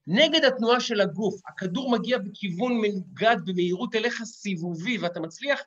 נגד 0.07 0.45
התנועה 0.45 0.81
של 0.81 1.01
הגוף, 1.01 1.41
הכדור 1.49 1.91
מגיע 1.91 2.19
בכיוון 2.19 2.81
מנוגד 2.81 3.37
במהירות 3.45 3.95
אליך 3.95 4.23
סיבובי, 4.25 4.99
ואתה 4.99 5.21
מצליח 5.21 5.61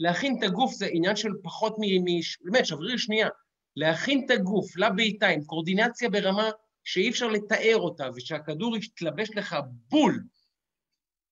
להכין 0.00 0.38
את 0.38 0.42
הגוף, 0.42 0.72
זה 0.74 0.86
עניין 0.92 1.16
של 1.16 1.30
פחות 1.42 1.76
מ... 1.78 2.04
באמת, 2.44 2.66
שבריר 2.66 2.96
שנייה. 2.96 3.28
להכין 3.76 4.22
את 4.26 4.30
הגוף 4.30 4.76
לבעיטה 4.76 5.26
עם 5.26 5.44
קורדינציה 5.44 6.10
ברמה 6.10 6.50
שאי 6.84 7.10
אפשר 7.10 7.28
לתאר 7.28 7.76
אותה, 7.76 8.08
ושהכדור 8.14 8.76
יתלבש 8.76 9.30
לך 9.36 9.56
בול. 9.90 10.22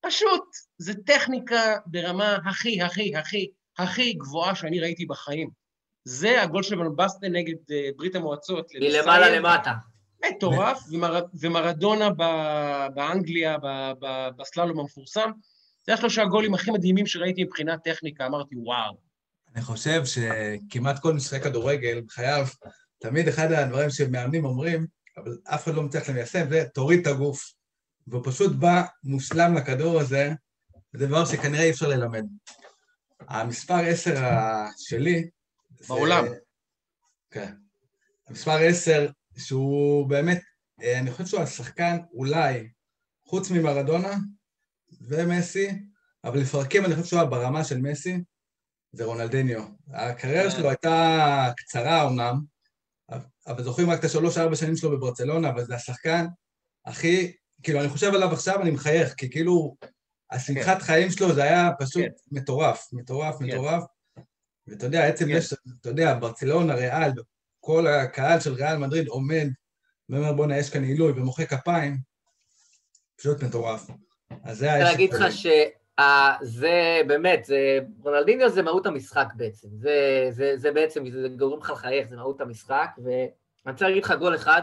פשוט, 0.01 0.45
זה 0.79 0.93
טכניקה 1.07 1.77
ברמה 1.87 2.39
הכי, 2.47 2.83
הכי, 2.83 3.17
הכי, 3.17 3.51
הכי 3.79 4.13
גבוהה 4.13 4.55
שאני 4.55 4.81
ראיתי 4.81 5.07
בחיים. 5.07 5.51
זה 6.05 6.43
הגול 6.43 6.63
של 6.63 6.77
בנבסטה 6.77 7.29
נגד 7.29 7.55
ברית 7.97 8.15
המועצות. 8.15 8.67
מלמעלה 8.81 9.39
למטה. 9.39 9.73
מטורף, 10.31 10.83
ומר, 10.91 11.21
ומרדונה 11.41 12.09
באנגליה, 12.95 13.57
בסללום 14.37 14.81
המפורסם. 14.81 15.31
זה 15.87 15.95
השלושה 15.95 16.23
הגולים 16.23 16.55
הכי 16.55 16.71
מדהימים 16.71 17.07
שראיתי 17.07 17.45
מבחינת 17.45 17.85
טכניקה, 17.85 18.27
אמרתי, 18.27 18.55
וואו. 18.57 18.97
אני 19.55 19.63
חושב 19.63 20.03
שכמעט 20.05 20.99
כל 20.99 21.15
משחק 21.15 21.43
כדורגל 21.43 22.03
חייב, 22.09 22.51
תמיד 22.99 23.29
אחד 23.29 23.53
הדברים 23.53 23.91
שמאמנים 23.91 24.45
אומרים, 24.45 24.87
אבל 25.17 25.39
אף 25.45 25.65
אחד 25.65 25.75
לא 25.75 25.83
מצליח 25.83 26.09
למיישם, 26.09 26.49
זה 26.51 26.65
תוריד 26.75 27.01
את 27.01 27.07
הגוף. 27.07 27.53
והוא 28.07 28.23
פשוט 28.25 28.53
בא 28.53 28.83
מושלם 29.05 29.55
לכדור 29.55 30.01
הזה, 30.01 30.33
זה 30.93 31.07
דבר 31.07 31.25
שכנראה 31.25 31.63
אי 31.63 31.71
אפשר 31.71 31.89
ללמד. 31.89 32.25
המספר 33.21 33.79
עשר 33.87 34.15
שלי 34.79 35.31
בעולם. 35.89 36.25
כן. 37.31 37.53
המספר 38.29 38.57
10, 38.57 39.09
שהוא 39.37 40.09
באמת, 40.09 40.41
אה, 40.83 40.99
אני 40.99 41.11
חושב 41.11 41.27
שהוא 41.27 41.41
השחקן 41.41 41.99
אולי, 42.13 42.69
חוץ 43.27 43.51
ממרדונה 43.51 44.17
ומסי, 45.01 45.71
אבל 46.25 46.39
לפרקים 46.41 46.85
אני 46.85 46.95
חושב 46.95 47.07
שהוא 47.07 47.21
היה 47.21 47.29
ברמה 47.29 47.65
של 47.65 47.81
מסי, 47.81 48.19
זה 48.93 49.05
רונלדיניו. 49.05 49.63
הקריירה 49.93 50.51
כן. 50.51 50.57
שלו 50.57 50.69
הייתה 50.69 51.53
קצרה 51.57 52.03
אומנם, 52.03 52.41
אבל 53.47 53.63
זוכרים 53.63 53.91
רק 53.91 53.99
את 53.99 54.05
השלוש-ארבע 54.05 54.57
שנים 54.57 54.77
שלו 54.77 54.91
בברצלונה, 54.91 55.49
אבל 55.49 55.65
זה 55.65 55.75
השחקן 55.75 56.27
הכי, 56.87 57.33
כאילו, 57.63 57.81
אני 57.81 57.89
חושב 57.89 58.15
עליו 58.15 58.33
עכשיו, 58.33 58.63
אני 58.63 58.71
מחייך, 58.71 59.15
כי 59.15 59.31
כאילו, 59.31 59.77
השמחת 60.31 60.83
חיים 60.83 61.11
שלו 61.11 61.35
זה 61.35 61.43
היה 61.43 61.71
פשוט 61.79 62.03
כן. 62.03 62.11
מטורף, 62.33 62.89
מטורף, 62.93 63.39
כן. 63.39 63.45
מטורף. 63.45 63.83
ואתה 64.67 64.87
יודע, 64.87 65.07
עצם 65.07 65.25
כן. 65.25 65.31
יש, 65.31 65.53
אתה 65.81 65.89
יודע, 65.89 66.19
ברצלונה, 66.19 66.75
ריאל, 66.75 67.13
כל 67.65 67.87
הקהל 67.87 68.41
של 68.41 68.53
ריאל 68.53 68.77
מדריד 68.77 69.09
עומד 69.09 69.47
ואומר, 70.09 70.33
בואנה, 70.33 70.59
יש 70.59 70.71
כאן 70.71 70.85
עילוי, 70.85 71.13
ומוחא 71.13 71.45
כפיים, 71.45 71.97
פשוט 73.17 73.43
מטורף. 73.43 73.91
אז 74.45 74.59
זה 74.59 74.65
אני 74.65 74.75
היה... 74.75 74.85
רוצה 74.85 74.93
להגיד 74.93 75.13
לך 75.13 75.25
שזה 75.33 77.01
באמת, 77.07 77.45
זה, 77.45 77.79
רונלדיניו 78.03 78.51
זה 78.51 78.63
מהות 78.63 78.87
המשחק 78.87 79.27
בעצם. 79.37 79.69
זה, 79.73 80.27
זה, 80.31 80.53
זה 80.57 80.73
בעצם, 80.73 81.11
זה 81.11 81.29
גורם 81.29 81.59
לך 81.61 81.71
לחייך, 81.71 82.09
זה 82.09 82.17
מהות 82.17 82.41
המשחק, 82.41 82.89
ואני 83.05 83.73
רוצה 83.73 83.89
להגיד 83.89 84.05
לך 84.05 84.15
גול 84.19 84.35
אחד, 84.35 84.63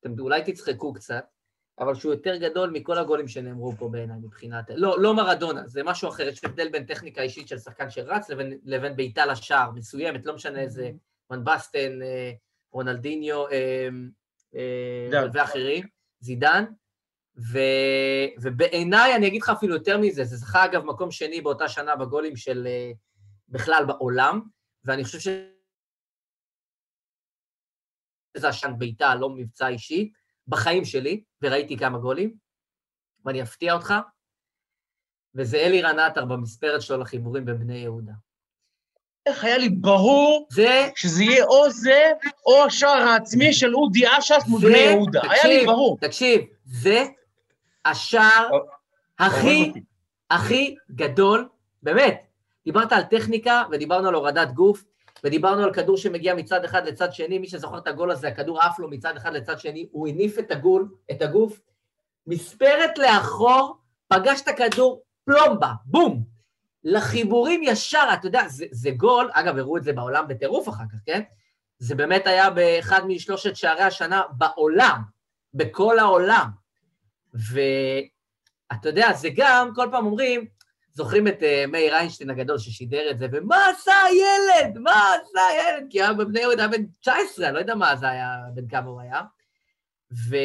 אתם 0.00 0.20
אולי 0.20 0.42
תצחקו 0.44 0.92
קצת, 0.92 1.24
אבל 1.78 1.94
שהוא 1.94 2.12
יותר 2.12 2.36
גדול 2.36 2.70
מכל 2.70 2.98
הגולים 2.98 3.28
שנאמרו 3.28 3.72
פה 3.78 3.88
בעיניי 3.88 4.16
מבחינת... 4.22 4.70
לא, 4.74 5.00
לא 5.00 5.14
מרדונה, 5.14 5.62
זה 5.66 5.82
משהו 5.82 6.08
אחר, 6.08 6.28
יש 6.28 6.44
הבדל 6.44 6.68
בין 6.68 6.84
טכניקה 6.84 7.22
אישית 7.22 7.48
של 7.48 7.58
שחקן 7.58 7.90
שרץ 7.90 8.30
לבין, 8.30 8.58
לבין 8.64 8.96
בעיטה 8.96 9.26
לשער 9.26 9.70
מסוימת, 9.70 10.26
לא 10.26 10.34
משנה 10.34 10.60
איזה 10.60 10.90
ון 11.30 11.44
בסטן, 11.44 12.02
אה, 12.02 12.32
רונלדיניו 12.72 13.48
אה, 13.48 13.88
אה. 14.54 15.24
ואחרים, 15.32 15.86
זידן, 16.20 16.64
ו, 17.52 17.58
ובעיניי, 18.42 19.16
אני 19.16 19.26
אגיד 19.26 19.42
לך 19.42 19.48
אפילו 19.48 19.74
יותר 19.74 19.98
מזה, 19.98 20.24
זה 20.24 20.36
זכה 20.36 20.64
אגב 20.64 20.84
מקום 20.84 21.10
שני 21.10 21.40
באותה 21.40 21.68
שנה 21.68 21.96
בגולים 21.96 22.36
של 22.36 22.68
בכלל 23.48 23.84
בעולם, 23.86 24.40
ואני 24.84 25.04
חושב 25.04 25.18
ש... 25.18 25.28
זה 28.36 28.48
עשן 28.48 28.72
בעיטה, 28.78 29.14
לא 29.14 29.30
מבצע 29.30 29.68
אישי, 29.68 30.12
בחיים 30.46 30.84
שלי, 30.84 31.24
וראיתי 31.42 31.78
כמה 31.78 31.98
גולים, 31.98 32.36
ואני 33.24 33.42
אפתיע 33.42 33.72
אותך, 33.72 33.94
וזה 35.34 35.56
אלירן 35.56 35.98
עטר 35.98 36.24
במספרת 36.24 36.82
שלו 36.82 36.98
לחיבורים 36.98 37.44
בבני 37.44 37.78
יהודה. 37.78 38.12
איך 39.28 39.44
היה 39.44 39.58
לי 39.58 39.68
ברור 39.68 40.46
זה, 40.50 40.88
שזה 40.94 41.24
יהיה 41.24 41.44
או 41.44 41.70
זה, 41.70 42.12
או 42.46 42.64
השער 42.64 43.08
העצמי 43.08 43.52
של 43.52 43.74
אודי 43.74 44.04
אשס 44.18 44.42
מול 44.46 44.60
בני 44.60 44.78
יהודה. 44.78 45.20
היה 45.22 45.44
לי 45.44 45.54
תקשיב, 45.54 45.66
ברור. 45.66 45.98
תקשיב, 46.00 46.40
זה 46.64 47.04
השער 47.84 48.48
אוהב 48.50 48.62
הכי. 49.18 49.72
הכי 50.30 50.74
גדול, 50.90 51.48
באמת. 51.82 52.22
דיברת 52.64 52.92
על 52.92 53.02
טכניקה, 53.02 53.62
ודיברנו 53.70 54.08
על 54.08 54.14
הורדת 54.14 54.52
גוף, 54.52 54.84
ודיברנו 55.24 55.64
על 55.64 55.72
כדור 55.72 55.96
שמגיע 55.96 56.34
מצד 56.34 56.64
אחד 56.64 56.86
לצד 56.86 57.12
שני, 57.12 57.38
מי 57.38 57.48
שזוכר 57.48 57.78
את 57.78 57.86
הגול 57.86 58.10
הזה, 58.10 58.28
הכדור 58.28 58.60
עף 58.60 58.78
לו 58.78 58.88
מצד 58.90 59.16
אחד 59.16 59.32
לצד 59.32 59.58
שני, 59.58 59.88
הוא 59.92 60.08
הניף 60.08 60.38
את 60.38 60.50
הגול, 60.50 60.88
את 61.10 61.22
הגוף, 61.22 61.60
מספרת 62.26 62.98
לאחור, 62.98 63.76
פגש 64.08 64.40
את 64.40 64.48
הכדור, 64.48 65.02
פלומבה, 65.24 65.72
בום. 65.84 66.37
לחיבורים 66.90 67.62
ישר, 67.62 68.08
אתה 68.14 68.26
יודע, 68.26 68.48
זה, 68.48 68.66
זה 68.70 68.90
גול, 68.90 69.30
אגב, 69.32 69.58
הראו 69.58 69.76
את 69.76 69.84
זה 69.84 69.92
בעולם 69.92 70.28
בטירוף 70.28 70.68
אחר 70.68 70.84
כך, 70.92 70.98
כן? 71.06 71.22
זה 71.78 71.94
באמת 71.94 72.26
היה 72.26 72.50
באחד 72.50 73.06
משלושת 73.06 73.56
שערי 73.56 73.82
השנה 73.82 74.22
בעולם, 74.30 75.00
בכל 75.54 75.98
העולם. 75.98 76.48
ואתה 77.34 78.88
יודע, 78.88 79.12
זה 79.12 79.28
גם, 79.36 79.70
כל 79.74 79.88
פעם 79.90 80.06
אומרים, 80.06 80.46
זוכרים 80.92 81.28
את 81.28 81.40
uh, 81.40 81.70
מאיר 81.70 81.94
איינשטיין 81.94 82.30
הגדול 82.30 82.58
ששידר 82.58 83.10
את 83.10 83.18
זה, 83.18 83.26
ומה 83.32 83.68
עשה 83.68 83.92
הילד? 84.02 84.78
מה 84.78 85.14
עשה 85.14 85.40
הילד? 85.46 85.86
כי 85.90 86.02
היה 86.02 86.12
בבני 86.12 86.40
יהודה 86.40 86.68
בן 86.68 86.86
19, 86.86 87.46
אני 87.46 87.54
לא 87.54 87.58
יודע 87.58 87.74
מה 87.74 87.96
זה 87.96 88.08
היה, 88.08 88.36
בן 88.54 88.68
כמה 88.68 88.90
הוא 88.90 89.00
היה. 89.00 89.22
ו... 90.28 90.36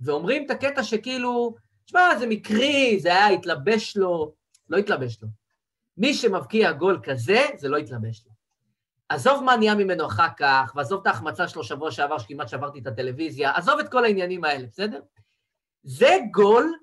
ואומרים 0.00 0.46
את 0.46 0.50
הקטע 0.50 0.82
שכאילו, 0.82 1.54
תשמע, 1.84 2.18
זה 2.18 2.26
מקרי, 2.26 2.98
זה 3.00 3.08
היה, 3.08 3.26
התלבש 3.26 3.96
לו, 3.96 4.41
לא 4.72 4.76
התלבש 4.76 5.22
לו. 5.22 5.28
מי 5.96 6.14
שמבקיע 6.14 6.72
גול 6.72 7.00
כזה, 7.02 7.46
זה 7.56 7.68
לא 7.68 7.76
התלבש 7.76 8.24
לו. 8.26 8.32
עזוב 9.08 9.44
מה 9.44 9.56
נהיה 9.56 9.74
ממנו 9.74 10.06
אחר 10.06 10.28
כך, 10.36 10.72
ועזוב 10.76 11.00
את 11.00 11.06
ההחמצה 11.06 11.48
שלו 11.48 11.64
שבוע 11.64 11.90
שעבר, 11.90 12.18
שכמעט 12.18 12.48
שברתי 12.48 12.78
את 12.78 12.86
הטלוויזיה, 12.86 13.56
עזוב 13.56 13.78
את 13.78 13.88
כל 13.88 14.04
העניינים 14.04 14.44
האלה, 14.44 14.66
בסדר? 14.66 15.00
זה 15.82 16.18
גול 16.30 16.74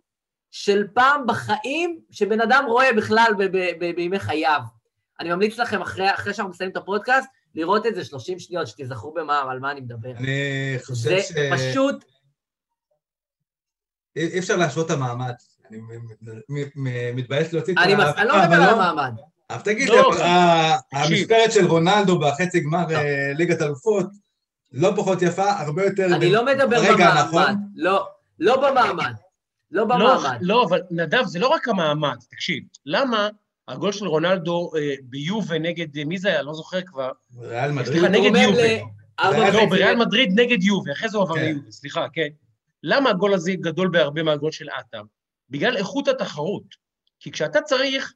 של 0.51 0.87
פעם 0.93 1.27
בחיים 1.27 1.99
שבן 2.11 2.41
אדם 2.41 2.65
רואה 2.67 2.93
בכלל 2.93 3.31
ב- 3.37 3.43
ב- 3.43 3.71
ב- 3.79 3.95
בימי 3.95 4.19
חייו. 4.19 4.61
אני 5.19 5.29
ממליץ 5.29 5.57
לכם, 5.57 5.81
אחרי, 5.81 6.13
אחרי 6.13 6.33
שאנחנו 6.33 6.51
מסיימים 6.51 6.71
את 6.71 6.77
הפודקאסט, 6.77 7.29
לראות 7.55 7.85
את 7.85 7.95
זה 7.95 8.05
30 8.05 8.39
שניות, 8.39 8.67
שתיזכרו 8.67 9.13
במה, 9.13 9.41
על 9.51 9.59
מה 9.59 9.71
אני 9.71 9.81
מדבר. 9.81 10.11
אני 10.11 10.77
זה 10.79 10.85
חושב 10.85 11.19
ש... 11.19 11.31
פשוט, 11.53 12.05
אי 14.15 14.39
אפשר 14.39 14.55
להשוות 14.55 14.85
את 14.85 14.91
המעמד. 14.91 15.33
אני 15.69 15.77
מ- 15.77 16.29
מ- 16.49 16.63
מ- 16.75 17.15
מתבייש 17.15 17.53
להוציא 17.53 17.73
את 17.73 17.77
אני, 17.79 17.95
מס... 17.95 18.07
אני 18.17 18.27
לא 18.27 18.37
מדבר 18.41 18.55
אבל 18.55 18.63
על 18.63 18.69
המעמד. 18.69 19.13
אבל 19.49 19.61
תגיד 19.61 19.89
לא, 19.89 20.13
ה-. 20.23 20.77
המספרת 20.93 21.51
של 21.51 21.65
רונלדו 21.65 22.19
בחצי 22.19 22.59
גמר 22.59 22.85
לא. 22.89 22.95
אה, 22.95 23.31
ליגת 23.35 23.61
אלופות 23.61 24.05
לא 24.71 24.93
פחות 24.95 25.21
יפה, 25.21 25.51
הרבה 25.51 25.85
יותר... 25.85 26.05
אני 26.15 26.31
לא 26.31 26.45
מדבר 26.45 26.79
ברגע 26.79 26.93
במעמד. 26.93 27.17
הנכון. 27.17 27.55
לא, 27.75 28.07
לא 28.39 28.69
במעמד. 28.69 29.13
לא 29.71 29.81
לא, 29.81 29.85
במעמד. 29.85 30.37
לא, 30.41 30.63
אבל 30.69 30.81
נדב, 30.91 31.23
זה 31.25 31.39
לא 31.39 31.47
רק 31.47 31.67
המעמד, 31.67 32.17
תקשיב. 32.31 32.63
למה 32.85 33.29
הגול 33.67 33.91
של 33.91 34.07
רונלדו 34.07 34.71
אה, 34.77 34.93
ביובה 35.03 35.59
נגד, 35.59 35.97
אה, 35.97 36.05
מי 36.05 36.17
זה 36.17 36.29
היה? 36.29 36.41
לא 36.41 36.53
זוכר 36.53 36.81
כבר. 36.81 37.11
ריאל 37.39 37.71
מדריד. 37.71 37.87
סליחה, 37.87 38.07
נגד 38.07 38.35
יובה. 38.35 39.51
לא, 39.53 39.65
בריאל 39.65 39.95
מדריד 39.95 40.39
נגד 40.39 40.63
יובה, 40.63 40.91
אחרי 40.91 41.09
זה 41.09 41.17
הוא 41.17 41.25
עבר 41.25 41.35
כן. 41.35 41.41
ליובה, 41.41 41.71
סליחה, 41.71 42.05
כן. 42.13 42.27
למה 42.83 43.09
הגול 43.09 43.33
הזה 43.33 43.51
גדול 43.53 43.87
בהרבה 43.87 44.23
מהגול 44.23 44.51
של 44.51 44.69
עטר? 44.69 45.01
בגלל 45.49 45.77
איכות 45.77 46.07
התחרות. 46.07 46.75
כי 47.19 47.31
כשאתה 47.31 47.61
צריך, 47.61 48.13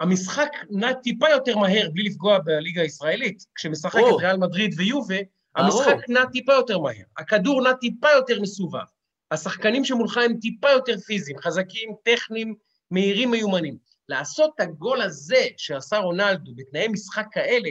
המשחק 0.00 0.48
נע 0.70 0.92
טיפה 0.92 1.28
יותר 1.28 1.58
מהר, 1.58 1.88
בלי 1.92 2.02
לפגוע 2.02 2.38
בליגה 2.38 2.82
הישראלית. 2.82 3.46
כשמשחקת 3.54 3.98
ברור. 3.98 4.20
ריאל 4.20 4.36
מדריד 4.36 4.74
ויובה. 4.76 5.18
המשחק 5.56 5.96
נע 6.08 6.24
טיפה 6.32 6.52
יותר 6.52 6.78
מהר. 6.78 7.04
הכדור 7.18 7.62
נע 7.62 7.72
טיפה 7.72 8.08
יותר 8.10 8.40
מסובב. 8.40 8.84
השחקנים 9.30 9.84
שמולך 9.84 10.16
הם 10.16 10.36
טיפה 10.40 10.70
יותר 10.70 10.98
פיזיים, 10.98 11.38
חזקים, 11.38 11.94
טכניים, 12.04 12.54
מהירים, 12.90 13.30
מיומנים. 13.30 13.76
לעשות 14.08 14.50
את 14.54 14.60
הגול 14.60 15.02
הזה 15.02 15.44
שעשה 15.56 15.98
רונלדו 15.98 16.52
בתנאי 16.56 16.88
משחק 16.88 17.26
כאלה, 17.32 17.70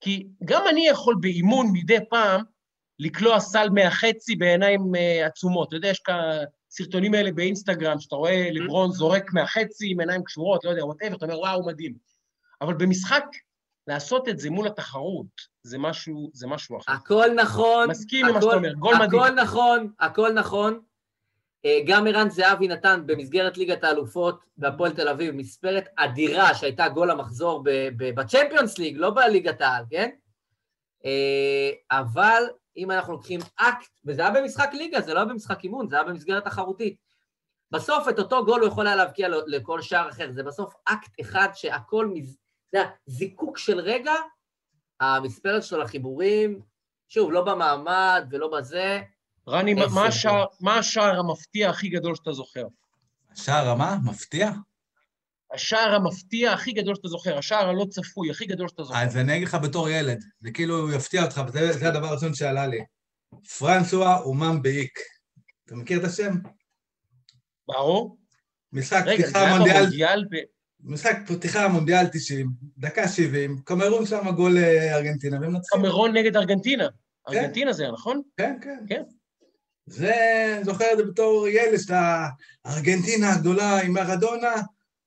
כי 0.00 0.26
גם 0.44 0.62
אני 0.68 0.86
יכול 0.86 1.16
באימון 1.20 1.66
מדי 1.72 1.98
פעם 2.10 2.42
לקלוע 2.98 3.40
סל 3.40 3.68
מהחצי 3.68 4.36
בעיניים 4.36 4.94
אה, 4.94 5.26
עצומות. 5.26 5.68
אתה 5.68 5.76
יודע, 5.76 5.88
יש 5.88 6.00
כאן 6.00 6.44
סרטונים 6.74 7.14
האלה 7.14 7.32
באינסטגרם, 7.32 8.00
שאתה 8.00 8.16
רואה 8.16 8.48
לברון 8.52 8.90
זורק 8.92 9.32
מהחצי 9.32 9.90
עם 9.90 10.00
עיניים 10.00 10.24
קשורות, 10.24 10.64
לא 10.64 10.70
יודע, 10.70 10.84
whatever, 10.84 11.16
אתה 11.16 11.24
אומר, 11.24 11.38
וואו, 11.38 11.66
מדהים. 11.66 11.94
אבל 12.60 12.74
במשחק, 12.74 13.24
לעשות 13.86 14.28
את 14.28 14.38
זה 14.38 14.50
מול 14.50 14.66
התחרות, 14.66 15.26
זה 15.62 15.78
משהו, 15.78 16.30
זה 16.34 16.46
משהו 16.46 16.78
אחר. 16.78 16.92
הכל 16.92 17.30
נכון. 17.42 17.90
מסכים 17.90 18.26
עם 18.26 18.32
מה 18.32 18.38
הכל- 18.38 18.46
שאתה 18.46 18.56
אומר, 18.56 18.72
גול 18.72 18.94
מדהים. 18.94 19.20
הכל 19.20 19.30
נכון, 19.42 19.92
הכל 20.00 20.32
נכון. 20.32 20.80
אה, 21.64 21.78
גם 21.86 22.06
ערן 22.06 22.30
זהבי 22.30 22.68
נתן 22.68 23.02
במסגרת 23.06 23.56
ליגת 23.58 23.84
האלופות 23.84 24.40
בהפועל 24.56 24.92
תל 24.92 25.08
אביב 25.08 25.34
מספרת 25.34 25.84
אדירה 25.96 26.54
שהייתה 26.54 26.88
גול 26.88 27.10
המחזור 27.10 27.62
ב 27.96 28.04
Champions 28.04 28.78
League, 28.78 28.96
לא 28.96 29.10
בליגת 29.10 29.60
העל, 29.60 29.84
כן? 29.90 30.10
אה, 31.04 31.70
אבל 31.90 32.42
אם 32.76 32.90
אנחנו 32.90 33.12
לוקחים 33.12 33.40
אקט, 33.56 33.88
וזה 34.04 34.22
היה 34.22 34.30
במשחק 34.30 34.70
ליגה, 34.72 35.00
זה 35.00 35.14
לא 35.14 35.18
היה 35.18 35.28
במשחק 35.28 35.64
אימון, 35.64 35.88
זה 35.88 35.96
היה 35.96 36.04
במסגרת 36.04 36.44
תחרותית. 36.44 36.96
בסוף 37.70 38.08
את 38.08 38.18
אותו 38.18 38.44
גול 38.44 38.60
הוא 38.60 38.68
יכול 38.68 38.86
היה 38.86 38.96
להבקיע 38.96 39.28
לכל 39.46 39.82
שער 39.82 40.08
אחר, 40.08 40.32
זה 40.32 40.42
בסוף 40.42 40.74
אקט 40.84 41.10
אחד 41.20 41.48
שהכל, 41.54 42.06
מז- 42.14 42.36
יודע, 42.72 42.88
זיקוק 43.06 43.58
של 43.58 43.80
רגע, 43.80 44.12
המספרת 45.00 45.62
שלו 45.64 45.78
לחיבורים, 45.78 46.60
שוב, 47.08 47.32
לא 47.32 47.44
במעמד 47.44 48.26
ולא 48.30 48.48
בזה, 48.58 49.02
רני, 49.48 49.74
מה- 49.74 50.06
השער- 50.06 50.46
השער 50.78 51.18
המפתיע 51.18 51.70
הכי 51.70 51.88
גדול 51.88 52.14
שאתה 52.14 52.32
זוכר? 52.32 52.66
שער 53.34 53.68
רמה? 53.68 53.96
מפתיע? 54.04 54.50
השער 55.54 55.94
המפתיע 55.94 56.52
הכי 56.52 56.72
גדול 56.72 56.94
שאתה 56.94 57.08
זוכר, 57.08 57.38
השער 57.38 57.68
הלא 57.68 57.86
צפוי 57.90 58.30
הכי 58.30 58.46
גדול 58.46 58.68
שאתה 58.68 58.82
זוכר. 58.82 59.02
אז 59.02 59.16
אני 59.16 59.36
אגיד 59.36 59.48
לך 59.48 59.54
בתור 59.54 59.88
ילד, 59.88 60.24
זה 60.40 60.50
כאילו 60.50 60.92
יפתיע 60.92 61.24
אותך, 61.24 61.42
וזה 61.48 61.72
זה 61.72 61.88
הדבר 61.88 62.06
הראשון 62.06 62.34
שעלה 62.34 62.66
לי. 62.66 62.80
פרנסואה 63.58 64.18
אומם 64.18 64.62
באיק. 64.62 64.98
אתה 65.66 65.74
מכיר 65.74 65.98
את 65.98 66.04
השם? 66.04 66.34
ברור. 67.68 68.16
משחק 68.72 69.02
רגע, 69.06 69.16
זה 69.16 69.32
פתיחה 69.32 69.44
היה 69.46 69.58
מונדיאל, 69.58 69.78
במונדיאל 69.78 70.24
ב... 70.30 70.36
משחק 70.84 71.16
פתיחה 71.26 71.68
מונדיאל 71.68 72.06
90, 72.12 72.50
דקה 72.78 73.08
70, 73.08 73.58
קמרון 73.64 74.06
שם 74.06 74.30
גול 74.36 74.58
אה, 74.58 74.96
ארגנטינה, 74.96 75.40
והם 75.40 75.52
מנצחים. 75.52 75.80
קמרון 75.80 76.16
נגד 76.16 76.36
ארגנטינה. 76.36 76.86
ארגנטינה 77.28 77.72
זה 77.72 77.82
היה, 77.82 77.92
נכון? 77.92 78.22
כן, 78.36 78.58
כן. 78.62 78.78
כן. 78.88 79.02
זה, 79.86 80.14
זוכר 80.64 80.84
את 80.92 80.98
זה 80.98 81.04
בתור 81.04 81.48
ילד, 81.48 81.78
שאתה 81.78 82.26
ארגנטינה 82.66 83.32
הגדולה 83.32 83.80
עם 83.80 83.92
מרדונה. 83.92 84.52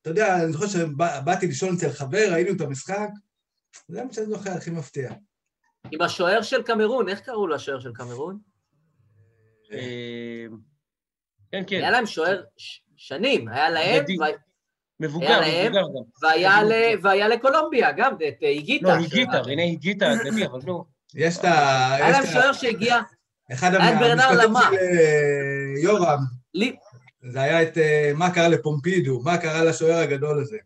אתה 0.06 0.12
יודע, 0.14 0.44
אני 0.44 0.52
זוכר 0.52 0.68
שבאתי 0.68 1.48
לישון 1.48 1.76
אצל 1.76 1.90
חבר, 1.90 2.28
ראינו 2.32 2.52
את 2.56 2.62
המשחק. 2.62 3.10
זה 3.88 4.04
מה 4.04 4.14
שאני 4.14 4.26
זוכר, 4.26 4.52
הכי 4.52 4.70
מפתיע. 4.70 5.12
עם 5.92 6.02
השוער 6.02 6.42
של 6.42 6.64
קמרון, 6.64 7.10
איך 7.10 7.20
קראו 7.20 7.48
לשוער 7.48 7.80
של 7.80 7.92
קמרון? 7.94 8.40
אה, 9.74 10.46
כן, 11.52 11.64
כן. 11.68 11.76
היה 11.76 11.92
להם 11.92 12.06
שוער 12.06 12.44
שנים, 12.98 13.48
היה 13.48 13.70
להם, 13.70 14.04
מבוגר, 15.00 15.28
היה 15.28 15.40
להם, 15.40 15.72
מבוגר 15.72 15.82
גם. 15.82 16.28
והיה 16.28 16.64
ל- 16.64 17.00
והיה 17.02 17.28
לקולומביה, 17.28 17.92
גם, 17.92 18.14
את 18.14 18.44
אה, 18.44 18.48
היגיטה. 18.48 18.88
לא, 18.88 18.94
היגיטה, 18.94 19.38
הנה 19.48 19.62
היגיטה, 19.62 20.14
אדוני, 20.14 20.46
אבל 20.46 20.60
נו. 20.66 20.86
יש 21.16 21.38
את 21.38 21.46
ה... 21.46 21.94
היה 21.96 22.10
להם 22.10 22.26
שוער 22.26 22.54
שהגיע, 22.54 22.98
אחד 23.54 23.74
המשפטים. 23.76 24.18
של 24.18 24.56
אה, 24.76 25.82
יורם, 25.84 26.20
זה 27.28 27.42
היה 27.42 27.64
את 27.64 27.78
אה, 27.78 28.12
מה 28.16 28.32
קרה 28.34 28.48
לפומפידו, 28.48 29.22
מה 29.24 29.38
קרה 29.38 29.64
לשוער 29.64 29.98
הגדול 29.98 30.42
הזה. 30.42 30.58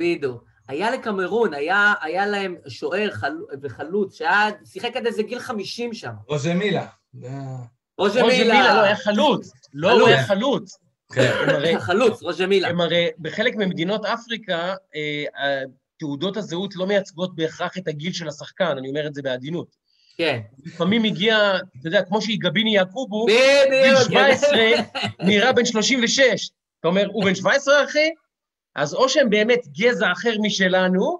בדיוק. 0.00 0.44
היה 0.68 0.90
לקמרון, 0.90 1.54
היה, 1.54 1.94
היה 2.00 2.26
להם 2.26 2.56
שוער 2.68 3.10
חל... 3.10 3.32
וחלוץ, 3.62 4.18
שהיה, 4.18 4.48
שיחק 4.64 4.96
עד 4.96 5.06
איזה 5.06 5.22
גיל 5.22 5.38
50 5.38 5.94
שם. 5.94 6.12
רוז'מילה. 6.28 6.86
זה 7.12 7.28
ה- 7.30 7.64
רוז'ה 7.98 8.22
רוז'ה 8.22 8.36
מילה, 8.38 8.54
לא, 8.54 8.60
מילה. 8.70 8.82
היה 8.82 8.96
חלוץ. 8.96 9.52
לא. 9.74 9.90
הוא 9.92 10.08
היה 10.08 10.26
חלוץ. 10.26 10.78
כן. 11.12 11.78
חלוץ, 11.80 12.22
רוז'ה 12.22 12.46
מילה. 12.46 12.68
הם 12.68 12.80
הרי, 12.80 13.08
בחלק 13.18 13.56
ממדינות 13.56 14.04
אפריקה, 14.04 14.74
אה, 14.96 15.62
תעודות 15.98 16.36
הזהות 16.36 16.76
לא 16.76 16.86
מייצגות 16.86 17.34
בהכרח 17.34 17.78
את 17.78 17.88
הגיל 17.88 18.12
של 18.12 18.28
השחקן, 18.28 18.78
אני 18.78 18.88
אומר 18.88 19.06
את 19.06 19.14
זה 19.14 19.22
בעדינות. 19.22 19.76
כן. 20.16 20.40
לפעמים 20.64 21.04
הגיע, 21.04 21.36
אתה 21.80 21.88
יודע, 21.88 22.02
כמו 22.02 22.22
שיגביני 22.22 22.74
יעקובו, 22.74 23.26
בדיוק. 23.26 24.00
17 24.04 24.50
נראה 25.20 25.52
בן 25.52 25.64
36. 25.64 26.50
אתה 26.80 26.88
אומר, 26.88 27.06
הוא 27.12 27.24
בן 27.24 27.34
17, 27.34 27.84
אחי? 27.84 28.10
אז 28.76 28.94
או 28.94 29.08
שהם 29.08 29.30
באמת 29.30 29.60
גזע 29.78 30.12
אחר 30.12 30.32
משלנו, 30.42 31.18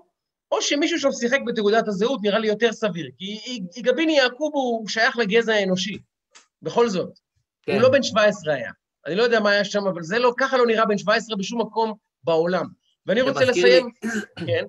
או 0.52 0.62
שמישהו 0.62 0.98
שם 0.98 1.12
שיחק 1.12 1.38
בתעודת 1.46 1.88
הזהות 1.88 2.20
נראה 2.22 2.38
לי 2.38 2.48
יותר 2.48 2.72
סביר. 2.72 3.10
כי 3.18 3.38
יגביני 3.76 4.16
יעקובו 4.16 4.58
הוא 4.58 4.88
שייך 4.88 5.16
לגזע 5.18 5.52
האנושי. 5.54 5.98
בכל 6.62 6.88
זאת. 6.88 7.18
כן. 7.62 7.72
הוא 7.72 7.80
לא 7.82 7.88
בן 7.88 8.02
17 8.02 8.54
היה. 8.54 8.70
אני 9.06 9.14
לא 9.14 9.22
יודע 9.22 9.40
מה 9.40 9.50
היה 9.50 9.64
שם, 9.64 9.86
אבל 9.86 10.02
זה 10.02 10.18
לא, 10.18 10.32
ככה 10.38 10.56
לא 10.56 10.66
נראה 10.66 10.86
בן 10.86 10.98
17 10.98 11.36
בשום 11.36 11.60
מקום 11.60 11.92
בעולם. 12.24 12.66
ואני 13.06 13.20
רוצה 13.22 13.44
לסיים... 13.44 13.88
לי- 14.04 14.46
כן, 14.46 14.64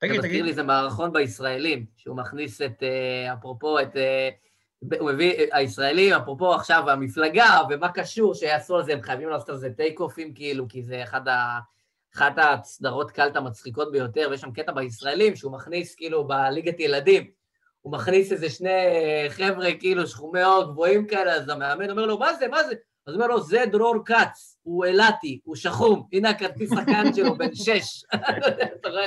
זה 0.00 0.06
תגיד, 0.08 0.18
מזכיר 0.18 0.32
תגיד. 0.32 0.44
לי, 0.44 0.52
זה 0.52 0.62
מערכון 0.62 1.12
בישראלים, 1.12 1.86
שהוא 1.96 2.16
מכניס 2.16 2.62
את, 2.62 2.82
אה, 2.82 3.32
אפרופו, 3.32 3.80
את... 3.80 3.96
אה, 3.96 4.28
הוא 4.98 5.10
מביא, 5.10 5.32
אה, 5.32 5.44
הישראלים, 5.52 6.14
אפרופו 6.14 6.54
עכשיו 6.54 6.90
המפלגה, 6.90 7.60
ומה 7.70 7.92
קשור 7.92 8.34
שיעשו 8.34 8.76
על 8.76 8.84
זה, 8.84 8.92
הם 8.92 9.02
חייבים 9.02 9.28
לעשות 9.28 9.48
על 9.48 9.56
זה 9.56 9.70
טייק 9.76 10.00
אופים, 10.00 10.34
כאילו, 10.34 10.68
כי 10.68 10.82
זה 10.82 11.02
אחד 11.02 11.28
ה... 11.28 11.58
אחת 12.14 12.32
הסדרות 12.36 13.10
קלט 13.10 13.36
המצחיקות 13.36 13.92
ביותר, 13.92 14.28
ויש 14.30 14.40
שם 14.40 14.52
קטע 14.52 14.72
בישראלים 14.72 15.36
שהוא 15.36 15.52
מכניס, 15.52 15.94
כאילו, 15.94 16.24
בליגת 16.28 16.80
ילדים, 16.80 17.30
הוא 17.80 17.92
מכניס 17.92 18.32
איזה 18.32 18.50
שני 18.50 18.70
חבר'ה, 19.28 19.68
כאילו, 19.80 20.06
שחומי 20.06 20.42
עור 20.42 20.64
גבוהים 20.64 21.06
כאלה, 21.06 21.34
אז 21.34 21.48
המאמן 21.48 21.90
אומר 21.90 22.06
לו, 22.06 22.18
מה 22.18 22.34
זה, 22.34 22.48
מה 22.48 22.62
זה? 22.64 22.74
אז 23.06 23.14
הוא 23.14 23.22
אומר 23.22 23.26
לו, 23.26 23.40
זה 23.40 23.64
דרור 23.72 23.96
כץ, 24.04 24.49
הוא 24.62 24.84
אילתי, 24.84 25.40
הוא 25.44 25.56
שחום, 25.56 26.08
הנה 26.12 26.30
הכרטיס 26.30 26.70
שחקן 26.70 27.14
שלו, 27.14 27.38
בן 27.38 27.54
שש. 27.54 28.04
אתה 28.14 28.88
רואה? 28.92 29.06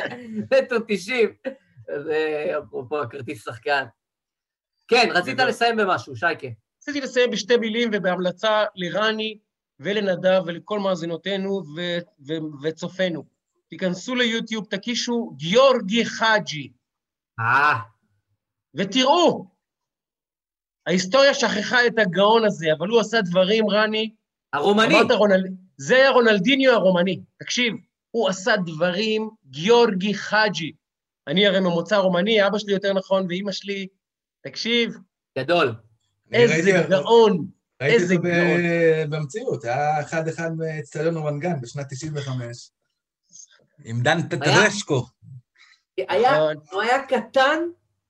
מטר 0.51 0.77
תשעים. 0.87 1.29
אז 1.95 2.07
אה, 2.09 2.59
אפרופו 2.59 3.01
הכרטיס 3.01 3.45
שחקן. 3.45 3.85
כן, 4.87 5.09
רצית. 5.13 5.39
לסיים 5.39 5.77
במשהו, 5.77 6.15
שייקה. 6.15 6.47
רציתי 6.81 7.01
לסיים 7.01 7.31
בשתי 7.31 7.57
מילים 7.57 7.89
ובהמלצה 7.93 8.63
לרני 8.75 9.37
ולנדב 9.79 10.41
ולכל 10.45 10.79
מאזינותינו 10.79 11.63
וצופינו. 12.63 13.23
תיכנסו 13.69 14.15
ליוטיוב, 14.15 14.65
תקישו 14.65 15.33
גיורגי 15.35 16.05
חאג'י, 16.05 16.71
אה, 17.39 17.79
ותראו. 18.75 19.45
ההיסטוריה 20.87 21.33
שכחה 21.33 21.87
את 21.87 21.99
הגאון 21.99 22.45
הזה, 22.45 22.67
אבל 22.77 22.87
הוא 22.87 22.99
עשה 22.99 23.21
דברים, 23.21 23.69
רני. 23.69 24.13
הרומני. 24.53 24.95
אמרת 24.95 25.11
רונל... 25.11 25.43
זה 25.77 25.95
היה 25.95 26.09
רונלדיניו 26.09 26.73
הרומני. 26.73 27.19
תקשיב, 27.39 27.73
הוא 28.11 28.29
עשה 28.29 28.57
דברים, 28.57 29.29
גיורגי 29.45 30.13
חאג'י. 30.13 30.71
אני 31.27 31.47
הרי 31.47 31.59
ממוצא 31.59 31.95
רומני, 31.95 32.47
אבא 32.47 32.57
שלי 32.57 32.73
יותר 32.73 32.93
נכון, 32.93 33.25
ואימא 33.29 33.51
שלי, 33.51 33.87
תקשיב, 34.43 34.97
גדול. 35.39 35.75
איזה 36.33 36.53
ראיתי- 36.53 36.89
גאון. 36.89 37.47
ראיתי 37.81 37.95
איזה 37.95 38.15
אותו. 38.15 38.27
במציאות, 39.09 39.63
היה 39.65 40.01
אחד-אחד 40.01 40.51
באצטדיון 40.57 41.17
רמת 41.17 41.61
בשנת 41.61 41.85
95. 41.89 42.71
עם 43.85 44.01
דן? 44.01 44.29
פטרשקו. 44.29 45.05
היה, 45.97 46.31
נכון. 46.31 46.55
הוא 46.71 46.81
היה 46.81 47.05
קטן, 47.05 47.59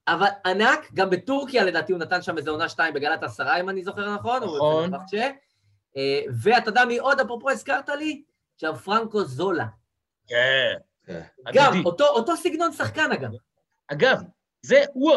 אבל 0.08 0.28
ענק, 0.46 0.90
גם 0.94 1.10
בטורקיה 1.10 1.64
לדעתי 1.64 1.92
הוא 1.92 2.00
נתן 2.00 2.22
שם 2.22 2.38
איזה 2.38 2.50
עונה 2.50 2.70
שתיים 2.70 2.94
בגלת 2.94 3.24
עשרה, 3.24 3.60
אם 3.60 3.70
אני 3.70 3.84
זוכר 3.84 4.16
נכון. 4.16 4.44
נכון. 4.44 4.92
אה, 5.98 6.22
ואתה 6.42 6.70
יודע 6.70 6.86
מי 6.86 6.98
עוד, 6.98 7.20
אפרופו 7.20 7.50
הזכרת 7.50 7.90
לי? 7.90 8.24
עכשיו 8.56 8.76
פרנקו 8.76 9.24
זולה. 9.24 9.66
כן. 10.28 10.74
גם, 11.54 11.74
אגדי. 11.74 11.84
אותו, 11.86 12.08
אותו 12.08 12.38
סגנון 12.38 12.72
שחקן 12.72 13.12
אגב. 13.12 13.30
אגב, 13.88 14.22
זה 14.66 14.84
הוא... 14.94 15.16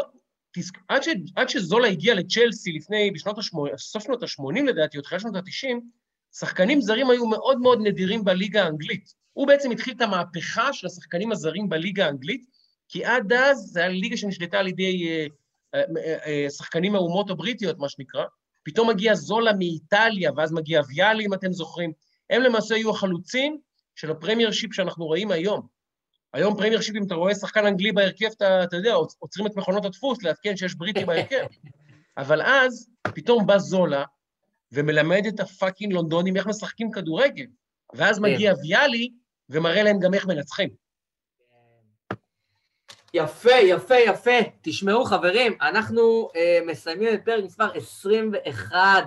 תזכ... 0.53 0.77
עד, 0.89 1.03
ש... 1.03 1.09
עד 1.37 1.49
שזולה 1.49 1.89
הגיע 1.89 2.15
לצ'לסי 2.15 2.73
לפני, 2.73 3.11
בשנות 3.11 3.39
ה-80, 3.39 3.77
סוף 3.77 4.03
שנות 4.03 4.23
ה-80 4.23 4.63
לדעתי, 4.67 4.99
או 4.99 5.03
תחילת 5.03 5.21
שנות 5.21 5.37
ה-90, 5.37 5.81
שחקנים 6.39 6.81
זרים 6.81 7.11
היו 7.11 7.27
מאוד 7.27 7.59
מאוד 7.59 7.79
נדירים 7.83 8.25
בליגה 8.25 8.65
האנגלית. 8.65 9.15
הוא 9.33 9.47
בעצם 9.47 9.71
התחיל 9.71 9.95
את 9.97 10.01
המהפכה 10.01 10.73
של 10.73 10.87
השחקנים 10.87 11.33
הזרים 11.33 11.69
בליגה 11.69 12.07
האנגלית, 12.07 12.45
כי 12.89 13.05
עד 13.05 13.33
אז 13.33 13.59
זו 13.59 13.81
הייתה 13.81 13.95
ליגה 13.95 14.17
שנשלטה 14.17 14.59
על 14.59 14.69
ידי 14.69 15.09
אה, 15.09 15.27
אה, 15.75 15.83
אה, 15.97 16.27
אה, 16.27 16.51
שחקנים 16.51 16.93
מהאומות 16.93 17.31
הבריטיות, 17.31 17.79
מה 17.79 17.89
שנקרא. 17.89 18.25
פתאום 18.67 18.89
מגיע 18.89 19.15
זולה 19.15 19.53
מאיטליה, 19.53 20.31
ואז 20.37 20.53
מגיע 20.53 20.81
ויאלי, 20.89 21.27
אם 21.27 21.35
אתם 21.35 21.53
זוכרים. 21.53 21.93
הם 22.31 22.43
למעשה 22.43 22.75
היו 22.75 22.91
החלוצים 22.91 23.59
של 23.95 24.11
ה 24.11 24.53
Premiership 24.53 24.75
שאנחנו 24.75 25.07
רואים 25.07 25.31
היום. 25.31 25.67
היום 26.33 26.57
Premiership, 26.57 26.97
אם 26.97 27.07
אתה 27.07 27.15
רואה 27.15 27.35
שחקן 27.35 27.67
אנגלי 27.67 27.93
בהרכב, 27.93 28.27
אתה, 28.37 28.65
אתה 28.65 28.77
יודע, 28.77 28.95
עוצ- 28.95 29.17
עוצרים 29.19 29.47
את 29.47 29.57
מכונות 29.57 29.85
הדפוס 29.85 30.23
לעדכן 30.23 30.57
שיש 30.57 30.75
בריטי 30.75 31.05
בהרכב. 31.07 31.47
אבל 32.17 32.43
אז, 32.43 32.89
פתאום 33.15 33.47
בא 33.47 33.59
זולה 33.59 34.05
ומלמד 34.73 35.23
את 35.29 35.41
ה 35.41 35.47
fucking 35.47 35.93
לונדונים 35.93 36.37
איך 36.37 36.47
משחקים 36.47 36.91
כדורגל. 36.91 37.47
ואז 37.95 38.19
מגיע 38.19 38.53
ויאלי 38.63 39.11
ומראה 39.51 39.83
להם 39.83 39.99
גם 40.01 40.15
איך 40.15 40.27
מנצחים. 40.27 40.86
יפה, 43.17 43.55
יפה, 43.55 43.95
יפה. 43.95 44.39
תשמעו, 44.63 45.05
חברים, 45.05 45.57
אנחנו 45.61 46.29
אה, 46.37 46.59
מסיימים 46.67 47.15
את 47.15 47.25
פרק 47.25 47.45
מספר 47.45 47.73
21. 47.75 49.05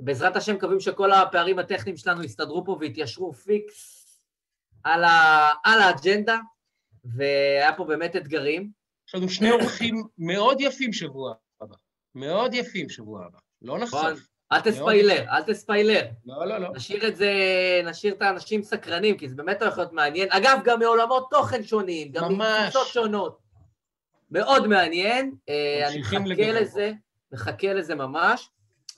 בעזרת 0.00 0.36
השם, 0.36 0.54
מקווים 0.54 0.80
שכל 0.80 1.12
הפערים 1.12 1.58
הטכניים 1.58 1.96
שלנו 1.96 2.24
יסתדרו 2.24 2.64
פה 2.64 2.76
ויתיישרו 2.80 3.32
פיקס 3.32 4.06
על, 4.84 5.04
ה, 5.04 5.48
על 5.64 5.80
האג'נדה, 5.80 6.38
והיה 7.04 7.72
פה 7.76 7.84
באמת 7.84 8.16
אתגרים. 8.16 8.70
יש 9.08 9.14
לנו 9.14 9.28
שני 9.28 9.50
אורחים 9.50 10.04
מאוד 10.18 10.60
יפים 10.60 10.92
שבוע 10.92 11.34
הבא. 11.60 11.76
מאוד 12.14 12.54
יפים 12.54 12.88
שבוע 12.88 13.26
הבא. 13.26 13.38
לא 13.62 13.78
נכון. 13.78 14.12
נחשוף. 14.12 14.28
אל 14.54 14.60
תספיילר, 14.60 15.24
אל 15.30 15.42
תספיילר. 15.42 16.02
לא, 16.26 16.46
לא, 16.46 16.58
לא. 16.58 16.68
נשאיר 16.74 17.08
את 17.08 17.16
זה, 17.16 17.32
נשאיר 17.84 18.14
את 18.14 18.22
האנשים 18.22 18.62
סקרנים, 18.62 19.16
כי 19.16 19.28
זה 19.28 19.34
באמת 19.36 19.62
הולך 19.62 19.78
להיות 19.78 19.92
מעניין. 19.92 20.28
אגב, 20.30 20.58
גם 20.64 20.78
מעולמות 20.78 21.26
תוכן 21.30 21.62
שונים, 21.62 22.12
גם. 22.12 22.38
מקבוצות 22.38 22.86
שונות. 22.86 23.38
מאוד 24.30 24.66
מעניין. 24.66 25.34
אה, 25.48 25.88
אני 25.88 26.00
מחכה. 26.00 26.52
לזה, 26.52 26.92
מחכה 27.32 27.72
לזה 27.72 27.94
ממש. 27.94 28.50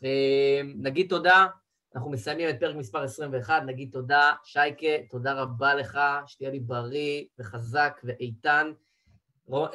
אה, 0.04 0.60
נגיד 0.76 1.08
תודה, 1.08 1.46
אנחנו 1.94 2.10
מסיימים 2.10 2.48
את 2.48 2.60
פרק 2.60 2.76
מספר 2.76 3.02
21, 3.02 3.62
נגיד 3.66 3.88
תודה. 3.92 4.32
שייקה, 4.44 4.86
תודה 5.10 5.32
רבה 5.32 5.74
לך, 5.74 6.00
שתהיה 6.26 6.50
לי 6.50 6.60
בריא 6.60 7.24
וחזק 7.38 8.00
ואיתן. 8.04 8.72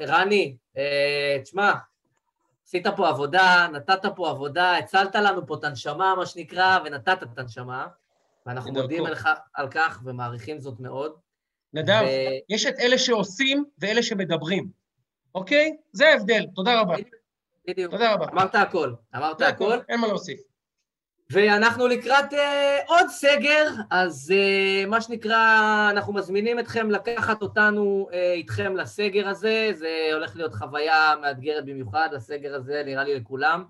רני, 0.01 0.57
אה, 0.77 1.37
תשמע, 1.43 1.73
עשית 2.71 2.87
פה 2.87 3.09
עבודה, 3.09 3.67
נתת 3.73 4.05
פה 4.15 4.29
עבודה, 4.29 4.77
הצלת 4.77 5.15
לנו 5.15 5.47
פה 5.47 5.55
את 5.55 5.63
הנשמה, 5.63 6.15
מה 6.15 6.25
שנקרא, 6.25 6.79
ונתת 6.85 7.23
את 7.23 7.37
הנשמה, 7.37 7.87
ואנחנו. 8.45 8.71
מודים 8.71 9.05
לך 9.05 9.29
על 9.53 9.67
כך 9.71 10.01
ומעריכים 10.05 10.59
זאת 10.59 10.79
מאוד. 10.79 11.15
נדב, 11.73 12.01
ו- 12.05 12.53
יש 12.53 12.65
את 12.65 12.79
אלה 12.79 12.97
שעושים 12.97 13.65
ואלה 13.79 14.03
שמדברים, 14.03 14.69
אוקיי? 15.35 15.77
זה 15.91 16.09
ההבדל. 16.09 16.45
תודה 16.55 16.79
רבה. 16.79 16.95
בדיוק. 17.67 17.91
תודה 17.91 18.13
רבה. 18.13 18.25
אמרת 18.31 18.55
הכל, 18.55 18.93
אמרת 19.15 19.37
זה 19.37 19.47
הכל. 19.47 19.79
אין 19.89 19.99
מה 19.99 20.07
להוסיף. 20.07 20.41
ואנחנו 21.31 21.87
לקראת 21.87 22.33
אה, 22.33 22.77
עוד 22.87 23.07
סגר, 23.09 23.67
אז 23.89 24.33
אה, 24.35 24.85
מה 24.87 25.01
שנקרא, 25.01 25.37
אנחנו 25.91 26.13
מזמינים 26.13 26.59
אתכם 26.59 26.91
לקחת 26.91 27.41
אותנו 27.41 28.07
אה, 28.13 28.33
איתכם 28.33 28.75
לסגר 28.75 29.27
הזה, 29.27 29.71
זה 29.73 30.09
הולך 30.13 30.35
להיות 30.35 30.53
חוויה 30.53 31.13
מאתגרת 31.21 31.65
במיוחד, 31.65 32.09
הסגר 32.15 32.55
הזה 32.55 32.83
נראה 32.85 33.03
לי 33.03 33.15
לכולם. 33.15 33.63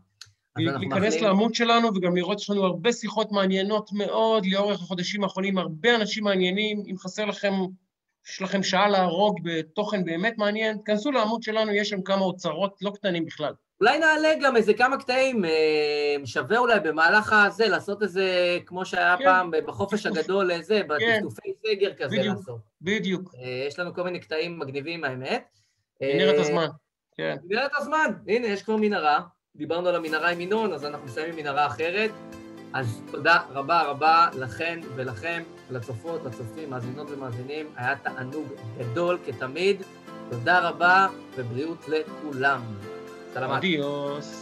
להיכנס 0.57 1.03
מאחלים- 1.03 1.23
לעמוד 1.23 1.55
שלנו 1.55 1.87
וגם 1.95 2.15
לראות 2.15 2.39
שיש 2.39 2.49
לנו 2.49 2.63
הרבה 2.65 2.91
שיחות 2.93 3.31
מעניינות 3.31 3.89
מאוד 3.93 4.45
לאורך 4.45 4.81
החודשים 4.81 5.23
האחרונים, 5.23 5.57
הרבה 5.57 5.95
אנשים 5.95 6.23
מעניינים. 6.23 6.83
אם 6.91 6.97
חסר 6.97 7.25
לכם, 7.25 7.53
יש 8.29 8.41
לכם 8.41 8.63
שעה 8.63 8.89
להרוג 8.89 9.39
בתוכן 9.43 10.05
באמת 10.05 10.37
מעניין, 10.37 10.77
תכנסו 10.77 11.11
לעמוד 11.11 11.43
שלנו, 11.43 11.71
יש 11.71 11.89
שם 11.89 12.01
כמה 12.01 12.21
אוצרות 12.21 12.77
לא 12.81 12.91
קטנים 12.95 13.25
בכלל. 13.25 13.53
אולי 13.81 13.99
נעלה 13.99 14.29
גם 14.41 14.55
איזה 14.55 14.73
כמה 14.73 14.97
קטעים, 14.97 15.45
אה, 15.45 16.15
שווה 16.25 16.57
אולי 16.57 16.79
במהלך 16.79 17.33
הזה 17.33 17.67
לעשות 17.67 18.03
איזה, 18.03 18.57
כמו 18.65 18.85
שהיה 18.85 19.15
כן. 19.17 19.23
פעם 19.23 19.51
בחופש 19.65 20.05
הגדול, 20.05 20.51
איזה, 20.51 20.81
כן. 20.99 21.21
בטפטופי 21.21 21.53
סגר 21.67 21.93
כזה 21.93 22.17
בדיוק. 22.17 22.37
לעשות. 22.37 22.59
בדיוק, 22.81 23.35
אה, 23.35 23.65
יש 23.67 23.79
לנו 23.79 23.93
כל 23.93 24.03
מיני 24.03 24.19
קטעים 24.19 24.59
מגניבים, 24.59 25.03
האמת. 25.03 25.57
מנהרת 26.01 26.35
אה, 26.35 26.41
הזמן. 26.41 26.67
כן. 27.15 27.35
מנהרת 27.43 27.71
הזמן, 27.77 28.11
הנה, 28.27 28.47
יש 28.47 28.63
כבר 28.63 28.75
מנהרה. 28.75 29.21
דיברנו 29.55 29.89
על 29.89 29.95
המנהרה 29.95 30.29
עם 30.29 30.41
ינון, 30.41 30.73
אז 30.73 30.85
אנחנו 30.85 31.05
מסיימים 31.05 31.35
מנהרה 31.35 31.65
אחרת. 31.65 32.11
אז 32.73 33.01
תודה 33.11 33.39
רבה 33.49 33.81
רבה 33.81 34.29
לכן 34.39 34.79
ולכם, 34.95 35.43
לצופות, 35.71 36.25
לצופים, 36.25 36.69
מאזינות 36.69 37.07
ומאזינים. 37.11 37.65
היה 37.75 37.95
תענוג 37.95 38.47
גדול 38.77 39.17
כתמיד. 39.25 39.81
תודה 40.29 40.69
רבה 40.69 41.07
ובריאות 41.37 41.85
לכולם. 41.87 42.61
Hasta 43.31 43.39
la. 43.47 43.55
Adiós. 43.55 44.40